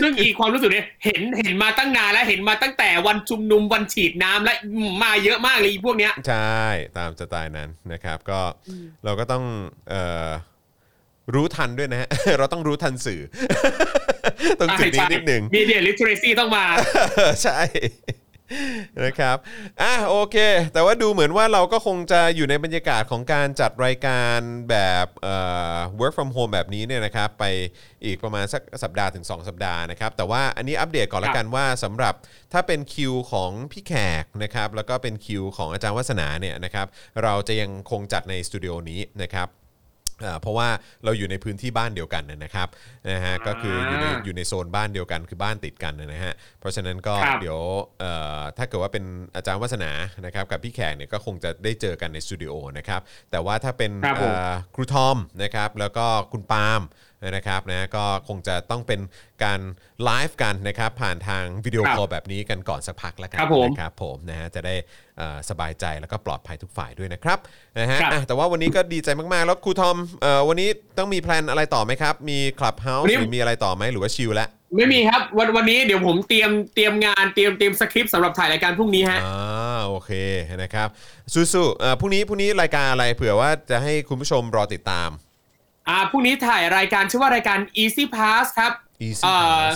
[0.01, 6.63] ซึ่งอีกความรู้สึกเนี่ยเห็นเห็นมาตั้งนานแล้วเห็นมาตั้งแต่วันชุมนุมวันฉีดน้ำและอืมมาเยอะมากเลยอีพวกเนี้ย ใช่
[6.97, 8.39] ตามสไตล์นั้นนะครับ ก็
[9.03, 9.43] เราก็ต้อง
[9.89, 10.29] เอ่อ
[11.35, 13.21] รู้ทันด้วยนะฮะ เราต้องรู้ทันสื่อ
[14.59, 16.65] ตรงจุดนี้นิดหนึ่งมีเดียลิทเรซีต้องมา
[17.43, 17.59] ใช่
[19.05, 19.37] นะครับ
[19.81, 20.37] อะโอเค
[20.73, 24.39] แต่ว่าดูเหมือนว่าเราก็คงจะอยู่ในบรรยากาศของการจัดรายการ
[24.69, 25.35] แบบเอ่
[25.75, 27.45] อ work from home แบบนี้เนี่ยนะครับ ไป
[28.05, 32.13] อีกประมาณสักสัปดาห์ถึง 2 สัปดาห์นะครับ แต่ว่าอันนี้อัปเดตก่อนละกันว่าสำหรับ
[32.53, 33.93] ถ้าเป็นคิวของพี่แข
[34.23, 36.87] กนะครับ แล้วก็เป็นคิวของอาจารย์วัฒนาเนี่ยนะครับ
[37.23, 39.64] เราจะยังคงจัดในสตูดิโอนี้นะครับอ่า
[40.41, 40.69] เพราะว่า
[41.03, 42.67] เราอยู่ในพื้นที่บ้านเดียวกันนะครับ
[43.09, 47.59] นะฮะก็คืออยู่ในอยู่ในโซนบ้านเดียวกันคือบ้านติดกันนะฮะเพราะฉะนั้นก็ครับเดี๋ยว
[47.99, 49.05] เอ่อถ้าเกิดว่าเป็น
[49.35, 49.91] อาจารย์วัฒนา
[50.25, 53.01] นะครับกับพี่แขกเนี่ยก็คงจะได้เจอกันในสตูดิโอนะครับ
[53.31, 56.81] แต่ว่าถ้าเป็นครับผมเอ่อครูทอมนะครับแล้วก็คุณปาล์ม
[57.35, 58.99] นะครับนะก็คงจะต้องเป็น
[59.43, 59.59] การ
[60.03, 64.75] ไลฟ์กันนะครับผ่านทางวิดีโอครับคอลแบบนี้กันก่อนสักพักแล้วกันครับผมนะครับผมนะฮะจะได้
[65.17, 67.39] เอ่อสบายใจแล้วก็ปลอดภัยทุกฝ่ายด้วยนะครับ
[67.79, 80.11] นะฮะครับอะแต่ว่าวันนี้ก็ดีใจมากๆ แล้วครูทอมเอ่อวันนี้ต้องมี plan อะไรต่อไหมครับ มี Clubhouse วันนี้หรือมีอะไรต่อไหมหรือว่า chill แล้วไม่มีครับวันวันนี้เดี๋ยวผมเตรียมเตรียมงานเตรียมเตรียมสคริปต์สำหรับถ่ายรายการพรุ่งนี้ฮะอ่าโอเค
[80.61, 80.87] นะครับ
[81.33, 85.09] สู้ๆเอ่อพรุ่งนี้พรุ่งนี้รายการอะไรเผื่อว่าจะให้คุณผู้ชมรอติดตาม
[85.89, 88.71] อ่าพรุ่งนี้ถ่ายรายการชื่อว่ารายการ Easy Pass ครับ
[89.07, 89.75] Easy เอ่อ Pass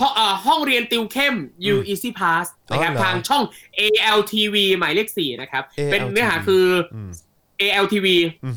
[0.00, 1.34] ห้องเอ่อห้องเรียนติวเข้ม
[1.74, 3.42] U Easy Pass นะครับอ๋อเหรอทางช่อง
[3.80, 6.64] ALTV หมายเลข4นะครับ ALTV เป็นเนื้อหาคือ
[6.94, 7.10] อม
[7.62, 8.06] ALTV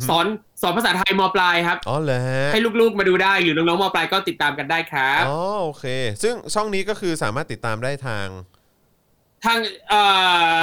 [0.09, 0.26] สอน
[0.61, 5.85] สอนภาษาไทยมปลายครับ อ๋อเหรอฮะให้ลูกๆมาดูได้หรือน้องๆมปลายก็ติดตามกันได้ครับ อ๋อโอเค
[6.23, 8.27] ซึ่งช่องนี้ก็คือสามารถติดตามได้ทาง
[9.45, 9.59] ทาง
[9.89, 10.01] เอ่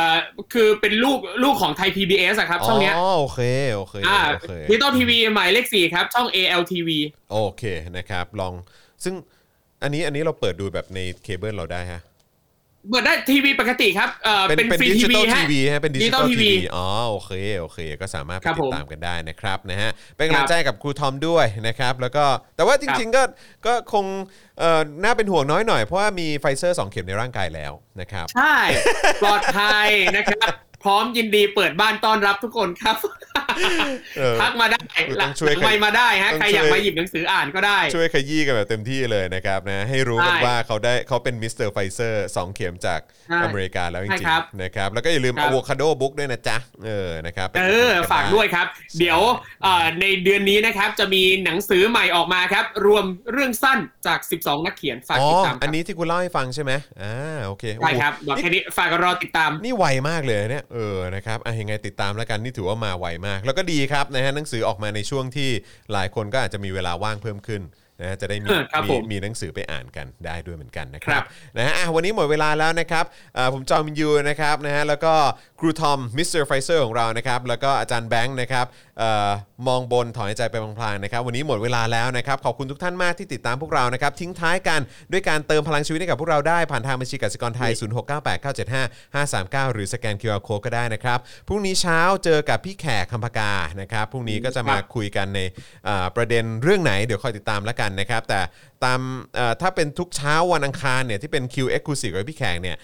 [0.09, 0.11] อ
[0.53, 3.41] คือเป็นลูกลูกของไทย PBS อะครับ ช่องเนี้ยอ๋อโอเค
[3.75, 6.89] โอเคอ่าโอเคดิจิตอลทีวีหมายเลข4ครับ ช่อง ALTV
[7.33, 7.63] โอเค
[7.97, 8.53] นะครับ ลอง
[9.05, 9.15] ซึ่ง
[9.83, 12.01] อันนี้อันนี้เราเปิดดูแบบในเคเบิลเราได้ฮะ
[12.91, 22.25] เปิดได้ทีวีปกติครับเอ่อเป็นเป็นเป็นฟรีดิทีจิตวีอลฮะทีวีฮะเป็นดิจิตอล Digital ที TV วีอ๋อโอเคโอเค ก็สามารถไปครับติผดมตามกันได้นะครับนะฮะเป็นกำลัคงรับใจกับครูทอมด้วยนะครับแล้วก็
[22.57, 23.23] แต่ว่าจริง ๆ ก็
[23.67, 24.05] ก็คง
[24.59, 28.57] เอ่อน่าเป็นห่วงน้อยหน่อยเพราะว่ามีไฟเซอร์ 2 เข็มในร่างกายแล้วนะครับ ใช่
[29.23, 30.53] ปลอดภัยนะครับ
[30.85, 32.97] พร้อมยินดีเปิดบ้านต้อนรับทุกคนครับ
[34.19, 34.81] เออทักมาได้
[35.19, 48.67] ต้หลัองงช่วยไม่มาได้ฮะต้องใครอยากช่วยมาหยิบหนังสืออ่านก็ได้ ช่วยขยี้กันแบบเต็มที่เลยนะครับนะให้รู้กันใช่ว่าเขาได้เขาเป็นมิสเตอร์ไฟเซอร์สองเข็มจากใช่อเมริกาแล้วจใช่ริงครับๆนะครับแล้วก็อย่าลืมครัอะบโวคาโดบุ๊กด้วยนะจ๊ะเออนะครับไปเออุดหนุอนนฝากได้วยครับ
[48.99, 49.21] เดี๋ยว
[49.63, 56.73] เอ่อในเดือนนี้นะครับจะมีหนังสือใหม่ออกมาครับ รวมเรื่องสั้นจาก 12 นักเขียนฝากอ๋อติดตามคอัรันบนี้ที่คุณเล่าให้ฟังใช่ไหม
[57.03, 57.15] อ่า
[57.47, 65.51] โอเคใช่ครับโอ้บอกโหแค่นี้ฝากรอติดตามนี่ไวมากเลยเนี่ยเออนะครับอะยังไงติดตามแล้วกันนี่ถือว่ามาไวมาก แล้วก็ดีครับนะฮะหนังสือออกมาในช่วงที่
[65.93, 67.63] หลายคนก็อาจจะมีเวลาว่างเพิ่มขึ้น
[68.01, 71.25] นะฮะจะได้มีเออครับมีผมมีหนังสือไปอ่านกันได้ด้วยเหมือนกันนะครัครับบ
[71.57, 73.05] นะฮะอะวันนี้หมดเวลาแล้วนะครับ
[73.37, 75.15] อ่าผมจอมินยูนะครับนะฮะแล้วก็
[75.61, 78.67] ครูทอมมิสเตอร์ไฟเซอร์ของเรานะครับแล้วก็อาจารย์แบงค์นะครับ
[78.99, 79.31] เอ่อ
[79.69, 84.81] มองบนถอนหายใจไปพลางๆนะครับ วันนี้หมดเวลาแล้วนะครับ ขอบคุณทุกท่านมากที่ติดตามพวกเรานะครับ ทิ้งท้ายกัน
[85.13, 87.71] ด้วยการเติมพลังชีวิตให้กับพวกเราได้ ผ่านทางบัญชีกสิกรไทย
[89.63, 91.19] 0698975539 หรือสแกน QR Code ก็ได้นะครับ
[91.49, 95.41] พรุ่งนี้เช้าเจอกับพี่แขกคำพกานะครับ พรุ่งนี้ก็จะมาคุยกันใน
[96.17, 98.41] ประเด็นเรื่องไหน เดี๋ยวคอยติดตามแล้วกันนะครับ แต่
[98.85, 99.01] ตาม
[99.61, 102.77] ถ้าเป็นทุกเช้าวันอังคารเนี่ยที่เป็น Q Exclusive กับพี่แขกเนี่ย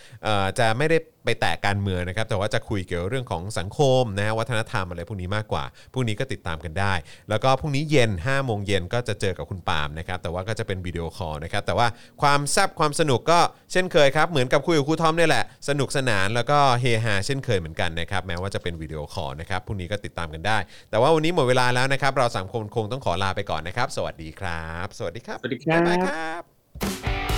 [0.58, 0.98] จะไม่ได้
[1.28, 6.92] ไปแตะการเมืองนะครับ แต่ว่าจะคุยเกี่ยวกับเรื่องของสังคมนะฮะวัฒนธรรมอะไรพวกนี้มากกว่าพรุ่งนี้ก็ติดตามกันได้
[7.30, 11.86] แล้วก็พรุ่งนี้เย็น5โมงเย็นก็จะเจอกับคุณปาล์มนะครับ แต่ว่าก็จะเป็นวิดีโอคอลนะครับ แต่ว่า
[12.22, 13.38] ความแซ่บความสนุกก็
[13.72, 20.58] เช่นเคยครับ เหมือนกับคุยกับครูทอมเนี่ยแหละ สนุกสนานแล้วก็เฮฮาเช่นเคยเหมือนกันนะครับ แม้ว่าจะเป็นวิดีโอคอลนะครับ พรุ่งนี้ก็ติดตามกันได้
[20.90, 27.37] แต่ว่าวันนี้หมดเวลาแล้วนะครับ เราสามคนคงต้องขอลาไปก่อนนะครับ สวัสดีครับ สวัสดีครับ สวัสดีครับบ๊ายบายครับ